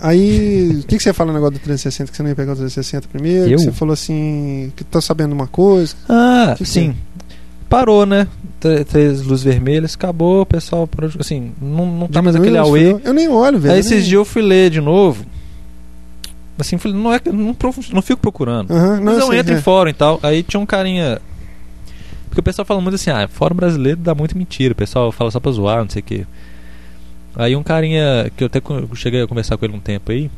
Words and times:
Aí, 0.00 0.80
o 0.82 0.86
que, 0.86 0.96
que 0.96 1.02
você 1.02 1.12
fala 1.12 1.28
no 1.32 1.34
negócio 1.38 1.54
do 1.58 1.62
360? 1.62 2.10
Que 2.10 2.16
você 2.16 2.22
não 2.22 2.30
ia 2.30 2.36
pegar 2.36 2.52
o 2.52 2.56
360 2.56 3.08
primeiro? 3.08 3.50
Eu? 3.50 3.58
Que 3.58 3.64
você 3.64 3.72
falou 3.72 3.92
assim, 3.92 4.72
que 4.74 4.82
tá 4.84 5.00
sabendo 5.00 5.32
uma 5.32 5.46
coisa. 5.46 5.94
Ah, 6.08 6.54
Que 6.56 6.64
que 6.64 6.70
sim. 6.70 6.94
Parou, 7.68 8.04
né? 8.06 8.26
Tr- 8.58 8.82
Três 8.88 9.22
luzes 9.22 9.44
vermelhas, 9.44 9.94
acabou, 9.94 10.40
o 10.42 10.46
pessoal 10.46 10.88
Assim, 11.18 11.52
não, 11.60 11.86
não 11.86 12.08
tá 12.08 12.20
mais 12.22 12.34
aquele 12.34 12.56
auê. 12.58 12.80
esfriou. 12.80 13.00
Eu 13.04 13.12
nem 13.14 13.28
olho, 13.28 13.58
velho. 13.58 13.74
Aí 13.74 13.80
esses 13.80 13.92
nem- 13.92 14.00
dias 14.00 14.12
eu 14.12 14.24
fui 14.24 14.42
ler 14.42 14.70
de 14.70 14.80
novo. 14.80 15.24
Assim, 16.58 16.76
falei, 16.78 16.96
não, 16.98 17.12
é, 17.12 17.18
que- 17.18 17.30
não, 17.30 17.56
não 17.92 18.02
fico 18.02 18.20
procurando. 18.20 18.70
Aham, 18.72 19.00
Mas 19.02 19.18
eu 19.18 19.32
entro 19.32 19.54
é. 19.54 19.58
em 19.58 19.60
fórum 19.62 19.88
e 19.90 19.94
tal. 19.94 20.18
Aí 20.22 20.42
tinha 20.42 20.60
um 20.60 20.66
carinha. 20.66 21.20
Porque 22.28 22.40
o 22.40 22.42
pessoal 22.42 22.64
fala 22.66 22.80
muito 22.80 22.94
assim, 22.96 23.10
ah, 23.10 23.26
fórum 23.28 23.54
brasileiro 23.56 23.98
dá 24.00 24.14
muito 24.14 24.36
mentira. 24.36 24.72
O 24.72 24.76
pessoal 24.76 25.10
fala 25.12 25.30
só 25.30 25.40
pra 25.40 25.50
zoar, 25.52 25.78
não 25.82 25.88
sei 25.90 26.00
o 26.00 26.04
quê. 26.04 26.26
Aí 27.36 27.54
um 27.56 27.62
carinha 27.62 28.30
que 28.36 28.44
eu 28.44 28.46
até 28.46 28.60
cheguei 28.94 29.22
a 29.22 29.26
conversar 29.26 29.56
com 29.56 29.64
ele 29.64 29.74
um 29.74 29.80
tempo 29.80 30.10
aí. 30.12 30.30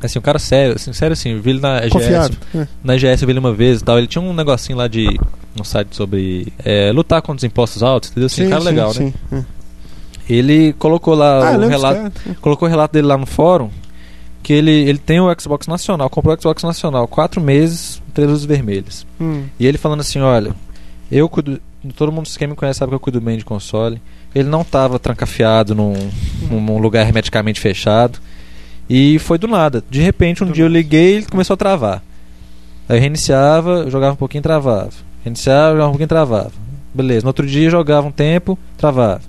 Assim, 0.00 0.18
um 0.18 0.22
cara 0.22 0.38
sério, 0.38 0.76
assim, 0.76 0.92
sério 0.92 1.12
assim, 1.12 1.30
eu 1.32 1.42
vi 1.42 1.50
ele 1.50 1.60
na. 1.60 1.80
Confiável. 1.90 2.36
é. 2.54 2.68
Na 2.84 2.94
EGS 2.94 3.22
eu 3.22 3.26
vi 3.26 3.32
ele 3.32 3.38
uma 3.40 3.52
vez 3.52 3.80
e 3.80 3.84
tal. 3.84 3.98
Ele 3.98 4.06
tinha 4.06 4.22
um 4.22 4.32
negocinho 4.32 4.78
lá 4.78 4.86
de. 4.86 5.18
um 5.58 5.64
site 5.64 5.94
sobre 5.96 6.52
é, 6.64 6.92
lutar 6.92 7.20
contra 7.20 7.38
os 7.38 7.44
impostos 7.44 7.82
altos, 7.82 8.10
entendeu? 8.10 8.26
Assim, 8.26 8.44
Sim, 8.44 8.48
cara 8.50 8.60
sim, 8.60 8.66
legal, 8.68 8.88
né? 8.88 8.94
sim, 8.94 9.14
é. 9.32 9.42
Ele 10.28 10.72
colocou 10.74 11.14
lá 11.14 11.54
Ah, 11.54 11.56
o 11.58 11.66
relato 11.66 12.12
cara. 12.12 12.36
colocou 12.40 12.68
o 12.68 12.70
relato 12.70 12.92
dele 12.92 13.06
lá 13.06 13.16
no 13.16 13.26
fórum 13.26 13.70
que 14.42 14.52
ele, 14.52 14.70
ele 14.70 14.98
tem 14.98 15.20
o 15.20 15.34
Xbox 15.40 15.66
Nacional, 15.66 16.08
comprou 16.08 16.34
o 16.36 16.40
Xbox 16.40 16.62
Nacional, 16.62 17.08
quatro 17.08 17.40
meses, 17.40 18.00
três 18.14 18.30
luzes 18.30 18.44
vermelhas. 18.46 19.04
Hum. 19.20 19.44
E 19.58 19.66
ele 19.66 19.76
falando 19.78 20.00
assim, 20.00 20.20
olha, 20.20 20.54
eu 21.10 21.28
cuido, 21.28 21.60
todo 21.96 22.12
mundo 22.12 22.28
que 22.28 22.46
me 22.46 22.54
conhece 22.54 22.78
sabe 22.78 22.90
que 22.90 22.94
eu 22.94 23.00
cuido 23.00 23.20
bem 23.20 23.36
de 23.36 23.44
console. 23.44 24.00
Ele 24.34 24.48
não 24.48 24.62
estava 24.62 24.98
trancafiado 24.98 25.74
num, 25.74 25.94
num, 26.50 26.78
lugar 26.78 27.06
hermeticamente 27.06 27.60
fechado. 27.60 28.18
E 28.88 29.18
foi 29.18 29.38
do 29.38 29.46
nada. 29.46 29.82
De 29.90 30.00
repente, 30.00 30.44
um 30.44 30.50
dia 30.50 30.64
eu 30.64 30.68
liguei 30.68 31.14
e 31.14 31.16
ele 31.16 31.26
começou 31.26 31.54
a 31.54 31.56
travar. 31.56 32.02
Aí 32.88 32.96
eu 32.96 33.00
reiniciava, 33.00 33.90
jogava 33.90 34.14
um 34.14 34.16
pouquinho 34.16 34.40
e 34.40 34.42
travava. 34.42 34.90
Reiniciava, 35.24 35.72
jogava 35.72 35.88
um 35.88 35.92
pouquinho 35.92 36.06
e 36.06 36.08
travava. 36.08 36.52
Beleza. 36.94 37.22
No 37.22 37.28
outro 37.28 37.46
dia 37.46 37.66
eu 37.66 37.70
jogava 37.70 38.06
um 38.06 38.12
tempo, 38.12 38.58
travava. 38.76 39.20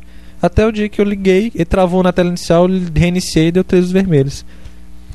Até 0.41 0.65
o 0.65 0.71
dia 0.71 0.87
que 0.87 1.01
eu 1.01 1.05
liguei, 1.05 1.51
ele 1.53 1.65
travou 1.65 2.01
na 2.01 2.13
tela 2.13 2.29
inicial, 2.29 2.67
reiniciei 2.95 3.47
e 3.47 3.51
deu 3.51 3.63
três 3.63 3.83
luzes 3.83 3.93
vermelhas. 3.93 4.45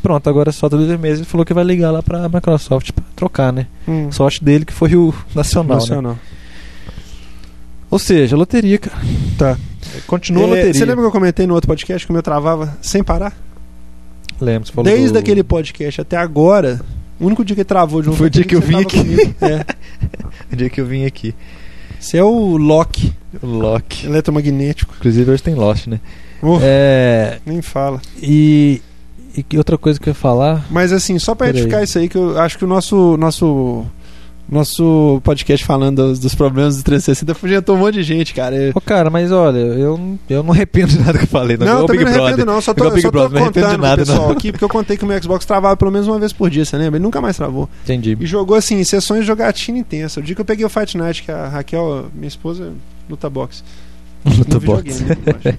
Pronto, 0.03 0.29
agora 0.29 0.53
só 0.53 0.69
três 0.69 0.83
luzes 0.83 0.91
vermelhas. 0.91 1.19
Ele 1.19 1.27
falou 1.27 1.47
que 1.47 1.55
vai 1.55 1.65
ligar 1.65 1.91
lá 1.91 2.03
pra 2.03 2.29
Microsoft 2.29 2.93
pra 2.93 3.05
trocar, 3.17 3.53
né? 3.53 3.67
Hum. 3.89 4.13
Sorte 4.13 4.45
dele 4.45 4.67
que 4.67 4.73
foi 4.73 4.95
o 4.95 5.15
Nacional, 5.35 5.79
né? 5.79 5.81
Nacional. 5.81 6.19
Ou 7.91 7.99
seja, 7.99 8.37
loteria, 8.37 8.79
cara. 8.79 9.01
Tá. 9.39 9.59
Continua 10.07 10.43
a 10.43 10.47
É, 10.47 10.49
loteria. 10.51 10.75
Você 10.75 10.85
lembra 10.85 11.03
que 11.03 11.07
eu 11.09 11.13
comentei 11.13 11.47
no 11.47 11.55
outro 11.55 11.69
podcast 11.69 12.07
que 12.07 12.11
o 12.11 12.13
meu 12.15 12.23
travava 12.23 12.77
sem 12.83 13.03
parar? 13.03 13.37
Lembro, 14.41 14.67
você 14.67 14.73
falou 14.73 14.91
Desde 14.91 15.13
do- 15.13 15.19
aquele 15.19 15.43
podcast 15.43 16.01
até 16.01 16.17
agora, 16.17 16.81
o 17.21 17.27
único 17.27 17.45
dia 17.45 17.55
que 17.57 17.65
travou 17.65 18.03
de 18.03 18.11
um 18.11 18.13
Foi 18.15 18.27
o 18.27 18.31
dia 18.31 18.45
que 18.45 18.55
eu 18.57 18.61
vim 18.61 18.81
aqui. 18.81 18.99
É. 19.41 19.65
o 20.53 20.57
dia 20.57 20.69
que 20.71 20.81
eu 20.81 20.87
vim 20.87 21.05
aqui. 21.05 21.35
Você 22.01 22.19
é 22.19 22.25
o 22.25 22.57
Loki, 22.57 23.15
O 23.43 23.47
Loki. 23.47 24.07
eletromagnético. 24.07 24.95
Inclusive 24.99 25.31
hoje 25.31 25.43
tem 25.43 25.55
Lost, 25.55 25.87
né? 25.87 26.01
Oh, 26.43 26.59
É. 26.61 27.39
Nem 27.47 27.63
fala. 27.63 28.01
E. 28.23 28.83
E 29.51 29.59
outra 29.59 29.77
coisa 29.79 29.99
que 29.99 30.09
eu 30.09 30.13
ia 30.13 30.15
falar. 30.15 30.65
Mas 30.71 30.93
assim, 30.93 31.19
só 31.19 31.35
pra 31.35 31.47
Peraí. 31.47 31.61
retificar 31.63 31.83
isso 31.83 31.99
aí, 31.99 32.09
que 32.09 32.17
eu 32.17 32.39
acho 32.39 32.57
que 32.59 32.65
o 32.65 32.69
nosso 32.69 33.17
nosso 33.17 33.85
nosso 34.49 35.21
podcast 35.25 35.65
falando 35.65 35.97
dos, 36.09 36.19
dos 36.19 36.35
problemas 36.35 36.77
do 36.77 36.83
360 36.83 37.33
afugentou 37.33 37.75
um 37.77 37.79
monte 37.79 37.95
de 37.95 38.03
gente, 38.03 38.35
cara. 38.35 38.55
Eu- 38.55 38.73
Ô, 38.75 38.81
cara, 38.81 39.09
mas 39.11 39.33
olha, 39.33 39.59
eu, 39.59 39.97
não- 39.97 40.19
eu 40.29 40.43
não 40.43 40.53
arrependo 40.53 40.89
de 40.89 40.99
nada 40.99 41.19
que 41.19 41.25
eu 41.25 41.29
falei. 41.29 41.57
Não, 41.57 41.67
Não, 41.67 41.73
igual 41.73 41.83
eu 41.83 41.87
também 41.87 41.99
Big 42.05 42.11
não 42.11 42.13
Brother. 42.15 42.29
arrependo 42.35 42.53
não, 42.53 42.61
só 42.61 42.75
tô, 42.75 42.91
Big 42.91 43.03
só 43.03 43.09
tô 43.09 43.13
Brother, 43.13 43.31
não 43.39 43.43
arrependo 43.45 43.67
contando 43.67 43.83
nada, 43.83 43.97
pessoal 44.05 44.23
não. 44.29 44.31
aqui, 44.31 44.53
porque 44.53 44.65
eu 44.65 44.69
contei 44.69 44.97
que 44.97 45.05
o 45.05 45.07
meu 45.07 45.23
Xbox 45.23 45.45
travava 45.47 45.77
pelo 45.77 45.91
menos 45.91 46.07
uma 46.07 46.19
vez 46.19 46.33
por 46.33 46.51
dia, 46.51 46.65
você 46.65 46.77
lembra? 46.77 46.99
Ele 46.99 47.05
nunca 47.05 47.21
mais 47.21 47.37
travou. 47.37 47.69
Entendi. 47.85 48.17
E 48.21 48.27
jogou 48.27 48.57
assim, 48.57 48.83
sessões 48.85 49.21
de 49.23 49.27
jogatina 49.27 49.79
intensa. 49.79 50.21
O 50.21 50.23
dia 50.23 50.35
que 50.35 50.41
eu 50.41 50.45
peguei 50.45 50.65
o 50.65 50.69
Fight 50.69 50.97
Night, 50.97 51.23
que 51.23 51.31
a 51.33 51.49
Raquel, 51.49 52.07
minha 52.15 52.29
esposa, 52.29 52.73
luta 53.09 53.29
boxe. 53.31 53.63
Luta 54.25 54.55
no 54.55 54.61
box. 54.61 54.99
videogame, 55.01 55.23
eu 55.27 55.35
acho. 55.51 55.59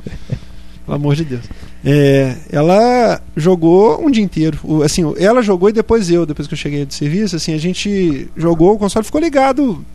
Pelo 0.85 0.95
amor 0.95 1.15
de 1.15 1.23
Deus. 1.25 1.41
É, 1.87 2.35
ela 2.51 3.21
jogou 3.37 4.03
um 4.03 4.09
dia 4.09 4.23
inteiro. 4.23 4.57
O- 4.63 4.81
assim, 4.81 5.03
ela 5.17 5.41
jogou 5.43 5.69
e 5.69 5.73
depois 5.73 6.09
eu, 6.09 6.25
depois 6.25 6.47
que 6.47 6.53
eu 6.53 6.57
cheguei 6.57 6.83
de 6.85 6.95
serviço, 6.95 7.35
assim, 7.35 7.53
a 7.53 7.57
gente 7.59 8.27
jogou, 8.35 8.73
o 8.73 8.77
console 8.79 9.05
ficou 9.05 9.21
ligado, 9.21 9.85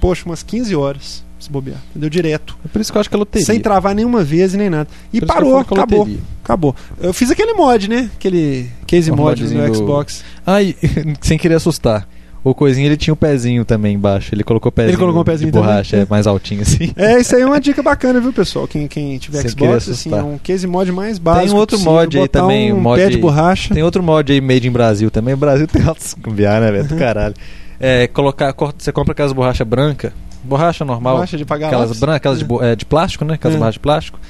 poxa, 0.00 0.22
umas 0.26 0.44
15 0.44 0.76
horas, 0.76 1.24
se 1.40 1.50
bobear. 1.50 1.78
Entendeu? 1.90 2.08
Direto. 2.08 2.56
É 2.64 2.68
por 2.68 2.80
isso 2.80 2.92
que 2.92 2.96
eu 2.96 3.00
acho 3.00 3.08
que 3.10 3.16
é 3.16 3.18
loteria. 3.18 3.44
Sem 3.46 3.58
travar 3.60 3.94
nenhuma 3.96 4.22
vez 4.22 4.54
e 4.54 4.56
nem 4.56 4.70
nada. 4.70 4.88
E 5.12 5.18
Por 5.20 5.26
que 5.26 5.32
eu 5.32 5.34
parou, 5.34 5.58
é 5.58 5.60
acabou. 5.62 5.98
loteria. 5.98 6.20
Acabou. 6.44 6.76
Eu 7.00 7.12
fiz 7.12 7.30
aquele 7.30 7.52
mod, 7.54 7.88
né? 7.88 8.08
Aquele 8.14 8.70
case 8.86 9.10
O 9.10 9.16
mod 9.16 9.42
do- 9.44 9.74
Xbox. 9.74 10.22
Ai, 10.46 10.76
sem 11.20 11.36
querer 11.36 11.54
assustar. 11.56 12.08
O 12.44 12.54
coisinho 12.54 12.86
ele 12.86 12.96
tinha 12.98 13.14
o 13.14 13.16
pezinho 13.16 13.64
também 13.64 13.94
embaixo. 13.94 14.34
Ele 14.34 14.44
colocou 14.44 14.68
o 14.68 14.72
pezinho, 14.72 14.90
Ele 14.90 14.96
colocou 14.98 15.22
um 15.22 15.24
pezinho 15.24 15.50
de 15.50 15.58
borracha, 15.58 15.96
é 15.96 16.06
mais 16.10 16.26
altinho 16.26 16.60
assim. 16.60 16.92
É, 16.94 17.18
isso 17.18 17.34
aí 17.34 17.40
é 17.40 17.46
uma 17.46 17.58
dica 17.58 17.82
bacana, 17.82 18.20
viu, 18.20 18.34
pessoal? 18.34 18.68
Quem, 18.68 18.86
quem 18.86 19.16
tiver 19.16 19.40
Sem 19.40 19.50
Xbox, 19.50 19.88
assim, 19.88 20.12
é 20.14 20.22
um 20.22 20.36
case 20.36 20.66
mod 20.66 20.92
mais 20.92 21.18
básico. 21.18 21.46
Tem 21.48 21.56
outro 21.58 21.76
possível, 21.78 21.92
mod 21.94 22.18
aí 22.18 22.28
também, 22.28 22.70
Um 22.72 22.80
mod 22.80 23.00
pé 23.02 23.08
de 23.08 23.16
borracha. 23.16 23.72
Tem 23.72 23.82
outro 23.82 24.02
mod 24.02 24.30
aí 24.30 24.40
made 24.42 24.68
in 24.68 24.70
Brasil 24.72 25.10
também. 25.10 25.32
O 25.32 25.38
Brasil 25.38 25.66
tem 25.66 25.82
altos 25.82 26.12
cambiar, 26.22 26.60
né, 26.60 26.70
velho? 26.70 26.84
Do 26.84 26.92
Uhum. 26.92 26.98
caralho. 27.00 27.34
É, 27.80 28.06
colocar, 28.08 28.52
corta- 28.52 28.76
você 28.84 28.92
compra 28.92 29.12
aquelas 29.12 29.32
borracha 29.32 29.64
branca, 29.64 30.12
borracha 30.44 30.84
normal, 30.84 31.14
Borracha 31.14 31.38
de 31.38 31.44
pagar 31.46 31.68
aquelas 31.68 31.98
brancas, 31.98 32.16
aquelas 32.16 32.38
de, 32.40 32.46
é, 32.66 32.76
de 32.76 32.84
plástico, 32.84 33.24
né? 33.24 33.34
Aquelas 33.34 33.54
É. 33.54 33.58
borrachas 33.58 33.74
de 33.74 33.80
plástico. 33.80 34.20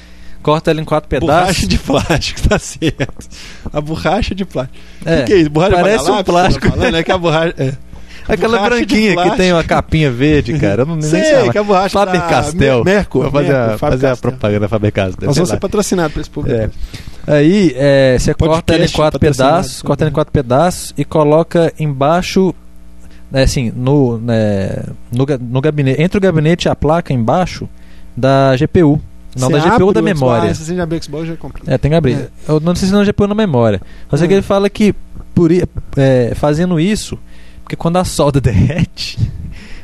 Corta 0.41 0.69
ela 0.69 0.79
em 0.79 0.85
quatro 0.85 1.09
pedaços. 1.09 1.35
Borracha 1.41 1.67
de 1.67 1.77
plástico, 1.79 2.47
tá 2.47 2.59
certo. 2.59 3.27
A 3.73 3.81
borracha 3.81 4.35
de 4.35 4.45
plástico. 4.45 4.77
É, 5.03 5.15
O 5.15 5.17
que, 5.17 5.23
que 5.25 5.33
é 5.33 5.37
isso? 5.37 5.49
Borracha 5.49 5.75
parece 5.75 5.97
de 5.97 6.05
pagar 6.05 6.19
um 6.19 6.23
plástico. 6.23 6.65
Tá 6.69 6.71
falando? 6.77 6.95
É 6.95 7.03
que 7.03 7.11
a 7.11 7.17
borracha... 7.17 7.55
É. 7.57 7.73
Aquela 8.27 8.57
borracha 8.57 8.85
de 8.85 8.95
branquinha 8.95 9.23
que 9.31 9.37
tem 9.37 9.51
uma 9.53 9.63
capinha 9.63 10.11
verde, 10.11 10.57
cara. 10.59 10.81
Eu 10.81 10.85
não 10.85 10.95
nem 10.95 11.03
Sei, 11.09 11.23
sei. 11.23 11.49
que 11.49 11.57
a 11.57 11.63
borracha 11.63 11.89
Faber 11.97 12.21
Castell. 12.27 12.83
Merco. 12.83 13.21
Vou 13.21 13.31
fazer, 13.31 13.47
Merco, 13.53 13.73
a, 13.73 13.77
Faber 13.77 13.91
fazer 13.91 14.05
a 14.05 14.09
Castell. 14.09 14.31
propaganda 14.31 14.67
Faber 14.67 14.91
Castell. 14.91 15.25
Nós 15.27 15.35
sei 15.35 15.41
vamos 15.41 15.49
lá. 15.49 15.55
ser 15.55 15.59
patrocinados 15.59 16.13
por 16.13 16.19
esse 16.21 16.29
público. 16.29 16.57
É. 16.59 16.69
Aí, 17.27 17.73
é, 17.75 18.17
você 18.19 18.33
corta 18.33 18.73
ela 18.73 18.83
em 18.85 18.87
Podcast 18.87 18.95
quatro 18.97 19.19
pedaços, 19.19 19.71
também. 19.77 19.87
corta 19.87 20.03
ela 20.03 20.09
em 20.09 20.13
quatro 20.13 20.31
pedaços 20.31 20.93
e 20.97 21.03
coloca 21.05 21.73
embaixo, 21.79 22.53
né, 23.31 23.43
assim, 23.43 23.71
no, 23.75 24.17
né, 24.19 24.83
no, 25.11 25.25
no 25.39 25.61
gabinete, 25.61 26.01
entre 26.01 26.17
o 26.17 26.21
gabinete 26.21 26.65
e 26.65 26.69
a 26.69 26.75
placa 26.75 27.13
embaixo 27.13 27.67
da 28.15 28.55
GPU. 28.57 29.01
Não, 29.37 29.49
Você 29.49 29.53
da 29.59 29.75
GPU 29.75 29.85
ou 29.87 29.91
da 29.93 29.99
Xbox, 29.99 30.19
memória. 30.21 30.49
Ah, 30.51 30.53
se 30.55 30.63
você 30.65 30.75
já 30.75 30.83
abriu 30.83 30.97
o 30.99 31.03
Xbox, 31.03 31.27
já 31.27 31.35
comprei. 31.35 31.73
É, 31.73 31.77
tem 31.77 31.91
que 31.91 31.97
abrir. 31.97 32.29
Eu 32.47 32.59
não 32.61 32.73
sei 32.73 32.87
se 32.87 32.93
não 32.93 33.01
é 33.01 33.05
GPU 33.05 33.27
na 33.27 33.35
memória. 33.35 33.81
Mas 34.09 34.21
é 34.21 34.27
que 34.27 34.33
Hum. 34.33 34.37
ele 34.37 34.41
fala 34.43 34.69
que 34.69 34.95
por, 35.33 35.51
é, 35.51 36.31
fazendo 36.35 36.79
isso, 36.79 37.19
porque 37.65 37.75
quando 37.75 37.97
a 37.97 38.05
solda 38.05 38.39
derrete, 38.41 39.17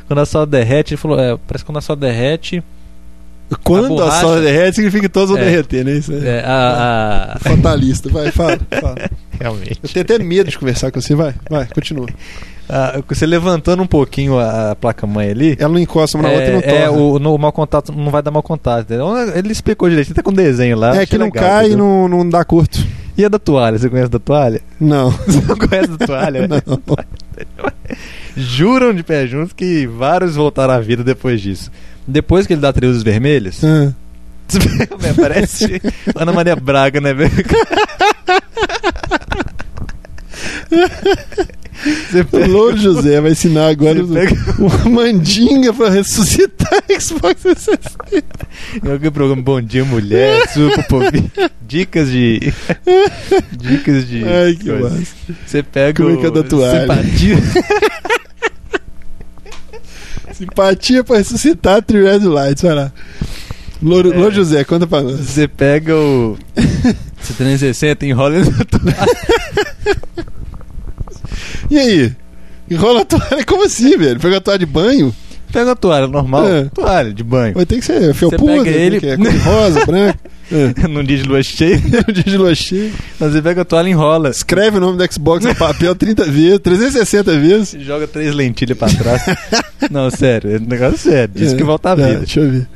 quando 0.06 0.20
a 0.20 0.24
solda 0.24 0.56
derrete, 0.58 0.94
ele 0.94 1.00
falou, 1.00 1.18
é, 1.20 1.36
parece 1.46 1.64
que 1.64 1.66
quando 1.66 1.78
a 1.78 1.80
solda 1.82 2.06
derrete, 2.06 2.62
Quando 3.62 3.84
a, 3.86 3.88
borracha- 3.88 4.20
sola 4.20 4.40
derrete, 4.40 4.76
significa 4.76 5.02
que 5.02 5.08
todos 5.10 5.30
vão 5.30 5.38
É. 5.38 5.44
derreter, 5.44 5.84
né? 5.84 5.92
Isso 5.92 6.12
é, 6.12 6.38
é, 6.38 6.44
a, 6.46 7.34
a- 7.34 7.38
fatalista. 7.40 8.08
Vai, 8.08 8.30
fala, 8.30 8.58
fala. 8.80 8.94
realmente. 9.38 9.78
Eu 9.82 9.88
tenho 9.90 10.04
até 10.04 10.18
medo 10.18 10.48
de 10.50 10.58
conversar 10.58 10.90
com 10.90 11.00
você. 11.00 11.14
Vai, 11.14 11.34
vai, 11.50 11.66
continua. 11.66 12.06
Ah, 12.74 13.02
você 13.06 13.26
levantando 13.26 13.82
um 13.82 13.86
pouquinho 13.86 14.38
a, 14.38 14.70
a 14.70 14.76
placa-mãe 14.76 15.28
ali. 15.30 15.56
Ela 15.58 15.72
não 15.74 15.78
encosta 15.80 16.16
uma 16.16 16.28
na 16.28 16.34
outra 16.34 16.48
e 16.48 16.52
não 16.52 16.60
é, 16.60 16.64
é, 16.64 16.86
torna. 16.86 17.02
o, 17.02 17.18
no, 17.18 17.34
o 17.34 17.38
mau 17.38 17.52
contato 17.52 17.92
não 17.92 18.10
vai 18.10 18.22
dar 18.22 18.30
mau 18.30 18.42
contato. 18.42 18.82
entendeu? 18.84 19.08
Ele 19.34 19.52
explicou 19.52 19.90
direito, 19.90 20.12
até 20.12 20.22
com 20.22 20.32
desenho 20.32 20.78
lá. 20.78 20.96
É 20.96 21.04
que 21.04 21.18
não 21.18 21.26
legal, 21.26 21.44
cai 21.44 21.72
e 21.72 21.76
não, 21.76 22.08
não 22.08 22.26
dá 22.26 22.42
curto. 22.44 22.78
E 23.18 23.24
a 23.24 23.28
da 23.28 23.38
toalha? 23.38 23.78
Você 23.78 23.90
conhece 23.90 24.08
da 24.10 24.18
toalha? 24.20 24.62
Não. 24.80 25.10
Você 25.10 25.42
não 25.46 25.56
conhece 25.56 25.88
da 25.88 26.06
toalha? 26.06 26.48
não. 26.48 26.62
Juram 28.36 28.94
de 28.94 29.02
pé 29.02 29.26
juntos 29.26 29.52
que 29.52 29.86
vários 29.86 30.36
voltaram 30.36 30.74
à 30.74 30.80
vida 30.80 31.04
depois 31.04 31.40
disso. 31.40 31.70
Depois 32.06 32.46
que 32.46 32.52
ele 32.54 32.60
dá 32.60 32.72
três 32.72 32.90
luzes 32.92 33.04
vermelhas, 33.04 33.60
Ah. 33.64 33.92
Parece 35.16 35.80
Ana 36.14 36.32
Maria 36.32 36.54
Braga, 36.56 37.00
né, 37.00 37.14
velho? 37.14 37.32
Você 41.82 42.20
O 42.20 42.24
pega, 42.26 42.46
Louro 42.46 42.76
José 42.76 43.20
vai 43.20 43.32
ensinar 43.32 43.68
agora 43.68 44.04
pega- 44.04 44.36
uma 44.58 44.88
mandinga 44.90 45.72
pra 45.72 45.90
ressuscitar 45.90 46.82
Xbox 47.00 47.42
360. 47.42 48.22
em 48.84 48.90
algum 48.92 49.10
programa 49.10 49.42
Bom 49.42 49.60
Dia 49.60 49.84
Mulher, 49.84 50.48
Super 50.50 50.86
Povinho, 50.86 51.30
dicas 51.66 52.08
de. 52.10 52.52
Dicas 53.52 54.06
de. 54.06 54.22
Ai, 54.24 54.54
que 54.54 54.68
coisa. 54.68 54.90
massa. 54.90 55.12
Você 55.46 55.62
pega 55.62 56.02
é 56.04 56.06
é 56.26 56.28
o 56.28 56.32
da 56.32 56.42
toalha? 56.44 56.80
simpatia. 56.80 57.36
Simpatia 60.32 61.04
pra 61.04 61.18
ressuscitar 61.18 61.82
Three 61.82 62.02
Red 62.04 62.20
Lights, 62.26 62.62
vai 62.62 62.74
lá. 62.74 62.92
Louro, 63.82 64.12
É. 64.12 64.16
José, 64.30 64.64
conta 64.64 64.86
pra 64.86 65.02
nós. 65.02 65.18
Você 65.18 65.46
pega 65.48 65.94
o. 65.96 66.38
Você 67.20 67.32
360, 67.34 68.06
enrola 68.06 68.38
na 68.38 68.64
toalha. 68.64 69.06
E 71.72 71.78
aí? 71.78 72.12
Enrola 72.70 73.00
a 73.00 73.04
toalha? 73.04 73.44
Como 73.46 73.64
assim, 73.64 73.96
velho? 73.96 74.20
Pega 74.20 74.36
a 74.36 74.40
toalha 74.40 74.58
de 74.58 74.66
banho? 74.66 75.14
Pega 75.52 75.72
a 75.72 75.76
toalha 75.76 76.06
normal, 76.06 76.46
É. 76.48 76.64
toalha 76.66 77.12
de 77.12 77.22
banho. 77.22 77.54
Vai 77.54 77.66
ter 77.66 77.76
que 77.78 77.84
ser 77.84 78.14
felpuda, 78.14 78.62
pega 78.64 78.70
ele- 78.70 79.00
que 79.00 79.06
é 79.06 79.16
cor 79.16 79.26
rosa, 79.44 79.84
branca. 79.86 80.18
É. 80.50 80.86
num 80.88 81.02
dia 81.04 81.16
de 81.16 81.22
lua 81.24 81.42
cheia, 81.42 81.78
No 82.06 82.12
dia 82.12 82.24
de 82.24 82.36
lua 82.36 82.54
cheia. 82.54 82.90
você 83.18 83.40
pega 83.40 83.62
a 83.62 83.64
toalha 83.64 83.88
e 83.88 83.90
enrola. 83.92 84.28
Escreve 84.30 84.76
o 84.76 84.80
nome 84.80 84.98
do 84.98 85.12
Xbox 85.12 85.44
no 85.44 85.54
papel 85.54 85.94
30 85.94 86.24
vezes, 86.26 86.58
360 86.58 87.38
vezes. 87.38 87.76
Joga 87.84 88.06
três 88.06 88.34
lentilhas 88.34 88.76
pra 88.76 88.88
trás. 88.88 89.22
Não, 89.90 90.10
sério, 90.10 90.54
é 90.54 90.58
um 90.58 90.66
negócio 90.66 90.98
sério. 90.98 91.32
Diz 91.34 91.52
É, 91.52 91.56
que 91.56 91.64
volta 91.64 91.90
à 91.90 91.92
é, 91.92 91.96
vida. 91.96 92.18
Deixa 92.20 92.40
eu 92.40 92.50
ver. 92.50 92.66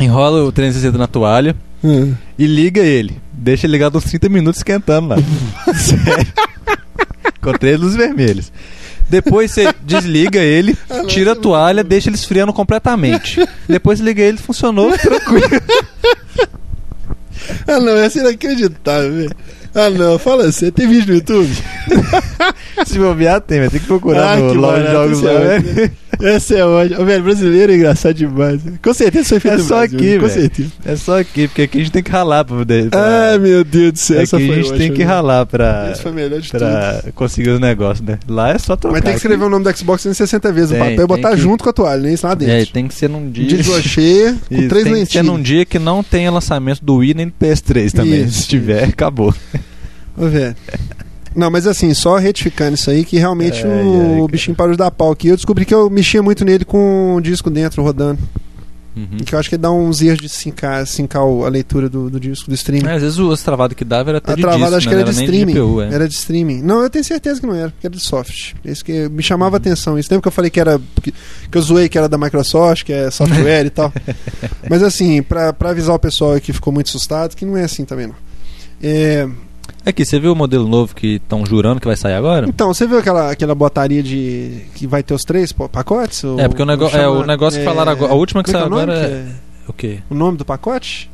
Enrola 0.00 0.44
o 0.44 0.52
360 0.52 0.98
na 0.98 1.06
toalha 1.06 1.54
É. 1.84 2.08
e 2.38 2.46
liga 2.46 2.80
ele. 2.80 3.16
Deixa 3.32 3.66
ele 3.66 3.72
ligado 3.72 3.98
uns 3.98 4.04
30 4.04 4.28
minutos 4.28 4.58
esquentando 4.60 5.08
lá. 5.08 5.16
sério. 5.74 6.26
Com 7.40 7.52
três 7.52 7.78
luzes 7.78 7.96
vermelhas. 7.96 8.52
Depois 9.08 9.52
você 9.52 9.72
desliga 9.82 10.40
ele, 10.40 10.76
tira 11.06 11.32
a 11.32 11.36
toalha, 11.36 11.84
deixa 11.84 12.08
ele 12.08 12.16
esfriando 12.16 12.52
completamente. 12.52 13.46
Depois 13.68 14.00
liga 14.00 14.22
ele, 14.22 14.38
funcionou, 14.38 14.90
tranquilo. 14.98 15.62
Ah, 17.68 17.78
não, 17.78 17.96
essa 17.96 18.18
é 18.18 18.22
inacreditável. 18.22 19.30
Ah, 19.74 19.90
não, 19.90 20.18
fala 20.18 20.46
assim. 20.46 20.70
Tem 20.70 20.88
vídeo 20.88 21.08
no 21.08 21.14
YouTube? 21.16 21.54
Se 22.86 22.98
bobear, 22.98 23.40
tem, 23.42 23.60
vai 23.60 23.68
ter 23.68 23.78
que 23.78 23.86
procurar 23.86 24.32
Ah, 24.32 24.36
no 24.36 24.48
que 24.52 24.90
jogos 24.90 25.20
lá, 25.20 25.32
velho. 25.32 25.92
Essa 26.20 26.54
é 26.54 26.64
ótima. 26.64 27.04
Velho, 27.04 27.22
brasileiro 27.24 27.72
é 27.72 27.76
engraçado 27.76 28.14
demais. 28.14 28.62
né? 28.64 28.72
Com 28.82 28.94
certeza 28.94 29.28
foi 29.28 29.40
feito 29.40 29.54
É 29.54 29.56
no 29.58 29.64
só 29.64 29.76
Brasil, 29.78 29.98
aqui, 29.98 30.14
Com 30.18 30.26
velho. 30.26 30.40
certeza. 30.40 30.68
É 30.84 30.96
só 30.96 31.20
aqui, 31.20 31.48
porque 31.48 31.62
aqui 31.62 31.78
a 31.78 31.80
gente 31.82 31.92
tem 31.92 32.02
que 32.02 32.10
ralar 32.10 32.44
pra 32.44 32.56
poder. 32.56 32.90
pra- 32.90 33.34
Ah, 33.34 33.38
meu 33.38 33.64
Deus 33.64 33.92
do 33.92 33.98
céu. 33.98 34.20
essa 34.20 34.36
que 34.36 34.50
a 34.50 34.54
gente 34.56 34.72
tem 34.74 34.90
que 34.92 34.98
velho. 34.98 35.08
ralar 35.08 35.46
pra, 35.46 35.88
Essa 35.90 36.02
foi 36.02 36.12
melhor 36.12 36.40
de 36.40 36.50
tudo. 36.50 36.58
pra 36.60 37.02
conseguir 37.14 37.50
os 37.50 37.60
negócios, 37.60 38.06
né? 38.06 38.18
Lá 38.28 38.50
é 38.50 38.58
só 38.58 38.76
trocar. 38.76 38.94
Mas 38.94 39.02
tem 39.02 39.12
que 39.12 39.16
escrever 39.18 39.44
o 39.44 39.48
nome 39.50 39.64
do 39.64 39.76
Xbox 39.76 40.02
360 40.02 40.52
vezes 40.52 40.70
no 40.70 40.76
Tem, 40.76 40.84
papel 40.90 41.04
e 41.04 41.06
botar 41.06 41.28
tem 41.28 41.36
que- 41.36 41.42
junto 41.42 41.64
com 41.64 41.70
a 41.70 41.72
toalha, 41.72 42.02
né? 42.02 42.12
Isso 42.12 42.26
lá 42.26 42.34
dentro. 42.34 42.54
É, 42.54 42.64
tem 42.64 42.88
que 42.88 42.94
ser 42.94 43.08
num 43.08 43.30
dia. 43.30 43.46
De 43.46 43.68
lua 43.68 43.80
cheia, 43.82 44.36
com 44.48 44.54
Isso, 44.54 44.68
três 44.68 44.84
tem 44.84 45.06
que 45.06 45.12
ser 45.12 45.22
num 45.22 45.40
dia 45.40 45.64
que 45.64 45.78
não 45.78 46.02
tenha 46.02 46.30
lançamento 46.30 46.84
do 46.84 46.96
Wii 46.96 47.14
nem 47.14 47.26
do 47.26 47.32
PS3 47.38 47.92
também. 47.92 48.24
Isso, 48.24 48.42
Se 48.42 48.48
tiver, 48.48 48.84
acabou. 48.84 49.34
Ô, 50.16 50.26
velho. 50.26 50.56
Não, 51.36 51.50
mas 51.50 51.66
assim, 51.66 51.92
só 51.94 52.16
retificando 52.16 52.74
isso 52.74 52.90
aí, 52.90 53.04
que 53.04 53.18
realmente 53.18 53.64
Ai, 53.64 53.70
o 53.84 54.02
ai, 54.10 54.16
cara. 54.16 54.28
bichinho 54.28 54.56
parou 54.56 54.72
de 54.72 54.78
dar 54.78 54.90
pau 54.90 55.12
aqui. 55.12 55.28
Eu 55.28 55.36
descobri 55.36 55.64
que 55.64 55.74
eu 55.74 55.90
mexia 55.90 56.22
muito 56.22 56.44
nele 56.44 56.64
com 56.64 57.14
o 57.16 57.20
disco 57.20 57.50
dentro 57.50 57.82
rodando. 57.82 58.18
Uhum. 58.96 59.18
E 59.20 59.24
que 59.24 59.34
eu 59.34 59.38
acho 59.38 59.50
que 59.50 59.58
dá 59.58 59.70
uns 59.70 60.00
erros 60.00 60.18
de 60.20 60.28
sincar, 60.30 60.86
sincar 60.86 61.22
o- 61.22 61.44
a 61.44 61.50
leitura 61.50 61.86
do, 61.86 62.08
do 62.08 62.18
disco, 62.18 62.48
do 62.48 62.54
streaming. 62.54 62.86
É, 62.88 62.94
às 62.94 63.02
vezes 63.02 63.18
o 63.18 63.36
travado 63.36 63.74
que 63.74 63.84
dava 63.84 64.08
era 64.08 64.16
até 64.18 64.32
a 64.32 64.34
de 64.36 64.40
travada 64.40 64.64
disco, 64.64 64.76
acho 64.78 64.88
que 64.88 64.94
né? 64.94 65.00
era 65.02 65.10
de 65.12 65.20
streaming. 65.20 65.52
GPU, 65.52 65.82
é. 65.82 65.94
Era 65.94 66.08
de 66.08 66.14
streaming. 66.14 66.62
Não, 66.62 66.82
eu 66.82 66.88
tenho 66.88 67.04
certeza 67.04 67.38
que 67.38 67.46
não 67.46 67.54
era, 67.54 67.68
porque 67.68 67.86
era 67.86 67.94
de 67.94 68.00
soft. 68.02 68.54
Isso 68.64 68.82
que 68.82 69.06
me 69.10 69.22
chamava 69.22 69.50
Uhum. 69.50 69.56
atenção. 69.58 69.98
Isso 69.98 70.08
lembra 70.10 70.22
que 70.22 70.28
eu 70.28 70.32
falei 70.32 70.50
que 70.50 70.58
era. 70.58 70.80
Que, 71.02 71.12
que 71.12 71.58
eu 71.58 71.60
zoei 71.60 71.90
que 71.90 71.98
era 71.98 72.08
da 72.08 72.16
Microsoft, 72.16 72.84
que 72.84 72.92
é 72.94 73.10
software 73.10 73.66
e 73.66 73.70
tal. 73.70 73.92
Mas 74.70 74.82
assim, 74.82 75.22
pra, 75.22 75.52
pra 75.52 75.70
avisar 75.72 75.94
o 75.94 75.98
pessoal 75.98 76.40
que 76.40 76.54
ficou 76.54 76.72
muito 76.72 76.86
assustado, 76.88 77.36
que 77.36 77.44
não 77.44 77.54
é 77.54 77.64
assim 77.64 77.84
também 77.84 78.06
não. 78.06 78.14
É, 78.82 79.28
Aqui, 79.86 80.04
você 80.04 80.18
viu 80.18 80.32
o 80.32 80.36
modelo 80.36 80.66
novo 80.68 80.92
que 80.96 81.14
estão 81.14 81.46
jurando 81.46 81.80
que 81.80 81.86
vai 81.86 81.96
sair 81.96 82.14
agora? 82.14 82.48
então, 82.48 82.74
você 82.74 82.88
viu 82.88 82.98
aquela, 82.98 83.30
aquela 83.30 83.54
botaria 83.54 84.02
de. 84.02 84.62
que 84.74 84.84
vai 84.84 85.00
ter 85.00 85.14
os 85.14 85.22
três 85.22 85.52
pacotes? 85.52 86.24
Ou- 86.24 86.40
É, 86.40 86.48
porque 86.48 86.60
o, 86.60 86.66
nego 86.66 86.86
é, 86.88 87.08
o 87.08 87.24
negócio 87.24 87.60
que 87.60 87.64
é, 87.64 87.68
falaram 87.68 87.92
agora. 87.92 88.12
A 88.12 88.16
última 88.16 88.42
que 88.42 88.50
é 88.50 88.52
saiu 88.52 88.64
é 88.64 88.66
agora 88.66 88.92
que 88.92 88.98
é. 88.98 89.06
é? 89.06 89.26
O 89.68 89.72
quê? 89.72 89.98
O 90.10 90.14
nome 90.14 90.36
do 90.38 90.44
pacote? 90.44 91.08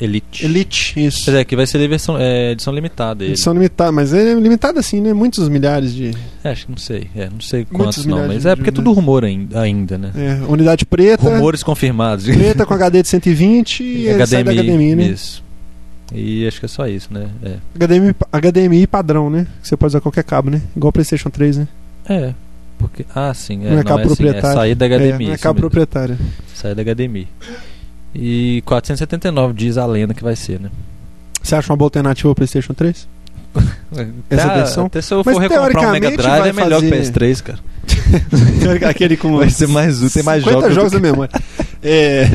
Elite. 0.00 0.44
Elite, 0.44 0.94
isso. 1.04 1.24
Dizer, 1.24 1.44
que 1.44 1.56
vai 1.56 1.66
ser 1.66 1.86
versão, 1.88 2.16
é, 2.18 2.52
edição 2.52 2.72
limitada. 2.72 3.24
Ele. 3.24 3.32
Edição 3.32 3.52
limitada, 3.52 3.90
mas 3.90 4.12
é 4.12 4.34
limitado 4.34 4.78
assim, 4.78 5.00
né? 5.00 5.12
Muitos 5.12 5.48
milhares 5.48 5.94
de. 5.94 6.12
É, 6.44 6.50
acho 6.50 6.66
que 6.66 6.70
não 6.70 6.78
sei. 6.78 7.08
É, 7.16 7.28
não 7.28 7.40
sei 7.40 7.66
Muitos 7.70 7.96
quantos 7.96 8.06
não, 8.06 8.28
mas 8.28 8.46
é 8.46 8.54
porque 8.54 8.70
é 8.70 8.72
tudo 8.72 8.92
rumor 8.92 9.24
ainda, 9.24 9.60
ainda 9.60 9.98
né? 9.98 10.12
É, 10.14 10.52
unidade 10.52 10.84
preta. 10.86 11.28
Rumores 11.28 11.62
confirmados. 11.62 12.26
Preta 12.26 12.64
com 12.64 12.74
HD 12.74 13.02
de 13.02 13.08
120 13.08 13.82
e, 13.82 14.04
sai 14.26 14.44
da 14.44 14.52
HDMI, 14.52 14.94
né? 14.94 15.02
Isso. 15.06 15.47
E 16.12 16.46
acho 16.48 16.58
que 16.60 16.66
é 16.66 16.68
só 16.68 16.86
isso, 16.88 17.08
né? 17.12 17.28
É. 17.42 17.56
HDMI, 17.76 18.14
HDMI 18.32 18.86
padrão, 18.86 19.28
né? 19.28 19.46
Que 19.62 19.68
você 19.68 19.76
pode 19.76 19.90
usar 19.90 20.00
qualquer 20.00 20.24
cabo, 20.24 20.50
né? 20.50 20.62
Igual 20.76 20.88
o 20.88 20.92
PlayStation 20.92 21.28
3, 21.30 21.58
né? 21.58 21.68
É. 22.08 22.32
Porque, 22.78 23.04
ah, 23.14 23.32
sim. 23.34 23.66
É, 23.66 23.70
Não 23.70 23.78
é 23.80 23.82
cabo 23.84 23.98
assim, 24.00 24.06
proprietário. 24.08 24.48
É 24.48 24.54
sair 24.54 24.74
da 24.74 24.86
HDMI. 24.86 25.24
É, 25.24 25.28
não 25.28 25.34
é 25.34 25.38
cabo 25.38 25.60
proprietário. 25.60 26.18
Sair 26.54 26.74
da 26.74 26.82
HDMI. 26.82 27.28
E 28.14 28.62
479 28.64 29.52
diz 29.52 29.76
a 29.76 29.84
lenda 29.84 30.14
que 30.14 30.22
vai 30.22 30.34
ser, 30.36 30.58
né? 30.60 30.70
Você 31.42 31.54
acha 31.54 31.70
uma 31.70 31.76
boa 31.76 31.86
alternativa 31.86 32.28
ao 32.28 32.34
PlayStation 32.34 32.72
3? 32.72 33.06
Essa 34.30 34.44
Até- 34.46 34.54
versão? 34.56 34.86
Até 34.86 35.02
se 35.02 35.12
eu 35.12 35.22
Mas 35.26 35.34
for 35.34 35.40
recomprar 35.42 35.88
um 35.88 35.92
Mega 35.92 36.16
Drive 36.16 36.46
é 36.46 36.52
melhor 36.52 36.80
que 36.80 36.86
o 36.86 36.90
fazer- 36.90 37.12
PS3, 37.12 37.42
cara. 37.42 37.58
Aquele 38.88 39.16
com 39.16 39.36
Vai 39.36 39.50
ser 39.50 39.66
mais 39.68 39.98
útil, 39.98 40.10
tem 40.14 40.22
mais 40.22 40.42
50 40.44 40.60
jogos. 40.60 40.74
jogos 40.74 40.92
do 40.92 41.00
na 41.00 41.10
memória. 41.10 41.32
É, 41.82 42.26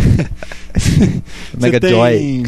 que- 0.74 1.22
Mega 1.60 1.90
Joy. 1.90 2.12
tem- 2.18 2.46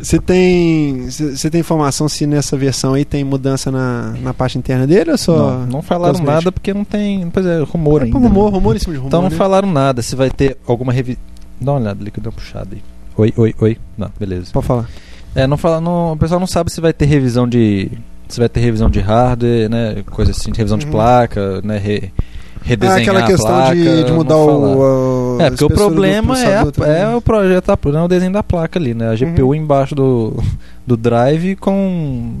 Você 0.00 0.18
tem, 0.18 1.06
você 1.10 1.50
tem 1.50 1.60
informação 1.60 2.08
se 2.08 2.26
nessa 2.26 2.56
versão 2.56 2.94
aí 2.94 3.04
tem 3.04 3.24
mudança 3.24 3.70
na, 3.70 4.14
na 4.22 4.32
parte 4.34 4.56
interna 4.58 4.86
dele 4.86 5.10
ou 5.12 5.18
só. 5.18 5.36
Não, 5.60 5.66
não 5.66 5.82
falaram 5.82 6.14
cosmético? 6.14 6.34
nada 6.36 6.52
porque 6.52 6.72
não 6.74 6.84
tem. 6.84 7.28
Pois 7.30 7.44
é, 7.46 7.60
rumor 7.62 8.02
É 8.02 8.04
ainda. 8.04 8.18
rumor, 8.18 8.52
rumor 8.52 8.76
em 8.76 8.78
cima 8.78 8.92
de 8.92 8.98
rumor. 8.98 9.08
Então 9.08 9.22
não 9.22 9.30
né? 9.30 9.36
falaram 9.36 9.70
nada. 9.70 10.00
Se 10.02 10.14
vai 10.16 10.30
ter 10.30 10.56
alguma 10.66 10.92
revisão. 10.92 11.20
Dá 11.60 11.72
uma 11.72 11.80
olhada 11.80 12.00
ali 12.00 12.10
que 12.10 12.18
eu 12.18 12.22
dei 12.22 12.30
uma 12.30 12.36
puxada 12.36 12.68
aí. 12.72 12.82
Oi, 13.16 13.32
oi, 13.36 13.54
oi. 13.60 13.76
Não, 13.96 14.10
beleza. 14.18 14.50
Pode 14.52 14.66
falar. 14.66 14.88
É, 15.34 15.46
não 15.46 15.56
fala, 15.56 15.80
não, 15.80 16.12
o 16.12 16.16
pessoal 16.16 16.38
não 16.40 16.46
sabe 16.46 16.70
se 16.72 16.80
vai 16.80 16.92
ter 16.92 17.06
revisão 17.06 17.48
de. 17.48 17.90
Se 18.28 18.38
vai 18.38 18.48
ter 18.48 18.60
revisão 18.60 18.88
de 18.90 19.00
hardware, 19.00 19.68
né? 19.68 20.02
Coisa 20.10 20.30
assim, 20.30 20.52
de 20.52 20.58
revisão 20.58 20.78
de 20.78 20.84
Uhum. 20.86 20.92
placa, 20.92 21.60
né? 21.62 21.78
Re, 21.78 22.12
Ah, 22.60 22.64
redesenhar 22.64 23.00
aquela 23.00 23.20
a 23.20 23.26
questão 23.26 23.46
placa, 23.54 23.74
de, 23.74 24.04
de 24.04 24.12
mudar 24.12 24.36
o, 24.36 25.36
o. 25.36 25.40
É, 25.40 25.50
porque 25.50 25.64
o 25.64 25.70
problema 25.70 26.38
é, 26.38 26.56
a- 26.58 26.86
é 26.86 27.16
o 27.16 27.20
projeto, 27.20 27.66
da- 27.66 27.78
não 27.92 28.00
é 28.00 28.04
o 28.04 28.08
desenho 28.08 28.32
da 28.32 28.42
placa 28.42 28.78
ali, 28.78 28.94
né? 28.94 29.08
A 29.10 29.14
GPU 29.14 29.46
Uhum. 29.48 29.54
embaixo 29.54 29.94
do, 29.94 30.42
do 30.86 30.96
drive 30.96 31.56
com 31.56 32.34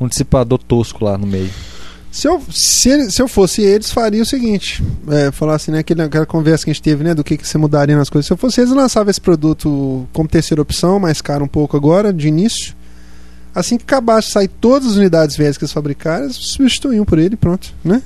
um 0.00 0.08
dissipador 0.08 0.58
tosco 0.58 1.04
lá 1.04 1.16
no 1.18 1.26
meio. 1.26 1.50
Se 2.10 2.28
eu, 2.28 2.42
se, 2.50 3.10
se 3.10 3.22
eu 3.22 3.26
fosse 3.28 3.62
eles, 3.62 3.90
faria 3.90 4.20
o 4.22 4.26
seguinte: 4.26 4.82
é, 5.08 5.30
falar 5.30 5.54
assim, 5.54 5.70
né? 5.70 5.78
Aquele, 5.78 6.02
aquela 6.02 6.26
conversa 6.26 6.64
que 6.64 6.70
a 6.70 6.74
gente 6.74 6.82
teve, 6.82 7.02
né? 7.02 7.14
Do 7.14 7.24
que, 7.24 7.36
que 7.38 7.46
você 7.48 7.56
mudaria 7.56 7.96
nas 7.96 8.10
coisas. 8.10 8.26
Se 8.26 8.32
eu 8.32 8.36
fosse 8.36 8.60
eles, 8.60 8.70
eu 8.70 8.76
lançava 8.76 9.10
esse 9.10 9.20
produto 9.20 10.06
como 10.12 10.28
terceira 10.28 10.60
opção, 10.60 10.98
mais 11.00 11.22
caro 11.22 11.44
um 11.44 11.48
pouco 11.48 11.76
agora, 11.76 12.12
de 12.12 12.28
início. 12.28 12.74
Assim 13.54 13.76
que 13.76 13.84
acabasse 13.84 14.28
de 14.28 14.32
sair 14.34 14.48
todas 14.48 14.88
as 14.92 14.96
unidades 14.96 15.36
velhas 15.36 15.56
que 15.58 15.64
eles 15.64 15.72
fabricaram, 15.72 16.24
eles 16.24 16.36
substituíam 16.36 17.04
por 17.04 17.18
ele, 17.18 17.36
pronto, 17.36 17.72
né? 17.84 18.02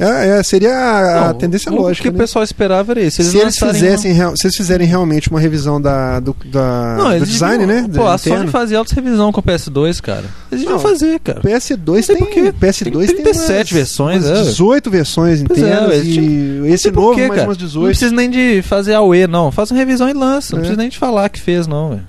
É, 0.00 0.38
é, 0.38 0.42
seria 0.42 0.74
a, 0.74 1.26
Não, 1.28 1.34
tendência 1.34 1.70
o 1.70 1.74
lógica. 1.76 2.04
que 2.04 2.10
né? 2.10 2.16
o 2.16 2.18
pessoal 2.18 2.42
esperava 2.42 2.92
era 2.92 3.02
isso. 3.02 3.22
se 3.22 3.36
eles 3.36 3.58
fizessem 3.58 4.12
real- 4.12 4.34
se 4.34 4.46
eles 4.46 4.56
fizerem 4.56 4.86
realmente 4.86 5.28
uma 5.28 5.38
revisão 5.38 5.78
da, 5.78 6.18
do, 6.20 6.34
da- 6.46 6.96
Não, 6.96 7.08
do 7.10 7.14
eles 7.16 7.28
design, 7.28 7.66
deviam- 7.66 7.82
né? 7.86 7.94
Pô, 7.94 8.06
a 8.08 8.16
Sony 8.16 8.46
fazia 8.46 8.78
auto-revisão 8.78 9.30
com 9.30 9.40
o 9.40 9.42
PS2, 9.42 10.00
cara. 10.00 10.24
Eles 10.50 10.64
deviam 10.64 10.72
Não, 10.72 10.78
fazer, 10.80 11.20
cara. 11.20 11.42
PS2 11.42 12.02
sei 12.02 12.16
tem, 12.16 12.26
quê. 12.26 12.52
PS2 12.58 13.06
Tem 13.08 13.16
37 13.16 13.74
versões, 13.74 14.24
umas 14.24 14.38
é. 14.38 14.42
18 14.44 14.90
versões 14.90 15.42
Pois 15.46 15.58
é, 15.62 15.66
internas 15.66 15.94
eles 15.96 16.16
e 16.16 16.62
esse 16.72 16.82
sei 16.84 16.92
por 16.92 17.00
novo 17.02 17.14
quê, 17.16 17.28
mais 17.28 17.34
cara. 17.40 17.48
umas 17.50 17.58
Não 17.58 17.66
18. 17.66 17.86
precisa 17.86 18.14
nem 18.14 18.30
de 18.30 18.62
fazer 18.62 18.94
a 18.94 19.02
UE, 19.02 19.26
não. 19.26 19.52
Faz 19.52 19.70
uma 19.70 19.78
revisão 19.78 20.08
e 20.08 20.14
lança. 20.14 20.52
Não 20.56 20.60
É. 20.60 20.60
precisa 20.62 20.80
nem 20.80 20.88
de 20.88 20.96
falar 20.96 21.28
que 21.28 21.40
fez, 21.40 21.66
não, 21.66 21.90
velho. 21.90 22.06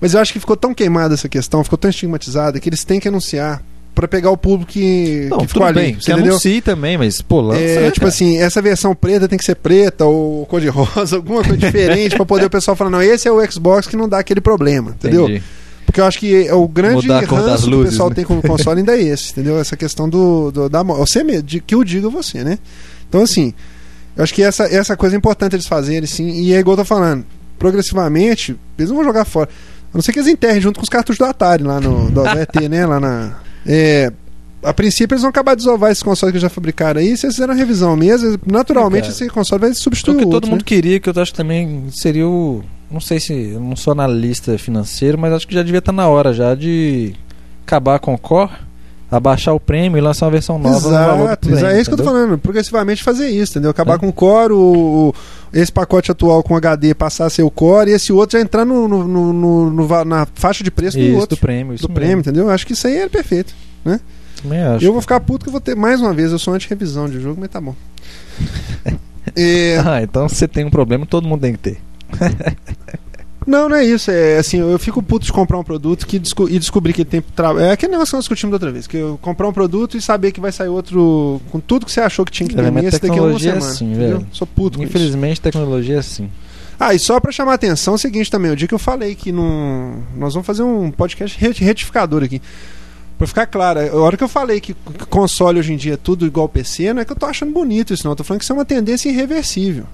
Mas 0.00 0.12
eu 0.14 0.20
acho 0.20 0.32
que 0.32 0.38
ficou 0.40 0.56
tão 0.56 0.74
queimada 0.74 1.14
essa 1.14 1.28
questão, 1.28 1.64
ficou 1.64 1.78
tão 1.78 1.88
estigmatizada 1.88 2.60
que 2.60 2.68
eles 2.68 2.84
têm 2.84 3.00
que 3.00 3.08
anunciar 3.08 3.62
pra 3.94 4.08
pegar 4.08 4.30
o 4.30 4.36
público 4.36 4.72
que, 4.72 5.26
Não, 5.30 5.38
que 5.38 5.48
ficou 5.48 5.66
tudo 5.66 5.78
ali, 5.78 5.92
bem. 5.92 6.00
você 6.00 6.12
anuncie 6.12 6.60
também, 6.60 6.96
mas, 6.96 7.20
pô, 7.20 7.40
lança. 7.40 7.60
É, 7.60 7.80
né, 7.80 7.90
tipo 7.90 8.00
cara? 8.00 8.08
assim, 8.08 8.38
essa 8.38 8.62
versão 8.62 8.94
preta 8.94 9.28
tem 9.28 9.38
que 9.38 9.44
ser 9.44 9.56
preta 9.56 10.04
ou 10.04 10.46
cor 10.46 10.60
de 10.60 10.68
rosa, 10.70 11.16
alguma 11.16 11.42
coisa 11.42 11.58
diferente 11.58 12.16
pra 12.16 12.24
poder 12.24 12.46
o 12.46 12.50
pessoal 12.50 12.76
falar, 12.76 12.90
não, 12.90 13.02
esse 13.02 13.28
é 13.28 13.32
o 13.32 13.50
Xbox 13.50 13.86
que 13.86 13.96
não 13.96 14.08
dá 14.08 14.18
aquele 14.18 14.40
problema, 14.40 14.90
entendeu? 14.90 15.24
Entendi. 15.24 15.42
Porque 15.84 16.00
eu 16.00 16.04
acho 16.06 16.18
que 16.18 16.46
é 16.46 16.54
o 16.54 16.66
grande 16.66 17.06
ranço 17.06 17.26
que 17.26 17.34
o 17.34 17.70
luzes, 17.70 17.90
pessoal 17.90 18.08
né? 18.08 18.14
tem 18.14 18.24
com 18.24 18.38
o 18.38 18.42
console 18.42 18.78
ainda 18.78 18.96
é 18.96 19.02
esse, 19.02 19.32
entendeu? 19.32 19.58
Essa 19.58 19.76
questão 19.76 20.08
do, 20.08 20.50
do 20.50 20.68
da 20.68 20.82
você 20.82 21.22
mesmo, 21.22 21.42
de 21.42 21.60
que 21.60 21.74
eu 21.74 21.84
diga 21.84 22.08
você, 22.08 22.42
né? 22.42 22.58
Então 23.08 23.22
assim, 23.22 23.52
eu 24.16 24.22
acho 24.24 24.32
que 24.32 24.42
essa 24.42 24.64
essa 24.64 24.96
coisa 24.96 25.16
é 25.16 25.18
importante 25.18 25.54
eles 25.54 25.66
fazerem, 25.66 26.06
sim, 26.06 26.30
e 26.30 26.54
é 26.54 26.58
igual 26.58 26.74
eu 26.78 26.82
tô 26.82 26.86
falando, 26.86 27.26
progressivamente, 27.58 28.56
eles 28.78 28.88
não 28.88 28.96
vão 28.96 29.04
jogar 29.04 29.24
fora. 29.24 29.50
A 29.92 29.96
não 29.98 30.00
ser 30.00 30.12
que 30.12 30.18
eles 30.20 30.30
enterrem 30.30 30.60
junto 30.62 30.78
com 30.78 30.84
os 30.84 30.88
cartuchos 30.88 31.18
do 31.18 31.26
Atari 31.26 31.62
lá 31.62 31.78
no 31.78 32.10
do 32.10 32.26
ET, 32.26 32.54
né, 32.70 32.86
lá 32.86 32.98
na 32.98 33.36
é, 33.66 34.12
a 34.62 34.72
princípio 34.72 35.14
eles 35.14 35.22
vão 35.22 35.30
acabar 35.30 35.54
de 35.54 35.58
desovar 35.64 35.90
esses 35.90 36.02
consoles 36.02 36.32
que 36.32 36.38
já 36.38 36.48
fabricaram 36.48 37.00
aí, 37.00 37.16
se 37.16 37.26
eles 37.26 37.36
fizeram 37.36 37.52
a 37.52 37.56
revisão 37.56 37.96
mesmo, 37.96 38.38
naturalmente 38.46 39.02
Cara. 39.02 39.12
esse 39.12 39.28
console 39.28 39.60
vai 39.60 39.70
O 39.70 39.74
substituir 39.74 40.18
que 40.18 40.22
o 40.22 40.26
todo 40.26 40.34
outro, 40.34 40.50
mundo 40.50 40.60
né? 40.60 40.64
queria, 40.66 41.00
que 41.00 41.08
eu 41.08 41.14
acho 41.16 41.32
que 41.32 41.36
também 41.36 41.86
seria 41.90 42.26
o. 42.28 42.62
Não 42.90 43.00
sei 43.00 43.18
se. 43.18 43.32
Eu 43.32 43.60
não 43.60 43.74
sou 43.74 43.92
analista 43.92 44.56
financeiro, 44.58 45.18
mas 45.18 45.32
acho 45.32 45.48
que 45.48 45.54
já 45.54 45.62
devia 45.62 45.78
estar 45.78 45.92
na 45.92 46.06
hora 46.08 46.32
já 46.32 46.54
de 46.54 47.14
acabar 47.66 47.98
com 47.98 48.12
o 48.14 48.18
Core, 48.18 48.50
abaixar 49.12 49.54
o 49.54 49.60
prêmio 49.60 49.98
e 49.98 50.00
lançar 50.00 50.24
uma 50.26 50.32
versão 50.32 50.58
nova 50.58 50.74
no 50.74 50.80
valor 50.90 51.16
do 51.18 51.22
Exato, 51.24 51.48
prêmio, 51.48 51.66
é 51.66 51.80
isso 51.80 51.90
que 51.90 51.94
eu 51.94 51.96
tô 51.98 52.02
entendeu? 52.02 52.20
falando. 52.22 52.38
Progressivamente 52.38 53.02
fazer 53.04 53.28
isso, 53.28 53.52
entendeu? 53.52 53.70
Acabar 53.70 53.94
É. 53.94 53.98
com 53.98 54.08
o 54.08 54.12
Core, 54.12 54.52
o, 54.54 54.58
o- 55.10 55.14
esse 55.52 55.70
pacote 55.70 56.10
atual 56.10 56.42
com 56.42 56.56
HD 56.56 56.94
passar 56.94 57.26
a 57.26 57.30
ser 57.30 57.42
o 57.42 57.50
Core 57.50 57.90
e 57.90 57.94
esse 57.94 58.12
outro 58.12 58.38
já 58.38 58.42
entrar 58.42 58.64
no, 58.64 58.88
no- 58.88 59.06
no- 59.06 59.32
no- 59.32 59.70
no 59.70 60.04
na 60.04 60.26
faixa 60.34 60.64
de 60.64 60.70
preço 60.70 60.96
do 60.96 61.02
Isso, 61.04 61.18
outro. 61.20 61.36
do 61.36 61.40
prêmio. 61.40 61.76
Do 61.76 61.88
prêmio, 61.88 62.16
mesmo. 62.16 62.20
entendeu? 62.20 62.50
Acho 62.50 62.66
que 62.66 62.72
isso 62.72 62.86
aí 62.86 62.96
é 62.98 63.08
perfeito. 63.08 63.54
Também 64.42 64.60
acho. 64.62 64.84
Eu 64.84 64.92
vou 64.92 65.00
ficar 65.02 65.20
puto 65.20 65.44
que 65.44 65.48
eu 65.50 65.52
vou 65.52 65.60
ter 65.60 65.76
mais 65.76 66.00
uma 66.00 66.12
vez. 66.14 66.32
Eu 66.32 66.38
sou 66.38 66.54
anti-revisão 66.54 67.08
de 67.08 67.20
jogo, 67.20 67.36
mas 67.40 67.50
tá 67.50 67.60
bom. 67.60 67.74
É, 69.36 69.78
Ah, 69.86 70.02
então 70.02 70.28
você 70.28 70.48
tem 70.48 70.64
um 70.64 70.70
problema, 70.70 71.06
todo 71.06 71.28
mundo 71.28 71.40
tem 71.42 71.52
que 71.52 71.58
ter. 71.58 71.78
Não, 73.46 73.68
não 73.68 73.76
é 73.76 73.84
isso. 73.84 74.10
É 74.10 74.38
assim, 74.38 74.58
eu 74.58 74.78
fico 74.78 75.02
puto 75.02 75.26
de 75.26 75.32
comprar 75.32 75.58
um 75.58 75.64
produto 75.64 76.06
que 76.06 76.18
desco 76.18 76.48
e 76.48 76.58
descobrir 76.58 76.92
que 76.92 77.02
ele 77.02 77.10
tem 77.10 77.20
trabalho. 77.20 77.60
É 77.66 77.72
aquele 77.72 77.92
negócio 77.92 78.12
que 78.12 78.16
nós 78.16 78.24
discutimos 78.24 78.50
da 78.52 78.56
outra 78.56 78.70
vez. 78.72 78.86
Que 78.86 78.96
eu 78.98 79.18
comprar 79.20 79.48
um 79.48 79.52
produto 79.52 79.96
e 79.96 80.00
saber 80.00 80.32
que 80.32 80.40
vai 80.40 80.52
sair 80.52 80.68
outro 80.68 81.40
com 81.50 81.58
tudo 81.60 81.86
que 81.86 81.92
você 81.92 82.00
achou 82.00 82.24
que 82.24 82.32
tinha 82.32 82.48
que 82.48 82.54
ter 82.54 82.62
É, 82.64 82.70
nesse 82.70 82.92
daqui 83.00 83.06
a 83.06 83.08
uma 83.08 83.14
tecnologia 83.14 83.50
é 83.50 83.54
semana. 83.54 83.72
assim, 83.72 83.94
velho. 83.94 84.26
Sou 84.32 84.46
puto 84.46 84.78
com 84.78 84.84
isso. 84.84 84.90
Infelizmente, 84.90 85.40
tecnologia 85.40 85.96
é 85.96 85.98
assim. 85.98 86.28
Ah, 86.78 86.94
e 86.94 86.98
só 86.98 87.20
pra 87.20 87.30
chamar 87.30 87.52
a 87.52 87.54
atenção, 87.54 87.94
é 87.94 87.96
o 87.96 87.98
seguinte 87.98 88.30
também, 88.30 88.50
o 88.50 88.56
dia 88.56 88.66
que 88.66 88.74
eu 88.74 88.78
falei 88.78 89.14
que 89.14 89.30
não. 89.30 89.96
Nós 90.16 90.34
vamos 90.34 90.46
fazer 90.46 90.62
um 90.62 90.90
podcast 90.90 91.38
reti- 91.38 91.62
retificador 91.64 92.22
aqui. 92.24 92.40
Pra 93.18 93.26
ficar 93.26 93.46
claro, 93.46 93.78
a 93.78 94.00
hora 94.00 94.16
que 94.16 94.24
eu 94.24 94.28
falei 94.28 94.60
que 94.60 94.74
console 95.08 95.60
hoje 95.60 95.72
em 95.72 95.76
dia 95.76 95.94
é 95.94 95.96
tudo 95.96 96.26
igual 96.26 96.48
PC, 96.48 96.92
não 96.92 97.02
é 97.02 97.04
que 97.04 97.12
eu 97.12 97.16
tô 97.16 97.26
achando 97.26 97.52
bonito 97.52 97.94
isso, 97.94 98.02
não. 98.04 98.12
Eu 98.12 98.16
tô 98.16 98.24
falando 98.24 98.40
que 98.40 98.44
isso 98.44 98.52
é 98.52 98.56
uma 98.56 98.64
tendência 98.64 99.08
irreversível. 99.08 99.84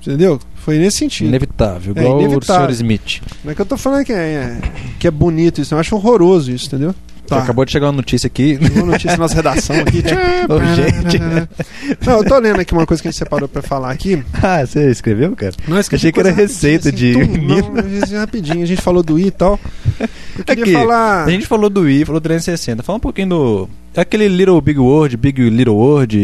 Entendeu? 0.00 0.40
Foi 0.64 0.78
nesse 0.78 0.98
sentido. 0.98 1.28
Inevitável, 1.28 1.92
É, 1.96 2.00
igual 2.00 2.18
o 2.18 2.22
inevitável. 2.22 2.66
Sr. 2.68 2.72
Smith. 2.72 3.20
Não 3.44 3.52
é 3.52 3.54
que 3.54 3.60
eu 3.62 3.66
tô 3.66 3.76
falando 3.76 4.04
que 4.04 4.12
é, 4.12 4.16
é- 4.16 4.60
que 4.98 5.06
é 5.06 5.10
bonito 5.10 5.60
isso, 5.60 5.72
não. 5.74 5.78
eu 5.78 5.80
acho 5.80 5.96
horroroso 5.96 6.50
isso, 6.52 6.66
entendeu? 6.66 6.94
Tá. 7.26 7.38
Acabou 7.38 7.64
de 7.64 7.70
chegar 7.70 7.86
uma 7.86 7.92
notícia 7.92 8.26
aqui. 8.26 8.58
Uma 8.74 8.86
notícia 8.86 9.12
na 9.12 9.18
nossa 9.18 9.36
redação 9.36 9.76
aqui. 9.76 10.02
Urgente. 10.50 11.18
Não, 12.04 12.14
eu 12.18 12.24
tô 12.24 12.36
lendo 12.40 12.60
aqui 12.60 12.72
uma 12.72 12.84
coisa 12.84 13.00
que 13.00 13.06
a 13.06 13.10
gente 13.12 13.18
separou 13.18 13.48
pra 13.48 13.62
falar 13.62 13.92
aqui. 13.92 14.20
ah, 14.42 14.66
você 14.66 14.90
escreveu, 14.90 15.36
cara? 15.36 15.52
Não, 15.68 15.76
eu 15.76 15.84
Achei 15.92 16.10
que 16.10 16.18
era 16.18 16.32
receita 16.32 16.86
rapidinho, 16.90 17.28
de 17.28 17.62
tum. 17.62 17.70
Não, 17.72 17.78
esqueci 17.94 18.16
rapidinho. 18.16 18.62
A 18.64 18.66
gente 18.66 18.82
falou 18.82 19.02
do 19.04 19.16
I 19.16 19.26
e 19.26 19.30
tal. 19.30 19.60
Eu 20.36 20.44
queria 20.44 20.64
Aqui, 20.64 20.72
falar. 20.72 21.24
A 21.24 21.30
gente 21.30 21.46
falou 21.46 21.70
do 21.70 21.82
Wii, 21.82 22.04
falou 22.04 22.20
do 22.20 22.24
360. 22.24 22.82
Fala 22.82 22.96
um 22.96 23.00
pouquinho 23.00 23.28
do. 23.28 23.70
Aquele 23.96 24.28
Little 24.28 24.60
Big 24.60 24.78
World, 24.78 25.16
Big 25.16 25.42
Little 25.50 25.74
World, 25.74 26.16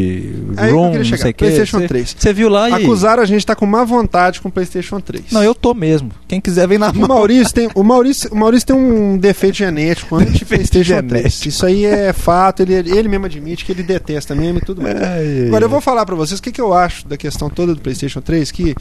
Aí 0.57 0.71
eu 0.71 0.77
Room, 0.77 0.95
não 0.95 1.05
sei 1.05 1.31
o 1.31 1.35
que. 1.35 1.35
PlayStation 1.35 1.81
Você- 1.81 1.89
3. 1.89 2.17
Você 2.17 2.33
viu 2.33 2.49
lá 2.49 2.71
e. 2.71 2.73
Acusaram 2.75 3.23
a 3.23 3.27
gente 3.27 3.39
de 3.39 3.43
estar 3.43 3.57
com 3.57 3.67
má 3.67 3.83
vontade 3.83 4.41
com 4.41 4.49
o 4.49 4.53
PlayStation 4.53 5.01
3. 5.01 5.33
Não, 5.33 5.43
eu 5.43 5.53
tô 5.53 5.75
mesmo. 5.75 6.13
Quem 6.29 6.41
quiser 6.41 6.69
vem 6.69 6.79
na 6.79 6.91
O 6.91 6.95
mão. 6.95 7.09
Maurício, 7.09 7.53
tem, 7.53 7.69
o, 7.75 7.83
Maurício, 7.83 8.33
o 8.33 8.37
Maurício 8.37 8.69
tem 8.69 8.77
um 8.77 9.19
defeito 9.19 9.57
genético 9.57 10.15
anti-PlayStation 10.17 11.03
3. 11.03 11.23
genético. 11.23 11.49
Isso 11.49 11.67
aí 11.67 11.85
é 11.85 12.13
fato, 12.13 12.63
ele, 12.63 12.75
ele 12.75 13.09
mesmo 13.09 13.27
admite 13.27 13.65
que 13.65 13.73
ele 13.73 13.83
detesta 13.83 14.33
mesmo 14.33 14.59
e 14.59 14.61
tudo 14.63 14.81
mais. 14.81 14.95
Ai, 15.03 15.47
Agora 15.49 15.65
eu 15.65 15.69
vou 15.69 15.81
falar 15.81 16.07
pra 16.07 16.15
vocês 16.15 16.39
o 16.39 16.43
que, 16.43 16.53
que 16.53 16.61
eu 16.61 16.73
acho 16.73 17.09
da 17.09 17.17
questão 17.17 17.51
toda 17.51 17.75
do 17.75 17.81
PlayStation 17.81 18.21
3, 18.21 18.51
que 18.53 18.77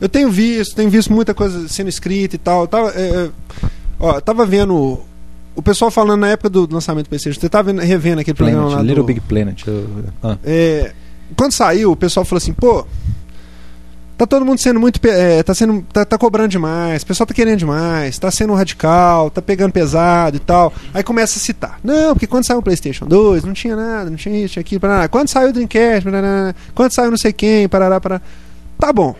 eu 0.00 0.08
tenho 0.08 0.30
visto, 0.30 0.76
tenho 0.76 0.88
visto 0.88 1.12
muita 1.12 1.34
coisa 1.34 1.66
sendo 1.68 1.88
escrita 1.88 2.36
e 2.36 2.38
tal. 2.38 2.62
Eu 2.62 2.66
tava, 2.68 2.90
é, 2.90 3.00
é, 3.00 3.28
ó, 3.98 4.14
eu 4.14 4.20
tava 4.22 4.46
vendo 4.46 5.00
o 5.58 5.62
pessoal 5.62 5.90
falando 5.90 6.20
na 6.20 6.28
época 6.28 6.48
do 6.48 6.68
lançamento 6.72 7.06
do 7.06 7.08
PlayStation, 7.08 7.40
você 7.40 7.48
tava 7.48 7.72
vendo- 7.72 7.82
revendo 7.84 8.20
aquele 8.20 8.36
programa 8.36 8.62
Planet, 8.62 8.76
lá 8.76 8.82
Little 8.82 9.02
do, 9.02 9.06
Big 9.06 9.20
Planet. 9.20 9.66
eu- 9.66 9.88
ah. 10.22 10.38
é, 10.44 10.92
quando 11.36 11.52
saiu, 11.52 11.92
o 11.92 11.96
pessoal 11.96 12.24
falou 12.24 12.38
assim, 12.38 12.52
pô, 12.52 12.86
tá 14.16 14.26
todo 14.26 14.44
mundo 14.44 14.58
sendo 14.58 14.80
muito. 14.80 15.00
É, 15.06 15.42
tá, 15.42 15.54
sendo, 15.54 15.84
tá, 15.92 16.04
tá 16.04 16.16
cobrando 16.18 16.48
demais, 16.48 17.02
o 17.02 17.06
pessoal 17.06 17.26
tá 17.26 17.34
querendo 17.34 17.58
demais, 17.58 18.18
tá 18.18 18.30
sendo 18.30 18.54
radical, 18.54 19.30
tá 19.30 19.40
pegando 19.42 19.72
pesado 19.72 20.36
e 20.36 20.40
tal. 20.40 20.72
Aí 20.94 21.02
começa 21.02 21.38
a 21.38 21.42
citar. 21.42 21.78
Não, 21.84 22.14
porque 22.14 22.26
quando 22.26 22.46
saiu 22.46 22.58
o 22.58 22.62
PlayStation 22.62 23.06
2, 23.06 23.44
não 23.44 23.52
tinha 23.52 23.76
nada, 23.76 24.08
não 24.10 24.16
tinha 24.16 24.42
isso, 24.44 24.54
tinha 24.54 24.60
aquilo, 24.60 24.80
parará. 24.80 25.08
Quando 25.08 25.28
saiu 25.28 25.50
o 25.50 25.52
Dreamcast, 25.52 26.04
parará. 26.04 26.54
quando 26.74 26.92
saiu 26.94 27.10
não 27.10 27.18
sei 27.18 27.32
quem, 27.32 27.68
parará, 27.68 28.00
parará. 28.00 28.22
Tá 28.78 28.92
bom. 28.92 29.14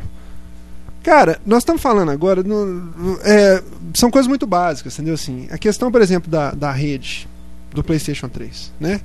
Cara, 1.02 1.38
nós 1.46 1.58
estamos 1.58 1.80
falando 1.80 2.10
agora. 2.10 2.42
no- 2.42 3.18
é, 3.22 3.62
são 3.94 4.10
coisas 4.10 4.28
muito 4.28 4.46
básicas, 4.46 4.94
entendeu? 4.94 5.14
Assim, 5.14 5.46
a 5.50 5.56
questão, 5.58 5.90
por 5.90 6.02
exemplo, 6.02 6.30
da, 6.30 6.50
da 6.52 6.70
rede 6.72 7.26
do 7.72 7.82
PlayStation 7.82 8.28
3, 8.28 8.72
né? 8.80 9.00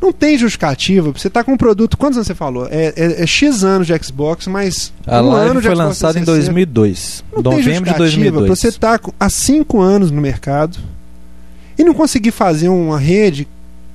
Não 0.00 0.12
tem 0.12 0.38
justificativa. 0.38 1.10
Você 1.10 1.28
tá 1.28 1.42
com 1.42 1.52
um 1.52 1.56
produto. 1.56 1.96
Quantos 1.98 2.16
anos 2.16 2.28
você 2.28 2.34
falou? 2.34 2.68
É, 2.70 2.92
é- 2.96 3.22
é 3.22 3.26
X 3.26 3.64
anos 3.64 3.86
de 3.86 3.98
Xbox, 4.04 4.46
mas. 4.46 4.92
A 5.06 5.20
um 5.20 5.30
live 5.32 5.50
ano 5.50 5.60
de 5.60 5.66
foi 5.66 5.74
lançada 5.74 6.18
em 6.18 6.22
360. 6.24 6.52
2002. 6.54 7.24
Não 7.34 7.42
tem 7.42 7.52
novembro 7.52 7.62
de 7.64 7.70
justificativa 7.72 7.98
2002. 7.98 8.46
pra 8.46 8.54
você 8.56 8.68
estar 8.68 8.98
com- 9.00 9.12
há 9.18 9.28
5 9.28 9.80
anos 9.80 10.12
no 10.12 10.20
mercado 10.20 10.78
e 11.76 11.82
não 11.82 11.92
conseguir 11.94 12.30
fazer 12.30 12.68
uma 12.68 12.98
rede 12.98 13.48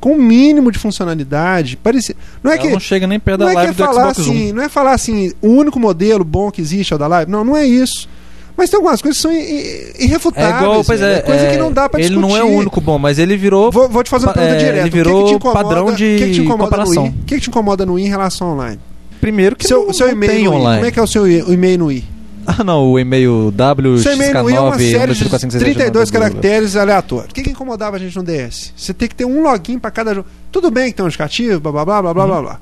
com 0.04 0.12
o 0.12 0.22
mínimo 0.22 0.70
de 0.70 0.78
funcionalidade. 0.78 1.78
Parece, 1.82 2.14
não 2.44 2.52
é 2.52 2.56
Ela 2.56 2.64
que. 2.64 2.70
não 2.74 2.80
chega 2.80 3.08
nem 3.08 3.18
perto 3.18 3.40
da 3.40 3.46
é, 3.46 3.52
que 3.52 3.54
é 3.54 3.60
live 3.62 3.74
do 3.74 3.86
falar 3.86 4.14
Xbox 4.14 4.20
assim, 4.20 4.52
não 4.52 4.64
é 4.64 4.68
falar 4.68 4.92
assim, 4.92 5.32
o 5.42 5.48
único 5.48 5.80
modelo 5.80 6.26
bom 6.26 6.52
que 6.52 6.60
existe 6.60 6.92
é 6.92 6.96
o 6.98 7.00
da 7.00 7.08
live. 7.08 7.32
Não, 7.32 7.46
não 7.46 7.56
é 7.56 7.66
isso. 7.66 8.10
Mas 8.58 8.70
tem 8.70 8.78
algumas 8.78 9.02
coisas 9.02 9.16
que 9.18 9.22
são 9.22 9.32
i- 9.32 9.38
i- 9.38 9.94
É 9.98 10.04
irrefutáveis. 10.04 10.62
igual, 10.62 10.84
pois 10.84 11.00
velho. 11.00 11.14
é, 11.16 11.22
coisa 11.22 11.48
que 11.48 11.54
é, 11.56 11.58
não 11.58 11.72
dá 11.72 11.88
pra 11.88 12.02
Ele 12.02 12.10
discutir. 12.10 12.30
não 12.30 12.38
é 12.38 12.44
o 12.44 12.48
único 12.56 12.82
bom, 12.82 13.00
mas 13.00 13.18
ele 13.18 13.38
virou. 13.38 13.72
Vou, 13.72 13.88
vou 13.88 14.04
te 14.04 14.10
fazer 14.10 14.26
uma 14.28 14.34
pergunta 14.34 14.56
é, 14.56 14.60
direta. 14.60 14.78
ele 14.78 14.82
O 14.82 14.84
que 14.84 14.90
que 14.92 14.96
virou 14.98 15.26
te 15.26 15.34
incomoda- 15.36 15.64
padrão 15.64 15.94
de 15.94 16.18
que 16.18 16.26
que 16.26 16.32
te 16.34 16.42
incomoda 16.42 16.64
comparação. 16.70 17.04
No 17.04 17.08
I? 17.08 17.12
O 17.12 17.14
que, 17.26 17.36
que 17.36 17.42
te 17.42 17.50
incomoda 17.50 17.86
no 17.86 17.98
I 17.98 18.04
em 18.06 18.10
relação 18.10 18.48
ao 18.50 18.54
online? 18.56 18.80
Primeiro 19.22 19.56
que 19.56 19.66
seu 19.66 19.86
não, 19.86 19.94
seu 19.94 20.08
não 20.08 20.14
e-mail 20.14 20.32
tem 20.34 20.48
online. 20.50 20.76
Como 20.80 20.86
é 20.86 20.92
que 20.92 21.00
é 21.00 21.02
o 21.02 21.08
seu 21.08 21.26
e-mail 21.28 21.80
no 21.80 21.92
I? 21.92 22.04
Ah, 22.46 22.64
não, 22.64 22.92
o 22.92 23.00
e-mail 23.00 23.54
Seu 24.00 24.14
e-mail 24.14 24.50
I 24.50 24.56
é 24.56 24.60
uma 24.60 24.78
série 24.78 25.14
de 25.14 25.30
457 25.30 25.74
32 25.74 26.12
caracteres 26.12 26.76
aleatórios. 26.76 27.32
O 27.32 27.34
que, 27.34 27.42
que 27.42 27.52
incomodava 27.52 27.96
a 27.96 28.00
gente 28.00 28.16
no 28.16 28.24
DS? 28.24 28.74
Você 28.76 28.94
tem 28.94 29.08
que 29.08 29.16
ter 29.16 29.26
um 29.26 29.42
login 29.42 29.80
pra 29.80 29.92
cada 29.92 30.14
jogo. 30.14 30.28
Tudo 30.52 30.70
bem 30.70 30.92
que 30.92 30.98
tem 30.98 31.06
um 31.06 31.08
indicativo, 31.08 31.60
blá 31.60 31.72
blá 31.72 31.86
blá 31.86 32.02
blá 32.02 32.14
blá 32.14 32.26
blá 32.26 32.42
blá. 32.42 32.60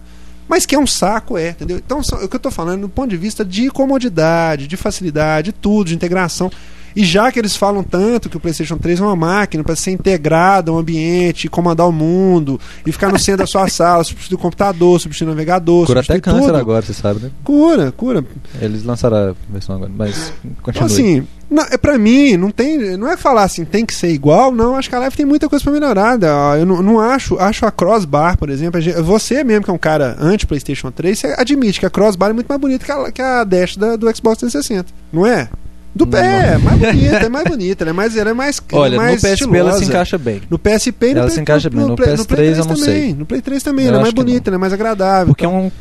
Mas 0.48 0.66
que 0.66 0.76
é 0.76 0.80
um 0.80 0.86
saco, 0.86 1.38
é, 1.38 1.52
entendeu? 1.52 1.78
Então, 1.78 2.00
o 2.00 2.28
que 2.28 2.36
eu 2.36 2.40
tô 2.40 2.52
falando 2.52 2.82
do 2.82 2.90
ponto 2.90 3.10
de 3.10 3.18
vista 3.18 3.46
de 3.46 3.70
comodidade, 3.70 4.68
de 4.68 4.76
facilidade, 4.76 5.52
de 5.52 5.54
tudo, 5.54 5.88
de 5.88 5.96
integração. 5.96 6.52
E 6.96 7.04
já 7.06 7.32
que 7.32 7.40
eles 7.40 7.56
falam 7.56 7.84
tanto 7.84 8.30
que 8.30 8.38
o 8.38 8.40
PlayStation 8.40 8.78
3 8.78 9.00
é 9.00 9.04
uma 9.04 9.16
máquina 9.16 9.64
para 9.64 9.76
ser 9.76 9.92
integrada 9.92 10.72
ao 10.72 10.78
ambiente, 10.78 11.48
comandar 11.48 11.88
o 11.88 11.92
mundo, 11.92 12.60
e 12.86 12.92
ficar 12.92 13.12
no 13.12 13.20
centro 13.20 13.40
da 13.40 13.48
sua 13.48 13.68
sala, 13.70 14.04
substituir 14.04 14.36
o 14.36 14.40
computador, 14.40 15.00
substituir 15.00 15.28
o 15.28 15.32
navegador, 15.32 15.86
Cura 15.86 16.02
até 16.02 16.20
câncer 16.20 16.46
tudo. 16.48 16.56
agora, 16.58 16.82
você 16.82 16.94
sabe, 16.94 17.20
né? 17.22 17.32
Cura, 17.44 17.92
cura. 17.92 18.26
Eles 18.62 18.84
lançaram 18.84 19.18
a 19.18 19.34
versão 19.50 19.76
agora, 19.76 19.92
mas 19.96 20.34
Então, 20.44 20.56
continua. 20.64 20.86
assim, 20.88 21.28
não, 21.50 21.64
é 21.64 21.78
pra 21.78 21.98
mim, 21.98 22.38
não 22.38 22.50
tem. 22.50 22.96
Não 22.98 23.10
é 23.10 23.18
falar 23.18 23.44
assim, 23.44 23.66
tem 23.66 23.86
que 23.86 23.94
ser 23.94 24.10
igual, 24.10 24.54
não. 24.54 24.76
Acho 24.76 24.90
que 24.90 24.96
a 24.96 25.00
live 25.00 25.16
tem 25.16 25.26
muita 25.26 25.50
coisa 25.50 25.62
pra 25.64 25.74
melhorar. 25.74 26.18
né? 26.18 26.28
Eu 26.60 26.66
não, 26.66 26.82
não 26.82 27.00
acho. 27.00 27.38
Acho 27.40 27.66
a 27.66 27.72
crossbar, 27.72 28.38
por 28.38 28.50
exemplo. 28.50 28.80
Você 29.04 29.44
mesmo, 29.44 29.66
que 29.66 29.70
é 29.70 29.74
um 29.74 29.78
cara 29.78 30.16
anti-PlayStation 30.18 30.92
3, 30.92 31.20
você 31.20 31.36
admite 31.38 31.80
que 31.80 31.86
a 31.86 31.90
crossbar 31.90 32.30
é 32.30 32.34
muito 32.34 32.48
mais 32.48 32.60
bonita 32.62 32.86
que 32.86 32.92
a, 32.92 33.12
que 33.12 33.22
a 33.22 33.44
dash 33.44 33.76
da- 33.76 33.98
do 33.98 34.06
Xbox 34.16 34.38
360. 34.40 34.94
Não 35.12 35.28
é? 35.28 35.50
Do 35.94 36.08
pé, 36.08 36.54
é 36.54 36.58
mais 36.58 36.80
bonita, 36.80 37.16
é 37.18 37.30
mais 37.30 37.46
bonita. 37.50 37.84
Ela 37.84 37.90
é 37.90 37.94
mais, 37.94 38.16
ela 38.18 38.30
é 38.30 38.34
mais, 38.34 38.62
é 38.72 38.76
Olha, 38.76 38.98
mais 38.98 39.22
no 39.22 39.30
PSP 39.30 39.44
ela 39.58 39.72
se 39.72 39.76
estilosa. 39.80 39.84
encaixa 39.86 40.18
bem. 40.18 40.42
No 40.50 40.58
PSP 40.58 41.06
e 41.06 41.14
no 41.14 41.20
Ela 41.20 41.22
Play- 41.28 41.36
se 41.36 41.42
encaixa 41.42 41.70
bem. 41.70 41.86
No 41.86 41.96
Play- 41.96 42.10
PS3 42.16 42.26
Play 42.28 42.50
eu 42.52 42.56
não 42.58 42.64
também. 42.66 42.84
sei. 42.84 43.14
No 43.14 43.26
Play 43.26 43.42
3 43.42 43.64
também, 43.64 43.86
Eu 43.86 43.90
ela 43.90 44.00
é 44.00 44.02
mais 44.04 44.14
bonita, 44.14 44.50
ela 44.50 44.56
é 44.56 44.60
mais 44.60 44.74
agradável. 44.74 45.28
Porque 45.28 45.46
é 45.46 45.50
tal. 45.50 45.58
um, 45.58 45.72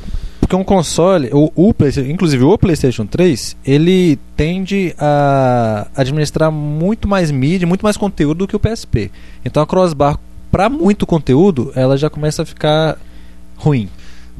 porque 0.41 0.57
um 0.57 0.65
console, 0.65 1.31
o, 1.33 1.53
o 1.55 1.73
PlayStation, 1.73 2.11
inclusive 2.11 2.43
o 2.43 2.59
PlayStation 2.59 3.07
3, 3.07 3.57
ele 3.65 4.19
tende 4.37 4.93
a 4.99 5.87
administrar 5.95 6.51
muito 6.51 7.07
mais 7.07 7.31
mídia, 7.31 7.67
muito 7.69 7.83
mais 7.83 7.97
conteúdo 7.97 8.39
do 8.39 8.49
que 8.49 8.57
o 8.57 8.59
PSP. 8.59 9.13
Então 9.45 9.63
a 9.63 9.67
crossbar, 9.67 10.19
para 10.51 10.69
muito 10.69 11.07
conteúdo, 11.07 11.71
ela 11.77 11.97
já 11.97 12.11
começa 12.11 12.43
a 12.43 12.45
ficar 12.45 12.99
ruim. 13.57 13.89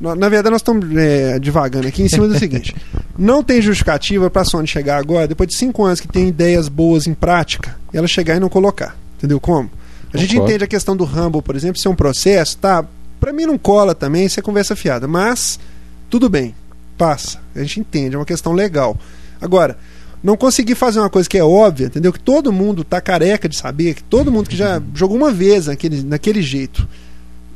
Na, 0.01 0.29
verdade, 0.31 0.51
nós 0.51 0.63
estamos 0.63 0.97
é, 0.97 1.39
divagando 1.39 1.87
aqui 1.87 2.03
em 2.03 2.09
cima 2.09 2.27
do 2.27 2.39
seguinte: 2.39 2.75
não 3.19 3.43
tem 3.43 3.61
justificativa 3.61 4.31
para 4.31 4.43
a 4.43 4.45
Sony 4.45 4.67
chegar 4.67 4.97
agora, 4.97 5.29
depois 5.29 5.49
de 5.49 5.55
cinco 5.55 5.85
anos 5.85 6.01
que 6.01 6.09
tem 6.09 6.29
ideias 6.29 6.69
boas 6.69 7.07
em 7.07 7.13
prática, 7.13 7.77
ela 7.93 8.09
chegar 8.09 8.37
e 8.37 8.41
não 8.41 8.49
colocar. 8.49 8.97
Entendeu 9.19 9.39
como? 9.39 9.71
A 10.13 10.17
gente 10.17 10.31
Concordo. 10.31 10.51
entende 10.51 10.65
a 10.65 10.67
questão 10.67 10.97
do 10.97 11.05
Rumble, 11.05 11.43
por 11.43 11.55
exemplo, 11.55 11.79
ser 11.79 11.89
um 11.89 11.95
processo, 11.95 12.57
tá? 12.57 12.85
Para 13.21 13.33
mim 13.33 13.45
não 13.45 13.59
cola 13.59 13.95
também, 13.95 14.25
isso 14.25 14.41
é 14.41 14.43
conversa 14.43 14.75
fiada, 14.75 15.07
mas 15.07 15.61
tudo 16.09 16.29
bem, 16.29 16.55
passa. 16.97 17.39
A 17.55 17.61
gente 17.61 17.81
entende, 17.81 18.17
é 18.17 18.19
uma 18.19 18.25
questão 18.25 18.53
legal. 18.53 18.97
Agora, 19.41 19.77
não 20.23 20.37
conseguir 20.37 20.75
fazer 20.75 21.01
uma 21.01 21.11
coisa 21.11 21.29
que 21.29 21.39
é 21.39 21.45
óbvia, 21.45 21.87
entendeu? 21.87 22.13
Que 22.13 22.19
todo 22.19 22.53
mundo 22.53 22.83
tá 22.83 23.01
careca 23.01 23.49
de 23.49 23.57
saber, 23.57 23.95
que 23.95 24.03
todo 24.03 24.33
mundo 24.33 24.49
que 24.49 24.57
já 24.57 24.83
jogou 24.95 25.17
uma 25.17 25.31
vez 25.31 25.67
naquele, 25.67 26.03
naquele 26.03 26.43
jeito. 26.43 26.89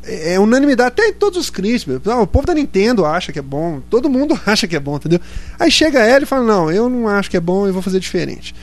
É 0.07 0.35
é 0.35 0.41
unanimidade, 0.41 0.89
até 0.89 1.09
em 1.09 1.13
todos 1.13 1.39
os 1.39 1.51
críticos. 1.51 2.01
Não, 2.05 2.23
o 2.23 2.27
povo 2.27 2.47
da 2.47 2.55
Nintendo 2.55 3.05
acha 3.05 3.33
que 3.33 3.39
é 3.39 3.43
bom, 3.43 3.81
todo 3.89 4.09
mundo 4.11 4.39
acha 4.47 4.67
que 4.67 4.77
é 4.77 4.81
bom, 4.81 4.97
entendeu? 4.97 5.21
Aí 5.59 5.71
chega 5.71 6.01
ela 6.01 6.25
e 6.25 6.27
fala: 6.27 6.45
Não, 6.45 6.71
eu 6.71 6.89
não 6.89 7.09
acho 7.09 7.31
que 7.31 7.37
é 7.37 7.41
bom, 7.41 7.67
eu 7.67 7.73
vou 7.73 7.83
fazer 7.83 8.01
diferente. 8.01 8.55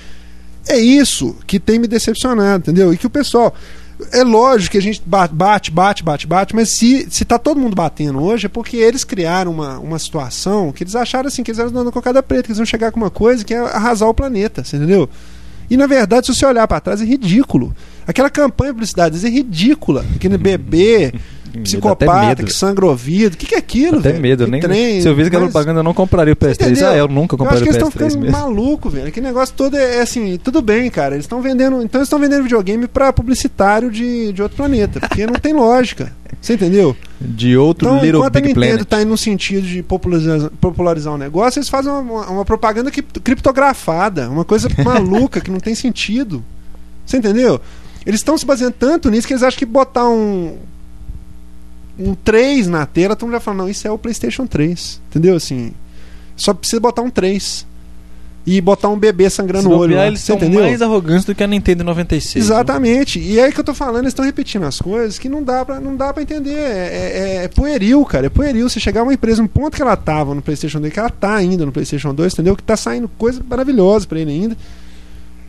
É 0.68 0.78
isso 0.78 1.36
que 1.48 1.60
tem 1.60 1.80
me 1.80 1.88
decepcionado, 1.88 2.60
entendeu? 2.60 2.94
E 2.94 2.98
que 2.98 3.08
o 3.08 3.10
pessoal. 3.10 3.54
É 4.12 4.24
lógico 4.24 4.72
que 4.72 4.78
a 4.80 4.82
gente 4.82 5.00
ba- 5.06 5.28
bate, 5.28 5.70
bate, 5.70 6.04
bate, 6.04 6.26
bate, 6.26 6.56
mas 6.56 6.76
se, 6.76 7.06
se 7.12 7.24
tá 7.24 7.38
todo 7.38 7.60
mundo 7.60 7.76
batendo 7.76 8.20
hoje 8.20 8.48
é 8.48 8.50
porque 8.50 8.78
eles 8.78 9.04
criaram 9.04 9.52
uma, 9.52 9.78
uma 9.78 10.00
situação 10.00 10.72
que 10.72 10.82
eles 10.84 10.96
acharam 10.96 11.28
assim, 11.28 11.44
que 11.44 11.52
eles 11.52 11.60
eram 11.60 11.72
dando 11.72 11.92
cocada 11.92 12.24
preta, 12.24 12.44
que 12.44 12.50
eles 12.50 12.58
vão 12.58 12.66
chegar 12.66 12.92
com 12.92 13.00
uma 13.00 13.12
coisa 13.12 13.46
que 13.46 13.54
é 13.54 13.60
arrasar 13.60 14.10
o 14.10 14.14
planeta, 14.14 14.62
entendeu? 14.62 15.08
E 15.70 15.78
na 15.78 15.86
verdade, 15.86 16.26
se 16.26 16.34
você 16.34 16.44
olhar 16.48 16.68
para 16.68 16.80
trás, 16.80 17.00
é 17.00 17.06
ridículo. 17.06 17.76
Aquela 18.08 18.30
campanha 18.30 18.72
de 18.72 18.76
publicidade 18.76 19.26
é 19.26 19.30
ridícula. 19.30 20.06
Aquele 20.16 20.38
bebê 20.38 21.14
psicopata 21.64 22.06
até 22.06 22.28
medo. 22.28 22.44
que 22.46 22.54
sangra 22.54 22.86
o 22.86 22.90
ouvido. 22.90 23.34
O 23.34 23.38
que, 23.38 23.46
que 23.46 23.56
é 23.56 23.58
aquilo? 23.58 24.00
Até 24.00 24.10
velho? 24.12 24.22
medo, 24.22 24.46
Que 24.46 24.52
nem. 24.52 24.60
trem, 24.62 25.02
se 25.02 25.08
eu 25.08 25.16
visse 25.16 25.28
aquela 25.28 25.44
mas- 25.44 25.52
propaganda, 25.54 25.80
eu 25.80 25.84
não 25.84 25.94
compraria 25.94 26.34
o 26.34 26.36
PS3. 26.36 26.72
Entendeu? 26.72 26.90
Ah, 26.90 26.96
eu 26.98 27.08
nunca 27.08 27.36
Eu 27.36 27.38
acho 27.38 27.38
compraria 27.38 27.64
que 27.64 27.70
o 27.70 27.72
eles 27.72 27.76
estão 27.76 27.90
PS3 27.92 28.10
ficando 28.12 28.24
mesmo. 28.26 28.38
malucos, 28.40 28.94
velho. 28.94 29.08
Aquele 29.08 29.26
negócio 29.28 29.54
todo 29.56 29.76
é, 29.78 29.98
é 29.98 30.02
assim, 30.02 30.40
tudo 30.44 30.62
bem, 30.62 30.90
cara. 30.90 31.16
Eles 31.16 31.26
estão 31.26 31.42
vendendo. 31.42 31.82
Então 31.84 32.00
eles 32.00 32.08
estão 32.08 32.20
vendendo 32.20 32.44
videogame 32.44 32.88
pra 32.88 33.12
publicitário 33.14 33.92
de, 33.92 34.32
de 34.34 34.42
outro 34.42 34.58
planeta. 34.58 35.00
Porque 35.00 35.26
não 35.28 35.36
tem 35.36 35.54
lógica. 35.54 36.12
Você 36.42 36.54
entendeu? 36.54 36.96
De 37.20 37.56
outro 37.56 37.88
Então, 37.88 38.02
Little 38.04 38.20
enquanto 38.22 38.36
a 38.38 38.40
Big 38.40 38.48
Nintendo 38.48 38.66
Planet. 38.68 38.82
está 38.82 39.02
indo 39.02 39.10
no 39.10 39.18
sentido 39.18 39.68
de 39.68 39.84
popularizar, 39.84 40.50
popularizar 40.60 41.14
um 41.14 41.18
negócio, 41.18 41.60
eles 41.60 41.70
fazem 41.70 41.92
uma, 41.92 42.28
uma- 42.30 42.46
propaganda 42.46 42.90
cripto- 42.90 43.22
criptografada, 43.22 44.28
uma 44.30 44.44
coisa 44.46 44.68
maluca 44.84 45.40
que 45.42 45.52
não 45.52 45.60
tem 45.60 45.76
sentido. 45.76 46.44
Você 47.06 47.18
entendeu? 47.18 47.60
Eles 48.06 48.20
estão 48.20 48.38
se 48.38 48.46
baseando 48.46 48.76
tanto 48.80 49.10
nisso 49.10 49.28
que 49.28 49.34
eles 49.34 49.44
acham 49.44 49.58
que 49.60 49.66
botar 49.66 50.08
um 50.10 50.58
um 52.00 52.16
3 52.16 52.68
na 52.68 52.86
tela, 52.86 53.16
todo 53.16 53.28
mundo 53.28 53.34
já 53.36 53.40
fala, 53.40 53.58
não, 53.58 53.70
isso 53.70 53.88
é 53.88 53.92
o 53.92 53.98
PlayStation 53.98 54.48
3. 54.48 55.00
Entendeu? 55.10 55.36
Assim, 55.36 55.72
só 56.36 56.54
precisa 56.54 56.80
botar 56.80 57.02
um 57.02 57.10
3. 57.10 57.70
E 58.44 58.60
botar 58.60 58.90
um 58.90 58.98
bebê 58.98 59.30
sangrando 59.30 59.70
o 59.70 59.78
olho. 59.78 59.96
lá, 59.96 60.08
eles 60.08 60.22
são 60.22 60.36
entendeu? 60.36 60.62
mais 60.64 60.82
arrogantes 60.82 61.26
do 61.26 61.36
que 61.36 61.44
a 61.44 61.48
Nintendo 61.48 61.84
em 61.84 61.86
96. 61.86 62.44
Exatamente. 62.44 63.20
E 63.20 63.38
é 63.38 63.44
aí 63.44 63.52
que 63.52 63.60
eu 63.60 63.64
tô 63.64 63.72
falando, 63.76 64.00
eles 64.06 64.14
estão 64.14 64.26
repetindo 64.26 64.64
as 64.64 64.80
coisas 64.80 65.20
que 65.20 65.30
não 65.30 65.44
dá 65.44 65.64
pra, 65.64 65.80
não 65.80 65.96
dá 65.96 66.12
pra 66.12 66.24
entender. 66.24 66.56
É, 66.58 67.12
é- 67.42 67.44
é 67.44 67.48
pueril, 67.50 68.04
cara. 68.04 68.26
É 68.26 68.30
pueril. 68.30 68.68
Você 68.68 68.80
chegar 68.80 69.04
uma 69.04 69.14
empresa, 69.14 69.44
no 69.44 69.48
ponto 69.48 69.76
que 69.76 69.82
ela 69.84 69.96
tava 69.96 70.34
no 70.34 70.42
PlayStation 70.42 70.82
2, 70.82 70.92
que 70.92 71.00
ela 71.00 71.12
tá 71.12 71.36
ainda 71.36 71.64
no 71.68 71.72
PlayStation 71.72 72.16
2, 72.16 72.34
entendeu? 72.34 72.56
Que 72.56 72.64
tá 72.64 72.76
saindo 72.76 73.08
coisa 73.16 73.44
maravilhosa 73.48 74.08
pra 74.08 74.20
ele 74.20 74.32
ainda. 74.32 74.58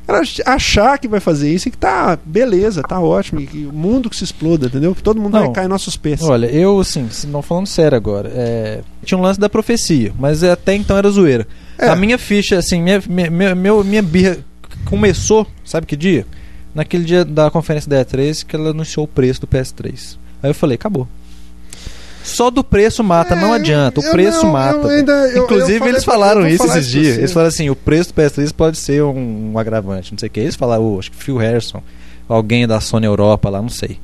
Ela 0.06 0.20
achar 0.46 0.98
que 0.98 1.06
vai 1.06 1.20
fazer 1.20 1.52
isso 1.52 1.68
e 1.68 1.70
que 1.70 1.76
tá 1.78 2.18
beleza, 2.24 2.82
tá 2.82 3.00
ótimo. 3.00 3.40
Que 3.46 3.66
o 3.66 3.72
mundo 3.72 4.10
que 4.10 4.16
se 4.16 4.24
exploda, 4.24 4.66
entendeu? 4.66 4.94
Que 4.94 5.02
todo 5.02 5.20
mundo 5.20 5.34
Não. 5.34 5.44
vai 5.44 5.52
cair 5.52 5.66
em 5.66 5.68
nossos 5.68 5.96
pés. 5.96 6.22
Olha, 6.22 6.46
eu, 6.46 6.80
assim, 6.80 7.08
se 7.08 7.26
não 7.26 7.40
falando 7.40 7.66
sério 7.66 7.96
agora, 7.96 8.30
é, 8.34 8.80
tinha 9.04 9.16
um 9.16 9.22
lance 9.22 9.38
da 9.38 9.48
profecia, 9.48 10.12
mas 10.18 10.42
até 10.42 10.74
então 10.74 10.96
era 10.96 11.08
zoeira. 11.08 11.46
É. 11.78 11.88
A 11.88 11.96
minha 11.96 12.18
ficha, 12.18 12.58
assim, 12.58 12.82
minha, 12.82 13.02
minha, 13.08 13.54
minha 13.54 14.02
birra 14.02 14.38
começou, 14.84 15.46
sabe 15.64 15.86
que 15.86 15.96
dia? 15.96 16.26
Naquele 16.74 17.04
dia 17.04 17.24
da 17.24 17.50
conferência 17.50 17.88
da 17.88 18.04
E3 18.04 18.44
que 18.44 18.56
ela 18.56 18.70
anunciou 18.70 19.04
o 19.04 19.08
preço 19.08 19.40
do 19.40 19.46
PS3. 19.46 20.16
Aí 20.42 20.50
eu 20.50 20.54
falei, 20.54 20.74
acabou. 20.74 21.06
Só 22.24 22.50
do 22.50 22.62
preço 22.62 23.02
mata, 23.02 23.34
não 23.34 23.52
É, 23.52 23.56
adianta. 23.58 24.00
O 24.00 24.10
preço 24.10 24.44
não, 24.44 24.52
mata. 24.52 24.88
ainda- 24.88 25.12
eu- 25.30 25.44
Inclusive, 25.44 25.74
eu 25.74 25.78
falei 25.80 25.94
eles 25.94 26.04
falaram 26.04 26.46
isso 26.48 26.64
esses 26.64 26.86
dias. 26.88 27.14
você. 27.14 27.20
Eles 27.20 27.32
falaram 27.32 27.48
assim: 27.48 27.68
o 27.70 27.76
preço 27.76 28.10
do 28.12 28.14
PS3 28.14 28.52
pode 28.52 28.78
ser 28.78 29.02
um, 29.02 29.52
um 29.52 29.58
agravante, 29.58 30.12
não 30.12 30.18
sei 30.18 30.28
o 30.28 30.30
que. 30.30 30.40
Eles 30.40 30.54
falaram, 30.56 30.84
oh, 30.94 30.98
acho 30.98 31.10
que 31.10 31.16
Phil 31.16 31.36
Harrison, 31.36 31.82
alguém 32.28 32.66
da 32.66 32.80
Sony 32.80 33.06
Europa 33.06 33.48
lá, 33.50 33.60
não 33.60 33.68
sei. 33.68 33.98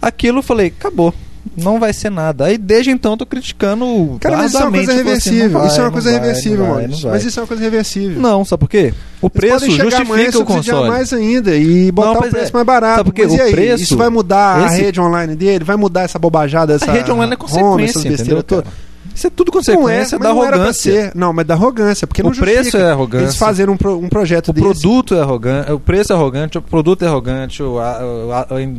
Aquilo 0.00 0.38
eu 0.38 0.42
falei, 0.42 0.68
acabou. 0.68 1.12
Não 1.56 1.80
vai 1.80 1.92
ser 1.92 2.08
nada. 2.10 2.44
Aí 2.46 2.56
desde 2.56 2.90
então 2.90 3.12
eu 3.12 3.16
tô 3.18 3.26
criticando. 3.26 4.16
Cara, 4.20 4.36
mas 4.36 4.52
isso 4.52 4.62
é 4.62 4.64
uma 4.64 4.70
coisa 4.72 4.86
tipo 4.96 5.10
assim, 5.10 5.30
reversível. 5.30 5.58
vai, 5.58 5.66
isso 5.68 5.80
é 5.80 5.82
uma 5.84 5.90
coisa 5.90 6.10
vai, 6.10 6.20
reversível, 6.20 6.64
vai, 6.66 6.86
vai. 6.88 7.10
Mas 7.10 7.24
isso 7.24 7.38
é 7.38 7.42
uma 7.42 7.46
coisa 7.48 7.62
reversível. 7.62 8.20
Não, 8.20 8.44
sabe 8.44 8.60
por 8.60 8.68
quê? 8.70 8.94
O 9.20 9.28
preço 9.28 9.70
chegar 9.70 10.02
amanhã, 10.02 10.24
justifica 10.26 10.38
o 10.38 10.44
console. 10.56 10.88
mais 10.88 11.12
ainda 11.12 11.54
e 11.56 11.90
botar 11.90 12.08
Não, 12.08 12.14
o 12.14 12.18
pois 12.20 12.30
preço 12.32 12.48
é. 12.48 12.52
mais 12.54 12.66
barato. 12.66 12.96
Sabe 12.98 13.10
por 13.10 13.14
quê? 13.14 13.22
Mas 13.24 13.32
O 13.32 13.36
e 13.36 13.40
aí? 13.40 13.52
preço- 13.52 13.82
Isso 13.82 13.96
vai 13.96 14.08
mudar 14.08 14.62
a 14.62 14.66
esse- 14.66 14.82
rede 14.82 15.00
online 15.00 15.34
dele? 15.34 15.64
Vai 15.64 15.76
mudar 15.76 16.02
essa 16.02 16.18
bobajada, 16.18 16.74
essa 16.74 16.90
A 16.90 16.94
rede 16.94 17.10
online 17.10 17.32
é 17.32 17.36
home, 17.36 17.36
consequência, 17.36 17.98
essas 18.08 18.20
entendeu? 18.20 18.42
todas? 18.42 18.72
Isso 19.14 19.26
é 19.26 19.30
tudo 19.30 19.50
Não 19.52 19.60
é, 19.60 19.64
consequência 19.64 20.18
da 20.18 20.28
não 20.32 20.42
arrogância. 20.42 21.12
Não, 21.14 21.32
mas 21.32 21.46
da 21.46 21.54
arrogância, 21.54 22.06
porque 22.06 22.22
O 22.22 22.24
não 22.24 22.32
preço 22.32 22.56
justifica 22.64 22.84
é 22.84 22.90
arrogância. 22.90 23.24
Eles 23.24 23.36
fazerem 23.36 23.74
um, 23.74 23.76
pro- 23.76 23.98
um 23.98 24.08
projeto 24.08 24.48
O 24.48 24.52
desse. 24.52 24.66
produto 24.66 25.14
é 25.14 25.20
arrogante, 25.20 25.72
o 25.72 25.78
preço 25.80 26.12
é 26.12 26.16
arrogante, 26.16 26.58
o 26.58 26.62
produto 26.62 27.02
é 27.02 27.06
arrogante, 27.08 27.62
o, 27.62 27.78
a, 27.78 28.00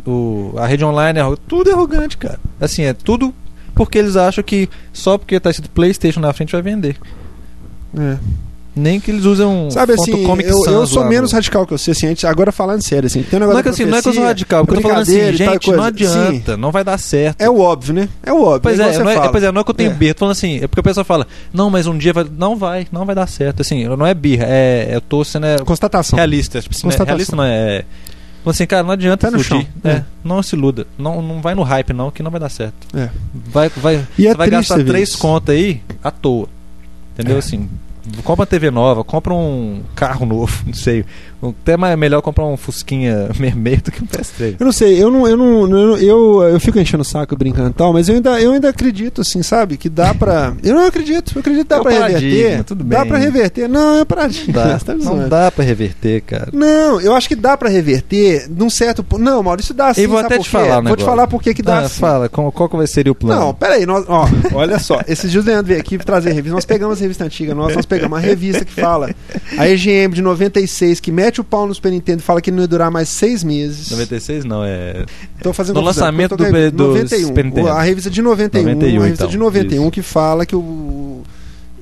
o- 0.08 0.56
a, 0.58 0.66
rede 0.66 0.84
online 0.84 1.20
é 1.20 1.22
arrogante, 1.22 1.42
tudo 1.48 1.70
é 1.70 1.74
arrogante, 1.74 2.18
cara. 2.18 2.40
Assim, 2.60 2.84
é 2.84 2.94
tudo 2.94 3.34
porque 3.76 3.98
eles 3.98 4.16
acham 4.16 4.44
que 4.44 4.70
só 4.92 5.18
porque 5.18 5.40
tá 5.40 5.50
escrito 5.50 5.72
PlayStation 5.72 6.20
na 6.20 6.34
frente 6.34 6.52
vai 6.52 6.62
vender. 6.62 6.98
É. 7.98 8.18
Nem 8.76 9.00
que 9.00 9.12
eles 9.12 9.24
usam 9.26 9.70
Sabe 9.70 9.94
assim, 9.94 10.12
eu, 10.42 10.66
eu 10.66 10.88
sou 10.88 11.04
lá 11.04 11.10
menos 11.10 11.32
no- 11.32 11.36
radical 11.36 11.66
que 11.66 11.72
você, 11.78 11.92
assim, 11.92 12.08
a 12.08 12.10
gente- 12.10 12.26
agora 12.26 12.52
falando 12.52 12.82
sério, 12.82 13.06
assim, 13.06 13.22
tem 13.22 13.38
um 13.38 13.42
negócio 13.42 13.54
Não 13.54 13.60
é 13.60 13.64
que 13.64 13.70
assim, 13.70 13.86
não 13.86 13.98
é 13.98 14.02
que 14.02 14.10
eu 14.10 14.14
sou 14.14 14.24
radical, 14.24 14.66
porque 14.66 14.80
eu 14.80 14.82
tô 14.82 14.88
falando 14.90 15.04
assim, 15.04 15.34
gente, 15.34 15.72
não 15.72 15.84
adianta, 15.84 16.56
Sim, 16.56 16.60
não 16.60 16.72
vai 16.72 16.84
dar 16.84 16.98
certo. 16.98 17.40
é 17.40 17.48
o 17.50 17.60
óbvio, 17.60 17.94
né? 17.94 18.10
É 18.24 18.34
o 18.34 18.42
óbvio. 18.42 18.62
Pois 18.62 18.80
é, 18.80 18.92
você 18.94 19.04
não 19.04 19.10
é, 19.12 19.16
fala. 19.16 19.30
pois 19.32 19.44
é, 19.44 19.52
não 19.52 19.62
é 19.62 19.64
que 19.64 19.70
eu 19.70 19.76
tenho 19.76 19.92
É. 19.92 19.94
birra, 19.94 20.14
tô 20.16 20.20
falando 20.22 20.32
assim, 20.32 20.56
é 20.58 20.68
porque 20.68 20.80
a 20.80 20.84
pessoa 20.84 21.04
fala, 21.04 21.28
não, 21.54 21.70
mas 21.70 21.86
um 21.86 21.96
dia 21.98 22.12
vai. 22.14 22.26
Não 22.36 22.56
vai, 22.56 22.88
não 22.92 23.06
vai 23.06 23.14
dar 23.14 23.28
certo. 23.28 23.62
Assim, 23.62 23.86
não 23.88 24.06
é 24.08 24.14
birra, 24.16 24.46
é. 24.48 24.90
Eu 24.96 25.02
tô 25.02 25.24
sendo 25.24 25.46
é, 25.46 25.60
Constatação. 25.60 26.18
realista. 26.18 26.60
Tipo, 26.60 26.74
né, 26.76 26.82
Constatação. 26.82 27.06
realista 27.06 27.36
não 27.36 27.44
é. 27.44 27.78
é 27.78 27.86
Falando 28.44 28.56
assim, 28.56 28.66
cara, 28.66 28.84
não 28.84 28.92
adianta 28.92 29.28
Pé 29.32 29.38
no 29.38 29.42
chão, 29.44 29.66
É, 29.86 29.90
é. 29.90 30.04
Não 30.24 30.44
se 30.44 30.56
iluda. 30.56 30.86
Não, 30.98 31.22
não 31.22 31.42
vai 31.42 31.56
no 31.56 31.64
hype, 31.64 31.94
não, 31.94 32.12
que 32.12 32.22
não 32.24 32.30
vai 32.32 32.40
dar 32.42 32.50
certo. 32.50 32.74
É. 32.94 33.10
Vai, 33.34 33.70
vai, 33.70 34.06
E 34.18 34.28
é 34.28 34.32
você 34.32 34.38
vai 34.38 34.48
triste 34.50 34.70
gastar 34.70 34.84
três 34.86 35.16
contas 35.16 35.56
aí 35.56 35.80
à 36.04 36.10
toa. 36.12 36.48
Entendeu? 37.14 37.36
É. 37.36 37.40
Assim, 37.40 37.70
compra 38.24 38.42
uma 38.42 38.46
TV 38.46 38.70
nova, 38.70 39.04
compra 39.04 39.34
um 39.34 39.84
carro 39.96 40.26
novo, 40.26 40.54
não 40.66 40.74
sei. 40.74 41.06
Até 41.50 41.76
mais 41.78 41.98
melhor 41.98 42.22
comprar 42.22 42.46
um 42.46 42.56
Fusquinha 42.58 43.28
vermelho 43.34 43.82
do 43.82 43.92
que 43.92 44.04
um 44.04 44.08
PS3. 44.08 44.56
Eu 44.60 44.66
não 44.66 44.72
sei, 44.72 45.02
eu 45.02 45.10
não, 45.12 45.28
eu 45.28 45.38
não, 45.38 45.68
eu, 45.68 45.98
eu, 45.98 46.44
eu 46.54 46.60
fico 46.60 46.80
enchendo 46.80 47.02
o 47.02 47.06
saco 47.06 47.36
brincando 47.36 47.70
e 47.70 47.74
tal, 47.74 47.92
mas 47.94 48.08
eu 48.10 48.16
ainda, 48.16 48.40
eu 48.42 48.52
ainda 48.54 48.70
acredito, 48.70 49.22
assim, 49.22 49.42
sabe? 49.44 49.78
Que 49.78 49.90
dá 49.90 50.14
pra. 50.14 50.54
Eu 50.64 50.76
não 50.76 50.86
acredito, 50.86 51.32
eu 51.36 51.40
acredito 51.40 51.64
que 51.64 51.70
dá 51.70 51.78
É 51.78 51.82
pra 51.82 52.08
reverter. 52.08 52.64
tudo 52.64 52.84
Dá 52.84 53.00
bem. 53.02 53.08
pra 53.10 53.18
reverter. 53.18 53.68
Não, 53.70 54.00
é 54.02 54.06
paradigma. 54.06 54.54
Não 54.64 54.70
dá, 54.70 54.80
tá 54.80 54.96
não 54.96 55.30
dá 55.30 55.52
pra 55.52 55.64
reverter, 55.64 56.22
cara. 56.22 56.50
Não, 56.54 57.00
eu 57.02 57.14
acho 57.16 57.28
que 57.28 57.36
dá 57.36 57.58
pra 57.58 57.70
reverter 57.70 58.48
num 58.50 58.70
certo 58.70 59.04
ponto. 59.04 59.22
Não, 59.22 59.42
Maurício, 59.44 59.74
dá 59.74 59.94
sim. 59.94 60.02
E 60.02 60.08
vou 60.08 60.18
até 60.20 60.38
te 60.40 60.50
falar 60.50 60.80
um 60.80 60.84
Vou 60.84 60.96
te 60.96 61.04
falar 61.04 61.28
por 61.28 61.42
que 61.42 61.54
dá 61.62 61.80
Ah, 61.80 61.90
sim. 61.90 62.00
fala, 62.00 62.30
qual, 62.30 62.52
qual 62.52 62.70
que 62.70 62.76
vai 62.78 62.88
ser 62.88 63.08
o 63.10 63.16
plano? 63.16 63.40
Não, 63.42 63.54
peraí, 63.54 63.86
nós, 63.86 64.06
ó, 64.08 64.28
olha 64.54 64.80
só, 64.80 65.02
esses 65.08 65.30
dias 65.32 65.44
o 65.44 65.48
Leandro 65.48 65.68
veio 65.68 65.80
aqui 65.80 65.98
trazer 65.98 66.32
revista, 66.32 66.56
nós 66.56 66.66
pegamos 66.66 66.98
a 66.98 67.02
revista 67.02 67.24
antiga, 67.26 67.54
nós, 67.54 67.76
nós 67.76 67.86
pegamos 67.86 68.14
uma 68.18 68.20
revista 68.20 68.64
que 68.66 68.72
fala 68.72 69.10
a 69.58 69.68
EGM 69.68 70.14
de 70.14 70.22
96, 70.22 71.00
que 71.00 71.12
mete 71.12 71.33
o 71.42 71.44
pau 71.44 71.68
no 71.68 71.74
Super 71.74 71.92
Nintendo 71.92 72.20
e 72.20 72.24
fala 72.24 72.42
que 72.42 72.52
não 72.52 72.62
ia 72.62 72.68
durar 72.68 72.90
mais 72.92 73.10
seis 73.10 73.44
meses. 73.44 73.90
96 73.92 74.46
não, 74.46 74.64
é. 74.64 75.06
Tô 75.42 75.54
fazendo 75.54 75.76
No 75.76 75.82
confusão, 75.82 76.04
lançamento 76.06 76.30
tô 76.32 76.44
do- 76.44 76.72
do 76.72 76.94
revista- 76.94 77.18
Super 77.20 77.46
Nintendo. 77.46 77.68
A 77.70 77.82
revista 77.82 78.10
de 78.10 78.22
91, 78.22 78.64
91, 78.64 78.88
a 79.02 79.04
revista 79.04 79.24
então, 79.24 79.32
de 79.32 79.38
91 79.38 79.82
isso. 79.84 79.92
que 79.92 80.02
fala 80.02 80.46
que 80.46 80.56
o 80.56 81.22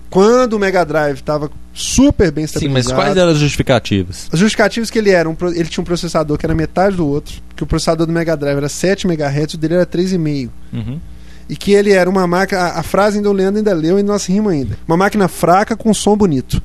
quando 0.10 0.54
o 0.54 0.60
Mega 0.60 0.84
Drive 0.84 1.16
estava 1.20 1.50
super 1.74 2.32
bem 2.32 2.46
Sim, 2.46 2.58
estabilizado. 2.58 2.96
mas 2.96 3.06
quais 3.06 3.16
eram 3.18 3.32
as 3.32 3.38
justificativas? 3.38 4.28
Os 4.32 4.38
justificativos 4.40 4.90
que 4.90 5.00
ele 5.00 5.10
era, 5.10 5.30
um 5.30 5.36
ele 5.56 5.70
tinha 5.70 5.82
um 5.82 5.86
processador 5.86 6.38
que 6.38 6.46
era 6.46 6.54
metade 6.54 6.98
do 6.98 7.08
outro, 7.08 7.36
que 7.56 7.64
o 7.64 7.66
processador 7.66 8.06
do 8.06 8.12
Mega 8.12 8.36
Drive 8.36 8.58
era 8.58 8.68
7 8.68 9.08
MHz, 9.08 9.54
o 9.54 9.58
dele 9.58 9.76
era 9.76 9.86
3,5. 9.86 10.50
Uhum. 10.74 11.00
E 11.50 11.56
que 11.56 11.72
ele 11.74 11.92
era 11.92 12.10
uma 12.10 12.28
máquina. 12.28 12.60
A, 12.62 12.80
a 12.80 12.84
frase 12.84 13.18
ainda 13.18 13.30
o 13.30 13.34
Leandro 13.34 13.58
ainda 13.60 13.74
leu 13.74 13.98
e 14.00 14.04
nós 14.04 14.26
rimos 14.26 14.52
ainda. 14.52 14.78
Uma 14.88 14.98
máquina 14.98 15.28
fraca 15.30 15.76
com 15.78 15.94
som 15.94 16.16
bonito. 16.18 16.62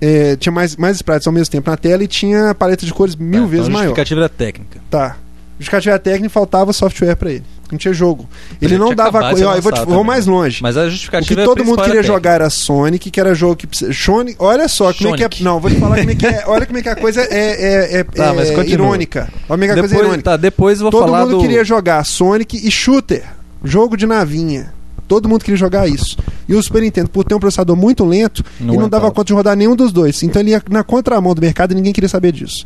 É, 0.00 0.36
tinha 0.36 0.52
mais, 0.52 0.76
mais 0.76 0.96
sprites 0.96 1.26
ao 1.26 1.32
mesmo 1.32 1.50
tempo 1.50 1.70
na 1.70 1.76
tela 1.76 2.02
e 2.04 2.06
tinha 2.08 2.50
a 2.50 2.54
paleta 2.54 2.84
de 2.84 2.92
cores 2.92 3.16
mil 3.16 3.42
Tá, 3.42 3.46
vezes 3.48 3.66
então 3.66 3.76
a 3.76 3.78
maior. 3.78 3.88
justificativa 3.90 4.20
era 4.20 4.28
técnica. 4.28 4.80
Tá. 4.90 5.16
Justificativa 5.58 5.98
técnica 5.98 6.30
faltava 6.30 6.72
software 6.72 7.14
pra 7.16 7.30
ele. 7.30 7.44
Não 7.70 7.78
tinha 7.78 7.94
jogo. 7.94 8.28
Ele 8.60 8.72
Ele 8.74 8.78
não 8.78 8.94
dava. 8.94 9.20
co- 9.20 9.26
ó, 9.46 9.54
eu 9.56 9.62
vou, 9.62 9.72
te- 9.72 9.84
vou 9.86 10.04
mais 10.04 10.26
longe. 10.26 10.62
Mas 10.62 10.76
a 10.76 10.82
O 10.82 10.84
que 10.84 10.90
justificativa 10.90 11.44
todo 11.44 11.64
mundo 11.64 11.80
queria 11.82 12.00
era 12.00 12.06
jogar 12.06 12.32
era 12.34 12.50
Sonic, 12.50 13.10
que 13.10 13.18
era 13.18 13.34
jogo 13.34 13.56
que 13.56 13.66
precisa. 13.66 13.92
Sonic, 13.92 14.36
olha 14.38 14.68
só 14.68 14.92
como 14.92 15.08
é 15.10 15.12
que 15.16 15.22
Sonic. 15.22 15.40
é. 15.40 15.44
Não, 15.44 15.58
vou 15.60 15.70
te 15.70 15.76
falar 15.78 15.96
como 15.98 16.10
é 16.10 16.14
que 16.14 16.26
é. 16.26 16.44
Olha 16.46 16.66
como 16.66 16.78
é 16.78 16.82
que 16.82 16.88
a 16.88 16.96
coisa 16.96 17.22
é, 17.22 17.26
é, 17.30 18.00
é, 18.00 18.04
Tá, 18.14 18.34
mas 18.34 18.50
é 18.50 18.66
irônica. 18.66 19.28
Olha 19.48 19.48
como 19.48 19.64
é 19.64 19.66
que 19.66 19.72
a 19.72 19.74
técnica. 19.74 19.80
coisa 19.80 19.94
é 19.94 19.96
Depois, 19.96 20.06
irônica. 20.06 20.22
tá, 20.30 20.36
depois 20.36 20.78
eu 20.80 20.82
vou 20.84 20.90
Todo 20.90 21.04
falar 21.06 21.20
mundo 21.24 21.30
do... 21.36 21.40
queria 21.40 21.64
jogar 21.64 22.04
Sonic 22.04 22.56
e 22.66 22.70
Shooter, 22.70 23.24
jogo 23.64 23.96
de 23.96 24.06
navinha. 24.06 24.72
Todo 25.06 25.28
mundo 25.28 25.42
queria 25.44 25.56
jogar 25.56 25.88
isso. 25.88 26.16
E 26.48 26.54
o 26.54 26.62
Super 26.62 26.82
Nintendo, 26.82 27.08
por 27.10 27.24
ter 27.24 27.34
um 27.34 27.38
processador 27.40 27.76
muito 27.76 28.04
lento, 28.04 28.42
Não 28.60 28.68
ele 28.74 28.82
não 28.82 28.88
dava 28.88 29.06
aguentava. 29.06 29.10
conta 29.14 29.26
de 29.26 29.32
rodar 29.34 29.56
nenhum 29.56 29.76
dos 29.76 29.92
dois. 29.92 30.22
Então 30.22 30.40
ele 30.40 30.50
ia 30.50 30.62
na 30.70 30.82
contramão 30.84 31.34
do 31.34 31.40
mercado 31.40 31.72
e 31.72 31.74
ninguém 31.74 31.92
queria 31.92 32.08
saber 32.08 32.32
disso. 32.32 32.64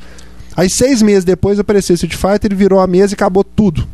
Aí 0.56 0.68
seis 0.70 1.02
meses 1.02 1.24
depois 1.24 1.58
apareceu 1.58 1.94
o 1.94 1.96
Street 1.96 2.14
Fighter, 2.14 2.46
ele 2.50 2.54
virou 2.56 2.80
a 2.80 2.86
mesa 2.86 3.12
e 3.12 3.14
acabou 3.14 3.44
tudo. 3.44 3.86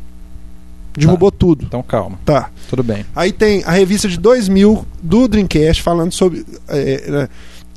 Derrubou 0.96 1.32
tudo. 1.32 1.64
Então 1.66 1.82
calma, 1.82 2.18
Tá. 2.24 2.50
tudo 2.70 2.82
bem. 2.84 3.04
Aí 3.16 3.32
tem 3.32 3.64
a 3.64 3.72
revista 3.72 4.08
de 4.08 4.16
2000 4.16 4.86
do 5.02 5.26
Dreamcast 5.26 5.82
falando 5.82 6.12
sobre. 6.12 6.44
é, 6.68 7.02
é, 7.08 7.28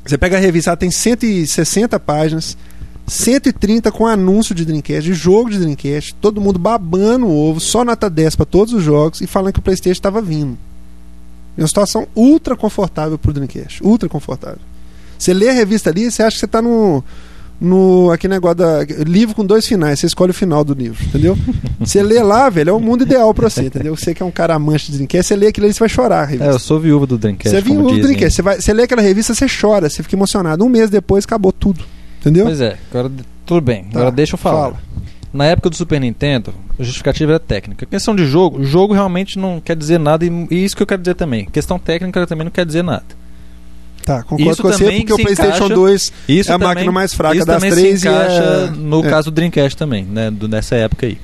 você 0.06 0.16
pega 0.16 0.36
a 0.36 0.40
revista, 0.40 0.70
ela 0.70 0.76
tem 0.76 0.90
160 0.90 1.98
páginas, 2.00 2.56
130 3.08 3.90
com 3.90 4.06
anúncio 4.06 4.54
de 4.54 4.64
Dreamcast, 4.64 5.02
de 5.02 5.14
jogo 5.14 5.50
de 5.50 5.58
Dreamcast, 5.58 6.14
todo 6.16 6.40
mundo 6.40 6.58
babando 6.58 7.26
o 7.26 7.36
ovo, 7.36 7.60
só 7.60 7.84
nota 7.84 8.08
10 8.08 8.36
para 8.36 8.46
todos 8.46 8.74
os 8.74 8.82
jogos 8.82 9.20
e 9.20 9.26
falando 9.26 9.52
que 9.52 9.60
o 9.60 9.62
PlayStation 9.62 9.98
estava 9.98 10.20
vindo. 10.20 10.56
É 11.56 11.62
uma 11.62 11.68
situação 11.68 12.06
ultra 12.14 12.56
confortável 12.56 13.18
pro 13.18 13.32
Dreamcast, 13.32 13.82
ultra 13.82 14.08
confortável. 14.08 14.60
Você 15.18 15.34
lê 15.34 15.48
a 15.48 15.52
revista 15.52 15.90
ali, 15.90 16.10
você 16.10 16.22
acha 16.22 16.36
que 16.36 16.40
você 16.40 16.46
tá 16.46 16.62
no 16.62 17.02
no 17.60 18.10
aquele 18.12 18.34
negócio 18.34 18.56
da 18.56 18.84
livro 19.04 19.34
com 19.34 19.44
dois 19.44 19.66
finais, 19.66 19.98
você 19.98 20.06
escolhe 20.06 20.30
o 20.30 20.34
final 20.34 20.62
do 20.62 20.74
livro, 20.74 21.04
entendeu? 21.04 21.36
Você 21.80 22.02
lê 22.02 22.22
lá, 22.22 22.48
velho, 22.48 22.70
é 22.70 22.72
o 22.72 22.78
mundo 22.78 23.02
ideal 23.02 23.32
pra 23.34 23.48
você, 23.48 23.62
entendeu? 23.62 23.96
Você 23.96 24.14
que 24.14 24.22
é 24.22 24.26
um 24.26 24.30
cara 24.30 24.54
amante 24.54 24.86
de 24.86 24.92
Dreamcast, 24.92 25.26
você 25.26 25.36
lê 25.36 25.46
aquilo 25.48 25.66
ali, 25.66 25.74
você 25.74 25.80
vai 25.80 25.88
chorar 25.88 26.28
a 26.28 26.32
É, 26.32 26.50
eu 26.50 26.58
sou 26.58 26.78
viúva 26.78 27.06
do 27.06 27.18
Dreamcast, 27.18 27.56
Você 27.56 27.60
viu 27.60 27.74
como 27.76 27.86
o 27.86 27.90
dizem. 27.90 28.02
Dreamcast, 28.04 28.36
você, 28.36 28.42
vai, 28.42 28.60
você 28.60 28.72
lê 28.72 28.82
aquela 28.84 29.02
revista, 29.02 29.34
você 29.34 29.46
chora, 29.48 29.88
você 29.88 30.02
fica 30.02 30.14
emocionado. 30.14 30.64
Um 30.64 30.68
mês 30.68 30.90
depois 30.90 31.24
acabou 31.24 31.50
tudo. 31.52 31.84
Entendeu? 32.28 32.46
Pois 32.46 32.60
é, 32.60 32.76
agora 32.90 33.10
tudo 33.46 33.60
bem. 33.60 33.84
Tá, 33.84 33.98
Agora 33.98 34.10
deixa 34.12 34.34
eu 34.34 34.38
falar. 34.38 34.62
fala. 34.70 34.76
Na 35.32 35.44
época 35.44 35.70
do 35.70 35.76
Super 35.76 36.00
Nintendo, 36.00 36.54
a 36.78 36.82
justificativa 36.82 37.32
era 37.32 37.40
técnica. 37.40 37.84
questão 37.86 38.14
de 38.16 38.24
jogo, 38.26 38.62
jogo 38.64 38.94
realmente 38.94 39.38
não 39.38 39.60
quer 39.60 39.76
dizer 39.76 39.98
nada 39.98 40.24
e, 40.24 40.46
e 40.50 40.64
isso 40.64 40.74
que 40.76 40.82
eu 40.82 40.86
quero 40.86 41.02
dizer 41.02 41.14
também. 41.14 41.44
questão 41.46 41.78
técnica 41.78 42.26
também 42.26 42.44
não 42.44 42.50
quer 42.50 42.64
dizer 42.64 42.82
nada. 42.82 43.04
Tá, 44.04 44.22
concordo 44.22 44.52
Isso 44.52 44.62
com 44.62 44.68
você, 44.68 44.90
porque 44.90 45.12
o 45.12 45.16
PlayStation 45.16 45.56
encaixa- 45.66 45.74
2 45.74 46.12
Isso 46.28 46.50
é 46.50 46.54
a 46.54 46.58
também- 46.58 46.68
máquina 46.68 46.92
mais 46.92 47.12
fraca 47.12 47.36
isso 47.36 47.46
das 47.46 47.60
três 47.60 48.00
se 48.00 48.06
e 48.06 48.10
encaixa 48.10 48.42
é... 48.42 48.70
no 48.70 49.04
é. 49.04 49.10
caso 49.10 49.30
do 49.30 49.34
Dreamcast 49.34 49.76
também, 49.76 50.04
né? 50.04 50.30
Do, 50.30 50.48
nessa 50.48 50.76
época 50.76 51.06
aí. 51.06 51.18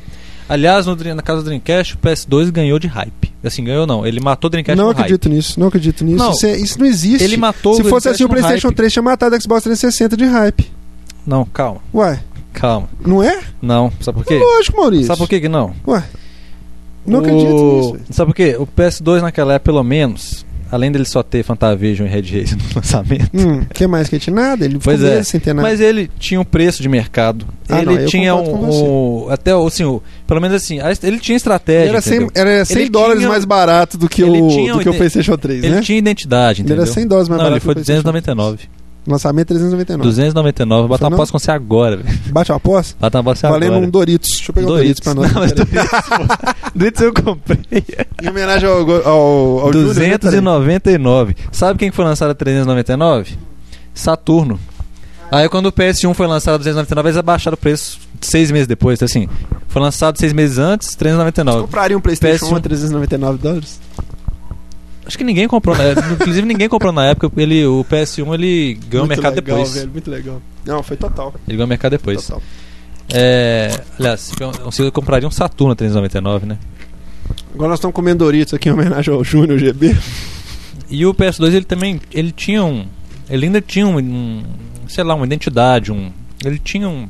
Aliás, 0.47 0.85
no, 0.85 0.95
na 0.95 1.23
casa 1.23 1.41
do 1.41 1.47
Dreamcast, 1.47 1.95
o 1.95 1.99
PS2 1.99 2.51
ganhou 2.51 2.79
de 2.79 2.87
hype. 2.87 3.33
Assim, 3.43 3.65
ganhou 3.65 3.87
não. 3.87 4.07
Ele 4.07 4.21
matou 4.21 4.49
o 4.49 4.51
Dreamcast 4.51 4.77
Não 4.77 4.91
acredito 4.91 5.29
nisso, 5.31 5.59
não 5.59 5.69
acredito 5.69 6.05
nisso. 6.05 6.19
Não. 6.19 6.33
Isso, 6.33 6.47
é- 6.47 6.57
isso 6.59 6.79
não 6.79 6.87
existe. 6.87 7.25
Ele 7.25 7.39
matou 7.39 7.75
Se 7.75 7.85
fosse 7.85 8.09
assim, 8.09 8.25
o 8.25 8.29
PlayStation 8.29 8.69
hype. 8.69 8.77
3 8.77 8.93
tinha 8.93 9.03
matado 9.03 9.35
o 9.35 9.41
Xbox 9.41 9.63
360 9.63 10.17
de 10.17 10.25
hype. 10.27 10.71
Não, 11.27 11.45
calma, 11.45 11.81
Ué, 11.95 12.21
calma. 12.53 12.89
não 13.05 13.23
é? 13.23 13.41
Não, 13.63 13.91
sabe 14.01 14.19
por 14.19 14.27
quê? 14.27 14.39
Lógico, 14.39 14.77
Maurício. 14.77 15.07
Sabe 15.07 15.19
por 15.19 15.29
quê 15.29 15.41
que 15.41 15.49
não? 15.49 15.73
Ué, 15.87 16.03
não 17.07 17.19
O- 17.21 17.23
acredito 17.23 17.53
nisso. 17.53 17.97
Sabe 18.11 18.31
por 18.33 18.37
quê? 18.37 18.57
O 18.59 18.67
PS2 18.67 19.23
naquela 19.23 19.55
época, 19.55 19.65
pelo 19.73 19.83
menos, 19.83 20.45
além 20.71 20.91
dele 20.93 21.05
só 21.05 21.23
ter 21.23 21.43
Fantavision 21.43 22.07
e 22.07 22.11
Red 22.11 22.23
Race 22.41 22.55
no 22.57 22.63
lançamento, 22.77 23.31
Hum, 23.35 23.65
que 23.73 23.87
mais 23.87 24.09
que 24.09 24.19
tinha 24.19 24.35
nada? 24.35 24.65
Ele 24.65 24.79
Pois 24.83 25.03
é. 25.03 25.23
sem 25.23 25.41
ter 25.41 25.55
nada. 25.55 25.67
mas 25.69 25.81
ele 25.81 26.11
tinha 26.19 26.41
um 26.41 26.45
preço 26.45 26.83
de 26.83 26.89
mercado. 26.89 27.47
Ah, 27.69 27.81
ele 27.81 27.99
não, 28.01 28.07
tinha 28.07 28.35
um, 28.35 29.25
um- 29.27 29.31
até 29.31 29.53
assim, 29.53 29.85
o- 29.85 30.03
pelo 30.27 30.41
menos 30.41 30.57
assim, 30.57 30.79
ele 31.03 31.19
tinha 31.19 31.37
estratégia, 31.37 31.89
era 31.89 32.01
100, 32.03 32.15
entendeu? 32.25 32.31
era 32.35 32.65
100 32.67 32.77
Ele 32.83 32.91
dólares 32.91 33.19
tinha- 33.19 33.29
mais 33.31 33.45
barato 33.47 33.97
do 33.97 34.09
que, 34.09 34.23
ele 34.23 34.41
o, 34.43 34.49
tinha 34.49 34.73
do 34.75 34.81
que 34.81 34.89
o 34.91 34.95
PlayStation 34.95 35.37
3, 35.39 35.65
Ele 35.65 35.77
né? 35.77 35.81
tinha 35.81 35.99
identidade, 35.99 36.61
Ele 36.61 36.69
entendeu? 36.69 36.85
era 36.85 36.93
100 36.93 37.07
dólares 37.07 37.29
mais 37.31 37.39
Não, 37.41 37.47
ele 37.47 37.51
barato 37.53 37.65
foi 37.65 37.73
o 37.73 37.75
PlayStation 37.77 38.03
299. 38.03 38.69
Lançamento 39.07 39.49
399. 39.49 40.03
299, 40.09 40.81
vou 40.81 40.89
botar 40.89 40.99
Foi 40.99 41.09
uma 41.09 41.17
aposta 41.17 41.33
com 41.33 41.39
você 41.39 41.51
agora, 41.51 41.99
velho. 41.99 42.19
Bate 42.33 42.51
uma 42.53 42.57
aposta? 42.57 42.97
Bota 42.99 43.19
uma 43.19 43.21
aposta 43.21 43.49
Valendo 43.51 43.73
agora. 43.73 43.87
um 43.87 43.91
Doritos. 43.91 44.31
Deixa 44.31 44.51
eu 44.51 44.55
pegar 44.55 44.67
um 44.67 44.71
Doritos 44.71 45.01
pra 45.01 45.15
nós. 45.15 45.33
Não. 45.33 45.41
Doritos. 45.41 45.65
Doritos 46.75 47.01
eu 47.03 47.13
comprei. 47.13 47.85
Em 48.23 48.29
homenagem 48.29 48.69
ao, 48.69 48.79
ao, 48.79 49.61
ao 49.61 49.73
Júnior, 49.73 49.95
né? 49.95 49.95
Peraí. 49.95 50.19
299. 50.19 51.37
Sabe 51.53 51.79
quem 51.79 51.91
que 51.91 51.97
foi 51.97 52.05
lançado 52.05 52.31
a 52.31 52.35
399? 52.35 53.37
Saturno. 53.93 54.59
Aí 55.31 55.49
quando 55.49 55.67
o 55.67 55.73
PS1 55.73 56.15
foi 56.15 56.27
lançado 56.27 56.55
a 56.55 56.59
299, 56.59 57.09
eles 57.09 57.19
abaixaram 57.19 57.55
o 57.55 57.59
preço 57.59 57.99
seis 58.21 58.51
meses 58.51 58.67
depois. 58.67 58.99
Então, 58.99 59.07
assim, 59.07 59.29
foi 59.69 59.83
lançado 59.83 60.19
seis 60.19 60.33
meses 60.33 60.59
antes, 60.59 60.95
399. 60.95 61.63
Compraria 61.63 61.97
um 61.97 62.01
PlayStation 62.01 62.47
1 62.47 62.49
PS1. 62.51 62.57
a 62.57 62.61
399 62.61 63.39
dólares? 63.39 63.81
Acho 65.07 65.19
que 65.19 65.25
ninguém 65.25 65.47
comprou 65.47 65.77
na 65.77 65.85
época. 65.85 66.13
Inclusive 66.13 66.47
ninguém 66.47 66.69
comprou 66.69 66.93
na 66.93 67.07
época. 67.07 67.31
Ele, 67.41 67.65
o 67.67 67.85
PS1 67.85 68.35
ele 68.35 68.75
ganhou 68.89 69.05
o 69.05 69.09
Muito 69.09 69.09
mercado 69.09 69.35
legal, 69.37 69.57
depois. 69.59 69.75
velho, 69.75 69.91
muito 69.91 70.11
legal. 70.11 70.43
Não, 70.65 70.83
foi 70.83 70.97
total. 70.97 71.35
Ele 71.47 71.57
ganhou 71.57 71.67
o 71.67 71.69
mercado 71.69 71.93
depois. 71.93 72.27
total. 72.27 72.43
É, 73.13 73.81
aliás, 73.99 74.33
você 74.65 74.91
compraria 74.91 75.29
um 75.29 75.31
Saturno 75.31 75.73
a 75.73 75.77
399, 75.77 76.47
né? 76.47 76.59
Agora 77.53 77.69
nós 77.71 77.79
estamos 77.79 77.95
comendo 77.95 78.25
Doritos 78.25 78.55
aqui 78.55 78.69
em 78.69 78.73
homenagem 78.73 79.13
ao 79.13 79.23
Júnior 79.23 79.59
GB. 79.59 79.97
E 80.91 81.05
o 81.07 81.15
PS2 81.15 81.53
ele 81.55 81.65
também 81.65 82.01
ele 82.13 82.33
tinha 82.33 82.65
um 82.65 82.87
ele 83.29 83.47
ainda 83.47 83.61
tinha 83.61 83.87
um, 83.87 83.99
um, 83.99 84.43
sei 84.87 85.03
lá 85.03 85.15
uma 85.15 85.25
identidade 85.25 85.91
um 85.91 86.11
ele 86.45 86.59
tinha 86.59 86.87
um 86.89 87.09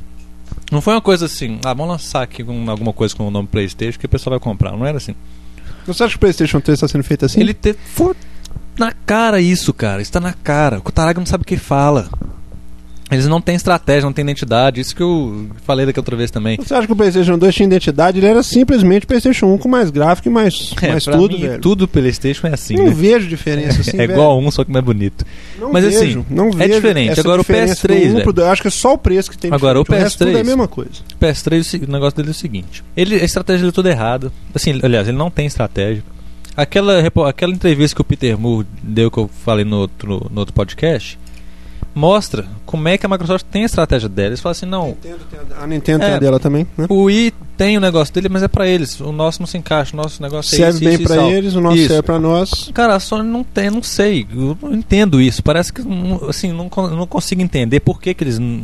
não 0.71 0.79
foi 0.79 0.93
uma 0.93 1.01
coisa 1.01 1.25
assim 1.25 1.59
ah 1.65 1.73
vamos 1.73 1.91
lançar 1.91 2.21
aqui 2.21 2.41
um- 2.41 2.69
alguma 2.71 2.93
coisa 2.93 3.13
com 3.13 3.27
o 3.27 3.31
nome 3.31 3.49
PlayStation 3.49 3.99
que 3.99 4.05
o 4.05 4.09
pessoal 4.09 4.31
vai 4.31 4.39
comprar 4.39 4.71
não 4.71 4.85
era 4.85 4.97
assim 4.97 5.13
Você 5.85 6.03
acha 6.03 6.11
que 6.11 6.17
o 6.17 6.19
PlayStation 6.19 6.59
3 6.59 6.77
está 6.77 6.87
sendo 6.87 7.03
feito 7.03 7.25
assim? 7.25 7.39
ele 7.39 7.53
teve 7.53 7.77
foi 7.93 8.13
na 8.77 8.91
cara 8.91 9.39
isso 9.39 9.73
cara. 9.73 10.01
Está 10.01 10.19
na 10.19 10.33
cara. 10.33 10.79
O 10.79 10.81
Kutaraga 10.81 11.19
não 11.19 11.25
sabe 11.25 11.43
o 11.43 11.45
que 11.45 11.57
fala 11.57 12.09
eles 13.15 13.27
não 13.27 13.41
têm 13.41 13.55
estratégia 13.55 14.03
não 14.03 14.13
têm 14.13 14.23
identidade 14.23 14.79
isso 14.81 14.95
que 14.95 15.01
eu 15.03 15.47
falei 15.65 15.85
daquela 15.85 16.01
outra 16.01 16.15
vez 16.15 16.29
também 16.31 16.57
Você 16.57 16.73
acha 16.73 16.85
que 16.87 16.93
o 16.93 16.95
PlayStation 16.95 17.37
2 17.37 17.55
tinha 17.55 17.65
identidade? 17.67 18.19
Ele 18.19 18.27
era 18.27 18.43
simplesmente 18.43 19.05
PlayStation 19.05 19.47
1 19.47 19.57
com 19.57 19.67
mais 19.67 19.89
gráfico 19.89 20.27
e 20.27 20.31
mais, 20.31 20.73
É, 20.81 20.89
mais 20.89 21.03
tudo, 21.05 21.35
mim, 21.37 21.47
velho. 21.47 21.61
tudo 21.61 21.87
PlayStation 21.87 22.47
é 22.47 22.53
assim 22.53 22.75
Não 22.75 22.85
né? 22.85 22.91
vejo 22.93 23.27
diferença 23.27 23.81
assim, 23.81 23.99
é 23.99 24.03
igual 24.03 24.31
a 24.31 24.37
um 24.37 24.51
só 24.51 24.63
que 24.63 24.71
mais 24.71 24.83
bonito 24.85 25.25
Não 25.59 25.71
Mas 25.71 25.83
vejo, 25.85 25.97
assim, 25.97 26.25
não 26.29 26.49
é 26.49 26.51
vejo 26.51 26.73
diferente. 26.75 27.11
essa 27.11 27.21
Agora 27.21 27.41
o 27.41 27.43
diferença 27.43 27.87
PS3, 27.87 28.33
do. 28.33 28.45
Acho 28.45 28.61
que 28.61 28.67
é 28.67 28.71
só 28.71 28.93
o 28.93 28.97
preço 28.97 29.31
que 29.31 29.37
tem 29.37 29.51
Agora, 29.51 29.79
diferente. 29.79 30.01
o 30.01 30.03
resto 30.03 30.17
tudo 30.19 30.29
é 30.29 30.33
a 30.33 30.43
PS3. 30.43 30.45
mesma 30.45 30.67
coisa. 30.67 30.91
O 31.13 31.23
PS3, 31.23 31.81
o 31.81 31.85
o 31.89 31.91
negócio 31.91 32.17
dele 32.17 32.29
é 32.29 32.31
o 32.31 32.33
seguinte: 32.35 32.83
ele, 32.95 33.15
a 33.15 33.23
estratégia 33.23 33.59
dele 33.61 33.69
é 33.69 33.73
toda 33.73 33.89
errada. 33.89 34.31
Assim, 34.53 34.79
aliás, 34.83 35.07
ele 35.07 35.17
não 35.17 35.29
tem 35.31 35.45
estratégia. 35.45 36.03
Aquela, 36.57 36.99
aquela 37.27 37.53
entrevista 37.53 37.95
que 37.95 38.01
o 38.01 38.05
Peter 38.05 38.37
Moore 38.37 38.65
deu, 38.81 39.11
que 39.11 39.17
eu 39.17 39.29
falei 39.43 39.65
no 39.65 39.77
outro, 39.77 40.29
no 40.31 40.39
outro 40.39 40.53
podcast, 40.53 41.19
mostra 41.95 42.45
como 42.65 42.87
é 42.89 42.97
que 42.97 43.05
a 43.05 43.09
Microsoft 43.09 43.45
tem 43.49 43.63
a 43.63 43.65
estratégia 43.65 44.09
dela. 44.09 44.29
Eles 44.29 44.41
falam 44.41 44.51
assim: 44.51 44.65
não, 44.65 44.97
A 45.61 45.65
Nintendo 45.65 45.99
tem 45.99 46.09
É. 46.11 46.15
a 46.15 46.19
dela 46.19 46.39
também, 46.39 46.67
né? 46.77 46.85
o 46.89 47.03
Wii 47.03 47.33
tem 47.57 47.77
o 47.77 47.79
negócio 47.81 48.13
dele, 48.13 48.27
mas 48.29 48.43
é 48.43 48.47
pra 48.49 48.67
eles. 48.67 48.99
O 48.99 49.11
nosso 49.13 49.39
não 49.41 49.47
se 49.47 49.57
encaixa, 49.57 49.93
o 49.93 49.97
nosso 49.97 50.21
negócio 50.21 50.53
é 50.53 50.57
Serve 50.57 50.85
isso, 50.93 51.07
bem 51.07 51.17
isso, 51.17 51.31
eles, 51.31 51.55
o 51.55 51.61
nosso 51.61 51.77
Isso. 51.77 51.87
serve 51.87 52.03
pra 52.03 52.19
nós. 52.19 52.69
Cara, 52.73 52.95
a 52.95 52.99
Sony 52.99 53.27
não 53.29 53.43
tem, 53.43 53.69
não 53.69 53.81
sei, 53.81 54.27
eu 54.35 54.57
não 54.61 54.73
entendo 54.73 55.21
isso. 55.21 55.41
Parece 55.41 55.71
que, 55.71 55.81
não- 55.81 56.27
assim, 56.29 56.51
não, 56.51 56.69
não 56.89 57.07
consigo 57.07 57.41
entender 57.41 57.79
por 57.79 58.01
que, 58.01 58.13
que 58.13 58.23
eles. 58.23 58.37
não- 58.37 58.63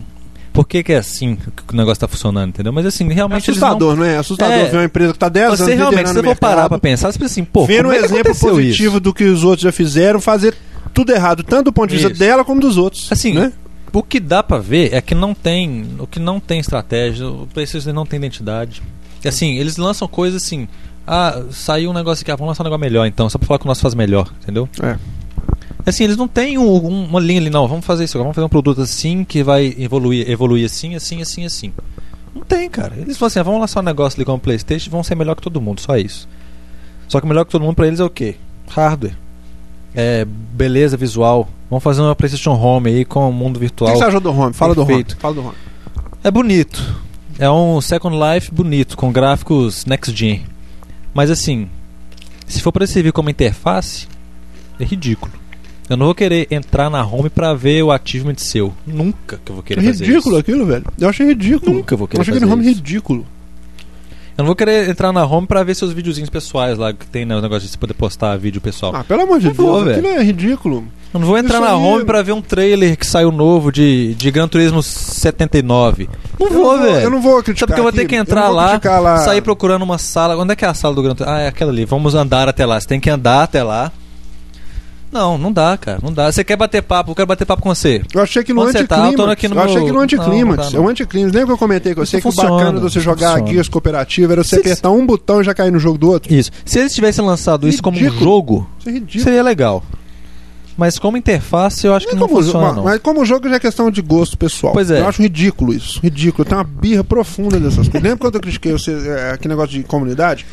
Por 0.54 0.68
que, 0.68 0.84
que 0.84 0.92
é 0.92 0.98
assim 0.98 1.38
que 1.38 1.74
o 1.74 1.78
negócio 1.78 2.02
tá 2.02 2.10
funcionando, 2.10 2.50
entendeu? 2.50 2.74
Mas 2.74 2.86
assim, 2.86 3.10
É 3.10 3.14
realmente 3.14 3.48
não 3.48 3.54
assustador, 3.54 3.96
não 3.96 4.04
é? 4.04 4.16
É 4.16 4.18
assustador 4.18 4.54
É. 4.54 4.66
ver 4.66 4.76
uma 4.80 4.84
empresa 4.84 5.14
que 5.14 5.20
tá 5.20 5.30
10 5.30 5.52
Você 5.52 5.64
anos 5.64 5.76
realmente, 5.78 6.08
se 6.10 6.14
você 6.14 6.24
for 6.24 6.36
parar 6.36 6.68
pra 6.68 6.78
pensar, 6.78 7.10
você 7.10 7.18
pensa 7.18 7.32
assim, 7.32 7.46
pô, 7.46 7.66
vendo 7.66 7.88
um 7.88 7.94
é 7.94 8.00
exemplo 8.00 8.36
positivo 8.36 8.92
isso? 8.96 9.00
do 9.00 9.14
que 9.14 9.24
os 9.24 9.46
outros 9.46 9.62
já 9.62 9.72
fizeram, 9.72 10.20
fazer 10.20 10.54
tudo 10.94 11.12
errado, 11.12 11.44
tanto 11.44 11.66
do 11.66 11.74
ponto 11.74 11.90
de 11.90 11.96
vista 11.96 12.12
Isso. 12.12 12.20
dela 12.20 12.44
como 12.46 12.60
dos 12.62 12.78
outros. 12.78 13.12
Assim, 13.12 13.34
né? 13.34 13.52
o 13.94 14.02
que 14.04 14.20
dá 14.20 14.42
pra 14.42 14.58
ver 14.58 14.94
é 14.94 15.02
que 15.02 15.14
não 15.14 15.34
tem, 15.34 15.86
o 16.00 16.08
que 16.08 16.20
não 16.20 16.40
tem 16.40 16.60
estratégia, 16.60 17.28
o 17.28 17.48
PlayStation 17.54 17.92
não 17.92 18.06
tem 18.06 18.18
identidade. 18.18 18.82
Assim, 19.26 19.58
eles 19.58 19.76
lançam 19.78 20.08
coisas 20.08 20.42
assim, 20.44 20.68
ah, 21.06 21.42
saiu 21.52 21.90
um 21.90 21.94
negócio 21.94 22.24
aqui, 22.24 22.32
ah, 22.32 22.36
vamos 22.36 22.50
lançar 22.52 22.64
um 22.64 22.66
negócio 22.66 22.82
melhor 22.82 23.06
então, 23.06 23.30
só 23.30 23.38
pra 23.38 23.48
falar 23.48 23.60
que 23.60 23.66
o 23.66 23.68
nosso 23.68 23.82
faz 23.82 23.94
melhor, 23.94 24.32
entendeu? 24.42 24.68
É. 24.82 24.98
Assim, 25.86 26.04
eles 26.04 26.16
não 26.16 26.28
têm 26.28 26.58
um- 26.58 26.86
um- 26.86 27.06
uma 27.06 27.20
linha 27.20 27.40
ali, 27.42 27.50
não, 27.50 27.68
vamos 27.68 27.86
fazer 27.86 28.04
isso, 28.06 28.16
agora, 28.18 28.26
vamos 28.26 28.36
fazer 28.36 28.46
um 28.46 28.50
produto 28.50 28.82
assim 28.82 29.24
que 29.24 29.44
vai 29.44 29.76
evoluir, 29.78 30.30
evoluir 30.30 30.66
assim, 30.66 30.96
assim, 30.96 31.22
assim, 31.22 31.46
assim. 31.46 31.74
Não 32.34 32.44
tem, 32.44 32.70
cara. 32.70 32.94
Eles 32.98 33.18
falam 33.18 33.28
assim, 33.28 33.40
ah, 33.40 33.44
vamos 33.44 33.60
lançar 33.60 33.82
um 33.82 33.84
negócio 33.84 34.18
ali 34.18 34.24
como 34.26 34.38
o 34.38 34.40
PlayStation 34.40 34.88
e 34.90 34.92
vão 34.92 35.04
ser 35.04 35.16
melhor 35.16 35.36
que 35.36 35.42
todo 35.42 35.60
mundo, 35.60 35.82
só 35.82 35.98
isso. 35.98 36.30
Só 37.08 37.20
que 37.20 37.28
melhor 37.28 37.44
que 37.46 37.52
todo 37.52 37.62
mundo 37.64 37.76
pra 37.76 37.88
eles 37.88 38.00
é 38.00 38.04
o 38.06 38.10
quê? 38.10 38.36
Hardware. 38.70 39.18
É, 39.94 40.26
beleza 40.26 40.96
visual. 40.96 41.50
Vamos 41.70 41.84
fazer 41.84 42.02
uma 42.02 42.16
PlayStation 42.16 42.52
Home 42.54 42.90
aí 42.90 43.06
com 43.06 43.30
o 43.30 43.34
mundo 43.34 43.56
O 43.58 43.60
que 43.60 43.66
virtual. 43.66 43.96
você 43.96 44.04
achou 44.04 44.20
do 44.20 44.32
Home? 44.32 44.54
Fala 44.54 44.74
do 44.76 44.82
Home. 44.82 44.88
Perfeito. 44.88 45.18
Fala 45.18 45.34
do 45.36 45.42
Home. 45.42 45.56
É 46.24 46.32
bonito. 46.32 46.82
É 47.40 47.50
um 47.50 47.82
Second 47.82 48.16
Life 48.18 48.52
bonito, 48.54 48.96
com 48.96 49.12
gráficos 49.12 49.86
next 49.86 50.16
gen. 50.16 50.44
Mas 51.14 51.30
assim, 51.32 51.68
se 52.46 52.62
for 52.62 52.72
pra 52.72 52.86
servir 52.86 53.12
como 53.12 53.30
interface, 53.30 54.08
é 54.80 54.84
ridículo. 54.84 55.32
Eu 55.90 55.98
não 55.98 56.06
vou 56.06 56.16
querer 56.16 56.48
entrar 56.52 56.90
na 56.90 57.04
home 57.06 57.30
pra 57.30 57.54
ver 57.54 57.84
o 57.84 57.92
achievement 57.92 58.36
seu. 58.38 58.74
Nunca 58.88 59.40
que 59.44 59.52
eu 59.52 59.56
vou 59.56 59.64
É 59.64 59.68
querer 59.68 59.82
fazer 59.84 60.06
ridículo 60.06 60.36
isso. 60.36 60.42
aquilo, 60.42 60.66
velho. 60.66 60.86
Eu 60.98 61.10
achei 61.10 61.26
ridículo. 61.28 61.74
Nunca 61.74 61.98
vou 61.98 62.06
Eu 62.06 62.08
querer 62.10 62.22
achei 62.22 62.34
fazer 62.34 62.46
aquele 62.46 62.62
Home 62.62 62.72
isso. 62.72 62.80
ridículo. 62.80 63.26
Eu 64.38 64.44
não 64.44 64.46
vou 64.48 64.56
querer 64.56 64.90
entrar 64.90 65.12
na 65.12 65.26
home 65.26 65.46
pra 65.46 65.64
ver 65.64 65.76
seus 65.76 65.92
videozinhos 65.94 66.30
pessoais 66.30 66.78
lá, 66.78 66.94
que 66.94 67.06
tem 67.06 67.26
né, 67.26 67.36
o 67.36 67.42
negócio 67.42 67.64
de 67.66 67.70
você 67.72 67.78
poder 67.78 67.94
postar 67.94 68.38
vídeo 68.38 68.62
pessoal. 68.62 68.94
Ah, 68.96 69.04
pelo 69.04 69.22
amor 69.22 69.40
de 69.40 69.48
Não 69.48 69.54
vou, 69.54 69.84
Deus, 69.84 69.98
aquilo 69.98 70.08
é 70.14 70.24
ridículo. 70.24 70.84
Eu 71.14 71.20
não 71.20 71.28
vou 71.28 71.38
entrar 71.38 71.56
Isso 71.56 71.66
na 71.66 71.76
aí- 71.76 71.84
home 71.84 72.06
pra 72.06 72.22
ver 72.22 72.32
um 72.32 72.42
trailer 72.42 72.96
que 72.98 73.06
saiu 73.06 73.32
novo 73.32 73.70
de, 73.72 74.14
de 74.16 74.32
Gran 74.32 74.48
Turismo 74.48 74.82
79. 74.82 76.10
Não 76.40 76.48
Eu 76.48 76.54
vou, 76.54 76.80
velho. 76.80 76.96
Eu 77.02 77.10
não 77.10 77.22
vou 77.22 77.44
criticar. 77.44 77.68
Sabe 77.68 77.68
porque 77.68 77.80
eu 77.80 77.84
vou 77.84 77.92
ter 77.92 78.08
que 78.08 78.16
entrar 78.16 78.48
lá, 78.50 78.80
lá. 79.00 79.18
sair 79.18 79.42
procurando 79.42 79.82
uma 79.82 79.98
sala. 79.98 80.38
Onde 80.38 80.54
é 80.54 80.56
que 80.56 80.64
é 80.64 80.68
a 80.70 80.74
sala 80.74 80.96
do 80.96 81.04
Gran 81.04 81.14
Turismo? 81.14 81.36
Ah, 81.38 81.42
é 81.42 81.48
aquela 81.50 81.70
ali. 81.72 81.84
Vamos 81.84 82.16
andar 82.16 82.48
até 82.48 82.66
lá. 82.66 82.80
Você 82.80 82.88
tem 82.88 83.00
que 83.00 83.10
andar 83.10 83.44
até 83.44 83.62
lá. 83.62 83.92
Não, 85.12 85.38
não 85.38 85.52
dá, 85.52 85.78
cara. 85.78 86.00
Não 86.02 86.12
dá. 86.14 86.32
Você 86.32 86.44
quer 86.44 86.56
bater 86.56 86.82
papo, 86.82 87.12
eu 87.12 87.16
quero 87.16 87.28
bater 87.28 87.46
papo 87.46 87.62
com 87.62 87.74
você. 87.74 88.02
Eu 88.14 88.22
achei 88.22 88.44
que 88.44 88.54
no 88.54 88.62
Onde 88.62 88.84
tá? 88.86 88.98
Eu 89.12 89.12
no 89.18 89.24
eu 89.24 89.30
achei 89.32 89.50
meu- 89.76 89.86
que 89.86 89.92
no 89.92 89.96
Não, 89.96 90.02
anticlímax. 90.02 90.64
não 90.66 90.72
dá, 90.72 90.78
É 90.78 90.80
o 90.80 90.88
anticlímax. 90.90 91.34
Lembra 91.34 91.48
que 91.48 91.54
eu 91.54 91.58
comentei 91.58 91.94
com 91.96 92.02
Isso 92.04 92.12
você 92.12 92.22
que 92.22 92.28
o 92.28 92.32
bacana 92.32 92.74
de 92.74 92.80
você 92.80 93.00
jogar 93.00 93.32
funciona. 93.32 93.52
guias 93.52 93.68
cooperativas 93.68 94.32
era 94.32 94.44
você 94.44 94.50
Vocês- 94.56 94.62
apertar 94.66 94.90
um 94.92 95.06
botão 95.06 95.42
e 95.42 95.44
já 95.44 95.54
cair 95.54 95.72
no 95.72 95.80
jogo 95.80 95.98
do 95.98 96.10
outro? 96.10 96.34
Isso. 96.34 96.50
Se 96.66 96.80
eles 96.80 96.94
tivessem 96.96 97.26
lançado 97.26 97.68
isso 97.68 97.84
como 97.84 97.98
um 97.98 98.00
Ridículo. 98.00 98.24
jogo, 98.24 98.70
é 98.86 98.92
ridículo. 98.92 99.24
seria 99.24 99.44
legal. 99.44 99.84
Mas 100.78 100.98
como 100.98 101.18
interface, 101.18 101.86
eu 101.86 101.94
acho 101.94 102.08
que 102.08 102.14
Não 102.16 102.20
é 102.20 102.22
não 102.22 102.28
como 102.30 102.42
funciona, 102.42 102.66
jogo, 102.68 102.76
não. 102.78 102.84
Mas 102.86 103.00
como 103.02 103.26
jogo 103.26 103.50
já 103.50 103.56
é 103.56 103.60
questão 103.60 103.92
de 103.92 104.02
gosto 104.02 104.38
pessoal. 104.38 104.72
Pois 104.74 104.90
é. 104.90 105.02
Eu 105.02 105.08
acho 105.08 105.22
ridículo 105.22 105.74
isso. 105.74 106.00
Ridículo. 106.02 106.46
Tem 106.46 106.58
uma 106.58 106.64
birra 106.64 107.04
profunda 107.04 107.60
dessas 107.60 107.88
coisas. 107.90 108.02
Lembra 108.02 108.18
quando 108.18 108.36
eu 108.36 108.42
critiquei 108.42 108.72
você, 108.72 108.92
é, 108.94 109.32
aquele 109.34 109.54
negócio 109.54 109.72
de 109.78 109.84
comunidade? 109.84 110.46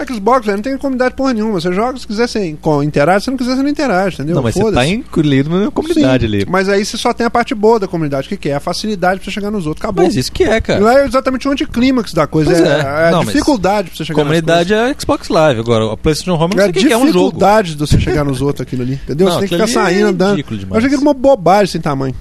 É 0.00 0.06
que 0.06 0.14
Xbox 0.14 0.46
não 0.46 0.62
tem 0.62 0.78
comunidade 0.78 1.14
porra 1.14 1.34
nenhuma. 1.34 1.60
Você 1.60 1.72
joga, 1.72 1.98
se 1.98 2.06
quiser 2.06 2.26
você 2.28 2.46
in- 2.48 2.58
interage, 2.84 3.24
se 3.24 3.30
não 3.30 3.36
quiser 3.36 3.56
você 3.56 3.62
não 3.62 3.68
interage, 3.68 4.14
entendeu? 4.14 4.36
Não, 4.36 4.42
mas 4.42 4.54
você 4.54 4.60
Foda-se. 4.60 4.76
tá 4.76 4.86
incluído 4.92 5.50
na 5.50 5.70
comunidade 5.70 6.26
Sim, 6.26 6.34
ali. 6.34 6.46
Mas 6.48 6.68
aí 6.68 6.84
você 6.84 6.96
só 6.96 7.12
tem 7.12 7.26
a 7.26 7.30
parte 7.30 7.54
boa 7.54 7.78
da 7.78 7.86
comunidade, 7.86 8.28
que, 8.28 8.36
que 8.36 8.48
é 8.48 8.54
a 8.54 8.60
facilidade 8.60 9.20
pra 9.20 9.24
você 9.26 9.30
chegar 9.30 9.50
nos 9.50 9.66
outros. 9.66 9.84
Acabou. 9.84 10.04
Mas 10.04 10.16
isso 10.16 10.32
que 10.32 10.44
é, 10.44 10.60
cara. 10.60 10.80
lá 10.80 11.00
é 11.00 11.04
exatamente 11.04 11.46
o 11.46 11.50
anticlímax 11.50 12.12
da 12.14 12.26
coisa. 12.26 12.50
Pois 12.50 12.62
é, 12.62 12.66
é. 12.68 12.78
é 12.80 13.08
a 13.08 13.10
Não, 13.10 13.24
dificuldade 13.24 13.88
pra 13.90 13.96
você 13.98 14.04
chegar 14.04 14.22
Comunidade 14.22 14.72
é 14.72 14.94
Xbox 14.98 15.28
Live. 15.28 15.60
Agora, 15.60 15.92
a 15.92 15.96
PlayStation 15.96 16.32
Home, 16.34 16.54
não 16.56 16.62
coisas. 16.62 16.64
sei 16.64 16.70
o 16.70 16.72
que 16.74 16.86
que 16.88 16.92
é 16.92 16.96
um 16.96 17.12
jogo. 17.12 17.24
dificuldade 17.26 17.74
de 17.74 17.78
você 17.86 18.00
chegar 18.00 18.24
nos 18.24 18.40
outros 18.40 18.62
aquilo 18.66 18.82
ali, 18.82 18.94
entendeu? 18.94 19.26
Não, 19.26 19.34
você 19.34 19.40
tem 19.40 19.48
que 19.48 19.54
ficar 19.66 19.80
é 19.82 19.84
saindo, 19.84 20.06
andando. 20.08 20.30
ridículo 20.30 20.56
Eu 20.56 20.60
demais. 20.60 20.78
achei 20.78 20.86
aquilo 20.94 21.02
uma 21.02 21.14
bobagem 21.14 21.66
sem 21.72 21.80
tamanho. 21.80 22.14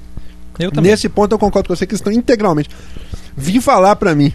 Eu 0.60 0.72
também. 0.72 0.92
Nesse 0.92 1.08
ponto 1.08 1.32
eu 1.34 1.40
concordo 1.40 1.70
com 1.70 1.76
você 1.76 1.88
que 1.88 1.96
estão 1.96 2.12
integralmente. 2.12 2.70
Vim 3.38 3.62
falar 3.62 3.96
pra 3.96 4.14
mim 4.14 4.34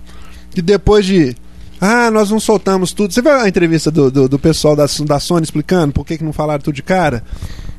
que 0.51 0.63
depois 0.63 1.05
de. 1.05 1.35
Ah, 1.81 2.11
nós 2.11 2.31
não 2.31 2.41
soltamos 2.41 2.93
tudo. 2.93 3.13
Você 3.13 3.21
viu 3.21 3.33
a 3.33 3.49
entrevista 3.49 3.91
do, 3.91 4.11
do, 4.11 4.29
do 4.29 4.39
pessoal 4.39 4.75
da, 4.75 4.87
da 5.07 5.21
Sony 5.21 5.43
explicando 5.45 5.93
por 5.93 6.05
que, 6.07 6.17
que 6.19 6.25
não 6.25 6.33
falaram 6.33 6.63
tudo 6.63 6.75
de 6.75 6.83
cara? 6.83 7.23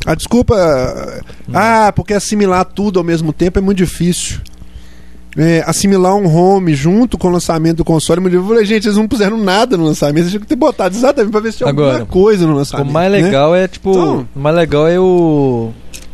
A 0.06 0.14
desculpa. 0.14 0.56
Ah, 1.54 1.92
porque 1.96 2.14
assimilar 2.14 2.66
tudo 2.66 3.00
ao 3.00 3.06
mesmo 3.06 3.34
tempo 3.34 3.58
é 3.58 3.62
muito 3.62 3.78
difícil. 3.80 4.40
é, 5.38 5.64
assimilar 5.66 6.16
um 6.16 6.28
home 6.34 6.76
junto 6.76 7.18
com 7.18 7.28
o 7.28 7.32
lançamento 7.32 7.78
do 7.78 7.86
console. 7.86 8.22
Eu 8.34 8.46
falei, 8.46 8.66
gente, 8.66 8.86
eles 8.86 8.98
não 8.98 9.08
puseram 9.08 9.38
nada 9.38 9.76
no 9.76 9.86
lançamento, 9.86 10.20
eles 10.20 10.30
tinham 10.32 10.42
que 10.42 10.48
ter 10.48 10.56
botado 10.56 10.96
exatamente 10.96 11.32
pra 11.32 11.40
ver 11.42 11.52
se 11.52 11.58
tinha 11.60 11.70
Agora, 11.70 11.94
alguma 12.00 12.06
coisa 12.06 12.46
no 12.46 12.54
lançamento. 12.54 12.90
O 12.90 12.94
mais 12.94 13.12
né? 13.12 13.22
legal 13.22 13.56
é, 13.56 13.68
tipo. 13.68 13.90
Então- 13.92 14.28
o 14.36 14.40
mais 14.40 14.56
legal 14.56 14.88
é 14.88 15.00
o. 15.00 15.72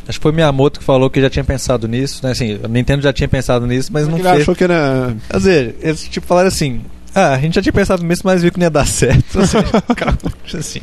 Acho 0.08 0.20
que 0.20 0.24
foi 0.24 0.32
Miyamoto 0.32 0.80
que 0.80 0.86
falou 0.86 1.10
que 1.10 1.22
já 1.22 1.30
tinha 1.30 1.44
pensado 1.44 1.88
nisso, 1.88 2.22
né? 2.24 2.32
Assim, 2.32 2.60
a 2.63 2.67
Nintendo 2.67 3.02
já 3.04 3.13
tinha 3.13 3.28
pensado 3.30 3.65
nisso, 3.67 3.91
mas 3.94 4.08
não 4.08 4.15
Ele 4.17 4.28
fez. 4.28 4.41
achou 4.41 4.56
que 4.56 4.63
era. 4.63 5.15
Quer 5.30 5.38
dizer, 5.38 5.76
eles 5.82 6.04
tipo 6.04 6.26
falaram 6.26 6.48
assim. 6.48 6.82
Ah, 7.13 7.34
a 7.34 7.39
gente 7.39 7.56
já 7.56 7.62
tinha 7.62 7.74
pensado 7.74 8.04
nisso, 8.04 8.21
mas 8.24 8.41
viu 8.41 8.52
que 8.52 8.58
não 8.60 8.65
ia 8.65 8.69
dar 8.69 8.88
certo. 8.88 9.39
Ou 9.39 9.45
seja, 9.45 9.65
cara, 9.95 10.17
assim, 10.58 10.82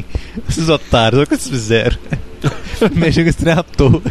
esses 0.49 0.69
otários, 0.69 1.19
olha 1.19 1.25
o 1.25 1.27
que 1.27 1.35
eles 1.35 1.49
fizeram. 1.49 1.97
Mexeu 2.95 3.25
com 3.25 3.31
esse 3.31 3.39
trem 3.39 3.55
à 3.55 3.63
toa. 3.63 4.03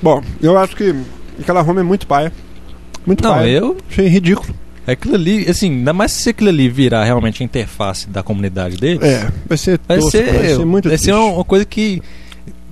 Bom, 0.00 0.22
eu 0.40 0.56
acho 0.58 0.76
que 0.76 0.94
aquela 1.40 1.62
home 1.62 1.80
é 1.80 1.82
muito 1.82 2.06
paia. 2.06 2.32
Muito 3.04 3.22
Não, 3.24 3.34
paia. 3.34 3.50
eu. 3.50 3.76
Achei 3.90 4.06
ridículo. 4.08 4.54
Aquilo 4.86 5.14
ali, 5.14 5.48
assim, 5.48 5.70
ainda 5.70 5.92
mais 5.92 6.10
se 6.12 6.30
aquilo 6.30 6.48
ali 6.48 6.68
virar 6.68 7.04
realmente 7.04 7.42
a 7.42 7.44
interface 7.44 8.08
da 8.08 8.22
comunidade 8.22 8.76
deles. 8.76 9.02
É, 9.02 9.30
vai 9.48 9.56
ser 9.58 9.80
Vai 9.86 9.98
tosco, 9.98 10.10
ser, 10.10 10.32
vai 10.32 10.48
ser 10.48 10.64
muito 10.64 10.88
vai 10.88 10.98
ser 10.98 11.12
uma 11.12 11.44
coisa 11.44 11.64
que 11.64 12.02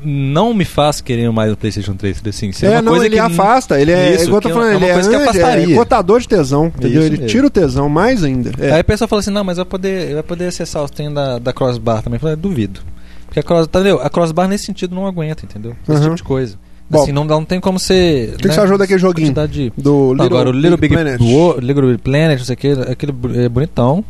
não 0.04 0.52
me 0.54 0.64
faz 0.64 1.00
querer 1.00 1.30
mais 1.32 1.52
o 1.52 1.56
PlayStation 1.56 1.94
3. 1.94 2.22
Assim, 2.28 2.52
ser 2.52 2.66
É, 2.66 2.70
uma 2.72 2.82
não, 2.82 2.92
coisa 2.92 3.06
ele 3.06 3.14
que 3.16 3.20
afasta, 3.20 3.80
ele 3.80 3.92
é, 3.92 4.14
Isso, 4.14 4.24
igual 4.24 4.36
eu 4.36 4.40
tô 4.42 4.48
que 4.48 4.52
é 4.52 4.54
falando, 4.54 4.70
uma 4.76 4.76
ele 4.84 4.90
é, 4.90 4.94
coisa 4.94 5.08
que 5.10 5.14
ele 5.16 5.22
afastaria. 5.24 5.74
é 5.74 5.78
cotador 5.78 6.20
de 6.20 6.28
tesão, 6.28 6.66
entendeu? 6.66 6.90
Isso 6.90 7.00
Ele 7.00 7.10
mesmo. 7.16 7.26
tira 7.26 7.46
o 7.46 7.50
tesão 7.50 7.88
mais 7.88 8.22
ainda. 8.24 8.52
É. 8.58 8.72
Aí 8.72 8.80
a 8.80 8.84
pessoa 8.84 9.06
fala 9.08 9.20
assim, 9.20 9.30
não, 9.30 9.44
mas 9.44 9.56
vai 9.56 9.66
poder, 9.66 10.14
vai 10.14 10.22
poder 10.22 10.46
acessar 10.46 10.82
os 10.82 10.90
trem 10.90 11.12
da, 11.12 11.38
da 11.38 11.52
crossbar 11.52 12.02
também. 12.02 12.16
Eu 12.16 12.20
falei, 12.20 12.36
duvido. 12.36 12.80
Porque 13.26 13.40
a, 13.40 13.42
cross, 13.42 13.66
tá, 13.68 13.78
entendeu? 13.80 14.00
a 14.02 14.10
crossbar 14.10 14.48
nesse 14.48 14.64
sentido 14.64 14.94
não 14.94 15.06
aguenta, 15.06 15.44
entendeu? 15.44 15.76
Esse 15.82 15.92
Uhum. 15.92 16.02
tipo 16.02 16.14
de 16.16 16.22
coisa. 16.24 16.56
Bom. 16.90 17.02
assim, 17.02 17.12
não, 17.12 17.24
não 17.24 17.44
tem 17.44 17.60
como 17.60 17.78
ser. 17.78 18.30
O 18.30 18.36
que, 18.38 18.48
que 18.48 18.54
você 18.54 18.60
achou 18.60 18.76
daquele 18.76 18.98
joguinho? 18.98 19.32
de- 19.46 19.72
Do 19.78 20.12
Não, 20.16 20.24
agora 20.24 20.48
o 20.48 20.52
Little 20.52 20.76
Big, 20.76 20.92
Planet. 20.92 21.20
Wo- 21.20 21.56
Little 21.60 21.86
Big 21.86 21.98
Planet, 21.98 22.36
não 22.38 22.44
sei 22.44 22.54
o 22.54 22.56
que, 22.58 22.68
aquele 22.90 23.14
é 23.44 23.48
bonitão. 23.48 24.04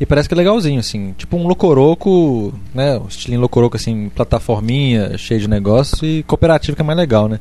E 0.00 0.06
parece 0.06 0.28
que 0.28 0.34
é 0.34 0.36
legalzinho, 0.36 0.80
assim. 0.80 1.14
Tipo 1.16 1.36
um 1.36 1.46
Locoroco, 1.46 2.52
né? 2.74 2.96
O 2.98 3.06
estilinho 3.08 3.40
Locoroco, 3.40 3.76
assim, 3.76 4.10
plataforminha, 4.14 5.16
cheio 5.16 5.40
de 5.40 5.48
negócio. 5.48 6.04
E 6.04 6.22
cooperativo 6.24 6.74
que 6.74 6.82
é 6.82 6.84
mais 6.84 6.98
legal, 6.98 7.28
né? 7.28 7.38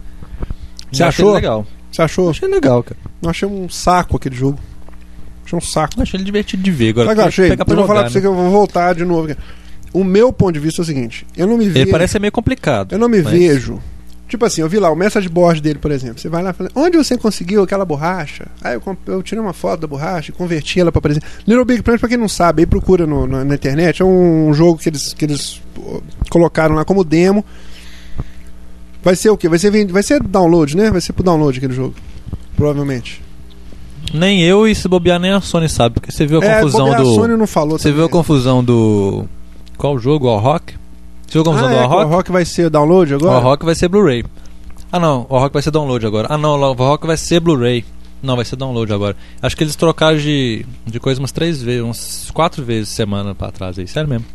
Você 0.92 1.04
achou? 1.04 1.34
legal. 1.34 1.66
Você 1.92 2.02
achou? 2.02 2.30
Achei 2.30 2.48
legal, 2.48 2.84
cara. 2.84 2.98
Eu 3.22 3.30
achei 3.30 3.48
um 3.48 3.68
saco 3.68 4.18
aquele 4.18 4.36
jogo. 4.36 4.60
Achei 5.46 5.58
um 5.58 5.62
saco. 5.62 5.94
Eu 5.98 6.04
achei 6.04 6.18
ele 6.18 6.24
divertido 6.24 6.62
de 6.62 6.72
ver. 6.72 6.90
Agora, 6.92 7.12
eu 7.22 7.26
achei? 7.26 7.50
pegar 7.50 7.66
pra 7.66 7.74
Eu 7.74 7.78
vou 7.80 7.88
falar 7.88 8.00
jogar, 8.02 8.12
pra 8.12 8.12
você 8.12 8.18
né? 8.20 8.22
que 8.22 8.28
eu 8.28 8.36
vou 8.36 8.52
voltar 8.52 8.94
de 8.96 9.04
novo. 9.06 9.36
O 9.94 10.04
meu 10.04 10.32
ponto 10.32 10.54
de 10.54 10.60
vista 10.60 10.82
é 10.82 10.84
o 10.84 10.86
seguinte: 10.86 11.26
eu 11.36 11.48
não 11.48 11.58
me 11.58 11.66
vejo. 11.68 11.80
Ele 11.86 11.92
parece 11.92 12.14
ser 12.14 12.20
meio 12.20 12.32
complicado. 12.32 12.94
Eu 12.94 13.00
não 13.00 13.10
me 13.10 13.22
mas- 13.22 13.34
vejo. 13.34 13.80
Tipo 14.32 14.46
assim, 14.46 14.62
eu 14.62 14.70
vi 14.70 14.80
lá 14.80 14.90
o 14.90 14.96
message 14.96 15.28
board 15.28 15.60
dele, 15.60 15.78
por 15.78 15.92
exemplo. 15.92 16.18
Você 16.18 16.30
vai 16.30 16.42
lá 16.42 16.52
e 16.52 16.54
fala: 16.54 16.70
Onde 16.74 16.96
você 16.96 17.18
conseguiu 17.18 17.64
aquela 17.64 17.84
borracha? 17.84 18.48
Aí 18.62 18.76
eu, 18.76 18.98
eu 19.08 19.22
tirei 19.22 19.44
uma 19.44 19.52
foto 19.52 19.82
da 19.82 19.88
borracha 19.88 20.32
e 20.32 20.34
converti 20.34 20.80
ela 20.80 20.90
pra 20.90 21.00
aparecer. 21.00 21.22
Little 21.46 21.66
Big 21.66 21.84
Planet, 21.84 22.00
pra 22.00 22.08
quem 22.08 22.18
não 22.18 22.30
sabe, 22.30 22.62
aí 22.62 22.66
procura 22.66 23.06
no- 23.06 23.28
na, 23.28 23.44
na 23.44 23.56
internet. 23.56 24.02
É 24.02 24.06
um 24.06 24.54
jogo 24.54 24.78
que 24.80 24.88
eles, 24.88 25.14
que 25.14 25.26
eles 25.26 25.62
colocaram 26.30 26.76
lá 26.76 26.86
como 26.86 27.04
demo. 27.04 27.44
Vai 29.04 29.18
ser 29.18 29.32
o 29.32 29.38
quê? 29.38 29.50
Vai 29.50 29.60
ser, 29.60 29.70
vai 29.88 30.02
ser 30.02 30.24
download, 30.24 30.78
né? 30.78 30.90
Vai 30.92 31.02
ser 31.02 31.12
pro 31.12 31.24
download 31.24 31.58
aquele 31.58 31.74
jogo. 31.74 31.94
Provavelmente. 32.56 33.22
Nem 34.14 34.42
eu 34.44 34.66
e 34.66 34.74
se 34.74 34.88
bobear 34.88 35.20
nem 35.20 35.32
a 35.34 35.42
Sony 35.42 35.68
sabe, 35.68 35.96
porque 35.96 36.10
você 36.12 36.26
viu 36.26 36.42
a 36.42 36.46
é, 36.46 36.56
confusão 36.62 36.86
bobear, 36.86 37.02
do. 37.04 37.12
A 37.12 37.16
Sony 37.16 37.36
não 37.36 37.48
falou 37.48 37.78
Você 37.78 37.92
viu 37.92 38.06
a 38.06 38.08
também. 38.08 38.12
confusão 38.22 38.64
do. 38.64 39.26
Qual 39.78 40.00
jogo? 40.00 40.28
O 40.28 40.38
Rock? 40.38 40.76
Você 41.32 41.38
viu 41.38 41.46
confusão 41.46 41.70
ah, 41.70 41.74
é, 41.74 41.80
All 41.80 41.88
que 41.88 41.96
o 41.96 41.98
Rock? 41.98 42.12
Rock 42.12 42.32
vai 42.34 42.44
ser 42.44 42.70
download 42.70 43.14
O 43.14 43.16
agora? 43.16 43.40
Rock 43.40 43.64
vai 43.64 43.74
ser 43.74 43.88
Blu-ray. 43.88 44.26
Ah 44.92 45.00
não, 45.00 45.26
o 45.30 45.40
Rock 45.40 45.54
vai 45.54 45.62
ser 45.62 45.72
download 45.72 46.06
agora. 46.06 46.28
Ah 46.30 46.38
não, 46.38 46.60
o 46.60 46.74
Rock 46.74 47.08
vai 47.08 47.16
ser 47.16 47.40
Blu-ray. 47.40 47.86
Não, 48.22 48.36
vai 48.36 48.44
ser 48.44 48.58
download 48.58 48.92
agora. 48.92 49.16
Acho 49.42 49.56
que 49.56 49.64
eles 49.64 49.78
trocaram 49.78 50.18
de, 50.18 50.66
de 50.86 51.00
coisa 51.00 51.22
umas 51.22 51.32
três 51.32 51.64
vezes, 51.64 51.82
umas 51.82 52.30
quatro 52.32 52.66
vezes 52.66 52.90
semana 52.90 53.34
pra 53.34 53.50
trás 53.50 53.80
aí, 53.80 53.88
sério 53.88 54.10
mesmo. 54.10 54.26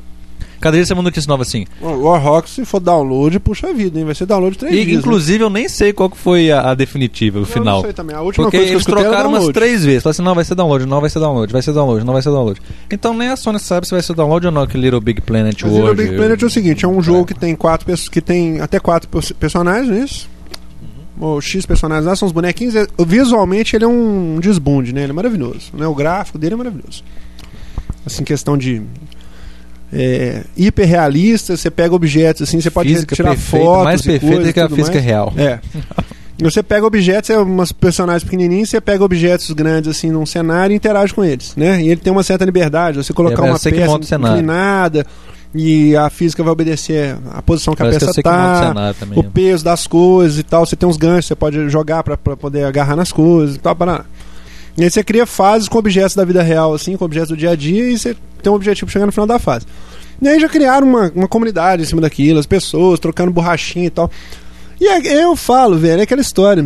Cada 0.60 0.76
dia 0.76 0.86
você 0.86 0.94
manda 0.94 1.08
notícia 1.10 1.28
nova 1.28 1.42
assim. 1.42 1.66
O 1.80 1.86
War 2.04 2.20
Rock, 2.22 2.48
se 2.48 2.64
for 2.64 2.80
download, 2.80 3.38
puxa 3.40 3.72
vida, 3.74 3.98
hein? 3.98 4.04
Vai 4.04 4.14
ser 4.14 4.26
download 4.26 4.56
três 4.56 4.72
E, 4.74 4.76
dias. 4.76 4.88
né? 4.88 4.94
inclusive 4.94 5.44
eu 5.44 5.50
nem 5.50 5.68
sei 5.68 5.92
qual 5.92 6.08
que 6.10 6.16
foi 6.16 6.50
a, 6.50 6.70
a 6.70 6.74
definitiva, 6.74 7.38
o 7.38 7.42
Eu 7.42 7.46
final. 7.46 7.76
Não 7.76 7.82
sei 7.82 7.92
também. 7.92 8.16
A 8.16 8.22
última 8.22 8.44
Porque 8.46 8.56
coisa 8.58 8.70
que 8.70 8.74
eu 8.74 8.76
eles 8.78 8.86
trocaram 8.86 9.30
umas 9.30 9.48
três 9.48 9.84
vezes. 9.84 10.02
Falaram 10.02 10.10
assim, 10.16 10.22
não, 10.22 10.34
vai 10.34 10.44
ser 10.44 10.54
download, 10.54 10.86
não 10.86 11.00
vai 11.00 11.10
ser 11.10 11.18
download, 11.20 11.52
vai 11.52 11.62
ser 11.62 11.72
download, 11.72 12.04
não 12.04 12.12
vai 12.12 12.22
ser 12.22 12.30
download. 12.30 12.60
Então 12.90 13.14
nem 13.14 13.28
a 13.28 13.36
Sony 13.36 13.60
sabe 13.60 13.86
se 13.86 13.92
vai 13.92 14.02
ser 14.02 14.14
download 14.14 14.46
ou 14.46 14.52
não, 14.52 14.62
aquele 14.62 14.84
Little 14.84 15.00
Big 15.00 15.20
Planet 15.20 15.60
Mas 15.62 15.70
hoje. 15.72 15.80
Little 15.80 15.94
Big 15.94 16.16
Planet 16.16 16.42
é 16.42 16.46
o 16.46 16.50
seguinte, 16.50 16.84
é 16.84 16.88
um 16.88 17.02
jogo 17.02 17.26
que 17.26 17.34
tem 17.34 17.54
quatro 17.54 17.86
pessoas, 17.86 18.08
que 18.08 18.20
tem 18.20 18.60
até 18.60 18.80
quatro 18.80 19.08
pers- 19.08 19.32
personagens, 19.32 19.88
não 19.88 19.96
é 19.96 20.00
isso? 20.00 20.28
Uhum. 21.18 21.26
Ou 21.28 21.40
X 21.40 21.64
personagens 21.66 22.06
lá, 22.06 22.16
são 22.16 22.26
os 22.26 22.32
bonequinhos. 22.32 22.74
É- 22.74 22.86
Visualmente 23.06 23.76
ele 23.76 23.84
é 23.84 23.88
um 23.88 24.38
desbunde, 24.40 24.92
né? 24.92 25.02
Ele 25.02 25.10
é 25.12 25.14
maravilhoso. 25.14 25.70
Né? 25.74 25.86
O 25.86 25.94
gráfico 25.94 26.38
dele 26.38 26.54
é 26.54 26.56
maravilhoso. 26.56 27.02
Assim, 28.04 28.22
questão 28.24 28.56
de. 28.56 28.82
É, 29.92 30.42
hiperrealista, 30.57 31.57
você 31.57 31.70
pega 31.70 31.94
objetos 31.94 32.42
assim, 32.42 32.61
você 32.61 32.70
pode 32.70 32.88
Física 32.88 33.14
tirar 33.14 33.31
perfeita, 33.31 33.64
fotos. 33.64 33.85
mais 33.85 34.03
perfeita 34.03 34.53
que 34.53 34.61
a 34.61 34.68
física 34.68 34.94
mais. 34.94 35.05
real. 35.05 35.33
É. 35.37 35.61
Você 36.38 36.62
pega 36.62 36.85
objetos, 36.85 37.31
é 37.31 37.38
umas 37.38 37.72
personagens 37.72 38.22
pequenininhos, 38.22 38.68
você 38.68 38.79
pega 38.79 39.03
objetos 39.03 39.51
grandes 39.53 39.88
assim 39.88 40.11
num 40.11 40.27
cenário 40.27 40.75
e 40.75 40.77
interage 40.77 41.14
com 41.14 41.25
eles, 41.25 41.57
né? 41.57 41.81
E 41.81 41.88
ele 41.88 41.96
tem 41.96 42.12
uma 42.12 42.22
certa 42.22 42.44
liberdade, 42.44 42.99
você 42.99 43.14
colocar 43.14 43.46
É, 43.46 43.51
uma 43.51 43.59
peça 43.59 44.16
inclinada 44.16 45.07
e 45.55 45.96
a 45.96 46.11
física 46.11 46.42
vai 46.42 46.53
obedecer 46.53 47.16
a 47.33 47.40
posição 47.40 47.75
que 47.75 47.79
Parece 47.79 48.05
a 48.05 48.09
peça 48.09 48.20
monta 48.20 48.20
o 48.20 48.75
tá, 48.75 48.94
o 49.16 49.25
peso 49.25 49.64
das 49.64 49.87
coisas 49.87 50.38
e 50.38 50.42
tal. 50.42 50.66
Você 50.66 50.77
tem 50.77 50.87
uns 50.87 50.99
ganchos, 50.99 51.27
você 51.27 51.35
pode 51.35 51.70
jogar 51.70 52.03
pra 52.03 52.16
poder 52.16 52.64
agarrar 52.64 52.94
nas 52.94 53.11
coisas 53.11 53.57
e 53.57 53.59
tal. 53.59 53.75
Para... 53.75 54.05
E 54.76 54.84
aí 54.84 54.90
você 54.90 55.02
cria 55.02 55.24
fases 55.26 55.68
com 55.68 55.78
objetos 55.78 56.14
da 56.14 56.24
vida 56.24 56.42
real, 56.42 56.74
assim, 56.74 56.96
com 56.96 57.04
objetos 57.04 57.30
do 57.30 57.36
dia 57.36 57.50
a 57.50 57.56
dia, 57.56 57.88
e 57.90 57.98
você 57.98 58.16
tem 58.42 58.52
um 58.52 58.56
objetivo 58.56 58.90
chegar 58.90 59.06
no 59.06 59.12
final 59.12 59.26
da 59.26 59.38
fase. 59.38 59.66
E 60.20 60.28
aí 60.28 60.38
já 60.38 60.48
criaram 60.48 60.86
uma, 60.86 61.10
uma 61.14 61.28
comunidade 61.28 61.82
em 61.82 61.86
cima 61.86 62.00
daquilo, 62.00 62.38
as 62.38 62.46
pessoas 62.46 63.00
trocando 63.00 63.30
borrachinha 63.30 63.86
e 63.86 63.90
tal. 63.90 64.10
E 64.80 64.86
é- 64.86 65.22
eu 65.24 65.34
falo, 65.36 65.78
velho, 65.78 66.00
é 66.00 66.02
aquela 66.04 66.20
história. 66.20 66.64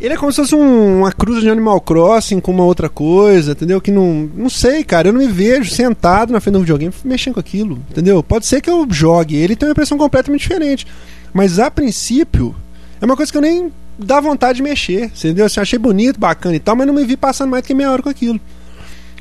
Ele 0.00 0.14
é 0.14 0.16
como 0.16 0.30
se 0.30 0.36
fosse 0.36 0.54
um- 0.54 0.98
uma 0.98 1.10
cruz 1.12 1.40
de 1.42 1.50
Animal 1.50 1.80
Crossing 1.80 2.38
com 2.38 2.52
uma 2.52 2.64
outra 2.64 2.88
coisa, 2.88 3.52
entendeu? 3.52 3.80
Que 3.80 3.90
não. 3.90 4.30
Não 4.34 4.48
sei, 4.48 4.84
cara. 4.84 5.08
Eu 5.08 5.12
não 5.12 5.20
me 5.20 5.26
vejo 5.26 5.70
sentado 5.74 6.32
na 6.32 6.40
frente 6.40 6.52
do 6.54 6.60
videogame 6.60 6.94
mexendo 7.04 7.34
com 7.34 7.40
aquilo, 7.40 7.78
entendeu? 7.90 8.22
Pode 8.22 8.46
ser 8.46 8.60
que 8.60 8.70
eu 8.70 8.86
jogue 8.88 9.34
ele 9.36 9.56
tenha 9.56 9.68
uma 9.68 9.72
impressão 9.72 9.98
completamente 9.98 10.42
diferente. 10.42 10.86
Mas 11.34 11.58
a 11.58 11.68
princípio, 11.70 12.54
é 13.00 13.04
uma 13.04 13.16
coisa 13.16 13.32
que 13.32 13.36
eu 13.36 13.42
nem 13.42 13.72
dá 13.98 14.20
vontade 14.20 14.56
de 14.56 14.62
mexer, 14.62 15.06
entendeu? 15.06 15.46
Assim, 15.46 15.60
achei 15.60 15.78
bonito, 15.78 16.20
bacana 16.20 16.56
e 16.56 16.60
tal, 16.60 16.76
mas 16.76 16.86
não 16.86 16.94
me 16.94 17.04
vi 17.04 17.16
passando 17.16 17.50
mais 17.50 17.62
do 17.62 17.66
que 17.66 17.74
meia 17.74 17.90
hora 17.90 18.02
com 18.02 18.08
aquilo. 18.08 18.40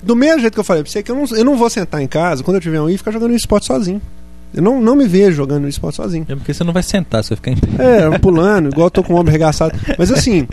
Do 0.04 0.16
mesmo 0.16 0.42
jeito 0.42 0.54
que 0.54 0.60
eu 0.60 0.64
falei 0.64 0.84
pra 0.84 0.92
você, 0.92 1.02
que 1.02 1.12
eu 1.12 1.16
não, 1.16 1.26
eu 1.36 1.44
não 1.44 1.58
vou 1.58 1.70
sentar 1.70 2.02
em 2.02 2.08
casa, 2.08 2.44
quando 2.44 2.56
eu 2.56 2.62
tiver 2.62 2.80
um 2.80 2.90
e 2.90 2.98
ficar 2.98 3.12
jogando 3.12 3.34
esporte 3.34 3.66
sozinho. 3.66 4.02
Eu 4.54 4.62
não, 4.62 4.82
não 4.82 4.96
me 4.96 5.08
vejo 5.08 5.36
jogando 5.36 5.68
esporte 5.68 5.98
sozinho. 5.98 6.26
É 6.30 6.36
porque 6.36 6.54
você 6.54 6.64
não 6.64 6.72
vai 6.72 6.84
sentar, 6.84 7.24
você 7.24 7.36
vai 7.36 7.38
ficar 7.38 7.52
em 7.52 7.58
pé. 7.58 7.84
É, 7.84 8.20
pulando, 8.20 8.70
igual 8.70 8.88
eu 8.88 8.92
tô 8.92 9.04
com 9.04 9.14
o 9.14 9.18
ombro 9.18 9.30
arregaçado. 9.30 9.78
Mas 9.98 10.12
assim, 10.12 10.48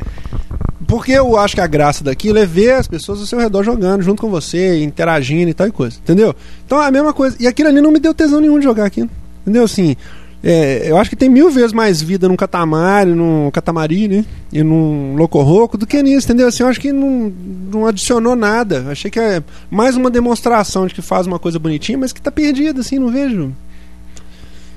porque 0.87 1.13
eu 1.13 1.39
acho 1.39 1.55
que 1.55 1.61
a 1.61 1.67
graça 1.67 2.03
daquilo 2.03 2.39
é 2.39 2.47
ver 2.47 2.73
as 2.73 2.89
pessoas 2.89 3.21
ao 3.21 3.27
seu 3.27 3.39
redor 3.39 3.63
jogando 3.63 4.03
junto 4.03 4.21
com 4.21 4.29
você, 4.29 4.83
interagindo 4.83 5.51
e 5.51 5.55
tal 5.55 5.69
e 5.69 5.73
coisa, 5.73 5.99
entendeu? 6.03 6.35
Então 6.67 6.83
é 6.83 6.87
a 6.87 6.91
mesma 6.91 7.13
coisa. 7.13 7.37
E 7.39 7.47
aquilo 7.47 7.69
ali 7.69 7.81
não 7.81 7.93
me 7.93 8.01
deu 8.01 8.13
tesão 8.13 8.41
nenhum 8.41 8.59
de 8.59 8.65
jogar 8.65 8.87
aquilo. 8.87 9.09
Entendeu? 9.43 9.65
Assim, 9.65 9.97
é, 10.47 10.91
eu 10.91 10.99
acho 10.99 11.09
que 11.09 11.17
tem 11.17 11.31
mil 11.31 11.51
vezes 11.51 11.73
mais 11.73 12.03
vida 12.03 12.29
num 12.29 12.37
catamari, 12.37 13.11
num 13.15 13.51
catamari, 13.51 14.07
né? 14.07 14.27
E 14.53 14.63
num 14.63 15.17
locorroco 15.17 15.79
do 15.79 15.87
que 15.87 16.03
nisso, 16.03 16.27
entendeu? 16.27 16.49
Assim, 16.49 16.63
eu 16.63 16.69
acho 16.69 16.79
que 16.79 16.93
não, 16.93 17.33
não 17.73 17.87
adicionou 17.87 18.37
nada. 18.37 18.85
Achei 18.91 19.11
que 19.11 19.19
é 19.19 19.43
mais 19.71 19.97
uma 19.97 20.11
demonstração 20.11 20.87
de 20.87 20.93
que 20.93 21.01
faz 21.01 21.27
uma 21.27 21.39
coisa 21.39 21.59
bonitinha, 21.59 21.97
mas 21.97 22.13
que 22.13 22.21
tá 22.21 22.31
perdida, 22.31 22.83
assim, 22.83 22.99
não 22.99 23.09
vejo. 23.09 23.55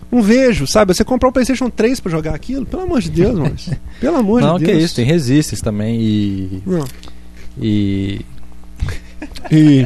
Não 0.09 0.21
vejo, 0.21 0.65
sabe? 0.65 0.93
Você 0.93 1.03
comprar 1.03 1.27
o 1.27 1.33
PlayStation 1.33 1.69
3 1.69 1.99
pra 1.99 2.09
jogar 2.09 2.33
aquilo, 2.33 2.65
pelo 2.65 2.83
amor 2.83 3.01
de 3.01 3.09
Deus, 3.09 3.37
mano. 3.37 3.55
Pelo 3.99 4.15
amor 4.15 4.39
não, 4.41 4.57
de 4.57 4.63
que 4.63 4.71
Deus. 4.71 4.83
isso, 4.83 4.95
tem 4.95 5.03
Resistance 5.03 5.61
também 5.61 5.99
e. 5.99 6.63
Não. 6.65 6.85
E. 7.59 8.21
E 9.51 9.85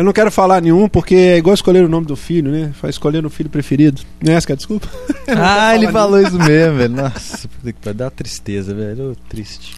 eu 0.00 0.04
não 0.04 0.14
quero 0.14 0.30
falar 0.30 0.62
nenhum 0.62 0.88
porque 0.88 1.14
é 1.14 1.36
igual 1.36 1.52
escolher 1.52 1.84
o 1.84 1.88
nome 1.88 2.06
do 2.06 2.16
filho, 2.16 2.50
né? 2.50 2.72
Faz 2.72 2.94
escolher 2.94 3.26
o 3.26 3.28
filho 3.28 3.50
preferido. 3.50 4.00
Não 4.24 4.32
é 4.32 4.36
essa 4.36 4.46
que 4.46 4.52
é 4.52 4.54
a 4.54 4.56
desculpa? 4.56 4.88
Ah, 5.28 5.74
ele 5.74 5.88
falar 5.88 5.92
falou 5.92 6.22
isso 6.22 6.38
mesmo, 6.38 6.78
velho. 6.78 6.94
Nossa, 6.94 7.46
puta 7.46 7.70
que 7.70 7.78
pariu, 7.80 7.98
dá 7.98 8.08
tristeza, 8.10 8.74
velho. 8.74 9.10
Ô, 9.10 9.16
Triste. 9.28 9.76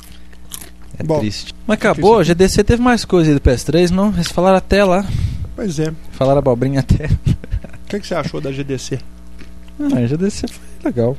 É 0.97 1.03
Bom, 1.03 1.19
triste. 1.19 1.53
Mas 1.67 1.75
acabou, 1.77 2.21
a 2.21 2.23
GDC 2.23 2.63
teve 2.63 2.81
mais 2.81 3.05
coisa 3.05 3.31
aí 3.31 3.35
do 3.35 3.41
PS3, 3.41 3.91
não? 3.91 4.13
Eles 4.15 4.31
falaram 4.31 4.59
até 4.59 4.85
lá. 4.85 5.05
Pois 5.57 5.81
é. 5.81 5.93
Falaram 6.13 6.39
abobrinha 6.39 6.79
até. 6.81 7.07
O 7.07 7.89
que, 7.89 7.99
que 7.99 8.07
você 8.07 8.15
achou 8.15 8.41
da 8.41 8.53
GDC? 8.53 9.01
Ah, 9.81 9.97
a 9.97 10.07
GDC 10.07 10.47
foi 10.47 10.65
legal. 10.85 11.17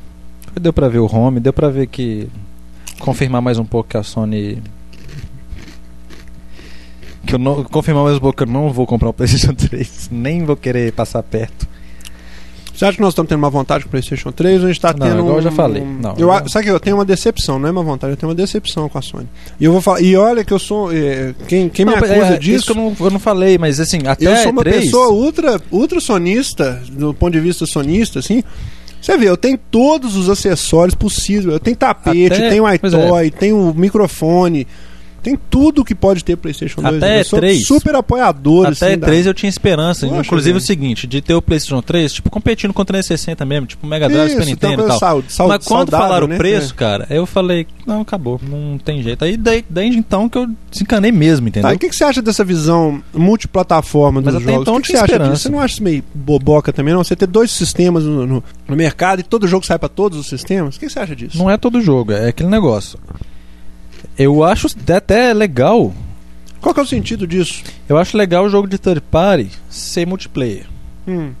Deu 0.58 0.72
pra 0.72 0.88
ver 0.88 1.00
o 1.00 1.14
home, 1.14 1.40
deu 1.40 1.52
pra 1.52 1.68
ver 1.68 1.88
que. 1.88 2.26
Confirmar 3.00 3.42
mais 3.42 3.58
um 3.58 3.66
pouco 3.66 3.90
que 3.90 3.98
a 3.98 4.02
Sony. 4.02 4.62
Que 7.34 7.36
eu 7.36 7.38
não. 7.38 7.64
Confirmar 7.64 8.04
mais 8.04 8.16
um 8.16 8.20
pouco 8.20 8.36
que 8.36 8.42
eu 8.44 8.46
não 8.52 8.70
vou 8.72 8.86
comprar 8.86 9.08
o 9.08 9.12
PlayStation 9.12 9.54
3. 9.54 10.08
Nem 10.12 10.44
vou 10.44 10.56
querer 10.56 10.92
passar 10.92 11.22
perto. 11.22 11.66
Você 12.72 12.84
acha 12.84 12.96
que 12.96 13.00
nós 13.02 13.10
estamos 13.12 13.28
tendo 13.28 13.38
uma 13.38 13.50
vontade 13.50 13.84
com 13.84 13.88
o 13.88 13.90
PlayStation 13.90 14.32
3 14.32 14.58
ou 14.60 14.64
a 14.64 14.68
gente 14.68 14.78
está 14.78 14.92
Não, 14.92 15.06
tendo. 15.06 15.18
igual 15.20 15.36
eu 15.36 15.42
já 15.42 15.50
um- 15.50 15.52
falei. 15.54 15.82
Não, 15.84 16.14
eu, 16.18 16.26
não. 16.26 16.48
Sabe 16.48 16.64
que 16.64 16.70
eu 16.72 16.80
tenho 16.80 16.96
uma 16.96 17.04
decepção, 17.04 17.56
não 17.58 17.68
é 17.68 17.72
uma 17.72 17.84
vontade, 17.84 18.12
eu 18.12 18.16
tenho 18.16 18.30
uma 18.30 18.34
decepção 18.34 18.88
com 18.88 18.98
a 18.98 19.02
Sony. 19.02 19.28
E 19.60 19.64
eu 19.64 19.70
vou 19.72 19.80
falar. 19.80 20.00
E 20.00 20.16
olha 20.16 20.44
que 20.44 20.52
eu 20.52 20.58
sou. 20.58 20.92
eh, 20.92 21.34
quem 21.46 21.68
quem 21.68 21.84
me 21.84 21.92
Não, 21.92 21.98
acusa 21.98 22.14
é, 22.14 22.30
isso 22.32 22.38
disso. 22.40 22.66
que 22.66 22.72
eu 22.72 22.76
não, 22.76 22.96
eu 22.98 23.10
não 23.10 23.20
falei, 23.20 23.58
mas 23.58 23.78
assim, 23.78 23.98
até 24.06 24.26
Eu 24.26 24.36
sou 24.42 24.50
uma 24.52 24.62
três, 24.62 24.84
pessoa 24.86 25.08
ultra, 25.12 25.60
ultra 25.70 26.00
sonista, 26.00 26.82
do 26.90 27.14
ponto 27.14 27.32
de 27.32 27.40
vista 27.40 27.64
sonista, 27.64 28.18
assim. 28.18 28.42
Você 29.00 29.16
vê, 29.18 29.28
eu 29.28 29.36
tenho 29.36 29.56
todos 29.70 30.16
os 30.16 30.28
acessórios 30.28 30.94
possíveis. 30.96 31.46
Eu 31.52 31.60
tenho 31.60 31.76
tapete, 31.76 32.32
Até- 32.34 32.48
tenho 32.48 32.64
pois 32.80 32.92
iToy, 32.92 33.30
tenho 33.30 33.72
microfone, 33.76 34.66
tem 35.24 35.36
tudo 35.50 35.84
que 35.84 35.94
pode 35.94 36.22
ter 36.22 36.36
PlayStation 36.36 36.80
2. 36.82 36.96
Até 36.96 37.20
eu 37.20 37.24
sou 37.24 37.38
três. 37.40 37.66
super 37.66 37.94
apoiador. 37.96 38.66
Até 38.68 38.88
assim, 38.92 38.98
da- 38.98 39.06
E3 39.08 39.26
eu 39.26 39.34
tinha 39.34 39.48
esperança. 39.50 40.06
Poxa, 40.06 40.20
inclusive 40.20 40.58
o 40.58 40.60
seguinte, 40.60 41.06
de 41.06 41.20
ter 41.20 41.34
o 41.34 41.42
PlayStation 41.42 41.82
3, 41.82 42.12
tipo, 42.12 42.30
competindo 42.30 42.72
com 42.72 42.82
o 42.82 42.84
360 42.84 43.44
mesmo, 43.44 43.66
tipo, 43.66 43.86
Mega 43.86 44.08
Drive, 44.08 44.30
Super 44.30 44.44
tem 44.44 44.52
Nintendo 44.52 44.82
e 44.84 44.86
tal. 44.86 44.98
sau- 44.98 45.24
sau- 45.28 45.48
Mas 45.48 45.64
quando 45.66 45.90
saudável, 45.90 46.06
falaram 46.06 46.26
né? 46.28 46.34
o 46.34 46.38
preço, 46.38 46.72
É. 46.72 46.76
cara, 46.76 47.06
eu 47.10 47.26
falei, 47.26 47.66
não, 47.86 48.02
acabou, 48.02 48.40
não 48.48 48.78
tem 48.78 49.02
jeito. 49.02 49.24
Aí 49.24 49.36
daí, 49.36 49.64
daí 49.68 49.88
então 49.88 50.28
que 50.28 50.38
eu 50.38 50.48
desencanei 50.70 51.10
mesmo, 51.10 51.48
entendeu? 51.48 51.68
Tá, 51.68 51.72
e 51.72 51.76
o 51.76 51.78
que, 51.80 51.88
que 51.88 51.96
você 51.96 52.04
acha 52.04 52.20
dessa 52.22 52.44
visão 52.44 53.02
multiplataforma 53.12 54.20
dos 54.22 54.34
Mas 54.34 54.42
jogos? 54.42 54.60
então 54.62 54.74
o 54.74 54.80
que, 54.80 54.82
que 54.86 54.92
você 54.92 54.96
acha 54.98 55.04
esperança. 55.06 55.30
disso? 55.32 55.42
Você 55.44 55.48
não 55.48 55.60
acha 55.60 55.74
isso 55.74 55.82
meio 55.82 56.04
boboca 56.14 56.72
também, 56.72 56.92
não? 56.94 57.02
Você 57.02 57.16
ter 57.16 57.26
dois 57.26 57.50
sistemas 57.50 58.04
no, 58.04 58.26
no- 58.26 58.44
no 58.68 58.76
mercado 58.76 59.20
e 59.20 59.22
todo 59.22 59.46
jogo 59.48 59.64
sai 59.66 59.78
pra 59.78 59.88
todos 59.88 60.18
os 60.18 60.26
sistemas? 60.28 60.76
O 60.76 60.80
que, 60.80 60.86
que 60.86 60.92
você 60.92 60.98
acha 61.00 61.14
disso? 61.16 61.36
Não 61.38 61.50
é 61.50 61.56
todo 61.56 61.80
jogo, 61.80 62.12
é 62.12 62.28
aquele 62.28 62.48
negócio. 62.48 62.98
Eu 64.18 64.44
acho 64.44 64.68
até 64.88 65.32
legal. 65.32 65.92
Qual 66.60 66.74
que 66.74 66.80
é 66.80 66.82
o 66.82 66.86
sentido 66.86 67.26
disso? 67.26 67.62
Eu 67.88 67.98
acho 67.98 68.16
legal 68.16 68.44
o 68.44 68.48
jogo 68.48 68.68
de 68.68 68.78
third 68.78 69.00
party 69.00 69.50
ser 69.68 70.06
multiplayer. 70.06 70.66
Hum. 71.06 71.32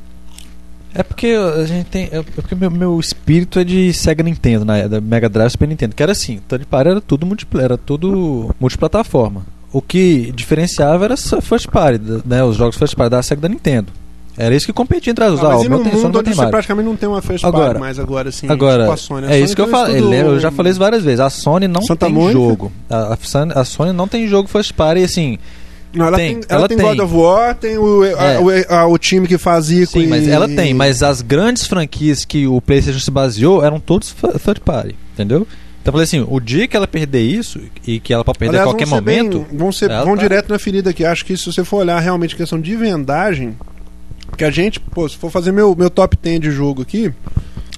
É 0.94 1.02
porque 1.02 1.28
a 1.28 1.64
gente 1.64 1.86
tem. 1.86 2.08
É 2.12 2.22
porque 2.22 2.54
meu, 2.54 2.70
meu 2.70 3.00
espírito 3.00 3.58
é 3.58 3.64
de 3.64 3.92
Sega 3.92 4.22
Nintendo, 4.22 4.64
na, 4.64 4.86
da 4.86 5.00
Mega 5.00 5.28
Drive 5.28 5.50
Super 5.50 5.66
Nintendo. 5.66 5.94
Que 5.94 6.02
era 6.02 6.12
assim, 6.12 6.40
third 6.46 6.66
party 6.66 6.90
era 6.90 7.00
tudo 7.00 7.26
multiplayer, 7.26 7.64
era 7.64 7.78
tudo 7.78 8.54
multiplataforma. 8.60 9.44
O 9.72 9.82
que 9.82 10.30
diferenciava 10.32 11.04
era 11.04 11.16
first 11.16 11.68
party, 11.68 12.22
né? 12.24 12.44
Os 12.44 12.56
jogos 12.56 12.76
first 12.76 12.94
party 12.94 13.10
da 13.10 13.22
Sega 13.22 13.40
da 13.40 13.48
Nintendo. 13.48 13.92
Era 14.36 14.54
isso 14.54 14.66
que 14.66 14.72
competia 14.72 15.10
entre 15.10 15.24
as 15.24 15.38
Ah, 15.38 15.42
mas 15.42 15.52
ah, 15.52 15.56
o 15.56 15.60
meu 15.70 15.78
no 15.78 15.84
o 15.84 15.92
mundo 15.94 16.18
onde 16.18 16.30
você 16.30 16.36
Mario. 16.36 16.50
praticamente 16.50 16.88
não 16.88 16.96
tem 16.96 17.08
uma 17.08 17.22
first 17.22 17.44
Agora- 17.44 17.66
party 17.66 17.80
mais 17.80 17.98
agora, 17.98 18.28
assim, 18.30 18.48
Agora, 18.48 18.80
tipo 18.82 18.92
a 18.92 18.96
Sony. 18.96 19.26
A 19.26 19.30
é 19.30 19.32
Sony 19.34 19.44
isso 19.44 19.54
que 19.56 19.62
eu 19.62 19.68
falei. 19.68 20.00
tudo- 20.02 20.14
Eu 20.14 20.40
já 20.40 20.50
falei 20.50 20.70
isso 20.70 20.80
várias 20.80 21.04
vezes. 21.04 21.20
A 21.20 21.30
Sony 21.30 21.68
não 21.68 21.82
Santa 21.82 22.06
tem 22.06 22.14
Mônica? 22.14 22.32
jogo. 22.32 22.72
A, 22.90 23.16
a 23.54 23.64
Sony- 23.64 23.92
não 23.92 24.08
tem 24.08 24.26
jogo 24.26 24.48
first 24.48 24.72
party, 24.74 25.02
assim. 25.04 25.38
Não, 25.92 26.06
ela 26.06 26.16
Tem, 26.16 26.34
tem, 26.40 26.44
ela 26.48 26.58
ela 26.62 26.68
tem 26.68 26.76
tem. 26.76 26.86
God 26.86 26.98
of 26.98 27.14
War, 27.14 27.54
tem 27.54 27.78
o, 27.78 28.02
a- 28.02 28.24
É. 28.24 28.38
o, 28.40 28.74
a- 28.74 28.86
o 28.88 28.98
time 28.98 29.28
que 29.28 29.38
faz 29.38 29.70
Ico 29.70 29.92
Sim, 29.92 30.00
e... 30.00 30.06
mas 30.08 30.26
ela 30.26 30.48
tem. 30.48 30.74
Mas 30.74 31.04
as 31.04 31.22
grandes 31.22 31.68
franquias 31.68 32.24
que 32.24 32.48
o 32.48 32.60
PlayStation 32.60 32.98
se 32.98 33.12
baseou 33.12 33.64
eram 33.64 33.78
todos 33.78 34.12
third 34.44 34.60
party, 34.64 34.96
entendeu? 35.12 35.46
Então 35.80 35.92
eu 35.92 35.92
falei 35.92 36.02
assim, 36.04 36.26
o 36.28 36.40
dia 36.40 36.66
que 36.66 36.76
ela 36.76 36.88
perder 36.88 37.20
isso 37.20 37.60
e 37.86 38.00
que 38.00 38.12
ela 38.12 38.24
pode 38.24 38.38
perder 38.40 38.56
Aliás, 38.56 38.68
a 38.68 38.72
qualquer 38.72 38.88
ser 38.88 39.00
bem- 39.02 39.22
momento, 39.22 39.46
vão 39.52 39.70
ser, 39.70 39.88
vão 39.88 40.16
tá- 40.16 40.22
direto 40.22 40.48
na 40.48 40.58
ferida 40.58 40.90
aqui. 40.90 41.04
Acho 41.04 41.24
que 41.24 41.36
se 41.36 41.46
você 41.46 41.62
for 41.62 41.76
olhar 41.76 42.00
realmente 42.00 42.34
questão 42.34 42.58
de 42.60 42.74
vendagem, 42.74 43.54
porque 44.26 44.44
a 44.44 44.50
gente, 44.50 44.80
pô, 44.80 45.08
se 45.08 45.16
for 45.16 45.30
fazer 45.30 45.52
meu, 45.52 45.74
meu 45.76 45.90
top 45.90 46.16
10 46.20 46.40
de 46.40 46.50
jogo 46.50 46.82
aqui, 46.82 47.12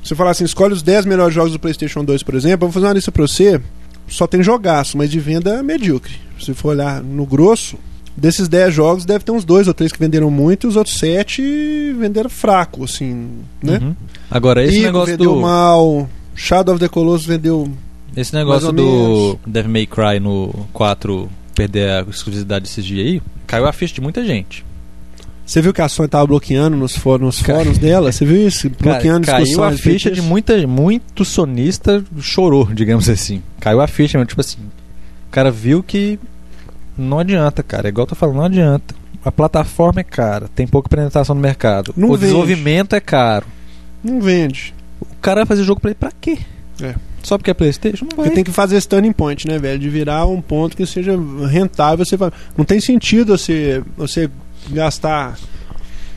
se 0.02 0.12
eu 0.12 0.16
falar 0.16 0.30
assim, 0.30 0.44
escolhe 0.44 0.72
os 0.72 0.82
10 0.82 1.04
melhores 1.06 1.34
jogos 1.34 1.52
do 1.52 1.58
PlayStation 1.58 2.04
2, 2.04 2.22
por 2.22 2.34
exemplo, 2.34 2.66
eu 2.66 2.68
vou 2.68 2.72
fazer 2.72 2.86
uma 2.86 2.92
lista 2.92 3.12
pra 3.12 3.22
você, 3.22 3.60
só 4.08 4.26
tem 4.26 4.42
jogaço, 4.42 4.96
mas 4.96 5.10
de 5.10 5.18
venda 5.18 5.62
medíocre. 5.62 6.14
Se 6.40 6.54
for 6.54 6.70
olhar 6.70 7.02
no 7.02 7.26
grosso, 7.26 7.76
desses 8.16 8.48
10 8.48 8.72
jogos 8.72 9.04
deve 9.04 9.24
ter 9.24 9.32
uns 9.32 9.44
dois 9.44 9.66
ou 9.68 9.74
três 9.74 9.92
que 9.92 9.98
venderam 9.98 10.30
muito, 10.30 10.66
e 10.66 10.68
os 10.68 10.76
outros 10.76 10.96
7 10.98 11.94
venderam 11.98 12.30
fraco, 12.30 12.84
assim, 12.84 13.28
né? 13.62 13.78
Uhum. 13.82 13.96
Agora 14.30 14.64
esse 14.64 14.76
Ico 14.76 14.86
negócio 14.86 15.16
vendeu 15.16 15.34
do 15.34 15.40
mal, 15.40 16.08
Shadow 16.34 16.74
of 16.74 16.80
the 16.80 16.88
Colossus 16.88 17.26
vendeu 17.26 17.70
esse 18.16 18.34
negócio 18.34 18.72
do. 18.72 19.38
Devil 19.46 19.70
May 19.70 19.86
Cry 19.86 20.18
no 20.20 20.66
4 20.72 21.28
perder 21.54 21.90
a 21.90 22.00
exclusividade 22.02 22.64
desses 22.64 22.84
dias 22.84 23.06
aí, 23.06 23.22
caiu 23.46 23.66
a 23.66 23.72
ficha 23.72 23.94
de 23.94 24.00
muita 24.00 24.24
gente. 24.24 24.64
Você 25.46 25.62
viu 25.62 25.72
que 25.72 25.80
a 25.80 25.88
Sony 25.88 26.08
tava 26.08 26.26
bloqueando 26.26 26.76
nos, 26.76 26.94
Ca- 26.94 27.00
fóruns 27.00 27.78
dela? 27.78 28.10
Você 28.10 28.24
viu 28.24 28.46
isso? 28.48 28.68
Bloqueando 28.70 29.24
Cara, 29.26 29.44
caiu 29.44 29.62
a 29.62 29.70
ficha 29.72 30.10
de 30.10 30.20
muita 30.20 30.66
muito 30.66 31.24
sonista 31.24 32.04
chorou, 32.20 32.66
digamos 32.74 33.08
assim. 33.08 33.40
Caiu 33.60 33.80
a 33.80 33.86
ficha, 33.86 34.18
mas 34.18 34.26
tipo 34.26 34.40
assim, 34.40 34.58
o 34.58 35.30
cara 35.30 35.50
viu 35.50 35.82
que 35.84 36.18
não 36.98 37.20
adianta, 37.20 37.62
cara. 37.62 37.86
É 37.86 37.90
igual 37.90 38.02
eu 38.02 38.08
tô 38.08 38.14
falando, 38.16 38.36
não 38.36 38.44
adianta. 38.44 38.94
A 39.24 39.30
plataforma 39.30 40.00
é 40.00 40.04
cara, 40.04 40.48
tem 40.54 40.66
pouca 40.66 40.88
apresentação 40.88 41.34
no 41.34 41.40
mercado. 41.40 41.94
Não 41.96 42.08
o 42.08 42.12
vende. 42.12 42.22
desenvolvimento 42.22 42.94
é 42.96 43.00
caro. 43.00 43.46
Não 44.02 44.20
vende. 44.20 44.74
O 45.00 45.06
cara 45.20 45.40
vai 45.40 45.46
fazer 45.46 45.62
jogo 45.64 45.80
pra 45.80 45.90
ele 45.90 45.96
pra 45.98 46.10
quê? 46.20 46.38
É. 46.82 46.94
Só 47.22 47.36
porque 47.38 47.50
é 47.50 47.54
Playstation? 47.54 48.06
Não 48.08 48.16
vai. 48.16 48.28
Você 48.28 48.34
tem 48.34 48.44
que 48.44 48.52
fazer 48.52 48.76
esse 48.76 48.86
turning 48.88 49.12
point, 49.12 49.48
né, 49.48 49.58
velho? 49.58 49.78
De 49.78 49.88
virar 49.88 50.26
um 50.26 50.40
ponto 50.40 50.76
que 50.76 50.86
seja 50.86 51.18
rentável. 51.48 52.04
Você 52.04 52.16
fa- 52.16 52.32
Não 52.56 52.64
tem 52.64 52.80
sentido 52.80 53.36
você, 53.36 53.82
você 53.96 54.30
gastar. 54.70 55.36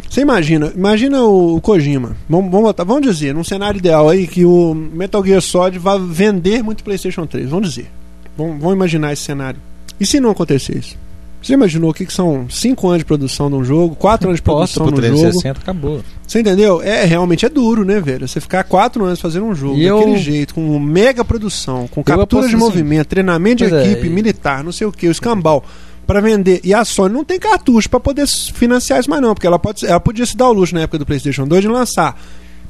Você 0.09 0.21
imagina, 0.21 0.71
imagina 0.75 1.23
o, 1.23 1.61
Kojima. 1.61 2.15
Vamos, 2.27 2.49
vamos, 2.51 2.67
botar- 2.67 2.83
vamos 2.83 3.03
dizer, 3.03 3.33
num 3.33 3.43
cenário 3.43 3.77
ideal 3.77 4.09
aí, 4.09 4.25
que 4.27 4.43
o 4.43 4.73
Metal 4.73 5.23
Gear 5.23 5.41
Solid 5.41 5.77
vai 5.77 5.99
vender 5.99 6.63
muito 6.63 6.83
PlayStation 6.83 7.25
3. 7.27 7.49
Vamos 7.49 7.69
dizer. 7.69 7.91
Vamos, 8.35 8.59
vamos 8.59 8.75
imaginar 8.75 9.13
esse 9.13 9.21
cenário. 9.23 9.59
E 9.99 10.05
se 10.05 10.19
não 10.19 10.31
acontecer 10.31 10.77
isso? 10.77 10.97
Você 11.41 11.53
imaginou 11.53 11.91
o 11.91 11.93
que, 11.93 12.05
que 12.05 12.11
são 12.11 12.47
5 12.49 12.85
anos 12.87 12.99
de 12.99 13.05
produção 13.05 13.49
de 13.49 13.55
um 13.55 13.63
jogo, 13.63 13.95
4 13.95 14.27
anos 14.27 14.39
de 14.39 14.41
produção 14.41 14.87
pro 14.87 14.95
de 14.95 14.99
um 14.99 15.03
jogo? 15.11 15.19
360, 15.21 15.59
acabou. 15.61 16.01
Você 16.27 16.41
entendeu? 16.41 16.81
É, 16.81 17.05
realmente 17.05 17.45
é 17.45 17.49
duro, 17.49 17.85
né, 17.85 17.99
velho? 18.01 18.27
Você 18.27 18.41
ficar 18.41 18.63
quatro 18.65 19.05
anos 19.05 19.21
fazendo 19.21 19.45
um 19.45 19.55
jogo 19.55 19.77
E 19.77 19.87
daquele 19.87 20.11
eu- 20.13 20.17
jeito, 20.17 20.53
com 20.55 20.77
mega 20.79 21.23
produção, 21.23 21.87
com 21.87 22.03
captura 22.03 22.41
de 22.47 22.55
assim- 22.55 22.57
movimento, 22.61 23.07
treinamento 23.07 23.63
de 23.63 23.69
Pois 23.69 23.85
é, 23.87 23.91
equipe, 23.91 24.07
e- 24.07 24.09
militar, 24.09 24.63
não 24.65 24.71
sei 24.73 24.85
o 24.85 24.91
que, 24.91 25.07
o 25.07 25.11
escambau, 25.11 25.63
pra 26.09 26.21
vender. 26.21 26.59
E 26.63 26.73
a 26.73 26.83
Sony 26.83 27.13
não 27.13 27.23
tem 27.23 27.37
cartucho 27.37 27.87
pra 27.87 27.99
poder 27.99 28.25
financiar 28.27 28.99
isso 28.99 29.07
mais 29.07 29.21
não, 29.21 29.35
porque 29.35 29.45
ela, 29.45 29.59
pode, 29.59 29.85
ela 29.85 29.99
podia 29.99 30.25
se 30.25 30.35
dar 30.35 30.49
o 30.49 30.53
luxo 30.53 30.73
na 30.73 30.81
época 30.81 30.97
do 30.97 31.05
PlayStation 31.05 31.47
2 31.47 31.61
de 31.61 31.67
lançar 31.67 32.19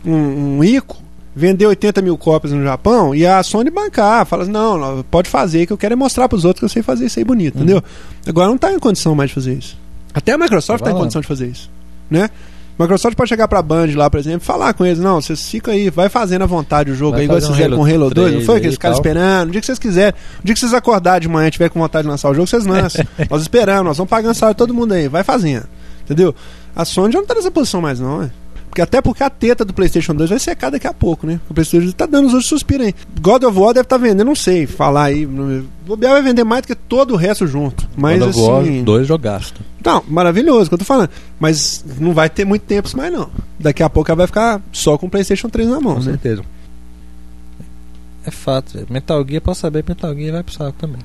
um, 0.05 0.57
um 0.57 0.63
Ico, 0.63 0.97
vender 1.33 1.65
80 1.65 2.01
mil 2.01 2.17
cópias 2.17 2.51
no 2.51 2.61
Japão 2.61 3.15
e 3.15 3.25
a 3.25 3.41
Sony 3.41 3.69
bancar, 3.69 4.25
fala 4.25 4.43
assim, 4.43 4.51
não, 4.51 5.05
pode 5.09 5.29
fazer, 5.29 5.65
que 5.65 5.71
eu 5.71 5.77
quero 5.77 5.93
é 5.93 5.95
mostrar 5.95 6.27
pros 6.27 6.43
outros 6.43 6.59
que 6.59 6.65
eu 6.65 6.69
sei 6.69 6.83
fazer 6.83 7.05
isso 7.05 7.17
aí 7.17 7.23
bonito, 7.23 7.55
Uhum. 7.55 7.61
entendeu? 7.63 7.83
Agora 8.27 8.49
não 8.49 8.57
tá 8.57 8.73
em 8.73 8.79
condição 8.79 9.15
mais 9.15 9.29
de 9.29 9.35
fazer 9.35 9.53
isso. 9.53 9.77
Até 10.13 10.33
a 10.33 10.37
Microsoft 10.37 10.81
Vai 10.81 10.91
tá 10.91 10.97
em 10.97 10.99
condição 10.99 11.21
de 11.21 11.27
fazer 11.27 11.47
isso, 11.47 11.71
né? 12.09 12.29
Microsoft 12.79 13.17
pode 13.17 13.27
chegar 13.27 13.45
pra 13.49 13.61
Band 13.61 13.87
lá, 13.95 14.09
por 14.09 14.19
exemplo, 14.19 14.39
falar 14.39 14.73
com 14.73 14.85
eles, 14.85 14.99
não, 14.99 15.21
vocês 15.21 15.49
ficam 15.49 15.73
aí, 15.73 15.89
vai 15.89 16.07
fazendo 16.07 16.43
à 16.43 16.45
vontade 16.45 16.89
o 16.89 16.95
jogo 16.95 17.11
Vai 17.11 17.21
aí, 17.21 17.25
igual 17.25 17.41
vocês 17.41 17.51
um 17.51 17.53
fizeram 17.53 17.75
com 17.75 17.83
o 17.83 17.85
Halo 17.85 18.05
Halo 18.05 18.13
2, 18.13 18.25
não 18.27 18.31
3 18.37 18.45
foi? 18.45 18.59
Que 18.61 18.65
eles 18.67 18.75
ficaram 18.75 18.95
esperando. 18.95 19.49
O 19.49 19.51
dia 19.51 19.59
que 19.59 19.67
vocês 19.67 19.79
quiserem, 19.79 20.13
o 20.41 20.45
dia 20.45 20.53
que 20.53 20.59
vocês 20.61 20.73
acordarem 20.73 21.19
de 21.19 21.27
manhã 21.27 21.49
e 21.49 21.51
tiver 21.51 21.69
com 21.69 21.77
vontade 21.77 22.03
de 22.03 22.09
lançar 22.09 22.29
o 22.29 22.33
jogo, 22.33 22.47
vocês 22.47 22.65
lançam. 22.65 23.05
nós 23.29 23.41
esperamos, 23.41 23.83
nós 23.83 23.97
vamos 23.97 24.09
pagando 24.09 24.33
salário 24.33 24.55
de 24.55 24.57
todo 24.59 24.73
mundo 24.73 24.93
aí, 24.93 25.09
vai 25.09 25.23
fazendo. 25.23 25.67
Entendeu? 26.05 26.33
A 26.73 26.85
Sony 26.85 27.11
já 27.11 27.19
não 27.19 27.27
tá 27.27 27.35
nessa 27.35 27.51
posição 27.51 27.81
mais, 27.81 27.99
não, 27.99 28.23
é. 28.23 28.31
Porque 28.69 28.81
até 28.81 29.01
porque 29.01 29.23
a 29.23 29.29
teta 29.29 29.65
do 29.65 29.73
PlayStation 29.73 30.13
2 30.13 30.29
vai 30.29 30.39
secar 30.39 30.69
daqui 30.69 30.85
a 30.85 30.93
pouco, 30.93 31.25
né? 31.25 31.39
O 31.49 31.53
PlayStation 31.53 31.83
2 31.85 31.93
tá 31.95 32.05
dando 32.05 32.27
os 32.27 32.33
outros 32.33 32.49
suspiros 32.49 32.85
aí. 32.85 32.95
God 33.19 33.43
of 33.43 33.57
War 33.57 33.73
deve 33.73 33.85
estar 33.85 33.97
vendendo, 33.97 34.25
não 34.25 34.35
sei, 34.35 34.67
falar 34.67 35.05
aí. 35.05 35.25
O 35.25 35.65
Bobear 35.85 36.13
vai 36.13 36.21
vender 36.21 36.43
mais 36.43 36.61
do 36.61 36.67
que 36.67 36.75
todo 36.75 37.13
o 37.13 37.17
resto 37.17 37.47
junto. 37.47 37.89
Mas 37.97 38.19
God 38.19 38.29
of 38.29 38.39
War, 38.39 38.61
assim. 38.61 38.83
dois 38.83 39.07
jogaço. 39.07 39.55
Não, 39.83 40.03
maravilhoso, 40.07 40.69
que 40.69 40.73
eu 40.75 40.77
tô 40.79 40.85
falando. 40.85 41.09
Mas 41.39 41.83
não 41.99 42.13
vai 42.13 42.29
ter 42.29 42.45
muito 42.45 42.61
tempo 42.63 42.87
isso 42.87 42.95
mais, 42.97 43.11
não. 43.11 43.29
Daqui 43.59 43.81
a 43.81 43.89
pouco 43.89 44.11
ela 44.11 44.17
vai 44.17 44.27
ficar 44.27 44.61
só 44.71 44.97
com 44.97 45.07
o 45.07 45.09
PlayStation 45.09 45.49
3 45.49 45.67
na 45.69 45.79
mão, 45.81 45.95
Com 45.95 45.99
né? 46.01 46.05
certeza. 46.11 46.43
É 48.25 48.31
fato. 48.31 48.85
Metal 48.89 49.25
Gear, 49.27 49.41
posso 49.41 49.61
saber, 49.61 49.83
Metal 49.87 50.13
Gear 50.13 50.33
vai 50.33 50.43
pro 50.43 50.53
saco 50.53 50.73
também. 50.77 50.99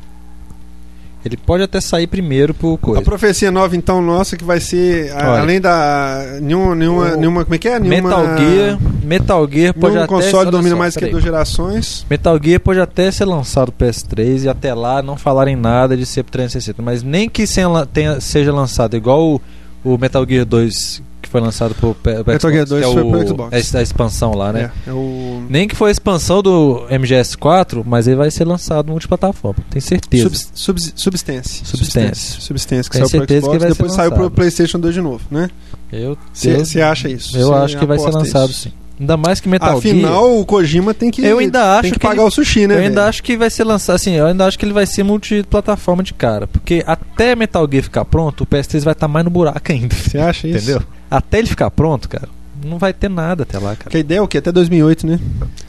Ele 1.25 1.37
pode 1.39 1.63
até 1.63 1.81
sair 1.81 2.07
primeiro 2.07 2.53
pro 2.53 2.75
A 2.75 2.79
coisa. 2.79 3.03
profecia 3.03 3.51
nova, 3.51 3.75
então, 3.75 4.03
nossa, 4.03 4.37
que 4.37 4.45
vai 4.45 4.61
ser, 4.61 5.11
a- 5.13 5.41
além 5.41 5.59
da. 5.61 6.39
Nenhuma, 6.43 6.75
nenhuma, 6.75 7.17
nenhuma. 7.17 7.45
Como 7.45 7.55
é 7.55 7.59
que 7.59 7.69
é? 7.69 7.81
Nenhuma, 7.81 8.11
Metal 8.11 8.37
Gear, 8.39 8.79
Metal 9.03 9.49
Gear 9.51 9.75
pode 9.75 9.97
até 9.97 10.07
console 10.07 10.51
domina 10.51 10.71
só, 10.71 10.77
mais 10.77 10.95
que 10.97 11.07
duas 11.07 11.23
gerações. 11.23 12.05
Metal 12.11 12.39
Gear 12.43 12.61
pode 12.61 12.81
até 12.81 13.11
ser 13.11 13.25
lançado 13.25 13.73
pro 13.73 13.87
PS3 13.87 14.45
e 14.45 14.49
até 14.49 14.75
lá 14.75 15.03
não 15.03 15.17
falarem 15.17 15.57
nada 15.57 15.97
de 15.97 16.05
ser 16.05 16.23
pro 16.25 16.33
360, 16.33 16.83
mas 16.83 17.03
nem 17.03 17.29
que 17.29 17.45
tenha- 17.87 18.21
seja 18.21 18.53
lançado 18.53 18.95
igual 18.97 19.23
o, 19.25 19.41
o 19.83 19.97
Metal 19.99 20.27
Gear 20.29 20.45
2 20.45 21.01
que 21.01 21.14
foi 21.35 21.41
lançado 21.41 21.75
pro, 21.75 21.97
pro 21.97 22.13
Metal 22.25 22.49
Gear 22.51 22.65
Xbox, 22.65 22.69
2 22.69 22.85
que 22.85 22.91
é 22.91 22.93
foi 22.93 23.03
o- 23.03 23.11
pro 23.11 23.27
Xbox. 23.29 23.75
A, 23.75 23.79
a 23.79 23.83
expansão 23.83 24.35
lá, 24.35 24.53
né? 24.53 24.71
É, 24.87 24.91
é 24.91 24.93
o. 24.93 25.43
Nem 25.49 25.67
que 25.67 25.75
foi 25.75 25.89
a 25.89 25.93
expansão 25.93 26.41
do 26.41 26.87
MGS4, 26.89 27.83
mas 27.85 28.07
ele 28.07 28.15
vai 28.17 28.31
ser 28.31 28.45
lançado 28.45 28.89
multiplataforma, 28.93 29.65
tenho 29.69 29.83
certeza. 29.83 30.23
Subs, 30.25 30.51
subs, 30.55 30.93
substância. 30.95 31.65
Substância. 31.67 32.41
Substância, 32.41 32.91
que 32.91 32.97
Tenho 32.99 33.09
saiu 33.09 33.27
pro 33.27 33.37
Xbox, 33.41 33.65
depois 33.65 33.93
saiu 33.93 34.13
pro. 34.13 34.31
PlayStation 34.31 34.79
2 34.79 34.95
de 34.95 35.01
novo, 35.01 35.21
né? 35.31 35.51
Eu, 35.93 36.17
Você 36.33 36.81
acha 36.81 37.09
isso? 37.09 37.37
eu 37.37 37.53
acho 37.53 37.77
que 37.79 37.85
vai 37.87 37.99
ser 37.99 38.11
lançado 38.11 38.51
isso? 38.51 38.61
sim. 38.69 38.73
Ainda 39.01 39.17
mais 39.17 39.41
que 39.41 39.49
Metal 39.49 39.81
Gear. 39.81 39.97
Afinal, 39.97 40.39
o 40.39 40.47
Kojima 40.47 40.95
tem 40.95 41.11
que, 41.11 41.21
Eu 41.25 41.39
ainda 41.41 41.73
acho 41.75 41.83
tem 41.83 41.93
que, 41.95 41.99
pagar 41.99 42.23
ele- 42.23 42.29
o 42.29 42.31
sushi, 42.31 42.69
né? 42.69 42.75
eu 42.77 42.79
ainda 42.79 42.95
velho? 43.01 43.09
acho 43.09 43.25
que 43.25 43.37
vai 43.37 43.51
ser 43.51 43.65
lançado 43.65 43.97
assim, 43.97 44.13
eu 44.13 44.25
ainda 44.25 44.47
acho 44.47 44.57
que 44.57 44.65
ele 44.65 44.73
vai 44.73 44.87
ser 44.87 45.03
multiplataforma 45.03 46.01
de 46.05 46.15
cara, 46.15 46.47
porque 46.47 46.81
até 46.87 47.35
Metal 47.35 47.67
Gear 47.69 47.83
ficar 47.83 48.05
pronto, 48.05 48.43
o 48.45 48.47
PS3 48.47 48.85
vai 48.85 48.93
estar 48.93 49.09
mais 49.09 49.25
no 49.25 49.33
buraco 49.33 49.61
ainda. 49.73 49.93
Você 49.97 50.17
acha 50.17 50.47
isso? 50.47 50.59
Entendeu? 50.71 50.83
Até 51.17 51.39
ele 51.39 51.47
ficar 51.49 51.71
pronto, 51.71 52.09
cara. 52.09 52.29
não 52.65 52.79
vai 52.79 52.93
ter 52.93 53.09
nada 53.11 53.43
até 53.43 53.59
lá, 53.59 53.77
cara. 53.77 53.91
Que 53.91 53.99
ideia 53.99 54.19
é 54.19 54.23
o 54.23 54.29
quê? 54.29 54.39
Até 54.39 54.51
2008, 54.51 55.07
né? 55.07 55.21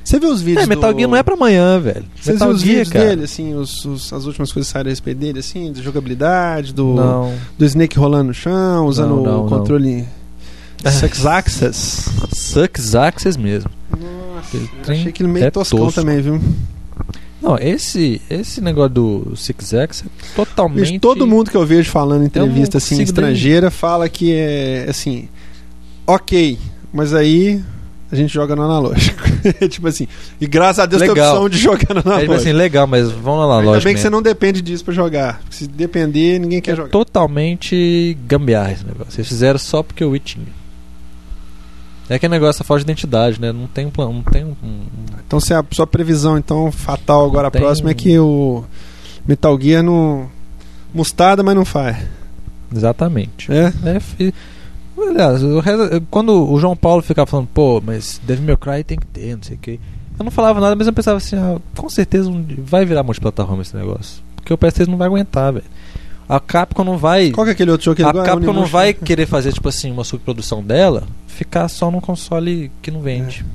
Você 0.03 0.19
viu 0.19 0.29
os 0.31 0.41
vídeos 0.41 0.63
É, 0.63 0.67
Metal 0.67 0.93
do... 0.93 0.97
Gear 0.97 1.09
não 1.09 1.17
é 1.17 1.23
pra 1.23 1.33
amanhã, 1.33 1.79
velho. 1.79 2.05
Você 2.21 2.33
Metal 2.33 2.47
viu 2.49 2.55
os 2.55 2.61
Gear, 2.61 2.75
vídeos 2.77 2.89
cara. 2.93 3.05
dele, 3.09 3.23
assim, 3.25 3.53
os, 3.53 3.83
os- 3.85 4.13
as 4.13 4.25
últimas 4.25 4.51
coisas 4.51 4.67
que 4.67 4.73
saíram 4.73 4.89
a 4.89 4.91
respeito 4.91 5.17
dele, 5.17 5.39
assim, 5.39 5.71
de 5.71 5.81
jogabilidade, 5.83 6.73
do, 6.73 6.93
Não. 6.95 7.33
do 7.57 7.65
Snake 7.65 7.97
rolando 7.97 8.25
no 8.25 8.33
chão, 8.33 8.85
usando 8.87 9.15
Não, 9.17 9.23
não, 9.23 9.45
o 9.45 9.49
controle 9.49 10.05
Sex 10.89 11.25
Access. 11.25 12.09
Sucks 12.33 12.95
Access 12.95 13.37
mesmo. 13.39 13.69
Nossa, 13.91 14.57
trem 14.83 14.99
achei 14.99 15.09
aquele 15.09 15.29
meio 15.29 15.45
é 15.45 15.51
toscão 15.51 15.79
tosco. 15.79 15.99
também, 15.99 16.21
viu? 16.21 16.39
Não, 17.41 17.57
esse, 17.59 18.21
esse 18.29 18.59
negócio 18.61 18.89
do 18.89 19.33
Six 19.35 19.73
X 19.73 20.03
é 20.03 20.09
totalmente. 20.35 20.99
Todo 20.99 21.27
mundo 21.27 21.51
que 21.51 21.57
eu 21.57 21.65
vejo 21.65 21.91
falando 21.91 22.23
em 22.23 22.25
entrevista 22.25 22.77
assim, 22.79 23.01
estrangeira 23.01 23.69
fala 23.69 24.09
que 24.09 24.33
é 24.33 24.85
assim, 24.89 25.27
ok, 26.07 26.57
mas 26.93 27.13
aí 27.13 27.61
a 28.11 28.15
gente 28.15 28.33
joga 28.33 28.55
no 28.55 28.61
analógico. 28.63 29.21
tipo 29.69 29.87
assim, 29.87 30.07
e 30.39 30.47
graças 30.47 30.79
a 30.79 30.85
Deus 30.85 31.01
tem 31.01 31.09
a 31.09 31.13
Legal. 31.13 31.31
opção 31.33 31.49
de 31.49 31.57
jogar 31.57 31.93
no 31.93 31.99
É 31.99 32.01
tipo 32.01 32.09
analógico. 32.09 32.33
assim, 32.33 32.51
legal, 32.53 32.87
mas 32.87 33.11
vamos 33.11 33.47
lá, 33.47 33.57
Ainda 33.59 33.65
lógico. 33.71 33.85
bem 33.85 33.93
que 33.95 33.99
você 34.01 34.09
não 34.09 34.21
depende 34.21 34.61
disso 34.61 34.83
pra 34.85 34.93
jogar. 34.93 35.41
Se 35.49 35.67
depender, 35.67 36.39
ninguém 36.39 36.61
quer 36.61 36.71
É 36.71 36.75
jogar. 36.75 36.89
totalmente 36.89 38.17
gambiarra 38.27 38.71
esse 38.71 38.85
negócio. 38.85 39.11
Vocês 39.11 39.27
fizeram 39.27 39.59
só 39.59 39.81
porque 39.83 40.03
o 40.03 40.11
Wii 40.11 40.19
tinha. 40.19 40.45
É 42.07 42.19
que 42.19 42.27
negócio 42.27 42.59
da 42.59 42.65
falta 42.65 42.83
de 42.83 42.91
identidade, 42.91 43.41
né? 43.41 43.51
Não 43.51 43.65
tem 43.65 43.87
um 43.87 43.89
plano, 43.89 44.13
não 44.13 44.21
tem 44.21 44.43
um. 44.43 44.53
Então, 45.25 45.39
se 45.39 45.53
a 45.55 45.63
sua 45.71 45.87
previsão 45.87 46.37
então 46.37 46.71
fatal 46.71 47.25
agora 47.25 47.49
Tem- 47.49 47.59
próxima 47.59 47.89
é 47.89 47.93
que 47.95 48.17
o 48.19 48.63
Metal 49.27 49.59
Gear 49.59 49.81
não 49.81 50.29
mostarda, 50.93 51.41
mas 51.41 51.55
não 51.55 51.65
faz. 51.65 51.97
Exatamente. 52.73 53.51
É? 53.51 53.73
É, 53.83 54.31
Aliás, 54.97 55.41
quando 56.09 56.51
o 56.51 56.59
João 56.59 56.75
Paulo 56.75 57.01
ficava 57.01 57.25
falando, 57.29 57.47
pô, 57.53 57.81
mas 57.85 58.19
Devil 58.23 58.45
May 58.45 58.57
Cry 58.57 58.83
tem 58.83 58.97
que 58.97 59.05
ter, 59.07 59.35
não 59.35 59.43
sei 59.43 59.55
o 59.55 59.59
que. 59.59 59.79
Eu 60.17 60.23
não 60.23 60.31
falava 60.31 60.59
nada, 60.61 60.75
mas 60.75 60.87
eu 60.87 60.93
pensava 60.93 61.17
assim, 61.17 61.35
ah, 61.35 61.59
com 61.75 61.89
certeza 61.89 62.31
vai 62.59 62.85
virar 62.85 63.03
multiplataforma 63.03 63.61
esse 63.61 63.75
negócio. 63.75 64.23
Porque 64.35 64.53
o 64.53 64.57
PS3 64.57 64.87
não 64.87 64.97
vai 64.97 65.07
aguentar, 65.07 65.51
velho. 65.53 65.65
A 66.27 66.39
Capcom 66.39 66.83
não 66.83 66.97
vai. 66.97 67.31
Qual 67.31 67.45
que 67.45 67.49
é 67.49 67.53
aquele 67.53 67.71
outro 67.71 67.85
jogo 67.85 67.95
que 67.97 68.01
ele 68.01 68.09
A 68.09 68.13
gosta? 68.13 68.29
Capcom 68.31 68.53
não 68.53 68.65
vai 68.65 68.93
querer 68.93 69.25
fazer, 69.25 69.51
tipo 69.53 69.67
assim, 69.67 69.91
uma 69.91 70.03
subprodução 70.03 70.63
dela, 70.63 71.03
ficar 71.27 71.67
só 71.67 71.91
num 71.91 71.99
console 71.99 72.71
que 72.81 72.89
não 72.89 73.01
vende. 73.01 73.45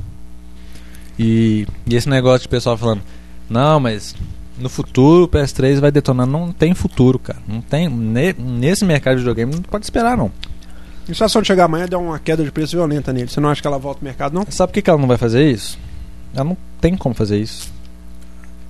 E, 1.18 1.66
e 1.86 1.95
esse 1.97 2.09
negócio 2.09 2.43
de 2.43 2.49
pessoal 2.49 2.76
falando, 2.76 3.03
não, 3.49 3.80
mas 3.80 4.14
no 4.59 4.68
futuro 4.68 5.24
o 5.24 5.28
PS3 5.28 5.80
vai 5.80 5.91
detonar. 5.91 6.26
Não 6.26 6.53
tem 6.53 6.74
futuro, 6.74 7.18
cara. 7.18 7.38
Não 7.49 7.61
tem. 7.61 7.88
ne- 7.88 8.34
nesse 8.34 8.84
mercado 8.84 9.14
de 9.14 9.20
videogame 9.20 9.55
não 9.55 9.62
pode 9.62 9.84
esperar, 9.84 10.16
não. 10.16 10.30
E 11.11 11.14
se 11.14 11.24
a 11.24 11.28
Sony 11.28 11.44
chegar 11.44 11.64
amanhã 11.64 11.86
der 11.86 11.96
uma 11.96 12.18
queda 12.18 12.44
de 12.44 12.52
preço 12.52 12.76
violenta 12.76 13.12
nele, 13.12 13.28
você 13.28 13.40
não 13.40 13.48
acha 13.48 13.61
que 13.61 13.66
ela 13.66 13.78
volta 13.78 14.00
ao 14.00 14.04
mercado, 14.04 14.32
não? 14.32 14.46
Sabe 14.48 14.70
por 14.70 14.74
que, 14.74 14.82
que 14.82 14.90
ela 14.90 14.98
não 14.98 15.08
vai 15.08 15.16
fazer 15.16 15.50
isso? 15.50 15.78
Ela 16.34 16.44
não 16.44 16.56
tem 16.80 16.96
como 16.96 17.14
fazer 17.14 17.38
isso. 17.38 17.72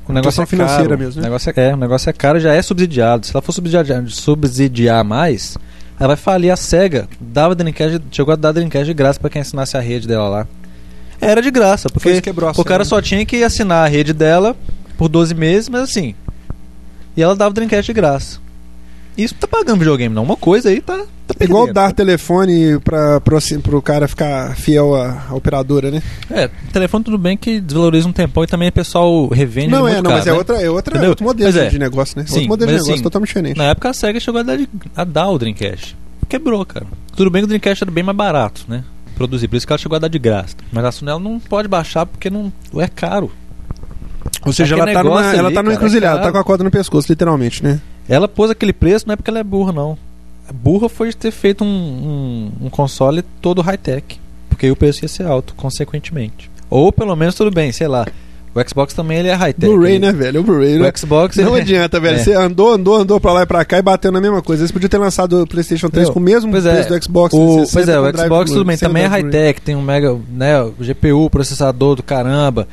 O 0.09 0.12
negócio 0.12 0.43
é 0.43 0.47
financeira 0.47 0.88
caro. 0.88 0.99
mesmo, 0.99 1.20
né? 1.20 1.28
O 1.28 1.30
negócio 1.30 1.53
é, 1.55 1.68
é, 1.68 1.74
o 1.74 1.76
negócio 1.76 2.11
é 2.11 2.12
caro 2.12 2.41
já 2.41 2.53
é 2.53 2.62
subsidiado. 2.62 3.26
Se 3.26 3.32
ela 3.32 3.43
for 3.43 3.53
subsidiar, 3.53 3.84
subsidiar 4.09 5.05
mais, 5.05 5.57
ela 5.99 6.09
vai 6.09 6.16
falir 6.16 6.51
a 6.51 6.57
SEGA. 6.57 7.09
Dava 7.20 7.55
Dreamcast, 7.55 8.01
chegou 8.11 8.32
a 8.32 8.36
dar 8.36 8.53
Dreamcast 8.53 8.86
de 8.86 8.95
graça 8.95 9.20
pra 9.20 9.28
quem 9.28 9.43
assinasse 9.43 9.76
a 9.76 9.80
rede 9.80 10.09
dela 10.09 10.28
lá. 10.28 10.49
Era 11.20 11.43
de 11.43 11.51
graça, 11.51 11.91
porque 11.91 12.22
a 12.26 12.61
o 12.61 12.64
cara 12.64 12.84
Sony. 12.84 12.88
só 12.88 13.03
tinha 13.03 13.26
que 13.26 13.45
assinar 13.45 13.84
a 13.84 13.88
rede 13.88 14.14
dela 14.14 14.57
por 14.97 15.09
12 15.09 15.34
meses, 15.34 15.68
mas 15.68 15.82
assim. 15.82 16.14
E 17.14 17.22
ela 17.22 17.36
dava 17.36 17.53
Dreamcast 17.53 17.86
de 17.86 17.93
graça. 17.93 18.41
Isso 19.17 19.35
não 19.35 19.41
tá 19.41 19.47
pagando 19.47 19.79
videogame, 19.79 20.15
não. 20.15 20.23
Uma 20.23 20.37
coisa 20.37 20.69
aí 20.69 20.81
tá. 20.81 21.05
tá 21.27 21.35
Igual 21.45 21.73
dar 21.73 21.93
telefone 21.93 22.79
pra, 22.81 23.21
pro, 23.21 23.37
assim, 23.37 23.61
pro 23.61 23.81
cara 23.83 24.09
ficar 24.09 24.57
fiel 24.57 24.95
à, 24.95 25.27
à 25.29 25.35
operadora, 25.35 25.91
né? 25.91 26.03
É, 26.31 26.49
telefone 26.73 27.05
tudo 27.05 27.19
bem 27.19 27.37
que 27.37 27.61
desvaloriza 27.61 28.09
um 28.09 28.13
tempão 28.13 28.45
e 28.45 28.47
também 28.47 28.69
o 28.69 28.73
pessoal 28.73 29.29
revende 29.29 29.69
não, 29.69 29.87
é, 29.87 29.97
não, 29.97 30.03
caro, 30.05 30.15
mas 30.17 30.27
é, 30.27 30.31
né? 30.31 30.37
outra, 30.39 30.63
é, 30.63 30.71
outra, 30.71 30.95
Entendeu? 30.95 31.11
outro 31.11 31.25
modelo 31.25 31.59
é. 31.59 31.69
de 31.69 31.79
negócio, 31.79 32.19
né? 32.19 32.25
Sim, 32.27 32.35
outro 32.35 32.49
modelo 32.49 32.67
de 32.69 32.73
mas 32.73 32.83
negócio 32.83 32.95
assim, 32.95 33.03
totalmente 33.03 33.29
diferente. 33.29 33.57
Na 33.59 33.65
época 33.65 33.91
a 33.91 33.93
SEGA 33.93 34.21
chegou 34.21 34.41
a 34.41 34.43
dar, 34.43 34.57
de- 34.57 34.69
a 34.97 35.05
dar 35.05 35.29
o 35.29 35.39
Dreamcast. 35.39 35.97
Quebrou, 36.29 36.65
cara. 36.65 36.87
Tudo 37.17 37.31
bem 37.31 37.43
que 37.43 37.45
o 37.45 37.49
Dreamcast 37.49 37.85
era 37.85 37.91
bem 37.91 38.05
mais 38.05 38.17
barato, 38.17 38.65
né? 38.69 38.85
Produzir, 39.17 39.49
por 39.49 39.57
isso 39.57 39.67
que 39.67 39.73
ela 39.73 39.79
chegou 39.79 39.97
a 39.97 39.99
dar 39.99 40.09
de 40.09 40.19
graça. 40.19 40.57
Mas 40.73 40.85
a 40.85 40.93
Sony 40.93 41.11
ela 41.11 41.21
não 41.21 41.39
pode 41.39 41.69
baixar 41.69 42.07
porque 42.07 42.31
não 42.31 42.51
é 42.77 42.89
caro. 42.89 43.31
Ou 44.47 44.53
seja, 44.53 44.75
aquele 44.75 44.91
ela 44.93 44.99
tá, 44.99 45.05
numa, 45.05 45.17
negócio 45.21 45.39
ela 45.39 45.49
ali, 45.49 45.55
tá 45.55 45.63
numa 45.63 45.73
é 45.73 45.77
encruzilhada, 45.77 46.15
caro. 46.15 46.27
tá 46.29 46.33
com 46.33 46.39
a 46.39 46.45
corda 46.45 46.65
no 46.65 46.71
pescoço, 46.71 47.11
literalmente, 47.11 47.63
né? 47.63 47.81
Ela 48.11 48.27
pôs 48.27 48.51
aquele 48.51 48.73
preço 48.73 49.07
não 49.07 49.13
é 49.13 49.17
porque 49.17 49.31
ela 49.31 49.39
é 49.39 49.45
burra, 49.45 49.73
não. 49.73 49.97
A 50.49 50.53
burra 50.53 50.89
foi 50.89 51.13
ter 51.13 51.31
feito 51.31 51.63
um, 51.63 51.69
um, 52.61 52.67
um 52.67 52.69
console 52.69 53.23
todo 53.41 53.63
high-tech. 53.63 54.19
Porque 54.49 54.67
aí 54.67 54.73
o 54.73 54.77
preço 54.77 55.05
ia 55.05 55.09
ser 55.09 55.25
alto, 55.25 55.55
consequentemente. 55.55 56.51
Ou 56.69 56.91
pelo 56.93 57.15
menos 57.15 57.37
tudo 57.37 57.53
bem, 57.53 57.71
sei 57.71 57.87
lá. 57.87 58.05
O 58.53 58.69
Xbox 58.69 58.93
também 58.93 59.19
ele 59.19 59.29
é 59.29 59.35
high-tech. 59.35 59.73
Blu-ray, 59.73 60.01
né, 60.01 60.11
velho? 60.11 60.41
O 60.41 60.43
Blu-ray. 60.43 60.77
né? 60.77 60.91
O 60.93 60.99
Xbox 60.99 61.37
Não 61.37 61.53
ele- 61.53 61.61
adianta, 61.61 62.01
velho. 62.01 62.17
É. 62.17 62.19
Você 62.25 62.35
andou, 62.35 62.73
andou, 62.73 62.97
andou 62.97 63.21
pra 63.21 63.33
lá 63.33 63.43
e 63.45 63.47
pra 63.47 63.65
cá 63.65 63.79
e 63.79 63.83
bateu 63.83 64.11
na 64.11 64.21
mesma 64.21 64.43
coisa. 64.43 64.63
Eles 64.63 64.73
podiam 64.73 64.89
ter 64.89 64.99
lançado 64.99 65.43
o 65.43 65.47
PlayStation 65.47 65.89
3 65.89 66.09
Entendeu? 66.09 66.13
com 66.15 66.19
o 66.19 66.23
mesmo 66.23 66.57
é. 66.57 66.61
preço 66.61 66.89
do 66.89 67.05
Xbox. 67.05 67.33
O, 67.33 67.39
360 67.39 67.73
pois 67.73 67.89
é, 67.89 68.01
o 68.01 68.25
Xbox 68.25 68.51
tudo 68.51 68.65
bem, 68.65 68.77
também 68.77 69.05
é 69.05 69.07
high-tech, 69.07 69.61
tem 69.61 69.77
um 69.77 69.83
mega, 69.83 70.19
né, 70.33 70.61
o 70.61 70.75
GPU, 70.81 71.31
processador 71.31 71.95
do 71.95 72.03
caramba, 72.03 72.67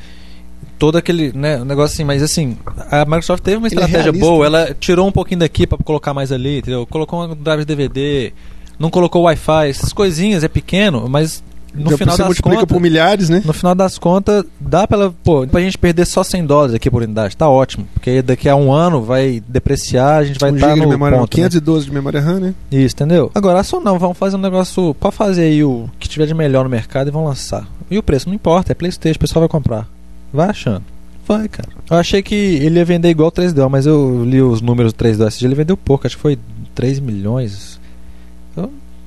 todo 0.77 0.97
aquele, 0.97 1.31
né, 1.33 1.63
negócio 1.63 1.93
assim, 1.95 2.03
mas 2.03 2.21
assim, 2.21 2.57
a 2.91 3.03
Microsoft 3.05 3.43
teve 3.43 3.57
uma 3.57 3.67
é 3.67 3.69
estratégia 3.69 4.01
realista, 4.03 4.25
boa, 4.25 4.49
né? 4.49 4.61
ela 4.63 4.75
tirou 4.79 5.07
um 5.07 5.11
pouquinho 5.11 5.39
daqui 5.39 5.65
pra 5.65 5.77
colocar 5.77 6.13
mais 6.13 6.31
ali, 6.31 6.59
entendeu? 6.59 6.85
Colocou 6.85 7.23
um 7.25 7.35
drive 7.35 7.65
DVD, 7.65 8.31
não 8.79 8.89
colocou 8.89 9.23
Wi-Fi, 9.23 9.69
essas 9.69 9.91
coisinhas, 9.93 10.43
é 10.43 10.47
pequeno, 10.47 11.07
mas 11.09 11.43
no 11.73 11.91
Já 11.91 11.97
final 11.97 12.15
você 12.15 12.21
das 12.23 12.27
multiplica 12.27 12.59
contas, 12.61 12.75
por 12.75 12.81
milhares, 12.81 13.29
né? 13.29 13.41
no 13.45 13.53
final 13.53 13.75
das 13.75 13.97
contas, 13.99 14.43
dá 14.59 14.87
pra, 14.87 14.97
ela- 14.97 15.13
pô, 15.23 15.45
pra 15.45 15.61
gente 15.61 15.77
perder 15.77 16.05
só 16.05 16.23
100 16.23 16.45
dólares 16.45 16.73
aqui 16.75 16.89
por 16.89 17.03
unidade, 17.03 17.35
tá 17.37 17.47
ótimo, 17.49 17.87
porque 17.93 18.21
daqui 18.21 18.47
a 18.49 18.55
um 18.55 18.71
ano 18.71 19.01
vai 19.03 19.43
depreciar, 19.47 20.17
a 20.17 20.23
gente 20.23 20.39
vai 20.39 20.51
um 20.51 20.55
estar 20.55 20.69
giga 20.69 20.79
de 20.79 20.85
no 20.85 20.91
memória, 20.91 21.17
ponto, 21.19 21.29
né? 21.37 21.43
512 21.43 21.85
de 21.85 21.91
memória 21.91 22.21
RAM, 22.21 22.39
né? 22.39 22.53
Isso, 22.71 22.95
entendeu? 22.95 23.29
Agora, 23.35 23.61
só 23.63 23.79
não, 23.79 23.99
vamos 23.99 24.17
fazer 24.17 24.37
um 24.37 24.39
negócio. 24.39 24.93
Pode 24.95 25.15
fazer 25.15 25.43
aí 25.43 25.63
o 25.63 25.87
que 25.99 26.07
tiver 26.07 26.25
de 26.25 26.33
melhor 26.33 26.63
no 26.63 26.69
mercado 26.69 27.09
e 27.09 27.11
vão 27.11 27.25
lançar. 27.25 27.67
E 27.91 27.97
o 27.97 28.03
preço 28.03 28.27
não 28.27 28.33
importa, 28.35 28.71
é 28.71 28.75
Playstation, 28.75 29.17
o 29.17 29.19
pessoal 29.19 29.41
vai 29.41 29.49
comprar. 29.49 29.87
Vai 30.33 30.49
achando. 30.49 30.83
Vai, 31.27 31.47
cara. 31.49 31.69
Eu 31.89 31.97
achei 31.97 32.21
que 32.21 32.33
ele 32.35 32.79
ia 32.79 32.85
vender 32.85 33.09
igual 33.09 33.27
o 33.29 33.31
3DO, 33.31 33.69
mas 33.69 33.85
eu 33.85 34.23
li 34.25 34.41
os 34.41 34.61
números 34.61 34.93
do 34.93 34.97
3DO 35.03 35.27
esse 35.27 35.39
dia, 35.39 35.47
ele 35.47 35.55
vendeu 35.55 35.75
pouco, 35.75 36.07
acho 36.07 36.15
que 36.15 36.21
foi 36.21 36.37
3 36.73 36.99
milhões. 36.99 37.79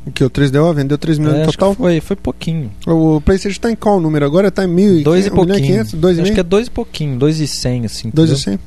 O 0.07 0.11
que? 0.13 0.25
O 0.25 0.31
3DO 0.31 0.75
vendeu 0.75 0.97
3 0.97 1.19
milhões 1.19 1.41
É, 1.41 1.45
total? 1.45 1.75
foi, 1.75 2.01
foi 2.01 2.17
pouquinho. 2.17 2.71
O 2.87 3.21
PlayStation 3.21 3.61
tá 3.61 3.71
em 3.71 3.77
qual 3.77 4.01
número 4.01 4.25
agora? 4.25 4.51
Tá 4.51 4.65
em 4.65 4.69
1.500, 4.69 5.03
Dois 5.03 5.27
e 5.27 5.29
1 5.29 5.33
milhão 5.33 5.45
e 5.45 5.47
pouquinho. 5.47 5.67
500, 5.67 5.93
2 5.95 6.19
e 6.19 6.21
Acho 6.23 6.33
que 6.33 6.41
é 6.41 6.43
dois 6.43 6.67
e 6.67 6.71
pouquinho, 6.71 7.19
dois 7.19 7.39
e 7.39 7.47
cem, 7.47 7.85
assim. 7.85 8.11
2 8.13 8.31
e 8.31 8.33
entendeu? 8.33 8.59
100. 8.59 8.67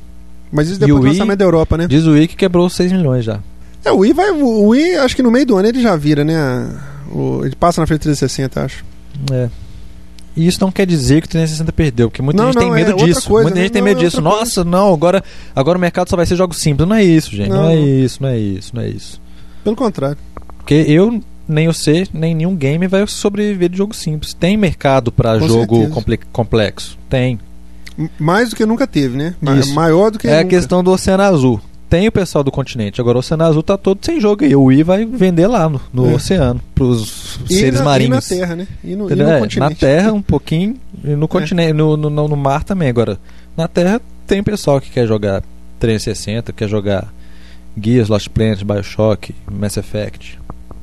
Mas 0.52 0.68
isso 0.68 0.78
depois 0.78 1.00
do 1.00 1.06
lançamento 1.08 1.38
da 1.38 1.44
Europa, 1.44 1.76
né? 1.76 1.86
Diz 1.88 2.06
o 2.06 2.12
Wii 2.12 2.28
que 2.28 2.36
quebrou 2.36 2.70
6 2.70 2.92
milhões 2.92 3.24
já. 3.24 3.40
É, 3.84 3.90
o 3.90 3.98
Wii 3.98 4.12
vai. 4.12 4.30
O 4.30 4.68
Wii, 4.68 4.96
acho 4.98 5.16
que 5.16 5.22
no 5.22 5.30
meio 5.30 5.44
do 5.44 5.56
ano 5.56 5.68
ele 5.68 5.82
já 5.82 5.96
vira, 5.96 6.24
né? 6.24 6.70
o- 7.12 7.44
ele 7.44 7.54
passa 7.56 7.80
na 7.80 7.86
frente 7.86 8.00
360, 8.02 8.64
acho. 8.64 8.84
É. 9.32 9.48
E 10.36 10.46
isso 10.46 10.58
não 10.60 10.72
quer 10.72 10.84
dizer 10.86 11.20
que 11.20 11.26
o 11.26 11.30
360 11.30 11.72
perdeu, 11.72 12.10
porque 12.10 12.20
muita 12.22 12.42
Não, 12.42 12.50
gente 12.52 12.58
tem 12.60 12.68
não, 12.68 12.74
medo 12.74 12.90
é 12.90 12.94
disso. 13.06 13.28
coisa, 13.28 13.42
muita 13.44 13.54
né? 13.56 13.62
gente 13.62 13.72
tem 13.72 13.82
Não, 13.82 13.88
medo 13.88 14.00
é 14.00 14.04
disso. 14.04 14.20
coisa. 14.22 14.36
Nossa, 14.36 14.64
não, 14.64 14.92
agora, 14.92 15.22
agora 15.54 15.78
o 15.78 15.80
mercado 15.80 16.08
só 16.10 16.16
vai 16.16 16.26
ser 16.26 16.34
jogos 16.36 16.58
simples. 16.58 16.88
Não 16.88 16.96
é 16.96 17.04
isso, 17.04 17.30
gente. 17.34 17.48
Não, 17.50 17.68
é 17.68 17.76
isso, 17.76 18.20
não 18.22 18.28
é 18.28 18.38
isso, 18.38 18.70
não 18.74 18.82
é 18.82 18.88
isso. 18.88 19.20
Pelo 19.62 19.76
contrário. 19.76 20.18
Porque 20.58 20.74
eu, 20.88 21.20
nem 21.48 21.66
você, 21.68 22.06
nem 22.12 22.34
nenhum 22.34 22.56
game 22.56 22.86
vai 22.88 23.06
sobreviver 23.06 23.68
de 23.68 23.76
jogo 23.78 23.94
simples. 23.94 24.34
Tem 24.34 24.56
mercado 24.56 25.12
Com 25.12 25.46
jogo 25.46 25.88
comple- 25.90 26.18
complexo? 26.32 26.98
Tem. 27.08 27.38
Mais 28.18 28.50
do 28.50 28.56
que 28.56 28.66
nunca 28.66 28.86
teve, 28.88 29.16
né? 29.16 29.34
Ma- 29.40 29.54
Isso. 29.56 29.72
Maior 29.72 30.10
do 30.10 30.18
que 30.18 30.26
é 30.26 30.32
a 30.34 30.36
nunca. 30.38 30.48
questão 30.48 30.82
do 30.82 30.90
Oceano 30.90 31.22
Azul. 31.22 31.60
Tem 31.94 32.08
o 32.08 32.12
pessoal 32.12 32.42
do 32.42 32.50
continente. 32.50 33.00
Agora 33.00 33.18
o 33.18 33.20
Oceano 33.20 33.44
Azul 33.44 33.62
tá 33.62 33.78
todo 33.78 34.04
sem 34.04 34.20
jogo 34.20 34.44
aí. 34.44 34.56
O 34.56 34.64
Wii 34.64 34.82
vai 34.82 35.04
vender 35.06 35.46
lá 35.46 35.68
no, 35.68 35.80
no 35.92 36.10
É. 36.10 36.14
oceano, 36.14 36.60
pros 36.74 37.38
E 37.48 37.54
seres 37.54 37.78
na, 37.78 37.84
marinhos. 37.84 38.28
E 38.32 38.34
na 38.34 38.40
Terra, 38.40 38.56
né? 38.56 38.66
E 38.82 38.96
no, 38.96 39.08
e 39.12 39.14
no 39.14 39.22
É, 39.22 39.26
na 39.34 39.38
continente. 39.38 39.76
terra 39.76 40.12
um 40.12 40.20
pouquinho 40.20 40.74
e 41.04 41.10
no 41.10 41.28
continente, 41.28 41.72
no, 41.72 41.96
no, 41.96 42.10
no 42.10 42.36
mar 42.36 42.64
também. 42.64 42.88
Agora, 42.88 43.16
na 43.56 43.68
terra 43.68 44.00
tem 44.26 44.42
pessoal 44.42 44.80
que 44.80 44.90
quer 44.90 45.06
jogar 45.06 45.44
360, 45.78 46.52
quer 46.52 46.68
jogar 46.68 47.14
Gears, 47.80 48.08
Lost 48.08 48.28
Planet, 48.28 48.64
Bioshock, 48.64 49.32
Mass 49.48 49.76
Effect. 49.76 50.36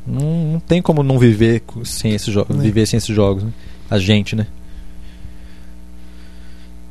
Não, 0.08 0.54
não 0.54 0.60
tem 0.62 0.82
como 0.82 1.04
não 1.04 1.20
viver 1.20 1.62
sem 1.84 2.14
esses 2.14 2.34
jogos, 2.34 2.56
É. 2.58 2.62
viver 2.62 2.86
sem 2.86 2.98
esses 2.98 3.14
jogos, 3.14 3.44
né? 3.44 3.52
A 3.90 4.00
gente, 4.00 4.34
né? 4.34 4.48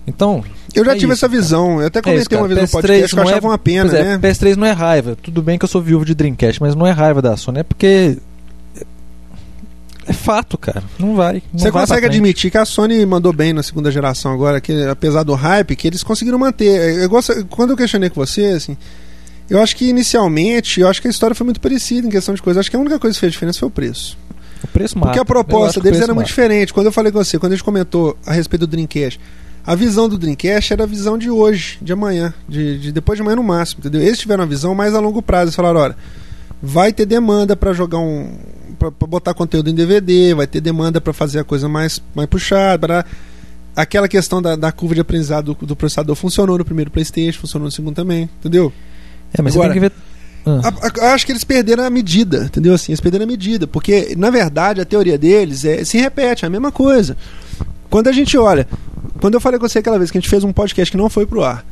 Então, 0.06 0.44
Eu 0.74 0.84
já 0.84 0.92
É 0.92 0.94
tive 0.94 1.12
isso, 1.12 1.24
essa 1.24 1.28
visão. 1.28 1.80
Eu 1.80 1.86
até 1.88 2.00
comentei 2.02 2.20
isso, 2.20 2.30
cara. 2.30 2.42
uma 2.42 2.48
vez 2.48 2.60
no 2.60 2.66
PS3 2.66 2.70
podcast 2.70 3.14
que 3.14 3.20
eu 3.20 3.24
é- 3.24 3.26
achava 3.30 3.46
uma 3.48 3.58
pena, 3.58 3.96
é, 3.98 4.02
né? 4.04 4.18
PS3 4.18 4.56
não 4.56 4.66
é 4.66 4.72
raiva. 4.72 5.16
Tudo 5.22 5.42
bem 5.42 5.58
que 5.58 5.64
eu 5.64 5.68
sou 5.68 5.80
viúvo 5.82 6.04
de 6.04 6.14
Dreamcast, 6.14 6.60
mas 6.60 6.74
não 6.74 6.86
é 6.86 6.90
raiva 6.90 7.20
da 7.22 7.36
Sony, 7.36 7.60
é 7.60 7.62
porque 7.62 8.16
é- 8.76 8.84
é 10.06 10.12
fato, 10.12 10.56
cara. 10.58 10.82
Não 10.98 11.14
vai. 11.14 11.42
Não 11.52 11.58
Você 11.58 11.70
vai 11.70 11.82
consegue 11.82 12.06
admitir 12.06 12.50
que 12.50 12.58
a 12.58 12.64
Sony 12.64 13.04
mandou 13.06 13.32
bem 13.32 13.52
na 13.52 13.62
segunda 13.62 13.90
geração 13.90 14.32
agora, 14.32 14.60
que 14.60 14.72
apesar 14.84 15.22
do 15.22 15.34
hype, 15.34 15.76
que 15.76 15.86
eles 15.86 16.02
conseguiram 16.02 16.38
manter. 16.38 16.98
Eu 17.02 17.08
gosto, 17.08 17.44
quando 17.46 17.70
eu 17.70 17.76
questionei 17.76 18.10
com 18.10 18.24
você, 18.24 18.46
assim, 18.46 18.76
eu 19.48 19.60
acho 19.60 19.76
que 19.76 19.88
inicialmente, 19.88 20.80
eu 20.80 20.88
acho 20.88 21.00
que 21.02 21.08
a 21.08 21.10
história 21.10 21.34
foi 21.34 21.44
muito 21.44 21.60
parecida 21.60 22.06
em 22.06 22.10
questão 22.10 22.34
de 22.34 22.42
coisa. 22.42 22.60
Acho 22.60 22.70
que 22.70 22.76
a 22.76 22.80
única 22.80 22.98
coisa 22.98 23.14
que 23.14 23.20
fez 23.20 23.32
diferença 23.32 23.58
foi 23.58 23.68
o 23.68 23.70
preço. 23.70 24.16
O 24.62 24.68
preço 24.68 24.96
mata. 24.98 25.08
Porque 25.08 25.18
a 25.18 25.22
Eu 25.22 25.24
proposta 25.24 25.80
deles 25.80 25.98
era 25.98 26.08
muito 26.08 26.18
mata. 26.18 26.28
diferente. 26.28 26.72
Quando 26.74 26.86
eu 26.86 26.92
falei 26.92 27.10
com 27.10 27.18
você, 27.22 27.38
quando 27.38 27.52
a 27.52 27.56
gente 27.56 27.64
comentou 27.64 28.16
a 28.26 28.32
respeito 28.32 28.60
do 28.66 28.70
Dreamcast, 28.70 29.18
a 29.66 29.74
visão 29.74 30.08
do 30.08 30.16
Dreamcast 30.18 30.72
era 30.72 30.84
a 30.84 30.86
visão 30.86 31.16
de 31.18 31.30
hoje, 31.30 31.78
de 31.82 31.92
amanhã, 31.92 32.32
de, 32.48 32.78
de 32.78 32.92
depois 32.92 33.16
de 33.16 33.22
amanhã 33.22 33.36
no 33.36 33.42
máximo, 33.42 33.80
entendeu? 33.80 34.00
Eles 34.02 34.18
tiveram 34.18 34.42
uma 34.42 34.48
visão 34.48 34.74
mais 34.74 34.94
a 34.94 35.00
longo 35.00 35.20
prazo. 35.22 35.44
Eles 35.46 35.54
falaram, 35.56 35.80
olha, 35.80 35.96
vai 36.62 36.92
ter 36.92 37.06
demanda 37.06 37.54
para 37.56 37.72
jogar 37.72 37.98
um. 37.98 38.32
Pra, 38.78 38.90
pra 38.90 39.06
botar 39.06 39.34
conteúdo 39.34 39.68
em 39.68 39.74
DVD, 39.74 40.32
vai 40.34 40.46
ter 40.46 40.60
demanda 40.60 41.00
para 41.00 41.12
fazer 41.12 41.38
a 41.40 41.44
coisa 41.44 41.68
mais, 41.68 42.02
mais 42.14 42.28
puxada. 42.28 42.86
pra- 42.86 43.04
Aquela 43.76 44.08
questão 44.08 44.42
da, 44.42 44.56
da 44.56 44.72
curva 44.72 44.94
de 44.94 45.00
aprendizado 45.00 45.54
do, 45.54 45.66
do 45.66 45.76
processador 45.76 46.16
funcionou 46.16 46.58
no 46.58 46.64
primeiro 46.64 46.90
PlayStation, 46.90 47.40
funcionou 47.40 47.66
no 47.66 47.72
segundo 47.72 47.94
também, 47.94 48.28
entendeu? 48.40 48.72
É, 49.32 49.40
mas 49.42 49.54
Agora- 49.54 49.72
você 49.72 49.80
tem 49.80 49.88
que 49.90 49.94
ver. 49.94 50.02
Ah. 50.44 50.72
A- 51.02 51.06
a- 51.08 51.14
acho 51.14 51.24
que 51.26 51.32
eles 51.32 51.44
perderam 51.44 51.84
a 51.84 51.90
medida, 51.90 52.44
entendeu? 52.44 52.74
Assim, 52.74 52.90
eles 52.92 53.00
perderam 53.00 53.24
a 53.24 53.28
medida, 53.28 53.66
porque 53.66 54.14
na 54.16 54.30
verdade 54.30 54.80
a 54.80 54.84
teoria 54.84 55.16
deles 55.18 55.64
é, 55.64 55.84
se 55.84 55.98
repete, 55.98 56.44
é 56.44 56.48
a 56.48 56.50
mesma 56.50 56.72
coisa. 56.72 57.16
Quando 57.90 58.08
a 58.08 58.12
gente 58.12 58.36
olha, 58.38 58.66
quando 59.20 59.34
eu 59.34 59.40
falei 59.40 59.58
com 59.58 59.68
você 59.68 59.78
aquela 59.78 59.98
vez 59.98 60.10
que 60.10 60.18
a 60.18 60.20
gente 60.20 60.30
fez 60.30 60.44
um 60.44 60.52
podcast 60.52 60.90
que 60.90 60.96
não 60.98 61.08
foi 61.10 61.26
pro 61.26 61.42
ar, 61.44 61.64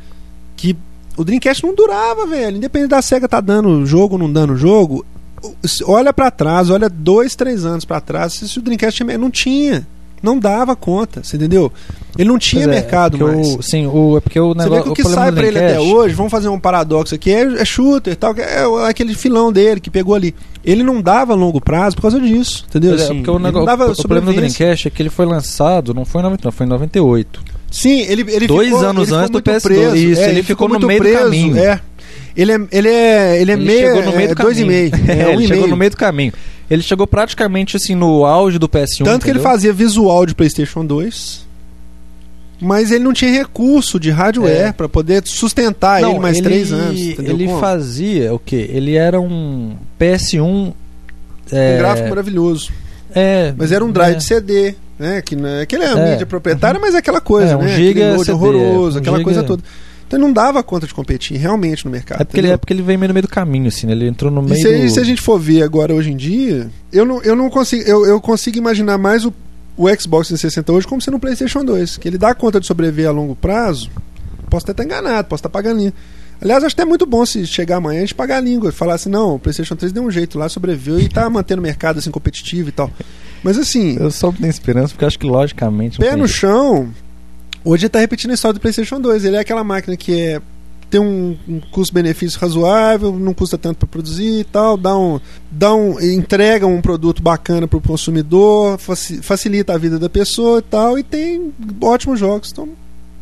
que 0.55 0.75
o 1.17 1.23
Dreamcast 1.23 1.63
não 1.65 1.73
durava, 1.75 2.25
velho, 2.25 2.57
independente 2.57 2.89
da 2.91 3.01
Sega 3.01 3.27
tá 3.27 3.41
dando 3.41 3.85
jogo 3.85 4.15
ou 4.15 4.19
não 4.19 4.31
dando 4.31 4.55
jogo, 4.55 5.05
o- 5.43 5.53
olha 5.91 6.13
pra 6.13 6.29
trás, 6.31 6.69
olha 6.69 6.89
dois, 6.89 7.35
três 7.35 7.65
anos 7.65 7.85
pra 7.85 7.99
trás, 8.01 8.33
se 8.33 8.59
o 8.59 8.61
Dreamcast 8.61 9.03
não 9.03 9.29
tinha, 9.31 9.87
não 10.21 10.37
dava 10.37 10.75
conta, 10.75 11.23
você 11.23 11.37
entendeu? 11.37 11.71
Ele 12.17 12.27
não 12.27 12.37
tinha 12.37 12.65
Pois 12.65 12.75
é, 12.77 12.79
mercado 12.81 13.17
porque 13.17 13.35
mais. 13.35 13.55
O, 13.55 13.61
sim, 13.61 13.85
o, 13.87 14.17
é 14.17 14.19
porque 14.19 14.39
o 14.39 14.53
Você 14.53 14.57
negócio. 14.63 14.77
vê 14.77 14.83
que 14.83 14.89
o 14.89 14.93
que 14.95 15.01
problema 15.03 15.23
sai 15.25 15.31
pra 15.31 15.47
ele 15.47 15.57
até 15.57 15.79
hoje, 15.79 16.13
vamos 16.15 16.31
fazer 16.31 16.49
um 16.49 16.59
paradoxo 16.59 17.15
aqui, 17.15 17.31
é, 17.31 17.41
é 17.61 17.63
shooter 17.65 18.15
tal, 18.17 18.33
que 18.35 18.41
é 18.41 18.67
o- 18.67 18.77
aquele 18.79 19.13
filão 19.13 19.51
dele 19.51 19.79
que 19.79 19.89
pegou 19.89 20.13
ali. 20.15 20.35
Ele 20.63 20.83
não 20.83 21.01
dava 21.01 21.33
longo 21.33 21.61
prazo 21.61 21.95
por 21.95 22.03
causa 22.03 22.19
disso, 22.19 22.65
entendeu? 22.67 22.91
É, 22.91 22.95
Assim, 22.95 23.15
porque 23.17 23.29
o, 23.31 23.35
ele 23.35 23.43
negócio, 23.43 23.65
dava 23.65 23.91
o 23.91 23.95
problema 23.95 24.27
do. 24.27 24.35
Dreamcast 24.35 24.87
é 24.87 24.91
que 24.91 25.01
ele 25.01 25.09
foi 25.09 25.25
lançado, 25.25 25.93
não 25.93 26.03
foi 26.05 26.19
em 26.21 26.23
99, 26.25 26.57
foi 26.57 26.65
em 26.65 26.69
98. 26.69 27.41
Sim, 27.71 28.01
ele, 28.01 28.25
ele 28.29 28.47
Dois 28.47 28.67
ficou, 28.69 28.83
anos 28.85 28.97
ele 28.97 29.05
ficou 29.07 29.19
antes 29.19 29.29
do 29.29 29.33
muito 29.33 29.51
PS2, 29.51 29.61
preso. 29.61 29.95
isso, 29.95 30.21
é, 30.21 30.29
ele 30.29 30.43
ficou 30.43 30.67
no 30.67 30.73
muito 30.73 30.87
meio 30.87 30.99
do 30.99 31.03
preso, 31.03 31.23
caminho. 31.23 31.57
É. 31.57 31.79
Ele 32.35 32.51
é, 32.51 32.55
ele 32.71 32.87
é, 32.87 33.41
ele 33.41 33.51
é 33.51 33.53
Ele 33.55 33.65
meio, 33.65 33.79
chegou 33.87 34.03
no 34.03 34.11
meio 34.15 34.27
do 34.27 34.31
é, 34.31 34.35
dois 34.43 34.57
e 34.57 34.61
caminho. 34.61 34.67
meio, 34.91 34.91
é, 35.07 35.21
É, 35.21 35.27
um 35.27 35.31
ele 35.33 35.43
e 35.43 35.47
chegou 35.47 35.61
meio. 35.63 35.67
no 35.71 35.77
meio 35.77 35.91
do 35.91 35.97
caminho. 35.97 36.33
Ele 36.69 36.81
chegou 36.83 37.07
praticamente 37.07 37.75
assim 37.77 37.95
no 37.95 38.25
auge 38.25 38.59
do 38.59 38.67
PS1. 38.69 39.03
Tanto 39.03 39.23
que 39.23 39.29
ele 39.31 39.39
entendeu? 39.39 39.51
fazia 39.51 39.73
visual 39.73 40.25
de 40.25 40.35
PlayStation 40.35 40.85
2, 40.85 41.47
mas 42.61 42.91
ele 42.91 43.03
não 43.03 43.13
tinha 43.13 43.31
recurso 43.31 43.99
de 43.99 44.09
hardware 44.11 44.67
É. 44.67 44.71
pra 44.71 44.89
poder 44.89 45.21
sustentar 45.25 46.01
Não, 46.01 46.11
ele 46.11 46.19
mais 46.19 46.37
ele- 46.37 46.43
três 46.45 46.71
anos. 46.71 46.99
Ele 46.99 47.45
como? 47.47 47.59
fazia 47.59 48.33
o 48.33 48.39
quê? 48.39 48.69
Ele 48.73 48.95
era 48.95 49.19
um 49.19 49.75
PS1. 49.99 50.41
um 50.43 50.73
É, 51.51 51.77
gráfico 51.77 52.09
maravilhoso. 52.09 52.71
é, 53.15 53.53
Mas 53.57 53.71
era 53.71 53.83
um 53.83 53.91
drive 53.91 54.13
é. 54.15 54.17
de 54.17 54.23
CD, 54.23 54.75
né? 54.99 55.21
Que, 55.21 55.35
não 55.35 55.49
é- 55.49 55.65
que 55.65 55.75
ele 55.75 55.83
é 55.85 55.93
uma 55.95 56.05
É. 56.07 56.11
mídia 56.11 56.25
proprietária, 56.25 56.79
mas 56.79 56.93
é 56.93 56.99
aquela 56.99 57.19
coisa, 57.21 57.53
É, 57.53 57.55
um 57.57 57.61
né? 57.63 57.75
giga 57.75 58.17
CD, 58.19 58.31
horroroso, 58.33 58.97
um 58.97 59.01
aquela 59.01 59.17
giga- 59.17 59.23
coisa 59.25 59.43
toda. 59.43 59.63
Então 60.07 60.17
ele 60.19 60.25
não 60.25 60.33
dava 60.33 60.63
conta 60.63 60.87
de 60.87 60.93
competir 60.93 61.37
realmente 61.37 61.85
no 61.85 61.91
mercado. 61.91 62.21
É 62.21 62.23
porque, 62.23 62.39
ele, 62.39 62.49
é 62.49 62.57
porque 62.57 62.73
ele 62.73 62.81
veio 62.81 62.97
meio 62.97 63.09
no 63.09 63.13
meio 63.13 63.21
do 63.21 63.27
caminho, 63.29 63.67
assim, 63.67 63.85
né? 63.85 63.93
Ele 63.93 64.07
entrou 64.07 64.31
no 64.31 64.41
E 64.41 64.49
meio 64.49 64.61
se, 64.61 64.77
do... 64.79 64.89
se 64.89 64.99
a 64.99 65.03
gente 65.03 65.21
for 65.21 65.39
ver 65.39 65.61
agora 65.61 65.93
hoje 65.93 66.11
em 66.11 66.17
dia, 66.17 66.67
eu 66.91 67.05
não, 67.05 67.21
eu 67.21 67.35
não 67.35 67.47
consigo. 67.49 67.83
Eu, 67.87 68.05
eu 68.07 68.19
consigo 68.19 68.57
imaginar 68.57 68.97
mais 68.97 69.23
o, 69.23 69.31
o 69.79 69.87
Xbox 69.87 70.27
360 70.27 70.73
hoje 70.73 70.85
como 70.85 71.01
sendo 71.01 71.15
um 71.15 71.19
PlayStation 71.21 71.63
2, 71.63 71.95
que 71.95 72.09
ele 72.09 72.17
dá 72.17 72.35
conta 72.35 72.59
de 72.59 72.67
sobreviver 72.67 73.07
a 73.07 73.11
longo 73.11 73.33
prazo. 73.33 73.89
Posso 74.49 74.65
até 74.65 74.73
estar 74.73 74.83
enganado, 74.83 75.29
posso 75.29 75.39
estar 75.39 75.49
pagando 75.49 75.77
língua. 75.77 75.93
Aliás, 76.41 76.65
acho 76.65 76.73
até 76.73 76.83
muito 76.83 77.05
bom 77.05 77.25
se 77.25 77.47
chegar 77.47 77.77
amanhã 77.77 77.99
a 77.99 78.01
gente 78.01 78.13
pagar 78.13 78.37
a 78.37 78.41
língua 78.41 78.69
e 78.69 78.73
falar 78.73 78.95
assim: 78.95 79.09
não, 79.09 79.35
o 79.35 79.39
PlayStation 79.39 79.77
3 79.77 79.93
deu 79.93 80.03
um 80.03 80.11
jeito 80.11 80.37
lá, 80.37 80.49
sobreviveu 80.49 80.99
e 80.99 81.07
tá 81.07 81.29
mantendo 81.29 81.61
o 81.61 81.63
mercado 81.63 81.99
assim 81.99 82.11
competitivo 82.11 82.67
e 82.67 82.71
tal. 82.73 82.91
Mas 83.41 83.57
assim, 83.57 83.95
Eu 83.97 84.11
só 84.11 84.33
tenho 84.33 84.49
esperança 84.49 84.89
porque 84.89 85.05
acho 85.05 85.17
que 85.17 85.25
logicamente... 85.25 85.97
pé 85.97 86.11
no 86.11 86.27
jeito. 86.27 86.39
chão, 86.39 86.89
hoje 87.63 87.85
ele 87.85 87.89
tá 87.89 87.99
repetindo 87.99 88.31
a 88.31 88.33
história 88.33 88.55
do 88.55 88.59
PlayStation 88.59 88.99
2. 88.99 89.23
Ele 89.23 89.37
é 89.37 89.39
aquela 89.39 89.63
máquina 89.63 89.95
que 89.95 90.13
é 90.13 90.41
tem 90.89 90.99
um, 90.99 91.37
um 91.47 91.59
custo-benefício 91.71 92.39
razoável, 92.39 93.11
não 93.17 93.33
custa 93.33 93.57
tanto 93.57 93.77
para 93.77 93.87
produzir 93.87 94.39
e 94.39 94.43
tal, 94.43 94.75
dá 94.77 94.97
um, 94.97 95.19
dá 95.51 95.73
um, 95.73 95.99
entrega 95.99 96.65
um 96.65 96.81
produto 96.81 97.21
bacana 97.21 97.67
para 97.67 97.77
o 97.77 97.81
consumidor, 97.81 98.77
faci- 98.77 99.21
facilita 99.21 99.73
a 99.73 99.77
vida 99.77 99.99
da 99.99 100.09
pessoa 100.09 100.59
e 100.59 100.63
tal, 100.63 100.97
e 100.99 101.03
tem 101.03 101.53
ótimos 101.81 102.19
jogos, 102.19 102.51
então, 102.51 102.69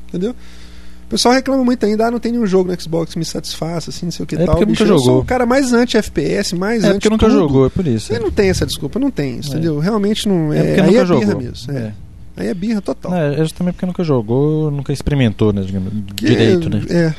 entendeu? 0.08 0.32
O 0.32 1.10
pessoal 1.10 1.34
reclama 1.34 1.64
muito 1.64 1.86
ainda, 1.86 2.08
ah, 2.08 2.12
não 2.12 2.20
tem 2.20 2.34
nenhum 2.34 2.46
jogo 2.46 2.70
no 2.70 2.82
Xbox 2.82 3.14
que 3.14 3.20
me 3.20 3.24
satisfaça, 3.24 3.90
assim, 3.92 4.08
não 4.08 4.12
sei 4.12 4.24
o 4.24 4.28
que 4.28 4.36
É 4.36 4.40
tal. 4.40 4.48
porque 4.48 4.66
nunca 4.66 4.84
Bicho, 4.84 4.94
eu 4.94 4.98
sou 5.00 5.06
jogou. 5.06 5.22
o 5.22 5.26
cara 5.26 5.46
mais 5.46 5.72
anti-FPS, 5.72 6.54
mais 6.54 6.84
É 6.84 6.88
anti 6.88 6.94
porque 6.96 7.10
nunca 7.10 7.28
tudo. 7.28 7.40
jogou, 7.40 7.66
é 7.66 7.70
por 7.70 7.88
isso. 7.88 8.12
Ele 8.12 8.24
não 8.26 8.32
tem 8.32 8.50
essa 8.50 8.66
desculpa, 8.66 9.00
não 9.00 9.10
tem, 9.10 9.40
isso, 9.40 9.50
É. 9.50 9.52
entendeu? 9.54 9.80
Realmente 9.80 10.28
não 10.28 10.52
é. 10.52 10.58
É 10.60 10.64
porque 10.64 10.82
aí 10.82 10.88
nunca 10.88 11.00
é 11.00 11.06
birra 11.06 11.06
jogou. 11.06 11.42
mesmo. 11.42 11.72
É. 11.72 11.78
É. 11.78 11.94
Aí 12.36 12.48
é 12.50 12.54
birra 12.54 12.82
total. 12.82 13.12
Não, 13.12 13.18
é 13.18 13.38
justamente 13.38 13.76
porque 13.76 13.86
nunca 13.86 14.04
jogou, 14.04 14.70
nunca 14.70 14.92
experimentou, 14.92 15.54
né, 15.54 15.62
digamos, 15.62 15.94
direito, 16.14 16.70
né? 16.70 16.84
É. 16.90 17.14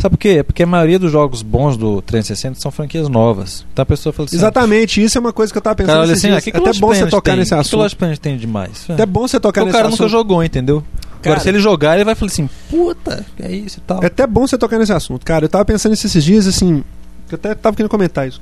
Sabe 0.00 0.16
por 0.16 0.18
quê? 0.18 0.28
É 0.38 0.42
porque 0.42 0.62
a 0.62 0.66
maioria 0.66 0.98
dos 0.98 1.12
jogos 1.12 1.42
bons 1.42 1.76
do 1.76 2.00
360 2.02 2.58
são 2.58 2.70
franquias 2.70 3.08
novas. 3.08 3.66
Então 3.72 3.82
a 3.82 3.86
pessoa 3.86 4.12
fala 4.12 4.26
assim... 4.26 4.36
Exatamente, 4.36 5.02
isso 5.02 5.18
é 5.18 5.20
uma 5.20 5.32
coisa 5.32 5.52
que 5.52 5.58
eu 5.58 5.62
tava 5.62 5.74
O 5.74 5.76
pensando. 5.76 5.92
cara 5.92 6.00
olha 6.02 6.12
assim, 6.14 6.28
dias. 6.28 6.44
que 6.44 6.50
que 6.52 6.56
Até 6.56 6.72
bom 6.78 6.88
você 6.94 7.06
tocar 7.06 7.32
tem? 7.32 7.40
nesse 7.40 7.52
O 7.52 7.56
que 7.56 7.62
que 7.62 7.68
assunto. 7.68 7.80
Lost 7.82 7.96
Planet 7.96 8.18
tem 8.18 8.36
demais? 8.38 8.86
Até 8.88 9.04
bom 9.04 9.28
você 9.28 9.38
tocar 9.38 9.60
Porque 9.60 9.60
o 9.60 9.64
nesse 9.66 9.76
cara 9.76 9.88
nunca 9.90 10.04
assunto. 10.04 10.08
jogou, 10.10 10.42
entendeu? 10.42 10.82
Cara- 11.00 11.34
Agora, 11.34 11.40
se 11.40 11.48
ele 11.50 11.60
jogar, 11.60 11.96
ele 11.96 12.04
vai 12.04 12.14
falar 12.14 12.30
assim, 12.32 12.48
puta, 12.70 13.26
que 13.36 13.42
é 13.42 13.52
isso 13.52 13.78
e 13.78 13.82
tal. 13.82 14.02
É 14.02 14.06
até 14.06 14.26
bom 14.26 14.46
você 14.46 14.56
tocar 14.56 14.78
nesse 14.78 14.92
assunto. 14.92 15.22
Cara, 15.24 15.44
eu 15.44 15.48
tava 15.50 15.64
pensando 15.66 15.92
esses 15.92 16.24
dias, 16.24 16.46
assim. 16.46 16.82
Eu 17.30 17.34
até 17.34 17.54
tava 17.54 17.76
querendo 17.76 17.90
comentar 17.90 18.26
isso. 18.26 18.40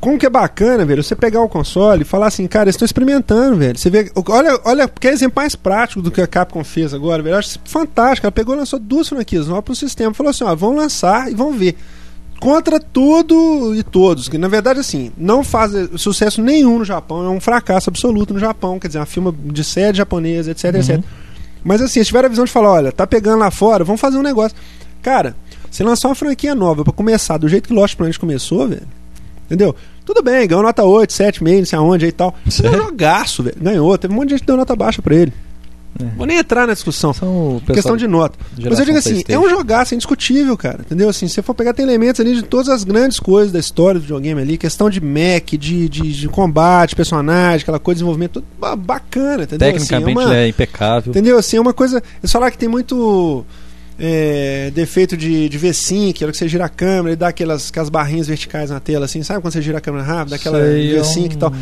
Como 0.00 0.18
que 0.18 0.24
é 0.24 0.30
bacana, 0.30 0.82
velho, 0.84 1.02
você 1.02 1.14
pegar 1.14 1.42
o 1.42 1.48
console 1.48 2.02
e 2.02 2.04
falar 2.06 2.28
assim, 2.28 2.46
cara, 2.46 2.70
estão 2.70 2.86
experimentando, 2.86 3.56
velho. 3.56 3.78
Você 3.78 3.90
vê. 3.90 4.10
Olha, 4.28 4.58
olha, 4.64 4.88
que 4.88 5.06
exemplo 5.06 5.34
mais 5.36 5.54
prático 5.54 6.00
do 6.00 6.10
que 6.10 6.22
a 6.22 6.26
Capcom 6.26 6.64
fez 6.64 6.94
agora, 6.94 7.22
velho. 7.22 7.34
Eu 7.34 7.38
acho 7.38 7.58
fantástico. 7.66 8.26
Ela 8.26 8.32
pegou 8.32 8.54
e 8.54 8.58
lançou 8.58 8.78
duas 8.78 9.08
franquias 9.08 9.46
novas 9.46 9.64
pro 9.64 9.74
sistema. 9.76 10.14
Falou 10.14 10.30
assim, 10.30 10.42
ó, 10.44 10.54
vão 10.54 10.74
lançar 10.74 11.30
e 11.30 11.34
vão 11.34 11.52
ver. 11.52 11.76
Contra 12.40 12.80
tudo 12.80 13.74
e 13.76 13.82
todos. 13.82 14.26
Que 14.26 14.38
na 14.38 14.48
verdade, 14.48 14.80
assim, 14.80 15.12
não 15.18 15.44
faz 15.44 15.72
sucesso 15.96 16.40
nenhum 16.40 16.78
no 16.78 16.84
Japão. 16.86 17.22
É 17.26 17.28
um 17.28 17.38
fracasso 17.40 17.90
absoluto 17.90 18.32
no 18.32 18.40
Japão. 18.40 18.78
Quer 18.80 18.86
dizer, 18.88 19.00
uma 19.00 19.06
filme 19.06 19.30
de 19.52 19.62
sede 19.62 19.98
japonesa, 19.98 20.50
etc, 20.52 20.64
Uhum. 20.72 20.80
etc. 20.80 21.00
Mas 21.62 21.82
assim, 21.82 21.98
eles 21.98 22.06
tiveram 22.06 22.24
a 22.24 22.30
visão 22.30 22.46
de 22.46 22.50
falar, 22.50 22.70
olha, 22.70 22.90
tá 22.92 23.06
pegando 23.06 23.40
lá 23.40 23.50
fora, 23.50 23.84
vamos 23.84 24.00
fazer 24.00 24.16
um 24.16 24.22
negócio. 24.22 24.56
Cara, 25.02 25.36
você 25.70 25.84
lançar 25.84 26.08
uma 26.08 26.14
franquia 26.14 26.54
nova 26.54 26.82
pra 26.84 26.92
começar 26.94 27.36
do 27.36 27.46
jeito 27.50 27.68
que 27.68 27.74
Lost 27.74 27.94
Planet 27.96 28.16
começou, 28.16 28.66
velho. 28.66 28.86
Entendeu? 29.50 29.74
Tudo 30.04 30.22
bem, 30.22 30.46
ganhou 30.46 30.62
nota 30.62 30.84
8, 30.84 31.12
7, 31.12 31.42
meio, 31.42 31.58
não 31.58 31.66
sei 31.66 31.76
aonde 31.78 32.04
aí 32.04 32.10
e 32.10 32.12
tal. 32.12 32.34
É 32.44 32.48
um 32.48 32.50
Sério? 32.50 32.82
jogaço, 32.82 33.42
velho. 33.42 33.56
Ganhou. 33.60 33.98
Teve 33.98 34.14
um 34.14 34.16
monte 34.16 34.28
de 34.28 34.34
gente 34.34 34.40
que 34.42 34.46
deu 34.46 34.56
nota 34.56 34.76
baixa 34.76 35.02
pra 35.02 35.14
ele. 35.14 35.32
É. 36.00 36.04
Vou 36.16 36.24
nem 36.24 36.38
entrar 36.38 36.68
na 36.68 36.72
discussão. 36.72 37.12
Questão 37.66 37.96
de 37.96 38.06
nota. 38.06 38.38
Mas 38.56 38.78
eu 38.78 38.84
digo 38.84 38.96
assim, 38.98 39.24
é 39.28 39.36
um 39.36 39.50
jogaço, 39.50 39.92
é 39.92 39.96
indiscutível, 39.96 40.56
cara. 40.56 40.82
Entendeu? 40.86 41.08
Assim, 41.08 41.26
se 41.26 41.34
você 41.34 41.42
for 41.42 41.52
pegar, 41.52 41.74
tem 41.74 41.84
elementos 41.84 42.20
ali 42.20 42.32
de 42.34 42.42
todas 42.42 42.68
as 42.68 42.84
grandes 42.84 43.18
coisas 43.18 43.50
da 43.52 43.58
história 43.58 43.98
do 43.98 44.02
videogame 44.02 44.40
ali, 44.40 44.56
questão 44.56 44.88
de 44.88 45.00
mech, 45.00 45.58
de, 45.58 45.88
de, 45.88 46.12
de 46.12 46.28
combate, 46.28 46.94
personagem, 46.94 47.62
aquela 47.62 47.80
coisa 47.80 47.96
de 47.96 47.98
desenvolvimento, 47.98 48.34
tudo 48.34 48.46
ba- 48.58 48.76
bacana, 48.76 49.42
entendeu? 49.42 49.58
Tecnicamente 49.72 50.10
assim, 50.20 50.20
é 50.20 50.26
uma, 50.28 50.36
é 50.36 50.48
impecável. 50.48 51.10
Entendeu? 51.10 51.36
Assim, 51.38 51.56
é 51.56 51.60
uma 51.60 51.74
coisa. 51.74 52.00
Eles 52.22 52.30
falaram 52.30 52.52
que 52.52 52.58
tem 52.58 52.68
muito 52.68 53.44
é, 54.02 54.70
defeito 54.74 55.14
de, 55.14 55.46
de 55.46 55.58
V-Sync, 55.58 56.14
que 56.14 56.24
hora 56.24 56.32
que 56.32 56.38
você 56.38 56.48
gira 56.48 56.64
a 56.64 56.68
câmera 56.70 57.12
e 57.12 57.16
dá 57.16 57.28
aquelas, 57.28 57.68
aquelas 57.68 57.90
barrinhas 57.90 58.26
verticais 58.26 58.70
na 58.70 58.80
tela, 58.80 59.04
assim, 59.04 59.22
sabe 59.22 59.42
quando 59.42 59.52
você 59.52 59.60
gira 59.60 59.76
a 59.76 59.80
câmera 59.80 60.02
rápido, 60.02 60.30
daquela 60.30 60.58
Sei, 60.58 60.94
eu 60.94 61.04
V-Sync 61.04 61.34
e 61.34 61.38
tal. 61.38 61.52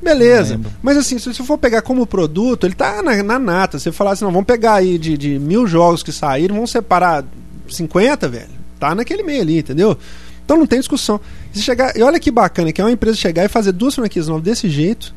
Beleza. 0.00 0.58
Mas 0.80 0.96
assim, 0.96 1.18
se 1.18 1.34
você 1.34 1.42
for 1.42 1.58
pegar 1.58 1.82
como 1.82 2.06
produto, 2.06 2.64
ele 2.64 2.74
tá 2.74 3.02
na, 3.02 3.22
na 3.22 3.38
nata. 3.38 3.78
Você 3.78 3.92
falar 3.92 4.12
assim, 4.12 4.24
não, 4.24 4.32
vamos 4.32 4.46
pegar 4.46 4.74
aí 4.74 4.96
de, 4.96 5.18
de 5.18 5.38
mil 5.38 5.66
jogos 5.66 6.02
que 6.02 6.10
saíram, 6.12 6.54
vamos 6.54 6.70
separar 6.70 7.24
50, 7.68 8.28
velho. 8.28 8.48
Tá 8.78 8.94
naquele 8.94 9.22
meio 9.22 9.42
ali, 9.42 9.58
entendeu? 9.58 9.98
Então 10.42 10.56
não 10.56 10.66
tem 10.66 10.78
discussão. 10.78 11.20
E, 11.52 11.58
se 11.58 11.64
chegar, 11.64 11.94
e 11.96 12.02
olha 12.02 12.18
que 12.18 12.30
bacana 12.30 12.72
que 12.72 12.80
é 12.80 12.84
uma 12.84 12.92
empresa 12.92 13.16
chegar 13.16 13.44
e 13.44 13.48
fazer 13.48 13.72
duas 13.72 13.94
franquias 13.94 14.26
novas 14.26 14.44
desse 14.44 14.70
jeito 14.70 15.14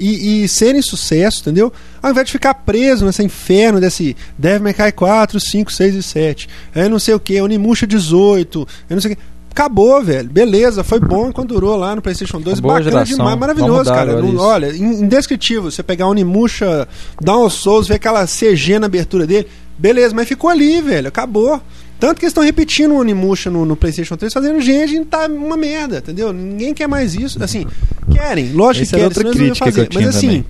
e, 0.00 0.42
e 0.44 0.48
serem 0.48 0.80
sucesso, 0.82 1.40
entendeu? 1.42 1.72
Ao 2.02 2.10
invés 2.10 2.26
de 2.26 2.32
ficar 2.32 2.54
preso 2.54 3.04
nesse 3.04 3.22
inferno 3.22 3.80
desse 3.80 4.16
Devil 4.38 4.62
May 4.62 4.72
Cry 4.74 4.90
4, 4.92 5.38
5, 5.38 5.70
6 5.72 5.94
e 5.94 6.02
7. 6.02 6.48
É 6.74 6.88
não 6.88 6.98
sei 6.98 7.14
o 7.14 7.20
que, 7.20 7.40
Onimusha 7.40 7.86
18, 7.86 8.66
eu 8.88 8.94
não 8.94 9.00
sei 9.00 9.12
o 9.12 9.16
que. 9.16 9.22
Acabou, 9.52 10.00
velho. 10.02 10.30
Beleza, 10.30 10.84
foi 10.84 11.00
bom 11.00 11.28
enquanto 11.28 11.48
durou 11.54 11.76
lá 11.76 11.94
no 11.96 12.00
PlayStation 12.00 12.40
2. 12.40 12.58
Acabou 12.58 12.70
a 12.70 12.74
Bacana 12.78 12.90
geração. 13.04 13.16
demais, 13.16 13.38
maravilhoso, 13.38 13.90
cara. 13.92 14.24
olha, 14.38 14.68
in- 14.74 15.02
indescritível. 15.02 15.70
Você 15.70 15.82
pegar 15.82 16.06
Onimusha, 16.06 16.86
Down 17.20 17.46
of 17.46 17.56
Souls, 17.56 17.88
ver 17.88 17.94
aquela 17.96 18.24
CG 18.26 18.78
na 18.78 18.86
abertura 18.86 19.26
dele. 19.26 19.48
Beleza, 19.76 20.14
mas 20.14 20.28
ficou 20.28 20.48
ali, 20.48 20.80
velho. 20.80 21.08
Acabou. 21.08 21.60
Tanto 22.00 22.18
que 22.18 22.24
eles 22.24 22.30
estão 22.30 22.42
repetindo 22.42 22.92
o 22.92 22.98
Onimusha 22.98 23.50
no, 23.50 23.66
no 23.66 23.76
PlayStation 23.76 24.16
3, 24.16 24.32
fazendo 24.32 24.58
gente 24.60 25.04
tá 25.04 25.26
uma 25.26 25.56
merda, 25.56 25.98
entendeu? 25.98 26.32
Ninguém 26.32 26.72
quer 26.72 26.88
mais 26.88 27.14
isso. 27.14 27.42
Assim, 27.44 27.66
querem, 28.10 28.52
lógico 28.52 28.84
Essa 28.84 28.96
que 28.96 29.02
querem, 29.02 29.04
outra 29.04 29.22
não 29.22 29.30
iam 29.30 29.36
crítica 29.36 29.64
que 29.66 29.72
fazer. 29.72 29.88
Mas 29.94 30.16
assim, 30.16 30.44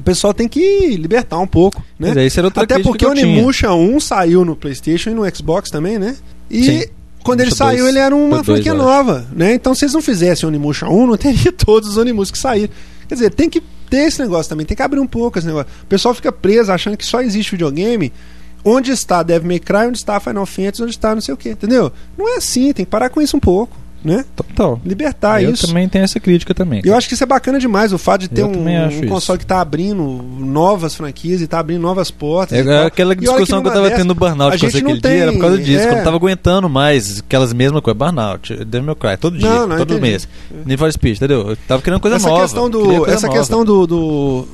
o 0.00 0.02
pessoal 0.02 0.32
tem 0.32 0.48
que 0.48 0.96
libertar 0.96 1.38
um 1.38 1.46
pouco, 1.46 1.84
né? 1.98 2.14
Mas 2.14 2.38
outra 2.38 2.62
Até 2.62 2.78
porque 2.78 3.04
que 3.04 3.06
o. 3.06 3.10
Onimusha 3.10 3.72
1 3.72 4.00
saiu 4.00 4.46
no 4.46 4.56
PlayStation 4.56 5.10
e 5.10 5.14
no 5.14 5.36
Xbox 5.36 5.70
também, 5.70 5.98
né? 5.98 6.16
E 6.50 6.64
Sim. 6.64 6.84
Quando 7.22 7.40
ele 7.40 7.50
Onimusha 7.50 7.64
saiu, 7.64 7.84
dois. 7.84 7.88
ele 7.90 7.98
era 7.98 8.16
uma 8.16 8.42
franquia 8.42 8.74
nova, 8.74 9.26
né? 9.30 9.54
Então, 9.54 9.74
se 9.74 9.84
eles 9.84 9.94
não 9.94 10.02
fizessem 10.02 10.48
Onimusha 10.48 10.88
1, 10.88 11.06
não 11.06 11.16
teria 11.18 11.52
todos 11.54 11.90
os 11.90 11.96
Onimusha 11.98 12.32
que 12.32 12.38
saíram. 12.38 12.72
Quer 13.06 13.14
dizer, 13.14 13.30
tem 13.30 13.50
que 13.50 13.62
ter 13.90 14.08
esse 14.08 14.22
negócio 14.22 14.48
também, 14.48 14.64
tem 14.64 14.74
que 14.74 14.82
abrir 14.82 15.00
um 15.00 15.06
pouco 15.06 15.38
esse 15.38 15.46
negócio. 15.46 15.70
O 15.82 15.86
pessoal 15.86 16.14
fica 16.14 16.32
preso 16.32 16.72
achando 16.72 16.96
que 16.96 17.04
só 17.04 17.20
existe 17.20 17.50
videogame. 17.50 18.10
Onde 18.64 18.90
está 18.92 19.22
Devil 19.22 19.48
May 19.48 19.58
Cry, 19.58 19.86
onde 19.88 19.98
está 19.98 20.20
Final 20.20 20.46
Fantasy, 20.46 20.82
onde 20.82 20.92
está 20.92 21.14
não 21.14 21.20
sei 21.20 21.34
o 21.34 21.36
quê, 21.36 21.50
entendeu? 21.50 21.90
Não 22.16 22.32
é 22.32 22.36
assim, 22.36 22.72
tem 22.72 22.84
que 22.84 22.90
parar 22.90 23.08
com 23.08 23.20
isso 23.20 23.36
um 23.36 23.40
pouco, 23.40 23.76
né? 24.04 24.24
Total. 24.36 24.80
Libertar 24.84 25.42
eu 25.42 25.50
isso. 25.50 25.66
também 25.66 25.88
tenho 25.88 26.04
essa 26.04 26.20
crítica 26.20 26.54
também. 26.54 26.80
Eu 26.84 26.94
acho 26.96 27.08
que 27.08 27.14
isso 27.14 27.24
é 27.24 27.26
bacana 27.26 27.58
demais, 27.58 27.92
o 27.92 27.98
fato 27.98 28.20
de 28.20 28.28
ter 28.28 28.42
Eu 28.42 28.46
um, 28.48 28.64
um 28.64 28.88
isso. 28.88 29.06
console 29.06 29.38
que 29.40 29.46
tá 29.46 29.60
abrindo 29.60 30.02
novas 30.38 30.94
franquias 30.94 31.40
e 31.40 31.46
tá 31.48 31.58
abrindo 31.58 31.80
novas 31.80 32.10
portas. 32.12 32.56
É, 32.56 32.70
é 32.70 32.86
aquela 32.86 33.16
discussão 33.16 33.58
que, 33.58 33.64
numa 33.64 33.70
eu 33.70 33.72
tava 33.74 33.82
dessas, 33.88 33.98
tendo 33.98 34.08
no 34.08 34.14
Burnout 34.14 34.58
com 34.60 34.70
você 34.70 34.78
aquele 34.78 35.00
dia, 35.00 35.10
era 35.10 35.24
por 35.26 35.32
tem- 35.32 35.40
causa 35.40 35.58
disso, 35.58 35.80
é. 35.82 35.86
que 35.86 35.92
eu 35.92 35.96
não 35.96 36.04
tava 36.04 36.16
aguentando 36.16 36.68
mais 36.68 37.18
aquelas 37.18 37.52
mesmas 37.52 37.80
coisas. 37.82 37.98
Burnout, 37.98 38.64
Devil 38.64 38.82
May 38.86 38.94
Cry, 38.94 39.16
todo 39.20 39.36
dia, 39.38 39.48
Não, 39.48 39.66
não, 39.66 39.76
todo 39.76 39.94
entendi. 39.94 40.00
mês. 40.10 40.28
Need 40.64 40.76
for 40.78 40.92
Speed, 40.92 41.16
entendeu? 41.16 41.50
Eu 41.50 41.56
tava 41.66 41.82
querendo 41.82 41.98
coisa 42.00 42.16
essa 42.16 42.28
nova. 42.28 42.42
questão 42.42 42.70
do 42.70 43.06
essa 43.10 43.26
nova. 43.26 43.38
questão 43.38 43.64
do, 43.64 43.86
do 43.86 44.48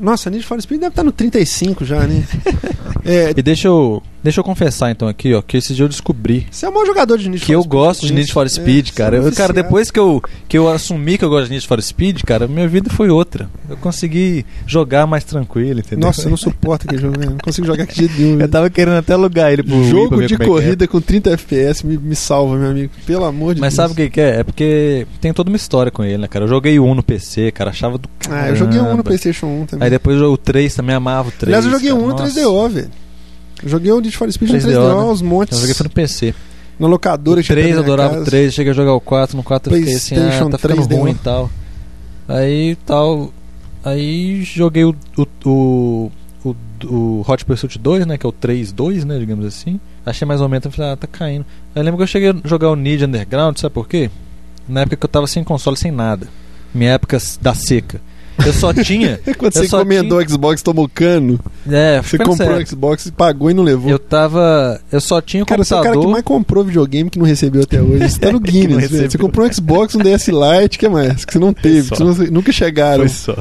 nossa 0.00 0.30
Need 0.30 0.44
for 0.44 0.60
Speed 0.60 0.80
deve 0.80 0.92
estar 0.92 1.04
no 1.04 1.12
35 1.12 1.84
já 1.84 2.06
né? 2.06 2.24
É, 3.04 3.30
E 3.36 3.42
deixa 3.42 3.68
eu, 3.68 4.02
deixa 4.22 4.40
eu 4.40 4.44
confessar 4.44 4.90
então 4.90 5.08
aqui, 5.08 5.32
ó, 5.34 5.42
que 5.42 5.56
esse 5.56 5.74
dia 5.74 5.84
eu 5.84 5.88
descobri 5.88 6.46
você 6.50 6.66
é 6.66 6.68
um 6.68 6.72
bom 6.72 6.84
jogador 6.84 7.16
de 7.18 7.28
Need 7.28 7.40
que 7.44 7.46
for 7.46 7.52
eu 7.54 7.60
Speed, 7.62 7.70
gosto 7.72 8.06
de. 8.06 8.12
Need 8.12 8.32
for 8.32 8.46
É, 8.46 8.48
Speed, 8.48 8.90
cara. 8.92 9.16
é 9.16 9.20
um 9.20 9.24
Eu, 9.26 9.32
cara, 9.32 9.52
depois 9.52 9.90
que 9.90 9.98
eu, 9.98 10.22
que 10.48 10.56
eu 10.58 10.68
assumi 10.68 11.16
que 11.18 11.24
eu 11.24 11.28
gosto 11.28 11.46
de 11.46 11.52
Need 11.52 11.66
for 11.66 11.80
Speed, 11.82 12.22
cara, 12.22 12.46
minha 12.46 12.68
vida 12.68 12.90
foi 12.90 13.08
outra. 13.08 13.48
Eu 13.68 13.76
consegui 13.76 14.44
jogar 14.66 15.06
mais 15.06 15.24
tranquilo, 15.24 15.80
entendeu? 15.80 16.06
nossa 16.06 16.22
eu 16.22 16.30
não 16.30 16.36
suporto 16.36 16.86
aquele 16.86 17.00
jogo 17.02 17.18
velho. 17.18 17.30
não 17.30 17.38
consigo 17.38 17.66
jogar 17.66 17.84
aquele 17.84 18.08
jeito 18.08 18.20
nenhum 18.20 18.40
Eu 18.40 18.48
tava 18.48 18.68
querendo 18.70 18.96
até 18.96 19.12
alugar 19.12 19.52
ele 19.52 19.62
pro 19.62 19.76
Wii 19.76 19.90
jogo 19.90 20.16
ver 20.16 20.26
de 20.28 20.34
é 20.34 20.36
que 20.36 20.42
é. 20.42 20.46
corrida 20.46 20.88
com 20.88 21.00
30 21.00 21.30
FPS 21.30 21.86
me, 21.86 21.96
me 21.96 22.16
salva 22.16 22.56
meu 22.56 22.70
amigo 22.70 22.92
pelo 23.06 23.24
amor 23.24 23.54
de 23.54 23.60
Mas 23.60 23.74
Deus 23.74 23.76
sabe 23.76 23.92
o 23.92 23.96
que, 23.96 24.10
que 24.10 24.20
é? 24.20 24.40
É 24.40 24.44
porque 24.44 25.06
tem 25.20 25.32
toda 25.32 25.50
uma 25.50 25.56
história 25.56 25.90
com 25.90 26.04
ele, 26.04 26.18
né, 26.18 26.28
cara? 26.28 26.44
Eu 26.44 26.48
joguei 26.48 26.78
um 26.78 26.94
no 26.94 27.02
PC, 27.02 27.50
cara, 27.52 27.70
achava 27.70 27.98
do 27.98 28.08
ah 28.28 28.48
eu 28.48 28.56
joguei 28.56 28.78
um 28.78 28.82
no 28.82 28.88
caramba. 28.88 29.04
PlayStation 29.04 29.46
1 29.46 29.66
também 29.66 29.84
Aí 29.86 29.90
depois 29.90 30.20
o 30.20 30.36
3 30.36 30.74
também 30.74 30.94
amava 30.94 31.28
o 31.28 31.32
3. 31.32 31.48
aliás 31.48 31.64
eu 31.64 31.70
joguei 31.70 31.90
cara. 31.90 32.00
um 32.00 32.06
no 32.08 32.12
Nossa. 32.14 32.40
3DO 32.40 32.68
velho 32.70 32.90
joguei 33.64 33.92
o 33.92 34.00
Need 34.00 34.16
for 34.16 34.30
Speed 34.30 34.50
no 34.50 34.58
3DO, 34.58 34.66
3DO, 34.66 34.94
né? 34.94 35.02
aos 35.02 35.22
montes 35.22 35.52
Eu 35.54 35.60
joguei 35.60 35.74
foi 35.74 35.84
no 35.84 35.90
PC. 35.90 36.34
na 36.78 36.86
locadora 36.86 37.40
O 37.40 37.42
que 37.42 37.46
tinha 37.46 37.56
3 37.56 37.66
perto 37.66 37.78
eu 37.78 37.84
adorava 37.84 38.14
o 38.14 38.18
casa. 38.18 38.30
3, 38.30 38.54
cheguei 38.54 38.70
a 38.72 38.74
jogar 38.74 38.94
o 38.94 39.00
4, 39.00 39.36
no 39.36 39.42
4 39.42 39.72
eu 39.72 39.78
fiquei 39.78 39.94
assim, 39.94 40.16
ah, 40.16 40.48
tá 40.50 40.58
ficando 40.58 40.82
3D, 40.82 40.98
ruim 40.98 41.12
e 41.12 41.14
tal. 41.14 41.50
Aí 42.28 42.76
tal. 42.86 43.32
Aí 43.84 44.42
joguei 44.44 44.84
o, 44.84 44.94
o, 45.16 46.10
o, 46.44 46.56
o, 46.84 47.24
Hot 47.26 47.44
Pursuit 47.44 47.78
2, 47.78 48.06
né? 48.06 48.18
Que 48.18 48.26
é 48.26 48.28
o 48.28 48.32
3-2, 48.32 49.04
né? 49.04 49.18
Digamos 49.18 49.44
assim. 49.44 49.80
Achei 50.04 50.26
mais 50.26 50.40
ou 50.40 50.48
menos, 50.48 50.66
eu 50.66 50.70
falei, 50.70 50.92
ah, 50.92 50.96
tá 50.96 51.06
caindo. 51.06 51.44
Aí 51.74 51.82
lembro 51.82 51.96
que 51.96 52.02
eu 52.02 52.06
cheguei 52.06 52.30
a 52.30 52.36
jogar 52.44 52.70
o 52.70 52.76
Need 52.76 53.04
Underground, 53.04 53.56
sabe 53.56 53.74
por 53.74 53.88
quê? 53.88 54.10
Na 54.68 54.82
época 54.82 54.96
que 54.96 55.04
eu 55.04 55.08
tava 55.08 55.26
sem 55.26 55.42
console, 55.42 55.76
sem 55.76 55.90
nada. 55.90 56.28
Minha 56.72 56.92
época 56.92 57.18
da 57.40 57.54
seca. 57.54 58.00
Eu 58.44 58.52
só 58.52 58.72
tinha. 58.72 59.20
quando 59.36 59.52
você 59.52 59.66
encomendou 59.66 60.18
o 60.18 60.28
Xbox 60.28 60.62
tomou 60.62 60.88
cano 60.88 61.38
É, 61.68 62.00
você 62.02 62.16
comprou 62.16 62.36
sério. 62.36 62.62
o 62.62 62.66
Xbox 62.66 63.10
pagou 63.10 63.50
e 63.50 63.54
não 63.54 63.62
levou 63.62 63.90
Eu 63.90 63.98
tava. 63.98 64.80
Eu 64.90 65.00
só 65.00 65.20
tinha 65.20 65.42
o 65.42 65.46
Cara, 65.46 65.62
você 65.62 65.74
é 65.74 65.76
o 65.76 65.80
computador. 65.80 66.00
cara 66.02 66.06
que 66.06 66.12
mais 66.12 66.24
comprou 66.24 66.64
videogame 66.64 67.10
que 67.10 67.18
não 67.18 67.26
recebeu 67.26 67.62
até 67.62 67.80
hoje. 67.82 68.08
Você 68.08 68.18
tá 68.18 68.32
no 68.32 68.40
Guinness. 68.40 68.90
Você 68.90 69.18
comprou 69.18 69.46
um 69.46 69.52
Xbox, 69.52 69.94
um 69.94 69.98
DS 69.98 70.28
Lite, 70.28 70.78
que 70.78 70.88
mais? 70.88 71.24
Que 71.24 71.32
você 71.34 71.38
não 71.38 71.52
teve, 71.52 71.90
que 71.90 72.02
você 72.02 72.30
nunca 72.30 72.50
chegaram. 72.52 73.00
Foi 73.00 73.08
só. 73.08 73.34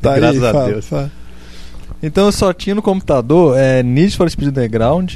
Tá 0.00 0.14
aí, 0.14 0.20
Graças 0.20 0.42
a 0.42 0.52
fala, 0.52 0.68
Deus. 0.68 0.86
fala. 0.86 1.12
Então 2.02 2.26
eu 2.26 2.32
só 2.32 2.52
tinha 2.52 2.74
no 2.74 2.82
computador 2.82 3.56
é, 3.58 3.82
Need 3.82 4.16
for 4.16 4.30
Speed 4.30 4.48
Underground 4.48 5.14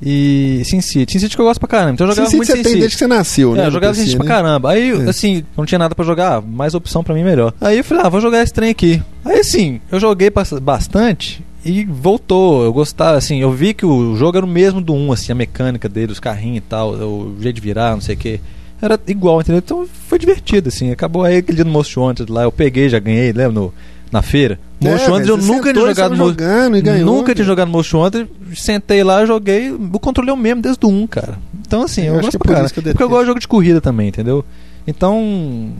e 0.00 0.62
Sin 0.64 0.80
City. 0.80 1.12
Sin 1.12 1.18
City 1.18 1.34
que 1.34 1.40
eu 1.42 1.46
gosto 1.46 1.58
pra 1.60 1.68
caramba. 1.68 1.92
Então 1.92 2.06
eu 2.06 2.12
jogava 2.12 2.28
Sin 2.30 2.38
City 2.38 2.52
muito 2.52 2.62
você 2.64 2.70
tem 2.70 2.78
desde 2.80 2.96
que 2.96 2.98
você 2.98 3.06
nasceu, 3.06 3.54
né? 3.54 3.64
É, 3.64 3.66
eu 3.66 3.70
jogava 3.70 3.94
Sin 3.94 4.00
PC, 4.00 4.10
City 4.12 4.16
pra 4.16 4.26
né? 4.26 4.32
caramba. 4.42 4.70
Aí, 4.70 4.90
É. 4.90 5.08
assim, 5.10 5.44
não 5.56 5.66
tinha 5.66 5.78
nada 5.78 5.94
pra 5.94 6.04
jogar, 6.04 6.40
mais 6.42 6.74
opção 6.74 7.02
pra 7.02 7.14
mim 7.14 7.24
melhor. 7.24 7.52
Aí 7.60 7.78
eu 7.78 7.84
falei, 7.84 8.04
ah, 8.04 8.08
vou 8.08 8.20
jogar 8.20 8.42
esse 8.42 8.52
trem 8.52 8.70
aqui. 8.70 9.02
Aí, 9.24 9.40
assim, 9.40 9.80
eu 9.90 9.98
joguei 9.98 10.30
bas- 10.30 10.52
bastante 10.52 11.44
e 11.64 11.84
voltou. 11.84 12.64
Eu 12.64 12.72
gostava, 12.72 13.18
assim, 13.18 13.40
eu 13.40 13.50
vi 13.52 13.74
que 13.74 13.84
o 13.84 14.14
jogo 14.16 14.36
era 14.36 14.46
o 14.46 14.48
mesmo 14.48 14.80
do 14.80 14.92
1, 14.94 15.12
assim, 15.12 15.32
a 15.32 15.34
mecânica 15.34 15.88
dele, 15.88 16.12
os 16.12 16.20
carrinhos 16.20 16.58
e 16.58 16.60
tal, 16.62 16.92
o 16.92 17.36
jeito 17.40 17.56
de 17.56 17.60
virar, 17.60 17.92
não 17.94 18.00
sei 18.00 18.14
o 18.14 18.18
que. 18.18 18.40
Era 18.80 18.98
igual, 19.08 19.40
entendeu? 19.40 19.58
Então 19.64 19.88
foi 20.08 20.20
divertido, 20.20 20.68
assim. 20.68 20.92
Acabou 20.92 21.24
aí 21.24 21.38
aquele 21.38 21.56
dia 21.56 21.64
no 21.64 21.72
Most 21.72 21.98
Wanted 21.98 22.30
lá, 22.30 22.44
eu 22.44 22.52
peguei, 22.52 22.88
já 22.88 23.00
ganhei, 23.00 23.32
lembra? 23.32 23.50
No, 23.60 23.74
na 24.12 24.22
feira. 24.22 24.58
É, 24.80 25.10
Wanted 25.10 25.26
velho, 25.26 25.30
eu 25.30 25.36
nunca 25.36 25.72
tinha 25.72 25.86
jogado 25.86 26.16
Most 26.16 26.30
jogando 26.30 26.82
ganhou. 26.82 27.16
Nunca 27.16 27.34
tinha 27.34 27.44
jogado 27.44 27.68
Most 27.68 27.96
Wanted, 27.96 28.30
sentei 28.54 29.02
lá, 29.02 29.24
joguei, 29.26 29.72
o 29.72 29.98
controle 29.98 30.30
é 30.30 30.32
o 30.32 30.36
mesmo 30.36 30.62
desde 30.62 30.84
o 30.86 30.88
1, 30.88 31.06
cara. 31.06 31.38
Então 31.66 31.82
assim, 31.82 32.02
Eu 32.02 32.14
eu, 32.14 32.20
gosto 32.20 32.30
que 32.30 32.36
é 32.36 32.38
pra 32.38 32.60
eu 32.60 32.82
Porque 32.82 33.02
eu 33.02 33.08
gosto 33.08 33.22
de 33.22 33.26
jogo 33.26 33.40
de 33.40 33.48
corrida 33.48 33.80
também, 33.80 34.08
entendeu? 34.08 34.44
Então, 34.86 35.72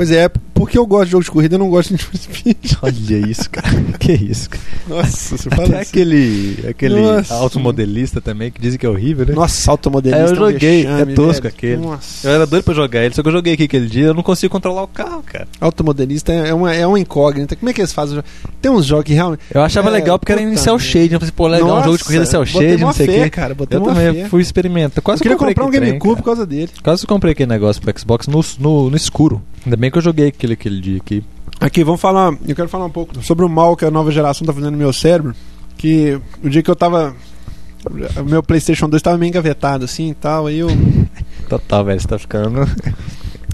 Pois 0.00 0.10
é, 0.10 0.30
porque 0.54 0.78
eu 0.78 0.86
gosto 0.86 1.04
de 1.04 1.10
jogo 1.10 1.24
de 1.24 1.30
corrida, 1.30 1.56
eu 1.56 1.58
não 1.58 1.68
gosto 1.68 1.88
de 1.88 1.92
Need 1.92 2.04
for 2.06 2.16
Speed. 2.16 2.72
olha 2.80 3.30
isso, 3.30 3.50
cara. 3.50 3.68
que 4.00 4.12
isso, 4.12 4.48
cara. 4.48 4.62
Nossa, 4.88 5.36
você 5.36 5.48
Até 5.48 5.56
fala 5.56 5.68
assim. 5.80 5.90
aquele, 5.90 6.64
aquele 6.70 7.00
Nossa. 7.02 7.34
automodelista 7.34 8.18
também, 8.18 8.50
que 8.50 8.58
dizem 8.58 8.78
que 8.78 8.86
é 8.86 8.88
horrível, 8.88 9.26
né? 9.26 9.34
Nossa, 9.34 9.70
automodelista. 9.70 10.22
É, 10.22 10.24
eu 10.24 10.28
é 10.28 10.32
um 10.32 10.36
joguei, 10.36 10.86
é 10.86 11.04
tosco 11.04 11.42
velho. 11.42 11.54
aquele. 11.54 11.76
Nossa. 11.76 12.26
Eu 12.26 12.32
era 12.32 12.46
doido 12.46 12.64
pra 12.64 12.72
jogar 12.72 13.04
ele, 13.04 13.14
só 13.14 13.22
que 13.22 13.28
eu 13.28 13.32
joguei 13.32 13.52
aqui 13.52 13.64
aquele 13.64 13.88
dia, 13.88 14.06
eu 14.06 14.14
não 14.14 14.22
consigo 14.22 14.50
controlar 14.50 14.84
o 14.84 14.88
carro, 14.88 15.22
cara. 15.22 15.46
Automodelista 15.60 16.32
é 16.32 16.54
uma, 16.54 16.74
é 16.74 16.86
uma 16.86 16.98
incógnita. 16.98 17.54
Como 17.54 17.68
é 17.68 17.74
que 17.74 17.82
eles 17.82 17.92
fazem? 17.92 18.22
Tem 18.62 18.70
uns 18.72 18.86
jogos 18.86 19.04
que 19.04 19.12
realmente. 19.12 19.42
Eu 19.52 19.60
achava 19.60 19.90
É, 19.90 19.92
legal 19.92 20.18
porque 20.18 20.32
era 20.32 20.40
em 20.40 20.56
cel 20.56 20.78
shade. 20.78 21.12
Eu 21.12 21.20
falei, 21.20 21.32
pô, 21.36 21.46
legal, 21.46 21.78
um 21.78 21.84
jogo 21.84 21.98
de 21.98 22.04
corrida 22.04 22.24
cel 22.24 22.46
shade, 22.46 22.78
não 22.78 22.94
sei 22.94 23.06
o 23.06 23.12
quê. 23.24 23.28
cara. 23.28 23.54
Botei 23.54 23.78
Eu 23.78 23.82
também 23.82 24.14
fé. 24.14 24.28
fui 24.30 24.40
experimentar. 24.40 24.96
Eu 24.96 25.02
Quase 25.02 25.20
queria 25.20 25.36
comprei 25.36 25.54
comprar 25.54 25.66
um 25.68 25.70
GameCube 25.70 26.16
por 26.16 26.24
causa 26.24 26.46
dele. 26.46 26.70
Quase 26.82 27.06
comprei 27.06 27.32
aquele 27.32 27.50
negócio 27.50 27.82
pro 27.82 27.92
Xbox 28.00 28.26
no, 28.26 28.42
no, 28.58 28.88
no 28.88 28.96
escuro. 28.96 29.42
Ainda 29.64 29.76
bem 29.76 29.90
que 29.90 29.98
eu 29.98 30.02
joguei 30.02 30.28
aquele, 30.28 30.54
aquele 30.54 30.80
dia 30.80 30.96
aqui. 30.98 31.22
Aqui, 31.60 31.84
vamos 31.84 32.00
falar. 32.00 32.32
Eu 32.46 32.56
quero 32.56 32.68
falar 32.68 32.86
um 32.86 32.90
pouco 32.90 33.22
sobre 33.22 33.44
o 33.44 33.48
mal 33.48 33.76
que 33.76 33.84
a 33.84 33.90
nova 33.90 34.10
geração 34.10 34.46
tá 34.46 34.52
fazendo 34.52 34.72
no 34.72 34.78
meu 34.78 34.92
cérebro. 34.92 35.34
Que 35.76 36.18
o 36.42 36.48
dia 36.48 36.62
que 36.62 36.70
eu 36.70 36.76
tava. 36.76 37.14
O 38.18 38.24
meu 38.24 38.42
PlayStation 38.42 38.88
2 38.88 39.02
tava 39.02 39.16
meio 39.18 39.28
engavetado 39.30 39.84
assim 39.84 40.10
e 40.10 40.14
tal. 40.14 40.46
Aí 40.46 40.58
eu. 40.58 40.68
Total, 41.48 41.84
velho, 41.84 42.00
você 42.00 42.08
tá 42.08 42.18
ficando. 42.18 42.60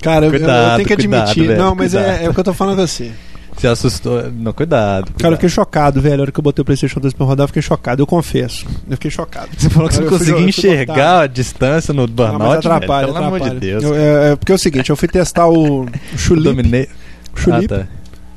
Cara, 0.03 0.27
eu- 0.27 0.33
eu, 0.33 0.39
Cuidado, 0.39 0.77
tenho 0.77 0.89
que 0.89 0.95
cuidado, 0.97 1.23
admitir. 1.31 1.47
velho, 1.49 1.59
não, 1.61 1.75
mas 1.75 1.95
é, 1.95 2.03
cuidado. 2.03 2.23
é 2.25 2.29
o 2.31 2.35
que 2.35 2.41
eu 2.41 2.45
tô 2.45 2.53
falando 2.55 2.81
assim. 2.83 3.13
Se 3.59 3.67
assustou. 3.67 4.31
Não, 4.31 4.53
cuidado. 4.53 5.05
Cara, 5.05 5.11
eu 5.11 5.15
cuidado. 5.15 5.35
fiquei 5.37 5.49
chocado, 5.49 6.01
velho. 6.01 6.19
A 6.19 6.23
hora 6.23 6.33
que 6.33 6.39
eu 6.39 6.43
botei 6.43 6.63
o 6.63 6.65
PlayStation 6.65 7.01
2 7.01 7.15
pra 7.15 7.25
rodar, 7.27 7.45
eu 7.45 7.49
fiquei 7.49 7.63
chocado. 7.63 8.03
Eu 8.03 8.07
confesso. 8.07 8.67
Eu 8.87 8.97
fiquei 8.97 9.11
chocado. 9.11 9.49
Você 9.57 9.71
falou 9.71 9.89
que 9.89 9.95
você 9.97 10.03
não 10.03 10.09
conseguia 10.11 10.47
enxergar 10.49 10.95
botar. 10.95 11.21
a 11.23 11.27
distância 11.27 11.95
no 11.95 12.03
Não, 12.07 12.09
burnout, 12.09 12.39
mas 12.39 12.59
atrapalha, 12.59 13.07
pelo 13.07 13.19
amor 13.25 13.41
de. 13.41 13.51
Deus. 13.61 13.83
Eu- 13.85 13.95
é, 13.95 14.33
é, 14.33 14.37
porque 14.37 14.53
é 14.53 14.55
o 14.55 14.59
seguinte, 14.59 14.91
eu 14.91 14.97
fui 14.97 15.09
testar 15.09 15.49
o, 15.49 15.87
Chulip. 16.19 16.45
dominei. 16.45 16.89
Chulip, 17.35 17.73
Ah, 17.73 17.79
tá. 17.79 17.87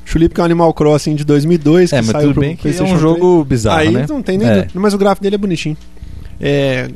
Chulip, 0.06 0.34
que 0.34 0.40
é 0.40 0.42
um 0.42 0.46
Animal 0.46 0.72
Crossing 0.74 1.14
de 1.14 1.24
2002, 1.24 1.90
que 1.90 1.96
É, 1.96 2.02
mas 2.02 2.10
saiu 2.10 2.28
tudo 2.28 2.40
bem 2.40 2.56
que 2.56 2.66
é 2.68 2.72
um 2.72 2.74
3. 2.86 3.00
jogo 3.00 3.44
bizarro, 3.44 3.78
Aí 3.78 3.90
né? 3.92 4.06
não 4.08 4.22
tem 4.22 4.36
nem. 4.38 4.48
É. 4.48 4.66
Mas 4.74 4.92
o 4.94 4.98
gráfico 4.98 5.22
dele 5.22 5.36
é 5.36 5.38
bonitinho. 5.38 5.76
É. 6.40 6.88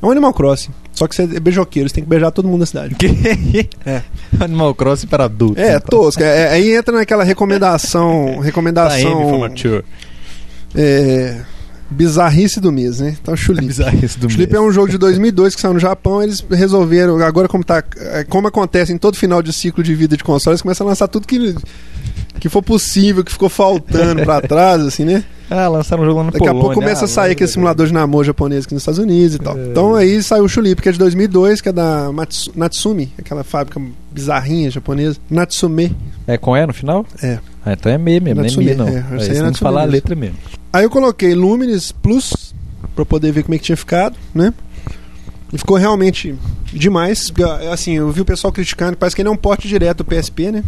É 0.00 0.06
um 0.06 0.10
Animal 0.10 0.32
Crossing. 0.32 0.70
Só 0.92 1.08
que 1.08 1.14
você 1.14 1.22
é 1.22 1.40
beijoqueiro, 1.40 1.88
você 1.88 1.94
tem 1.96 2.04
que 2.04 2.10
beijar 2.10 2.30
todo 2.30 2.46
mundo 2.48 2.60
da 2.60 2.66
cidade. 2.66 2.96
É. 3.84 4.02
Animal 4.40 4.74
Crossing 4.74 5.06
para 5.06 5.24
adultos. 5.24 5.62
É, 5.62 5.76
então. 5.76 5.88
tosco. 6.00 6.22
É, 6.22 6.42
é, 6.42 6.48
aí 6.50 6.72
entra 6.74 6.94
naquela 6.94 7.24
recomendação. 7.24 8.36
Tá, 8.36 8.42
Recomendação. 8.42 9.38
mature. 9.38 9.84
é, 10.74 11.40
bizarrice 11.90 12.60
do 12.60 12.70
mês, 12.72 13.00
né? 13.00 13.16
Então, 13.20 13.34
É 13.34 13.36
Chulip. 13.36 13.66
bizarro 13.66 14.04
isso 14.04 14.18
do 14.18 14.28
Chulip 14.30 14.52
mês. 14.52 14.62
é 14.62 14.66
um 14.66 14.72
jogo 14.72 14.88
de 14.88 14.98
2002 14.98 15.54
que 15.54 15.60
saiu 15.60 15.74
no 15.74 15.80
Japão. 15.80 16.22
Eles 16.22 16.44
resolveram, 16.50 17.18
agora 17.22 17.48
como, 17.48 17.64
tá, 17.64 17.82
é, 17.96 18.24
como 18.24 18.48
acontece 18.48 18.92
em 18.92 18.98
todo 18.98 19.16
final 19.16 19.42
de 19.42 19.52
ciclo 19.52 19.82
de 19.82 19.94
vida 19.94 20.16
de 20.16 20.24
consoles, 20.24 20.62
começam 20.62 20.86
a 20.86 20.90
lançar 20.90 21.08
tudo 21.08 21.26
que, 21.26 21.54
que 22.42 22.48
for 22.48 22.60
possível, 22.60 23.22
que 23.22 23.30
ficou 23.30 23.48
faltando 23.48 24.24
pra 24.24 24.40
trás, 24.42 24.82
assim, 24.82 25.04
né? 25.04 25.22
Ah, 25.48 25.68
lançaram 25.68 26.02
um 26.02 26.06
jogo 26.06 26.18
lá 26.18 26.24
no 26.24 26.30
Daqui 26.32 26.44
a 26.44 26.48
Polônia. 26.48 26.60
pouco 26.70 26.80
começa 26.80 27.02
Ah, 27.02 27.04
a 27.04 27.08
sair 27.08 27.30
aquele 27.32 27.46
mano. 27.46 27.52
simulador 27.52 27.86
de 27.86 27.92
namoro 27.92 28.24
japonês 28.24 28.64
aqui 28.64 28.74
nos 28.74 28.82
Estados 28.82 28.98
Unidos 28.98 29.36
e 29.36 29.38
tal. 29.38 29.56
É. 29.56 29.66
Então 29.66 29.94
aí 29.94 30.20
saiu 30.24 30.42
o 30.42 30.48
Chulip, 30.48 30.82
que 30.82 30.88
é 30.88 30.92
de 30.92 30.98
2002, 30.98 31.60
que 31.60 31.68
é 31.68 31.72
da 31.72 32.10
Matsu- 32.10 32.50
Natsumi, 32.56 33.12
aquela 33.16 33.44
fábrica 33.44 33.80
bizarrinha 34.10 34.68
japonesa. 34.72 35.18
Natsume. 35.30 35.94
É 36.26 36.36
com 36.36 36.56
E 36.56 36.66
no 36.66 36.72
final? 36.74 37.06
É. 37.22 37.38
Ah, 37.64 37.74
então 37.74 37.92
é 37.92 37.96
me 37.96 38.18
mesmo, 38.18 38.34
não 38.34 38.40
é 38.42 38.46
Natsume, 38.46 38.64
Mi 38.66 38.74
não. 38.74 38.88
é, 38.88 38.92
É, 38.92 38.96
aí 38.96 39.36
é 39.36 39.42
Natsume 39.42 39.54
falar 39.54 39.82
a 39.82 39.84
letra 39.84 40.16
mesmo. 40.16 40.36
Aí 40.72 40.82
eu 40.84 40.90
coloquei 40.90 41.32
Lumines 41.36 41.92
Plus 41.92 42.52
pra 42.96 43.04
poder 43.04 43.30
ver 43.30 43.44
como 43.44 43.54
é 43.54 43.58
que 43.58 43.64
tinha 43.64 43.76
ficado, 43.76 44.16
né? 44.34 44.52
E 45.52 45.58
ficou 45.58 45.76
realmente 45.76 46.34
demais. 46.72 47.30
Assim, 47.72 47.92
eu 47.92 48.10
vi 48.10 48.20
o 48.20 48.24
pessoal 48.24 48.50
criticando, 48.52 48.96
parece 48.96 49.14
que 49.14 49.22
ele 49.22 49.28
é 49.28 49.32
um 49.32 49.36
porte 49.36 49.68
direto 49.68 49.98
do 49.98 50.04
PSP, 50.04 50.50
né? 50.50 50.64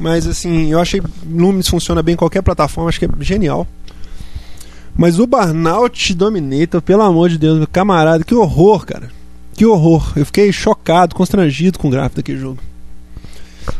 Mas 0.00 0.26
assim, 0.26 0.70
eu 0.70 0.80
achei 0.80 1.02
Lumines 1.28 1.68
funciona 1.68 2.02
bem 2.02 2.12
em 2.14 2.16
qualquer 2.16 2.42
plataforma, 2.42 2.88
acho 2.88 2.98
que 2.98 3.04
é 3.06 3.08
genial. 3.20 3.66
Mas 4.96 5.18
o 5.18 5.26
Burnout 5.26 6.14
Dominator, 6.14 6.82
pelo 6.82 7.02
amor 7.02 7.28
de 7.28 7.38
Deus, 7.38 7.58
meu 7.58 7.66
camarada, 7.68 8.24
que 8.24 8.34
horror, 8.34 8.84
cara. 8.84 9.08
Que 9.54 9.64
horror. 9.66 10.12
Eu 10.16 10.26
fiquei 10.26 10.52
chocado, 10.52 11.14
constrangido 11.14 11.78
com 11.78 11.88
o 11.88 11.90
gráfico 11.90 12.16
daquele 12.16 12.38
jogo. 12.38 12.58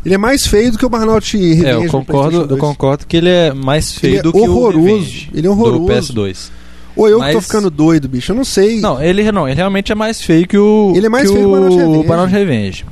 Ele 0.05 0.14
é 0.14 0.18
mais 0.18 0.47
feio 0.47 0.70
do 0.72 0.79
que 0.79 0.85
o 0.85 0.89
Burnout 0.89 1.37
Revenge 1.37 1.64
É, 1.66 1.72
eu 1.74 1.87
concordo, 1.91 2.37
eu 2.43 2.47
2. 2.47 2.61
concordo 2.61 3.07
que 3.07 3.16
ele 3.16 3.29
é 3.31 3.53
mais 3.55 3.93
feio 3.95 4.12
Ele 4.12 4.18
é 4.18 4.22
do 4.22 4.33
que 4.33 4.39
horroroso. 4.39 4.79
o 4.79 4.83
Revenge 4.85 5.31
Ele 5.33 5.47
é 5.47 5.51
horroroso. 5.51 6.12
do 6.12 6.22
PS2. 6.22 6.51
Ou 6.95 7.09
eu 7.09 7.20
que 7.20 7.26
tô 7.29 7.35
Mas- 7.35 7.45
ficando 7.47 7.70
doido, 7.70 8.09
bicho. 8.09 8.33
Eu 8.33 8.37
não 8.37 8.45
sei. 8.45 8.81
Não, 8.81 9.01
ele 9.03 9.31
não, 9.33 9.47
ele 9.49 9.57
realmente 9.57 9.91
é 9.91 9.95
mais 9.95 10.20
feio 10.20 10.47
que 10.47 10.59
o. 10.59 10.93
Ele 10.97 11.07
é 11.07 11.09
mais 11.09 11.29
que 11.29 11.33
feio 11.35 11.41
que 11.41 11.47
o 11.47 11.51
Burnout 11.57 11.76
Revenge. 11.76 12.07
Burnout 12.07 12.33
Revenge. 12.33 12.85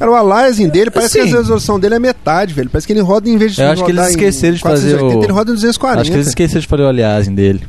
Cara, 0.00 0.10
o 0.10 0.14
aliasing 0.16 0.68
dele 0.68 0.90
parece 0.90 1.12
que 1.12 1.20
Assim. 1.20 1.34
a 1.34 1.36
resolução 1.36 1.78
dele 1.78 1.94
é 1.94 1.98
metade, 2.00 2.52
velho. 2.54 2.68
Parece 2.70 2.86
que 2.86 2.92
ele 2.92 3.00
roda 3.02 3.28
em 3.28 3.36
vez 3.36 3.54
de 3.54 3.60
Eu 3.62 3.68
acho 3.70 3.84
que 3.84 3.90
eles 3.92 4.08
esqueceram 4.08 4.54
de 4.54 4.60
fazer 4.60 4.92
480, 4.98 5.18
o- 5.18 5.24
ele 5.24 5.32
roda 5.32 5.50
em 5.52 5.54
240. 5.54 6.00
Acho 6.00 6.10
que 6.10 6.16
eles 6.16 6.26
esqueceram 6.28 6.60
de 6.62 6.66
fazer 6.66 6.82
o 6.82 6.88
aliasing 6.88 7.34
dele. 7.34 7.60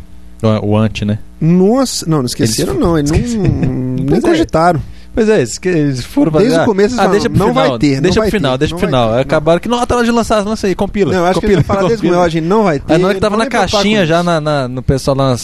O, 0.63 0.75
anti, 0.75 1.05
né? 1.05 1.19
Nossa, 1.39 2.03
não, 2.09 2.19
não 2.19 2.25
esqueceram 2.25 2.71
Eles- 2.73 2.82
não, 2.82 2.97
eles 2.97 3.11
não, 3.36 3.43
nem 3.45 4.17
é. 4.17 4.21
cogitaram. 4.21 4.82
Pois 5.13 5.27
é, 5.27 5.39
eles, 5.39 5.57
que 5.57 5.93
foram 6.03 6.32
fazer. 6.32 6.45
Desde 6.45 6.61
o 6.61 6.65
começo 6.65 6.95
eles 6.95 7.05
ah, 7.05 7.07
deixa 7.09 7.27
não 7.27 7.51
vai 7.53 7.77
ter, 7.77 7.95
não 7.95 8.01
Deixa 8.03 8.21
pro 8.21 8.32
final, 8.32 8.51
ter, 8.53 8.57
deixa 8.59 8.73
não 8.73 8.79
pro 8.79 8.88
final. 8.88 9.07
ter, 9.09 9.13
não. 9.15 9.19
acabaram 9.21 9.59
que, 9.59 9.67
não, 9.67 9.77
na 9.77 9.95
hora 9.97 10.05
de 10.05 10.11
lançar, 10.11 10.45
lança 10.47 10.67
aí, 10.67 10.73
compila. 10.73 11.13
Não, 11.13 11.25
acho 11.25 11.34
que 11.41 11.47
compila, 11.47 11.59
ele 11.59 11.63
fala 11.65 11.88
desde 11.89 12.09
o 12.09 12.21
a 12.21 12.29
gente 12.29 12.45
não 12.45 12.63
vai 12.63 12.79
ter. 12.79 12.93
Aí 12.93 12.97
na 13.01 13.07
hora 13.07 13.15
que 13.15 13.19
tava 13.21 13.36
não 13.36 13.43
na 13.43 13.49
caixinha 13.49 14.05
já, 14.05 14.23
na, 14.23 14.69
no 14.69 14.82
pessoal 14.82 15.17
lá 15.17 15.36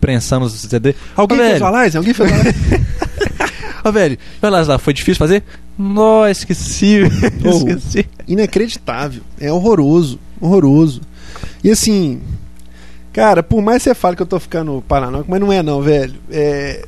prensando 0.00 0.46
os 0.46 0.52
CD. 0.54 0.96
Alguém 1.14 1.38
fez 1.38 1.60
o 1.60 1.64
aliasing? 1.64 1.96
Alguém 1.98 2.12
fez 2.12 2.28
o 2.28 2.34
aliasing? 3.84 3.88
Ô, 3.88 3.92
velho, 3.92 4.18
olha 4.42 4.62
lá, 4.62 4.78
foi 4.78 4.92
difícil 4.92 5.18
fazer? 5.18 5.42
Nossa, 5.78 6.30
esqueci. 6.30 7.00
Oh. 7.44 7.48
esqueci. 7.68 8.06
Inacreditável. 8.28 9.22
É 9.40 9.52
horroroso. 9.52 10.18
Horroroso. 10.40 11.00
E 11.64 11.70
assim, 11.70 12.20
cara, 13.12 13.42
por 13.42 13.62
mais 13.62 13.82
que 13.82 13.88
você 13.90 13.94
fale 13.94 14.16
que 14.16 14.22
eu 14.22 14.26
tô 14.26 14.38
ficando 14.38 14.82
paranoico, 14.86 15.30
mas 15.30 15.40
não 15.40 15.52
é 15.52 15.62
não, 15.62 15.80
velho. 15.80 16.14
É, 16.30 16.84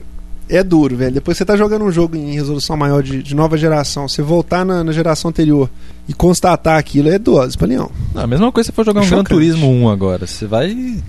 é 0.49 0.63
duro, 0.63 0.97
velho. 0.97 1.13
Depois 1.15 1.37
você 1.37 1.45
tá 1.45 1.57
jogando 1.57 1.85
um 1.85 1.91
jogo 1.91 2.17
em 2.17 2.33
resolução 2.35 2.77
maior 2.77 3.03
de, 3.03 3.23
de 3.23 3.35
nova 3.35 3.57
geração, 3.57 4.07
você 4.09 4.23
voltar 4.23 4.65
na, 4.65 4.85
na 4.85 4.93
geração 4.93 5.31
anterior 5.31 5.71
e 6.09 6.13
constatar 6.13 6.79
aquilo 6.79 7.09
é 7.09 7.19
dose. 7.19 7.57
Não, 7.67 7.91
a 8.15 8.27
mesma 8.27 8.53
coisa 8.53 8.67
se 8.67 8.73
você 8.73 8.77
for 8.77 8.85
jogar 8.85 9.01
um 9.01 9.09
Gran. 9.09 9.25
Turismo 9.25 9.69
1 9.71 9.89
agora. 9.89 10.27
Você 10.27 10.47
vai 10.47 11.03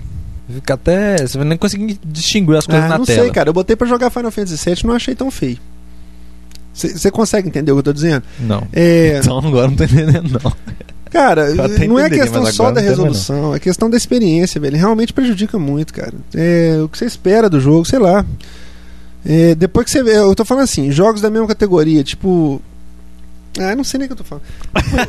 ficar 0.48 0.74
até. 0.74 1.18
Você 1.18 1.36
vai 1.36 1.46
nem 1.46 1.58
conseguir 1.58 1.98
distinguir 2.04 2.56
as 2.56 2.66
coisas 2.66 2.84
Ah, 2.84 2.88
na 2.88 2.98
não 2.98 3.04
tela. 3.04 3.22
sei, 3.22 3.30
cara. 3.30 3.48
Eu 3.50 3.52
botei 3.54 3.76
pra 3.76 3.86
jogar 3.86 4.10
Final 4.10 4.30
Fantasy 4.30 4.64
VII 4.64 4.80
e 4.82 4.86
não 4.86 4.94
achei 4.94 5.14
tão 5.14 5.30
feio. 5.30 5.58
Você 6.76 7.10
consegue 7.10 7.48
entender 7.48 7.72
o 7.72 7.76
que 7.76 7.78
eu 7.80 7.82
tô 7.84 7.92
dizendo? 7.92 8.22
Não. 8.40 8.66
É, 8.72 9.18
Então 9.18 9.38
agora 9.38 9.68
não 9.68 9.76
tô 9.76 9.84
entendendo, 9.84 10.40
não. 10.42 10.52
Cara, 11.10 11.46
não 11.88 11.98
é 11.98 12.10
questão 12.24 12.42
só 12.52 12.64
da 12.70 12.80
resolução, 12.90 13.54
é 13.54 13.58
questão 13.60 13.88
da 13.88 13.96
experiência, 13.96 14.60
velho. 14.60 14.76
Realmente 14.76 15.12
prejudica 15.12 15.58
muito, 15.58 15.94
cara. 15.94 16.12
É, 16.34 16.78
o 16.82 16.88
que 16.88 16.98
você 16.98 17.06
espera 17.06 17.48
do 17.48 17.58
jogo, 17.60 17.84
sei 17.86 17.98
lá. 17.98 18.26
É, 19.24 19.54
depois 19.54 19.86
que 19.86 19.92
você 19.92 20.02
vê, 20.02 20.16
eu 20.18 20.34
tô 20.34 20.44
falando 20.44 20.64
assim, 20.64 20.90
jogos 20.92 21.20
da 21.20 21.30
mesma 21.30 21.46
categoria, 21.48 22.04
tipo. 22.04 22.60
Ah, 23.58 23.70
eu 23.70 23.76
não 23.76 23.84
sei 23.84 23.98
nem 23.98 24.06
o 24.06 24.08
que 24.08 24.12
eu 24.12 24.16
tô 24.18 24.24
falando. 24.24 24.44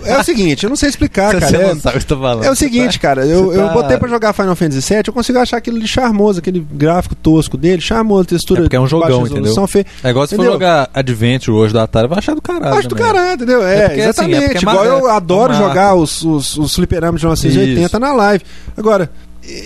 É 0.06 0.18
o 0.20 0.24
seguinte, 0.24 0.64
eu 0.64 0.70
não 0.70 0.76
sei 0.78 0.89
explicar, 0.89 1.34
Você 1.36 1.39
cara. 1.39 1.58
É, 1.58 1.74
não 1.74 1.82
sabe 1.82 1.98
o 1.98 2.00
que 2.00 2.06
eu 2.14 2.18
tô 2.18 2.22
falando. 2.24 2.43
é 2.45 2.52
o 2.52 2.56
seguinte, 2.56 3.00
cara, 3.00 3.26
eu, 3.26 3.45
você 3.48 3.60
eu 3.60 3.68
tá- 3.68 3.74
botei 3.74 3.98
pra 3.98 4.08
jogar 4.10 4.34
Final 4.34 4.56
Fantasy 4.56 4.93
VII, 4.93 5.04
eu 5.08 5.14
consigo 5.14 5.39
achar 5.39 5.58
aquilo 5.58 5.80
de 5.80 5.88
charmoso, 5.88 6.39
aquele 6.39 6.60
gráfico 6.72 7.16
tosco 7.16 7.58
dele, 7.58 7.82
charmoso, 7.82 8.26
textura 8.26 8.62
É 8.62 8.64
porque 8.64 8.76
é 8.76 8.80
um 8.80 8.88
jogão, 8.88 9.24
resolução, 9.24 9.68
fe- 9.68 9.86
É 10.04 10.10
igual 10.10 10.26
se 10.26 10.36
for 10.36 10.41
Entendeu? 10.41 10.54
jogar 10.54 10.89
Adventure 10.93 11.56
hoje 11.58 11.74
do 11.74 11.80
Atari, 11.80 12.08
vai 12.08 12.20
achar 12.20 12.36
do 12.36 12.41
caralho. 12.41 12.76
Acho 12.76 12.88
do 12.88 12.95
também. 12.95 13.12
caralho, 13.14 13.34
entendeu? 13.36 13.64
É, 13.66 13.76
É 13.78 13.82
porque, 13.88 14.02
assim, 14.02 14.10
exatamente. 14.10 14.43
é 14.43 14.58
é 14.58 14.62
Igual 14.62 14.86
eu 14.86 15.10
é 15.10 15.12
adoro 15.16 15.54
marco. 15.54 15.68
jogar 15.68 15.95
os, 15.95 16.24
os, 16.24 16.58
os 16.58 16.76
fliperamas 16.76 17.20
de 17.22 17.26
1980 17.28 17.86
Isso. 17.86 18.00
na 18.00 18.14
live. 18.14 18.43
Agora, 18.76 19.10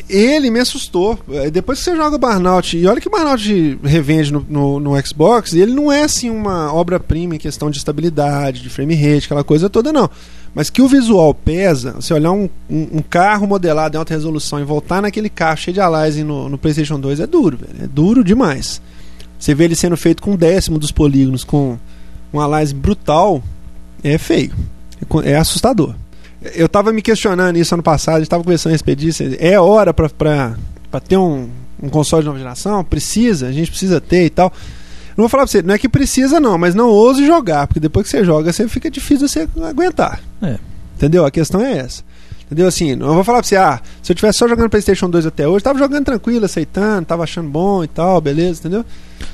ele 0.09 0.49
me 0.49 0.59
assustou. 0.59 1.19
É, 1.32 1.49
Depois 1.49 1.80
que 1.80 1.86
você 1.86 1.95
joga 1.95 2.15
o 2.15 2.19
Burnout, 2.19 2.78
e 2.78 2.86
olha 2.86 3.01
que 3.01 3.07
o 3.07 3.11
Burnout 3.11 3.80
Revenge 3.84 4.32
no, 4.32 4.45
no, 4.47 4.80
no 4.80 5.05
Xbox, 5.05 5.53
ele 5.53 5.74
não 5.74 5.91
é 5.91 6.03
assim 6.03 6.30
uma 6.30 6.74
obra-prima 6.74 7.36
em 7.36 7.39
questão 7.39 7.69
de 7.69 7.78
estabilidade, 7.78 8.61
de 8.61 8.69
frame 8.69 8.95
rate, 8.95 9.26
aquela 9.26 9.43
coisa 9.43 9.69
toda, 9.69 9.91
não. 9.91 10.09
Mas 10.53 10.69
que 10.69 10.82
o 10.82 10.88
visual 10.88 11.34
pesa, 11.34 11.93
você 11.93 12.13
olhar 12.13 12.32
um, 12.32 12.49
um, 12.69 12.97
um 12.97 13.01
carro 13.01 13.47
modelado 13.47 13.95
em 13.95 13.99
alta 13.99 14.13
resolução 14.13 14.59
e 14.59 14.63
voltar 14.63 15.01
naquele 15.01 15.30
carro 15.30 15.57
cheio 15.57 15.74
de 15.74 15.80
aliasing 15.80 16.24
no, 16.24 16.49
no 16.49 16.57
PlayStation 16.57 16.99
2 16.99 17.22
é 17.22 17.28
duro, 17.28 17.57
velho. 17.57 17.86
É 17.86 17.88
duro 17.88 18.24
demais. 18.24 18.82
Você 19.39 19.55
vê 19.55 19.63
ele 19.63 19.76
sendo 19.76 19.95
feito 19.95 20.22
com 20.22 20.34
um 20.34 20.36
décimo 20.36 20.78
dos 20.78 20.91
polígonos, 20.91 21.43
com 21.43 21.78
um 22.34 22.39
aliasing 22.39 22.76
brutal, 22.76 23.41
é 24.03 24.17
feio. 24.17 24.51
É 25.24 25.30
É 25.30 25.38
assustador. 25.38 25.95
Eu 26.55 26.67
tava 26.67 26.91
me 26.91 27.01
questionando 27.01 27.57
isso 27.57 27.73
ano 27.75 27.83
passado, 27.83 28.15
a 28.15 28.19
gente 28.19 28.29
tava 28.29 28.43
conversando 28.43 28.71
a 28.71 28.73
respeito 28.73 28.99
disso. 28.99 29.23
É 29.39 29.59
hora 29.59 29.93
pra 29.93 30.55
ter 31.07 31.17
um, 31.17 31.49
um 31.81 31.89
console 31.89 32.23
de 32.23 32.27
nova 32.27 32.39
geração? 32.39 32.83
Precisa, 32.83 33.47
a 33.47 33.51
gente 33.51 33.69
precisa 33.69 34.01
ter 34.01 34.25
e 34.25 34.29
tal. 34.29 34.51
Não 35.09 35.23
vou 35.23 35.29
falar 35.29 35.43
pra 35.43 35.51
você, 35.51 35.61
não 35.61 35.75
é 35.75 35.77
que 35.77 35.89
precisa 35.89 36.39
não, 36.39 36.57
mas 36.57 36.73
não 36.73 36.89
ouse 36.89 37.25
jogar, 37.25 37.67
porque 37.67 37.79
depois 37.79 38.05
que 38.05 38.11
você 38.11 38.23
joga, 38.23 38.51
você 38.51 38.67
fica 38.67 38.89
difícil 38.89 39.27
você 39.27 39.47
aguentar. 39.63 40.21
É. 40.41 40.57
Entendeu? 40.95 41.25
A 41.25 41.31
questão 41.31 41.61
é 41.61 41.77
essa. 41.77 42.03
Entendeu? 42.51 42.67
Assim, 42.67 42.95
não 42.95 43.15
vou 43.15 43.23
falar 43.23 43.37
pra 43.39 43.47
você, 43.47 43.55
ah, 43.55 43.79
se 44.03 44.11
eu 44.11 44.15
tivesse 44.15 44.39
só 44.39 44.45
jogando 44.45 44.69
PlayStation 44.69 45.09
2 45.09 45.25
até 45.25 45.47
hoje, 45.47 45.63
tava 45.63 45.79
jogando 45.79 46.03
tranquilo, 46.03 46.43
aceitando, 46.43 47.05
tava 47.05 47.23
achando 47.23 47.47
bom 47.49 47.81
e 47.81 47.87
tal, 47.87 48.19
beleza, 48.19 48.59
entendeu? 48.59 48.83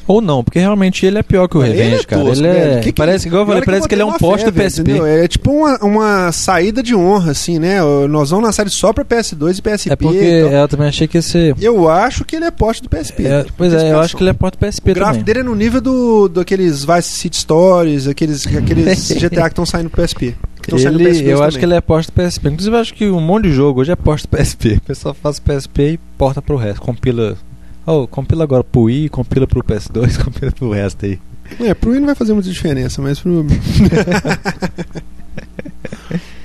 Ou 0.05 0.22
não, 0.22 0.43
porque 0.43 0.59
realmente 0.59 1.03
ele 1.05 1.18
é 1.18 1.24
pior 1.24 1.47
que 1.47 1.57
o 1.57 1.63
Ele 1.63 1.80
é 1.80 1.84
Revenge, 1.84 2.05
cara. 2.07 2.22
tosco, 2.24 2.45
ele 2.45 2.47
é. 2.47 2.80
Que 2.82 2.91
que- 2.91 2.93
parece, 2.93 3.28
igual 3.28 3.41
eu 3.41 3.45
falei, 3.47 3.57
olha 3.57 3.61
que 3.61 3.72
parece 3.72 3.88
que 3.88 3.95
ele 3.95 4.01
é 4.01 4.05
um 4.05 4.13
poste 4.13 4.45
do 4.45 4.53
PSP. 4.53 4.82
entendeu? 4.82 5.05
É 5.07 5.28
tipo 5.28 5.49
uma, 5.51 5.78
uma 5.84 6.32
saída 6.32 6.84
de 6.84 6.93
honra, 6.93 7.32
assim, 7.32 7.57
né? 7.57 7.80
Nós 8.07 8.30
vamos 8.30 8.45
lançar 8.45 8.61
ele 8.63 8.70
só 8.70 8.93
pra 8.93 9.03
PS2 9.03 9.57
e 9.57 9.61
PSP. 9.63 9.91
É 9.93 9.95
porque 9.95 10.18
eu 10.18 10.68
também 10.68 10.88
achei 10.89 11.07
que 11.07 11.18
esse. 11.18 11.55
Eu 11.59 11.89
acho 11.89 12.24
que 12.24 12.36
ele 12.36 12.45
é 12.45 12.51
poste 12.51 12.84
do 12.84 12.89
PSP. 12.89 13.26
é, 13.26 13.45
pois 13.57 13.74
é, 13.74 13.91
eu 13.93 13.99
acho 13.99 14.15
que 14.15 14.22
ele 14.22 14.30
é 14.30 14.34
porte 14.34 14.57
PSP 14.57 14.91
O 14.91 14.93
gráfico 14.93 15.13
também. 15.20 15.26
dele 15.26 15.39
é 15.39 15.43
no 15.43 15.55
nível 15.55 15.82
do, 15.82 16.28
do 16.28 16.39
aqueles 16.41 16.84
Vice 16.86 17.09
City 17.09 17.38
Stories, 17.38 18.07
aqueles, 18.07 18.45
aqueles 18.45 19.09
GTA 19.18 19.41
que 19.43 19.47
estão 19.47 19.65
saindo 19.65 19.89
pro 19.89 20.03
PSP. 20.03 20.36
Ele, 20.76 21.03
PS2 21.09 21.22
eu 21.26 21.38
acho 21.43 21.45
também. 21.47 21.59
que 21.59 21.65
ele 21.65 21.74
é 21.76 21.82
porte 21.82 22.09
do 22.09 22.13
PSP. 22.13 22.47
Inclusive, 22.49 22.76
eu 22.76 22.80
acho 22.80 22.93
que 22.93 23.09
um 23.09 23.20
monte 23.22 23.43
de 23.45 23.51
jogo 23.53 23.82
hoje 23.82 23.91
é 23.91 23.95
porte 23.95 24.28
do 24.28 24.38
PSP. 24.38 24.74
O 24.78 24.82
pessoal 24.82 25.13
faz 25.13 25.39
PSP 25.39 25.93
e 25.93 25.97
porta 26.18 26.41
pro 26.41 26.55
resto. 26.57 26.82
Compila. 26.82 27.38
Oh, 27.86 28.05
compila 28.07 28.43
agora 28.43 28.63
pro 28.63 28.82
Wii, 28.82 29.09
compila 29.09 29.47
pro 29.47 29.63
PS2, 29.63 30.18
compila 30.24 30.51
pro 30.51 30.72
resto 30.72 31.05
aí. 31.05 31.20
É, 31.61 31.74
pro 31.74 31.91
Wii 31.91 31.99
não 32.01 32.07
vai 32.07 32.15
fazer 32.15 32.34
muita 32.34 32.49
diferença, 32.49 33.01
mas 33.01 33.20
pro. 33.20 33.45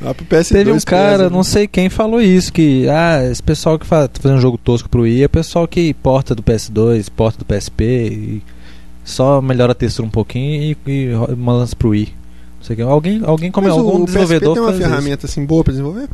Lá 0.00 0.14
pro 0.14 0.24
PS2. 0.24 0.48
Teve 0.52 0.72
um 0.72 0.78
cara, 0.80 1.18
pesa, 1.18 1.30
não 1.30 1.38
né? 1.38 1.44
sei 1.44 1.66
quem, 1.66 1.88
falou 1.88 2.20
isso: 2.20 2.52
que 2.52 2.88
ah, 2.88 3.24
esse 3.30 3.42
pessoal 3.42 3.78
que 3.78 3.86
faz, 3.86 4.08
tá 4.08 4.20
fazendo 4.22 4.40
jogo 4.40 4.58
tosco 4.58 4.88
pro 4.88 5.02
Wii 5.02 5.24
é 5.24 5.28
pessoal 5.28 5.66
que 5.66 5.92
porta 5.94 6.34
do 6.34 6.42
PS2, 6.42 7.08
porta 7.10 7.38
do 7.38 7.44
PSP 7.44 7.84
e 7.84 8.42
só 9.04 9.40
melhora 9.42 9.72
a 9.72 9.74
textura 9.74 10.06
um 10.06 10.10
pouquinho 10.10 10.76
e, 10.86 10.90
e 10.90 11.12
ro- 11.12 11.36
lança 11.36 11.74
pro 11.74 11.88
Wii. 11.90 12.14
Não 12.62 12.66
sei 12.66 12.74
o 12.74 12.76
que. 12.76 12.82
Alguém, 12.82 13.20
alguém 13.24 13.50
como 13.50 13.66
Mas 13.66 13.76
algum 13.76 14.02
o 14.02 14.04
desenvolvedor 14.06 14.54
PSP 14.54 14.54
tem 14.54 14.62
uma 14.62 14.68
faz 14.68 14.78
isso. 14.80 14.88
ferramenta 14.88 15.26
assim 15.26 15.44
boa 15.44 15.64
pra 15.64 15.72
desenvolver? 15.72 16.08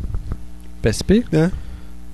PSP? 0.83 1.25
É. 1.33 1.43
Não 1.43 1.53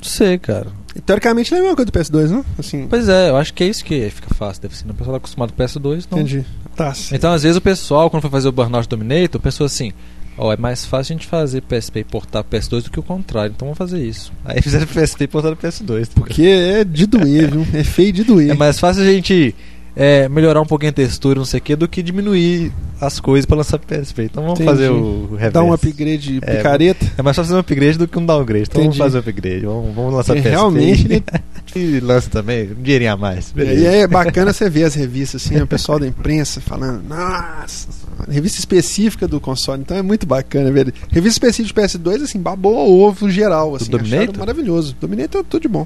sei, 0.02 0.38
cara. 0.38 0.66
E, 0.94 1.00
teoricamente 1.00 1.50
não 1.50 1.58
é 1.58 1.60
a 1.60 1.62
mesma 1.64 1.76
coisa 1.76 1.90
do 1.90 1.98
PS2, 1.98 2.30
não? 2.30 2.44
Assim, 2.58 2.86
Pois 2.88 3.08
é, 3.08 3.30
eu 3.30 3.36
acho 3.36 3.54
que 3.54 3.64
é 3.64 3.68
isso 3.68 3.84
que 3.84 4.10
fica 4.10 4.34
fácil. 4.34 4.62
Deve 4.62 4.76
ser. 4.76 4.84
né? 4.86 4.90
O 4.92 4.94
pessoal 4.94 5.14
tá 5.14 5.18
acostumado 5.18 5.52
com 5.52 5.62
PS2, 5.62 6.04
então. 6.06 6.18
entendi. 6.18 6.44
Tá. 6.76 6.92
sim. 6.92 7.14
Então, 7.14 7.32
às 7.32 7.42
vezes, 7.42 7.56
o 7.56 7.60
pessoal, 7.60 8.10
quando 8.10 8.20
foi 8.22 8.30
fazer 8.30 8.48
o 8.48 8.52
Burnout 8.52 8.88
Dominator, 8.88 9.40
pensou 9.40 9.64
assim: 9.66 9.92
Ó, 10.36 10.52
é 10.52 10.56
mais 10.56 10.84
fácil 10.84 11.14
a 11.14 11.16
gente 11.16 11.26
fazer 11.26 11.62
PSP 11.62 12.00
e 12.00 12.04
portar 12.04 12.42
PS2 12.44 12.82
do 12.82 12.90
que 12.90 12.98
o 12.98 13.02
contrário, 13.02 13.52
então 13.54 13.66
vamos 13.66 13.78
fazer 13.78 14.04
isso. 14.04 14.32
Aí 14.44 14.60
fizeram 14.60 14.86
PSP 14.86 15.24
e 15.24 15.28
portaram 15.28 15.56
PS2. 15.56 16.08
Porque 16.14 16.42
é 16.42 16.84
de 16.84 17.06
doer, 17.06 17.50
viu? 17.52 17.66
É 17.72 17.84
feio 17.84 18.12
de 18.12 18.24
doer. 18.24 18.50
É 18.50 18.54
mais 18.54 18.78
fácil 18.78 19.02
a 19.02 19.06
gente 19.06 19.54
é, 19.96 20.28
melhorar 20.28 20.60
um 20.60 20.66
pouquinho 20.66 20.90
a 20.90 20.92
textura, 20.92 21.38
não 21.38 21.44
sei 21.44 21.58
o 21.60 21.62
que, 21.62 21.76
do 21.76 21.86
que 21.86 22.02
diminuir 22.02 22.72
as 23.00 23.20
coisas 23.20 23.44
pra 23.46 23.56
lançar 23.56 23.78
PSP. 23.78 24.24
Então 24.24 24.42
vamos 24.42 24.58
Entendi. 24.58 24.70
fazer 24.76 24.90
o, 24.90 25.28
reverso. 25.32 25.52
Dá 25.52 25.62
um 25.62 25.72
upgrade 25.72 26.38
É, 26.42 26.56
picareta. 26.56 27.06
É 27.18 27.22
mais 27.22 27.36
fácil 27.36 27.48
fazer 27.50 27.56
um 27.56 27.60
upgrade 27.60 27.98
do 27.98 28.08
que 28.08 28.18
um 28.18 28.26
downgrade. 28.26 28.66
Então 28.68 28.80
Entendi. 28.82 28.98
vamos 28.98 29.14
fazer 29.14 29.18
o 29.18 29.20
upgrade. 29.30 29.66
Vamos, 29.66 29.94
vamos 29.94 30.14
lançar 30.14 30.32
É, 30.36 30.40
PSP. 30.40 30.50
realmente, 30.50 31.04
ele- 31.06 31.24
E 31.76 31.98
lança 31.98 32.30
também 32.30 32.70
um 32.70 32.82
dinheirinho 32.82 33.12
a 33.12 33.16
mais. 33.16 33.50
E 33.50 33.54
Beleza. 33.54 33.88
aí 33.88 33.96
é 33.96 34.06
bacana 34.06 34.52
você 34.52 34.70
ver 34.70 34.84
as 34.84 34.94
revistas, 34.94 35.44
assim, 35.44 35.60
o 35.60 35.66
pessoal 35.66 35.98
da 35.98 36.06
imprensa 36.06 36.60
falando, 36.60 37.02
nossa, 37.08 37.88
revista 38.30 38.60
específica 38.60 39.26
do 39.26 39.40
console, 39.40 39.80
então 39.80 39.96
é 39.96 40.02
muito 40.02 40.24
bacana, 40.24 40.70
velho. 40.70 40.92
Revista 41.10 41.44
específica 41.46 41.82
de 41.88 41.98
PS2, 41.98 42.22
assim, 42.22 42.38
babou 42.40 43.00
ovo 43.02 43.28
geral, 43.28 43.74
assim, 43.74 43.90
Dominator? 43.90 44.38
maravilhoso. 44.38 44.94
Dominator, 45.00 45.42
tudo 45.42 45.62
de 45.62 45.68
bom. 45.68 45.84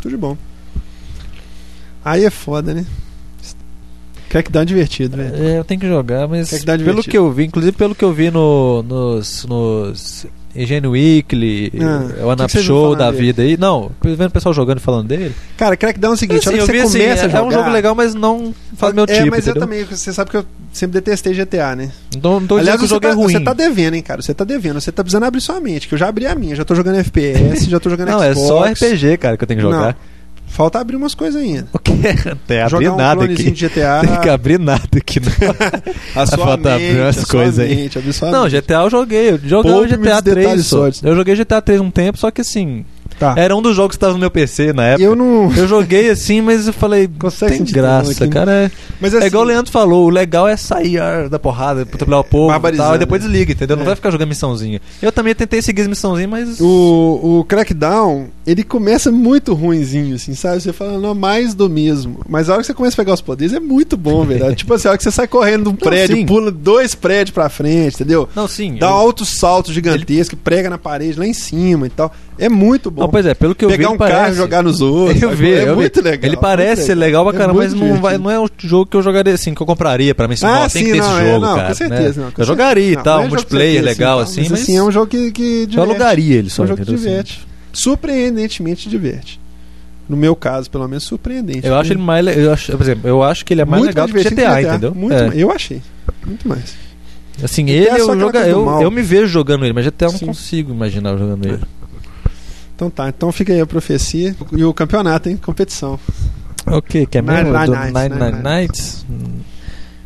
Tudo 0.00 0.10
de 0.10 0.16
bom. 0.16 0.36
Aí 2.04 2.24
é 2.24 2.30
foda, 2.30 2.72
né? 2.72 2.86
Crackdown 4.30 4.62
é 4.62 4.64
divertido, 4.64 5.16
velho. 5.16 5.34
É, 5.34 5.58
eu 5.58 5.64
tenho 5.64 5.80
que 5.80 5.88
jogar, 5.88 6.28
mas 6.28 6.48
que 6.50 6.58
dar 6.64 6.78
pelo 6.78 6.84
divertido. 6.84 7.10
que 7.10 7.18
eu 7.18 7.30
vi, 7.32 7.44
inclusive 7.44 7.76
pelo 7.76 7.94
que 7.96 8.04
eu 8.04 8.12
vi 8.12 8.30
no, 8.30 8.80
nos, 8.84 9.44
nos 9.44 10.26
Engine 10.54 10.86
Weekly, 10.86 11.72
Ah, 11.80 12.04
o 12.32 12.36
que 12.36 12.44
que 12.46 12.52
vocês 12.52 12.64
Show 12.64 12.94
da 12.94 13.10
dele? 13.10 13.22
vida 13.26 13.42
aí, 13.42 13.56
não, 13.56 13.90
vendo 14.02 14.26
o 14.26 14.30
pessoal 14.30 14.52
jogando 14.54 14.78
e 14.78 14.80
falando 14.80 15.08
dele. 15.08 15.34
Cara, 15.56 15.76
Crackdown 15.76 16.12
é 16.12 16.14
o 16.14 16.16
seguinte, 16.16 16.48
Assim, 16.48 16.50
a 16.50 16.52
hora 16.52 16.62
eu 16.62 16.66
que 16.66 16.72
vi 16.72 16.78
você 16.78 16.86
assim, 16.86 16.98
começa 16.98 17.22
é, 17.22 17.24
a 17.24 17.28
jogar... 17.28 17.38
é 17.38 17.42
um 17.42 17.50
jogo 17.52 17.70
legal, 17.70 17.94
mas 17.96 18.14
não 18.14 18.54
faz 18.76 18.94
meu 18.94 19.04
é, 19.04 19.06
tipo, 19.06 19.30
mas 19.30 19.46
eu 19.46 19.50
entendeu? 19.50 19.68
também, 19.68 19.84
você 19.84 20.12
sabe 20.12 20.30
que 20.30 20.36
eu 20.36 20.46
sempre 20.72 21.00
detestei 21.00 21.34
GTA, 21.34 21.74
né? 21.74 21.90
Então, 22.16 22.38
não 22.40 22.46
tô 22.46 22.56
Aliás, 22.56 22.78
dizendo 22.78 22.78
que 22.78 22.84
o 22.84 22.88
jogo 22.88 23.00
tá, 23.00 23.08
é 23.08 23.12
ruim. 23.12 23.32
você 23.32 23.40
tá 23.40 23.52
devendo, 23.52 23.94
hein, 23.94 24.02
cara? 24.02 24.22
Você 24.22 24.32
tá 24.32 24.44
devendo. 24.44 24.80
Você 24.80 24.92
tá 24.92 25.02
precisando 25.02 25.24
abrir 25.24 25.40
sua 25.40 25.60
mente, 25.60 25.88
que 25.88 25.94
eu 25.94 25.98
já 25.98 26.08
abri 26.08 26.26
a 26.26 26.34
minha. 26.34 26.54
Já 26.54 26.64
tô 26.64 26.74
jogando 26.74 26.98
FPS, 26.98 27.68
já 27.68 27.80
tô 27.80 27.90
jogando 27.90 28.10
não, 28.10 28.22
é 28.22 28.32
Xbox. 28.34 28.78
só 28.78 28.86
RPG, 28.86 29.16
cara, 29.18 29.36
que 29.36 29.42
eu 29.42 29.48
tenho 29.48 29.58
que 29.58 29.66
jogar. 29.66 29.96
Falta 30.50 30.80
abrir 30.80 30.96
umas 30.96 31.14
coisas 31.14 31.40
ainda. 31.40 31.68
O 31.72 31.78
quê? 31.78 31.92
Não 32.26 32.36
tem 32.46 32.60
abrir 32.60 32.70
Jogar 32.84 32.92
um 32.92 32.96
nada 32.96 33.24
aqui. 33.24 33.50
de 33.50 33.68
GTA. 33.68 34.00
Tem 34.00 34.20
que 34.20 34.28
abrir 34.28 34.58
nada 34.58 34.82
aqui, 34.96 35.20
não. 35.24 36.22
a 36.22 36.26
sua 36.26 36.38
falta 36.38 36.70
mente, 36.76 36.90
abrir 36.90 37.00
umas 37.00 37.24
coisas 37.24 37.58
aí. 37.60 37.76
mente, 37.76 37.98
Não. 38.30 38.48
GTA 38.48 38.74
eu 38.82 38.90
joguei. 38.90 39.30
Eu 39.30 39.38
joguei 39.38 39.72
o 39.72 39.86
GTA 39.86 40.20
dos 40.20 40.32
3 40.32 40.36
detalhes 40.36 40.66
só. 40.66 40.90
só. 40.90 41.06
Eu 41.06 41.14
joguei 41.16 41.36
GTA 41.36 41.62
3 41.62 41.80
um 41.80 41.90
tempo, 41.90 42.18
só 42.18 42.30
que 42.30 42.40
assim. 42.40 42.84
Tá. 43.20 43.34
Era 43.36 43.54
um 43.54 43.60
dos 43.60 43.76
jogos 43.76 43.90
que 43.90 43.96
estava 43.98 44.14
no 44.14 44.18
meu 44.18 44.30
PC 44.30 44.72
na 44.72 44.86
época. 44.86 45.04
Eu 45.04 45.14
não. 45.14 45.54
Eu 45.54 45.68
joguei 45.68 46.08
assim, 46.08 46.40
mas 46.40 46.66
eu 46.66 46.72
falei, 46.72 47.06
Consegue 47.18 47.58
tem 47.58 47.66
graça, 47.66 48.26
cara. 48.26 48.50
É, 48.50 48.70
Mas 48.98 49.12
é 49.12 49.18
assim, 49.18 49.26
igual 49.26 49.44
o 49.44 49.46
Leandro 49.46 49.70
falou, 49.70 50.06
o 50.06 50.08
legal 50.08 50.48
é 50.48 50.56
sair 50.56 51.28
da 51.28 51.38
porrada, 51.38 51.82
atropelar 51.82 52.20
o 52.20 52.24
povo 52.24 52.68
e 52.68 52.72
tal, 52.78 52.94
e 52.94 52.98
depois 52.98 53.22
né? 53.22 53.28
desliga, 53.28 53.52
entendeu? 53.52 53.76
Não 53.76 53.82
É. 53.82 53.86
vai 53.86 53.94
ficar 53.94 54.10
jogando 54.10 54.28
missãozinha. 54.28 54.80
Eu 55.02 55.12
também 55.12 55.34
tentei 55.34 55.60
seguir 55.60 55.82
as 55.82 55.88
missãozinhas, 55.88 56.30
mas... 56.30 56.60
O, 56.60 57.40
o 57.40 57.44
Crackdown, 57.44 58.28
ele 58.46 58.64
começa 58.64 59.12
muito 59.12 59.52
ruinzinho, 59.52 60.14
assim, 60.16 60.34
sabe? 60.34 60.62
Você 60.62 60.72
fala, 60.72 60.98
não, 60.98 61.14
mais 61.14 61.52
do 61.52 61.68
mesmo. 61.68 62.20
Mas 62.26 62.48
a 62.48 62.54
hora 62.54 62.62
que 62.62 62.68
você 62.68 62.74
começa 62.74 62.94
a 62.94 63.04
pegar 63.04 63.12
os 63.12 63.20
poderes 63.20 63.52
é 63.52 63.60
muito 63.60 63.98
bom, 63.98 64.24
velho. 64.24 64.52
tipo 64.56 64.72
assim, 64.72 64.88
a 64.88 64.92
hora 64.92 64.98
que 64.98 65.04
você 65.04 65.10
sai 65.10 65.28
correndo 65.28 65.64
de 65.64 65.68
um 65.68 65.76
prédio, 65.76 66.16
sim. 66.16 66.24
pula 66.24 66.50
dois 66.50 66.94
prédios 66.94 67.34
pra 67.34 67.50
frente, 67.50 67.96
entendeu? 67.96 68.26
Não, 68.34 68.48
sim. 68.48 68.76
Dá 68.76 68.88
um 68.88 68.92
eu- 68.92 68.96
alto 68.96 69.26
salto 69.26 69.72
gigantesco, 69.72 70.36
prega 70.38 70.70
na 70.70 70.78
parede 70.78 71.18
lá 71.18 71.26
em 71.26 71.34
cima 71.34 71.86
e 71.86 71.90
tal. 71.90 72.10
É 72.40 72.48
muito 72.48 72.90
bom. 72.90 73.02
Não, 73.02 73.08
pois 73.08 73.26
é, 73.26 73.34
pelo 73.34 73.54
que 73.54 73.64
eu 73.64 73.68
Pegar 73.68 73.88
vi, 73.88 73.92
um 73.92 73.94
ele 73.94 73.98
carro 73.98 74.10
e 74.12 74.16
parece... 74.20 74.36
jogar 74.36 74.62
nos 74.62 74.80
outros. 74.80 75.20
Eu 75.22 75.30
vi, 75.30 75.52
é 75.52 75.62
eu 75.64 75.68
vi. 75.70 75.82
muito 75.82 76.00
legal. 76.02 76.26
Ele 76.28 76.36
parece 76.36 76.82
ser 76.86 76.94
legal 76.94 77.24
pra 77.24 77.34
É 77.34 77.38
caramba, 77.38 77.58
mas 77.60 77.74
muito 77.74 77.94
não, 77.94 78.00
vai, 78.00 78.16
não 78.18 78.30
é 78.30 78.40
um 78.40 78.46
jogo 78.58 78.86
que 78.86 78.96
eu 78.96 79.02
jogaria 79.02 79.34
assim, 79.34 79.54
que 79.54 79.60
eu 79.60 79.66
compraria 79.66 80.14
pra 80.14 80.26
mim. 80.26 80.34
Assim, 80.34 80.46
Ah, 80.46 80.60
tem 80.68 80.68
sim, 80.70 80.84
que 80.86 80.92
ter 80.92 80.98
não, 80.98 81.12
esse 81.16 81.22
é, 81.26 81.32
jogo, 81.32 81.46
não, 81.46 81.54
cara. 81.56 81.68
com 81.68 81.74
certeza. 81.74 82.20
né? 82.20 82.26
não, 82.26 82.32
com 82.32 82.42
eu 82.42 82.46
jogaria 82.46 82.92
e 82.92 82.96
tal, 82.96 83.18
é 83.18 83.22
jogo 83.24 83.34
multiplayer 83.34 83.82
legal 83.84 84.16
tal, 84.18 84.20
assim, 84.24 84.40
mas, 84.40 84.50
mas 84.50 84.60
assim, 84.62 84.76
é 84.76 84.82
um 84.82 84.90
jogo 84.90 85.06
que, 85.06 85.30
que 85.32 85.42
eu 85.62 85.66
diverte. 85.66 85.90
alugaria 85.90 86.36
ele 86.36 86.46
É 86.48 86.50
só, 86.50 86.62
um 86.62 86.66
jogo 86.66 86.82
que 86.84 86.90
diverte. 86.90 87.46
Surpreendentemente 87.72 88.88
diverte. 88.88 89.40
No 90.08 90.16
meu 90.16 90.34
caso, 90.34 90.70
pelo 90.70 90.88
menos, 90.88 91.04
surpreendente. 91.04 91.64
Eu 91.66 91.76
acho 91.76 91.92
ele 91.92 92.00
mais. 92.00 92.26
Eu 92.36 92.52
acho, 92.52 92.72
por 92.72 92.82
exemplo, 92.82 93.08
eu 93.08 93.22
acho 93.22 93.44
que 93.44 93.54
ele 93.54 93.60
é 93.60 93.64
mais 93.64 93.80
muito 93.82 93.90
legal 93.94 94.06
do 94.08 94.12
que 94.12 94.18
divertido 94.18 94.42
GTA, 94.50 94.62
entendeu? 94.62 94.94
Muito 94.94 95.14
É. 95.14 95.26
mais. 95.28 95.38
Eu 95.38 95.50
achei. 95.52 95.80
Muito 96.26 96.48
mais. 96.48 96.74
Assim, 97.42 97.64
GTA 97.64 97.72
ele 97.76 97.88
é 97.88 97.98
só 98.00 98.12
eu, 98.14 98.20
joga, 98.20 98.40
eu, 98.40 98.80
eu 98.82 98.90
me 98.90 99.02
vejo 99.02 99.26
jogando 99.28 99.64
ele, 99.64 99.72
mas 99.72 99.84
GTA 99.86 100.06
eu 100.06 100.12
não 100.12 100.18
consigo 100.18 100.72
imaginar 100.72 101.10
eu 101.10 101.18
jogando 101.18 101.46
ele. 101.46 101.58
Então 102.80 102.88
tá, 102.88 103.10
então 103.10 103.30
fica 103.30 103.52
aí 103.52 103.60
a 103.60 103.66
profecia 103.66 104.34
e 104.52 104.64
o 104.64 104.72
campeonato, 104.72 105.28
hein? 105.28 105.36
Competição. 105.36 106.00
Ok, 106.66 107.04
que 107.04 107.18
é 107.18 107.20
mesmo? 107.20 107.52
Nine 107.52 107.66
Do 107.66 107.72
Nights, 107.72 107.92
Nine 107.92 108.08
Nine 108.08 108.32
Nine 108.32 108.42
Nights? 108.42 109.06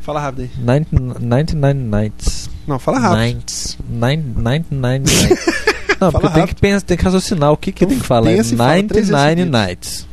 Fala 0.01 0.21
rápido 0.21 0.43
aí. 0.43 0.51
Nine- 0.59 0.87
99 1.21 1.75
Nights. 1.79 2.51
Não, 2.67 2.77
fala 2.81 2.99
rápido. 2.99 3.19
Nights. 3.21 3.79
Nine- 3.89 4.25
99 4.35 4.99
Nights. 4.99 5.55
Não, 6.01 6.11
Fala 6.11 6.21
porque 6.21 6.29
tem 6.35 6.47
que, 6.49 6.55
pensar, 6.57 6.81
tem 6.85 6.97
que 6.97 7.05
raciocinar 7.05 7.53
o 7.53 7.57
que, 7.57 7.71
que 7.71 7.85
Então 7.85 7.91
tem 7.95 8.01
que 8.01 8.07
falar. 8.07 8.33
É 8.33 8.37
pensa 8.37 8.55
e 8.55 8.57
fala 8.59 8.71
três 8.83 8.89
vezes 8.91 9.11
99 9.11 9.37
seguidas. 9.39 9.61
Nights. 9.69 10.07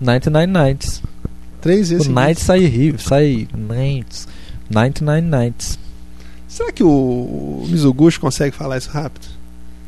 99 0.00 0.46
Nights. 0.46 1.02
Três 1.60 1.90
vezes. 1.90 2.06
O 2.06 2.12
Night 2.12 2.40
sai 2.40 2.60
rio, 2.60 2.98
sai 3.00 3.48
Nights. 3.52 4.28
99 4.70 5.20
Nights. 5.22 5.78
Será 6.46 6.70
que 6.70 6.84
o, 6.84 6.88
o 6.88 7.66
Mizuguchi 7.68 8.20
consegue 8.20 8.54
falar 8.54 8.78
isso 8.78 8.90
rápido? 8.90 9.26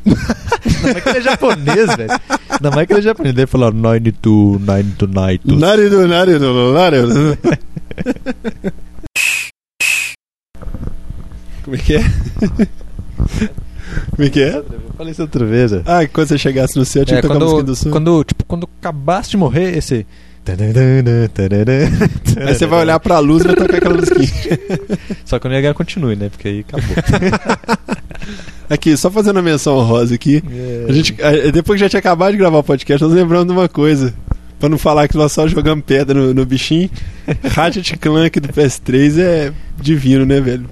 Ainda 0.05 0.93
mais 0.93 1.03
que 1.03 1.09
ele 1.09 1.17
é 1.17 1.21
japonês, 1.21 1.95
velho. 1.95 2.09
Ainda 2.49 2.71
mais 2.71 2.87
que 2.87 2.93
ele 2.93 2.99
é 2.99 3.03
japonês. 3.03 3.35
Ele 3.37 3.47
fala 3.47 3.71
92, 3.71 4.61
92 4.61 5.11
Nights. 5.13 5.57
Narido, 5.59 6.07
narido, 6.07 6.73
narido. 6.73 7.37
Como 11.63 11.75
é 11.75 11.79
que 11.79 11.95
é? 11.95 12.03
Como 14.11 14.27
é 14.27 14.29
que 14.29 14.41
é? 14.41 14.55
Eu 14.57 14.65
falei 14.97 15.11
isso 15.11 15.21
outra 15.21 15.45
vez, 15.45 15.71
velho. 15.71 15.83
Ah, 15.85 16.01
que 16.05 16.07
quando 16.13 16.27
você 16.27 16.37
chegasse 16.37 16.77
no 16.77 16.85
céu, 16.85 17.05
tinha 17.05 17.19
É, 17.19 17.21
que 17.21 17.27
tocar 17.27 17.39
a 17.39 17.45
música 17.45 17.63
do 17.63 17.75
sul. 17.75 17.91
quando, 17.91 18.23
tipo, 18.23 18.43
quando 18.45 18.67
acabasse 18.79 19.29
de 19.31 19.37
morrer, 19.37 19.77
esse. 19.77 20.05
Aí 22.47 22.55
você 22.55 22.65
vai 22.65 22.79
olhar 22.81 22.99
pra 22.99 23.19
luz 23.19 23.43
e 23.43 23.47
vai 23.47 23.55
tocar 23.55 23.77
aquela 23.77 23.93
musiquinha. 23.95 24.57
Só 25.23 25.37
que 25.37 25.47
não 25.47 25.53
ia 25.53 25.61
ganhar 25.61 25.73
continue, 25.75 26.15
né? 26.15 26.29
Porque 26.29 26.47
aí 26.47 26.65
acabou. 26.67 26.95
Aqui, 28.69 28.95
só 28.95 29.09
fazendo 29.11 29.39
a 29.39 29.41
menção 29.41 29.77
honrosa 29.77 30.15
aqui. 30.15 30.41
A 30.87 30.91
gente, 30.91 31.15
a- 31.21 31.51
depois 31.51 31.77
que 31.77 31.85
já 31.85 31.89
tinha 31.89 31.99
acabado 31.99 32.31
de 32.31 32.37
gravar 32.37 32.59
o 32.59 32.63
podcast, 32.63 33.03
nós 33.03 33.13
lembramos 33.13 33.47
de 33.47 33.51
uma 33.51 33.67
coisa. 33.67 34.13
Pra 34.59 34.69
não 34.69 34.77
falar 34.77 35.07
que 35.07 35.17
nós 35.17 35.31
só 35.31 35.47
jogamos 35.47 35.83
pedra 35.85 36.13
no, 36.19 36.33
no 36.33 36.45
bichinho. 36.45 36.89
Ratchet 37.43 37.97
Clank 37.97 38.39
do 38.39 38.49
PS3 38.49 39.17
é 39.19 39.53
divino, 39.81 40.23
né, 40.25 40.39
velho? 40.39 40.69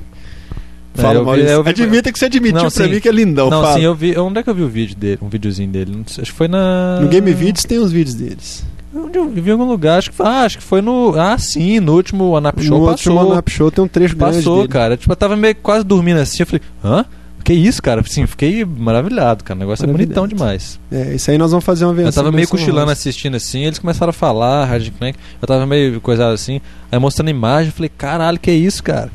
É, 0.97 1.01
Fala, 1.01 1.23
Maurício. 1.23 1.63
vi- 1.63 1.69
Admita 1.69 2.11
que 2.11 2.19
você 2.19 2.25
admitiu 2.25 2.55
Não, 2.63 2.71
pra 2.71 2.85
sim. 2.85 2.91
mim 2.91 2.99
que 2.99 3.09
é 3.09 3.11
lindão. 3.11 3.49
não, 3.49 3.61
fala. 3.63 3.75
sim, 3.75 3.81
eu 3.83 3.95
vi. 3.95 4.17
Onde 4.17 4.39
é 4.39 4.43
que 4.43 4.49
eu 4.49 4.53
vi 4.55 4.61
o 4.63 4.67
vídeo 4.69 4.95
dele? 4.95 5.17
Um 5.21 5.29
videozinho 5.29 5.69
dele? 5.69 5.91
Não 5.95 6.03
sei, 6.05 6.21
acho 6.21 6.31
que 6.31 6.37
foi 6.37 6.47
na. 6.47 6.99
No 7.01 7.07
Game 7.07 7.31
Vídeos 7.33 7.63
tem 7.65 7.79
os 7.79 7.91
vídeos 7.91 8.15
deles. 8.15 8.63
Onde 8.93 9.17
eu 9.17 9.29
vi 9.29 9.49
em 9.49 9.53
algum 9.53 9.65
lugar, 9.67 9.97
acho 9.99 10.09
que 10.11 10.15
foi. 10.15 10.25
Ah, 10.25 10.41
acho 10.43 10.57
que 10.57 10.63
foi 10.63 10.81
no. 10.81 11.13
Ah, 11.17 11.37
sim, 11.37 11.79
no 11.79 11.93
último 11.95 12.35
Anap 12.35 12.59
Show 12.61 12.79
no 12.79 12.85
passou. 12.87 13.13
último 13.13 13.33
Anap 13.33 13.49
Show 13.49 13.71
tem 13.71 13.83
um 13.83 13.87
trecho 13.87 14.15
grande 14.15 14.37
Passou, 14.37 14.67
cara. 14.67 14.97
Tipo, 14.97 15.11
eu 15.11 15.15
tava 15.15 15.35
meio 15.35 15.55
quase 15.55 15.83
dormindo 15.85 16.19
assim. 16.19 16.43
Eu 16.43 16.47
falei, 16.47 16.61
hã? 16.83 17.05
Que 17.49 17.53
isso, 17.55 17.81
cara? 17.81 18.01
Assim, 18.01 18.27
fiquei 18.27 18.63
maravilhado, 18.63 19.43
cara. 19.43 19.57
O 19.57 19.59
negócio 19.59 19.83
é 19.83 19.87
bonitão 19.91 20.27
demais. 20.27 20.79
É, 20.91 21.15
isso 21.15 21.31
aí 21.31 21.37
nós 21.39 21.49
vamos 21.49 21.65
fazer 21.65 21.83
uma 21.83 21.95
versão. 21.95 22.09
Eu 22.21 22.25
tava 22.25 22.31
meio 22.35 22.47
cochilando 22.47 22.91
assistindo 22.91 23.35
assim, 23.35 23.65
eles 23.65 23.79
começaram 23.79 24.11
a 24.11 24.13
falar, 24.13 24.65
Hard 24.65 24.87
Clank. 24.99 25.17
Eu 25.41 25.47
tava 25.47 25.65
meio 25.65 25.99
coisado 25.99 26.31
assim, 26.31 26.61
aí 26.91 26.99
mostrando 26.99 27.31
imagem, 27.31 27.69
eu 27.69 27.73
falei, 27.73 27.89
caralho, 27.89 28.37
que 28.39 28.51
isso, 28.51 28.83
cara? 28.83 29.09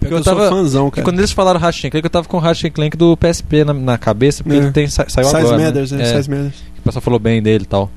Porque 0.00 0.12
eu, 0.12 0.18
eu 0.18 0.24
sou 0.24 0.34
tava- 0.34 0.48
fãzão, 0.48 0.88
E 0.88 0.90
cara. 0.90 1.04
quando 1.04 1.18
eles 1.20 1.30
falaram 1.30 1.60
Ratchet 1.60 1.90
Clank, 1.92 2.04
eu 2.04 2.10
tava 2.10 2.26
com 2.26 2.36
o 2.36 2.40
Ratchet 2.40 2.70
Clank 2.72 2.96
do 2.96 3.16
PSP 3.16 3.64
na, 3.64 3.72
na 3.72 3.96
cabeça, 3.96 4.42
porque 4.42 4.58
É. 4.58 4.62
ele 4.62 4.72
tem, 4.72 4.88
sa- 4.88 5.06
saiu 5.08 5.24
Size 5.26 5.36
agora, 5.36 5.58
Matters, 5.58 5.92
né? 5.92 5.98
né? 5.98 6.10
É, 6.10 6.16
Size 6.16 6.28
Matters. 6.30 6.54
o 6.78 6.82
pessoal 6.82 7.02
falou 7.02 7.18
bem 7.20 7.40
dele 7.40 7.62
e 7.62 7.66
tal. 7.68 7.88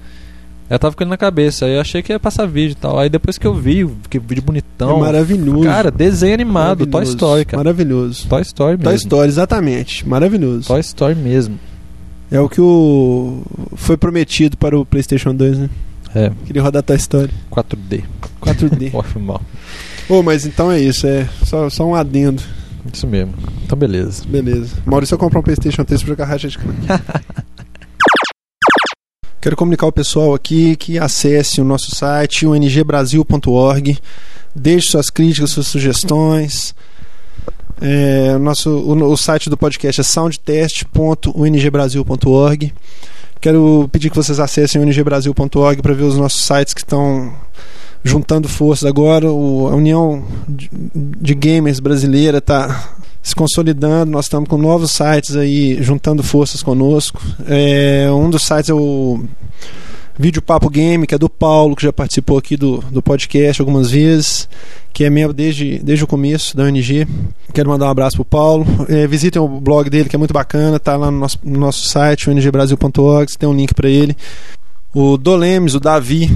Eu 0.70 0.78
tava 0.78 0.96
com 0.96 1.04
ele 1.04 1.10
na 1.10 1.18
cabeça, 1.18 1.66
aí 1.66 1.74
eu 1.74 1.82
achei 1.82 2.04
que 2.04 2.14
ia 2.14 2.20
passar 2.20 2.46
vídeo 2.46 2.74
e 2.74 2.76
tal. 2.76 3.00
Aí 3.00 3.10
depois 3.10 3.38
que 3.40 3.48
eu 3.48 3.56
vi, 3.56 3.90
que 4.10 4.20
vídeo 4.20 4.44
bonitão. 4.44 4.98
é 4.98 5.00
maravilhoso. 5.00 5.64
Cara, 5.64 5.90
desenho 5.90 6.34
animado, 6.36 6.86
Toy. 6.86 7.04
Story, 7.04 7.46
cara. 7.46 7.64
Maravilhoso. 7.64 8.28
Toy 8.28 8.42
Story 8.44 8.78
mesmo. 8.78 8.84
Toy 8.84 8.96
Story, 8.96 9.28
exatamente. 9.28 10.08
Maravilhoso. 10.08 10.68
Toy 10.68 10.80
Story 10.82 11.16
mesmo. 11.16 11.60
É 12.32 12.40
o 12.40 12.48
que 12.48 12.62
o 12.62 13.42
foi 13.76 13.98
prometido 13.98 14.56
para 14.58 14.78
o 14.78 14.86
PlayStation 14.86 15.34
2, 15.34 15.58
né? 15.58 15.70
É, 16.14 16.32
Queria 16.46 16.62
rodar 16.62 16.84
Toy 16.84 16.96
Story 16.98 17.32
4D. 17.52 18.04
4D. 18.40 18.92
Ó, 18.94 19.02
foi 19.02 19.22
mal. 19.22 19.42
Ô, 20.08 20.22
mas 20.22 20.46
então 20.46 20.72
é 20.72 20.80
isso, 20.80 21.08
é 21.08 21.28
só, 21.46 21.70
só 21.70 21.86
um 21.86 21.96
adendo. 21.96 22.42
Isso 22.94 23.08
mesmo. 23.08 23.34
Então, 23.66 23.78
beleza. 23.78 24.24
Beleza. 24.28 24.76
Maurício, 24.86 25.14
eu 25.16 25.20
comprar 25.20 25.40
um 25.40 25.44
PlayStation 25.44 25.84
3 25.84 26.02
pra 26.02 26.08
jogar 26.08 26.26
Ratchet 26.26 26.58
Clank. 26.58 26.80
Quero 29.42 29.56
comunicar 29.56 29.86
ao 29.86 29.92
pessoal 29.92 30.34
aqui 30.34 30.76
que 30.76 31.00
acesse 31.00 31.62
o 31.62 31.64
nosso 31.64 31.96
site, 31.96 32.46
o 32.46 32.54
ngbrasil.org. 32.54 33.98
Deixe 34.54 34.92
suas 34.92 35.10
críticas, 35.10 35.52
suas 35.52 35.68
sugestões. 35.68 36.76
É, 37.80 38.38
nosso, 38.38 38.70
o, 38.70 39.12
o 39.12 39.16
site 39.16 39.50
do 39.50 39.56
podcast 39.56 40.02
é 40.02 40.04
soundtest.ungbrasil.org. 40.04 42.74
Quero 43.40 43.90
pedir 43.90 44.10
que 44.10 44.18
vocês 44.18 44.42
acessem 44.42 44.82
o 44.82 44.86
ngbrasil.org 44.86 45.82
para 45.82 45.94
ver 45.94 46.04
os 46.04 46.18
nossos 46.18 46.44
sites 46.44 46.74
que 46.74 46.82
estão 46.82 47.34
juntando 48.04 48.50
forças 48.50 48.90
agora. 48.90 49.32
O, 49.32 49.70
a 49.70 49.76
União 49.76 50.22
de, 50.50 50.70
de 50.94 51.34
Gamers 51.34 51.80
Brasileira 51.80 52.40
está 52.40 52.90
se 53.22 53.36
consolidando. 53.36 54.12
Nós 54.12 54.26
estamos 54.26 54.50
com 54.50 54.58
novos 54.58 54.92
sites 54.92 55.36
aí 55.36 55.82
juntando 55.82 56.24
forças 56.24 56.64
conosco. 56.64 57.22
É, 57.48 58.10
um 58.12 58.30
dos 58.30 58.44
sites 58.44 58.70
é 58.70 58.74
o 58.74 59.24
Vídeo 60.22 60.42
Papo 60.42 60.70
Game, 60.70 61.08
que 61.08 61.16
é 61.16 61.18
do 61.18 61.30
Paulo, 61.30 61.78
que 61.78 61.84
já 61.84 61.94
participou 61.94 62.38
aqui 62.38 62.58
do, 62.58 62.84
do 62.92 63.02
podcast 63.02 63.62
algumas 63.62 63.92
vezes, 63.92 64.50
que 64.92 65.06
é 65.06 65.10
membro 65.10 65.34
desde, 65.34 65.80
desde 65.80 66.04
o 66.04 66.08
começo 66.08 66.58
da 66.58 66.64
ONG. 66.64 67.08
Quero 67.54 67.70
mandar 67.70 67.86
um 67.86 67.90
abraço 67.90 68.18
pro 68.18 68.26
Paulo. 68.26 68.66
É, 68.90 69.08
visitem 69.08 69.42
o 69.42 69.48
blog 69.48 69.90
dele, 69.90 70.10
que 70.10 70.16
é 70.18 70.20
muito 70.20 70.34
bacana, 70.34 70.78
tá 70.78 70.98
lá 70.98 71.10
no 71.10 71.20
nosso, 71.20 71.40
no 71.42 71.58
nosso 71.58 71.88
site, 71.88 72.30
ongbrasil.org, 72.30 73.38
tem 73.38 73.48
um 73.48 73.54
link 73.54 73.74
para 73.74 73.90
ele. 73.90 74.14
O 74.94 75.18
Dolemes, 75.18 75.76
o 75.76 75.80
Davi, 75.80 76.30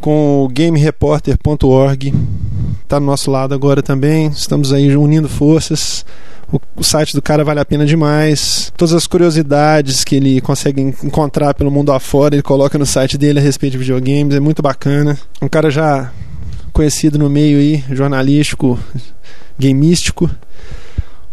com 0.00 0.44
o 0.44 0.48
GameReporter.org, 0.48 2.14
tá 2.86 2.98
do 2.98 3.04
nosso 3.04 3.30
lado 3.30 3.54
agora 3.54 3.82
também. 3.82 4.28
Estamos 4.28 4.72
aí 4.72 4.96
unindo 4.96 5.28
forças. 5.28 6.04
O, 6.50 6.58
o 6.76 6.82
site 6.82 7.12
do 7.14 7.20
cara 7.20 7.44
vale 7.44 7.60
a 7.60 7.64
pena 7.64 7.84
demais. 7.84 8.72
Todas 8.76 8.94
as 8.94 9.06
curiosidades 9.06 10.04
que 10.04 10.16
ele 10.16 10.40
consegue 10.40 10.80
en- 10.80 10.94
encontrar 11.04 11.52
pelo 11.52 11.70
mundo 11.70 11.92
afora, 11.92 12.34
ele 12.34 12.42
coloca 12.42 12.78
no 12.78 12.86
site 12.86 13.18
dele 13.18 13.38
a 13.38 13.42
respeito 13.42 13.72
de 13.72 13.78
videogames. 13.78 14.34
É 14.34 14.40
muito 14.40 14.62
bacana. 14.62 15.18
Um 15.42 15.48
cara 15.48 15.70
já 15.70 16.10
conhecido 16.72 17.18
no 17.18 17.28
meio 17.28 17.58
aí, 17.58 17.84
jornalístico, 17.94 18.78
gameístico. 19.58 20.30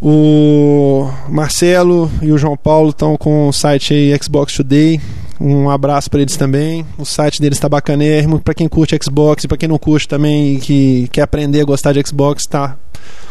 O 0.02 1.10
Marcelo 1.30 2.12
e 2.22 2.34
o 2.34 2.38
João 2.38 2.58
Paulo 2.58 2.90
estão 2.90 3.16
com 3.16 3.48
o 3.48 3.54
site 3.54 3.94
aí 3.94 4.14
Xbox 4.22 4.54
Today. 4.54 5.00
Um 5.40 5.70
abraço 5.70 6.10
para 6.10 6.22
eles 6.22 6.38
também. 6.38 6.86
O 6.98 7.06
site 7.06 7.42
deles 7.42 7.58
está 7.58 7.68
bacanérrimo. 7.68 8.40
Para 8.40 8.54
quem 8.54 8.68
curte 8.68 8.98
Xbox 9.04 9.44
e 9.44 9.48
para 9.48 9.58
quem 9.58 9.70
não 9.70 9.78
curte 9.78 10.08
também 10.08 10.56
e 10.56 10.60
que 10.60 11.08
quer 11.10 11.24
aprender 11.24 11.62
a 11.62 11.66
gostar 11.66 11.94
de 11.94 12.02
Xbox, 12.08 12.46
tá. 12.46 12.78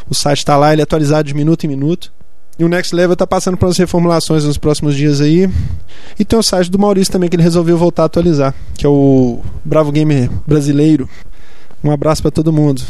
O 0.08 0.14
site 0.14 0.38
está 0.38 0.56
lá, 0.56 0.72
ele 0.72 0.82
é 0.82 0.84
atualizado 0.84 1.26
de 1.26 1.34
minuto 1.34 1.64
em 1.64 1.68
minuto. 1.68 2.12
E 2.58 2.64
o 2.64 2.68
Next 2.68 2.94
Level 2.94 3.14
está 3.14 3.26
passando 3.26 3.56
por 3.56 3.66
umas 3.66 3.76
reformulações 3.78 4.44
nos 4.44 4.58
próximos 4.58 4.94
dias 4.94 5.20
aí. 5.20 5.50
E 6.18 6.24
tem 6.24 6.38
o 6.38 6.42
site 6.42 6.70
do 6.70 6.78
Maurício 6.78 7.12
também 7.12 7.28
que 7.28 7.34
ele 7.34 7.42
resolveu 7.42 7.76
voltar 7.76 8.04
a 8.04 8.06
atualizar, 8.06 8.54
que 8.74 8.86
é 8.86 8.88
o 8.88 9.40
Bravo 9.64 9.90
Gamer 9.90 10.30
Brasileiro. 10.46 11.08
Um 11.82 11.90
abraço 11.90 12.22
para 12.22 12.30
todo 12.30 12.52
mundo. 12.52 12.82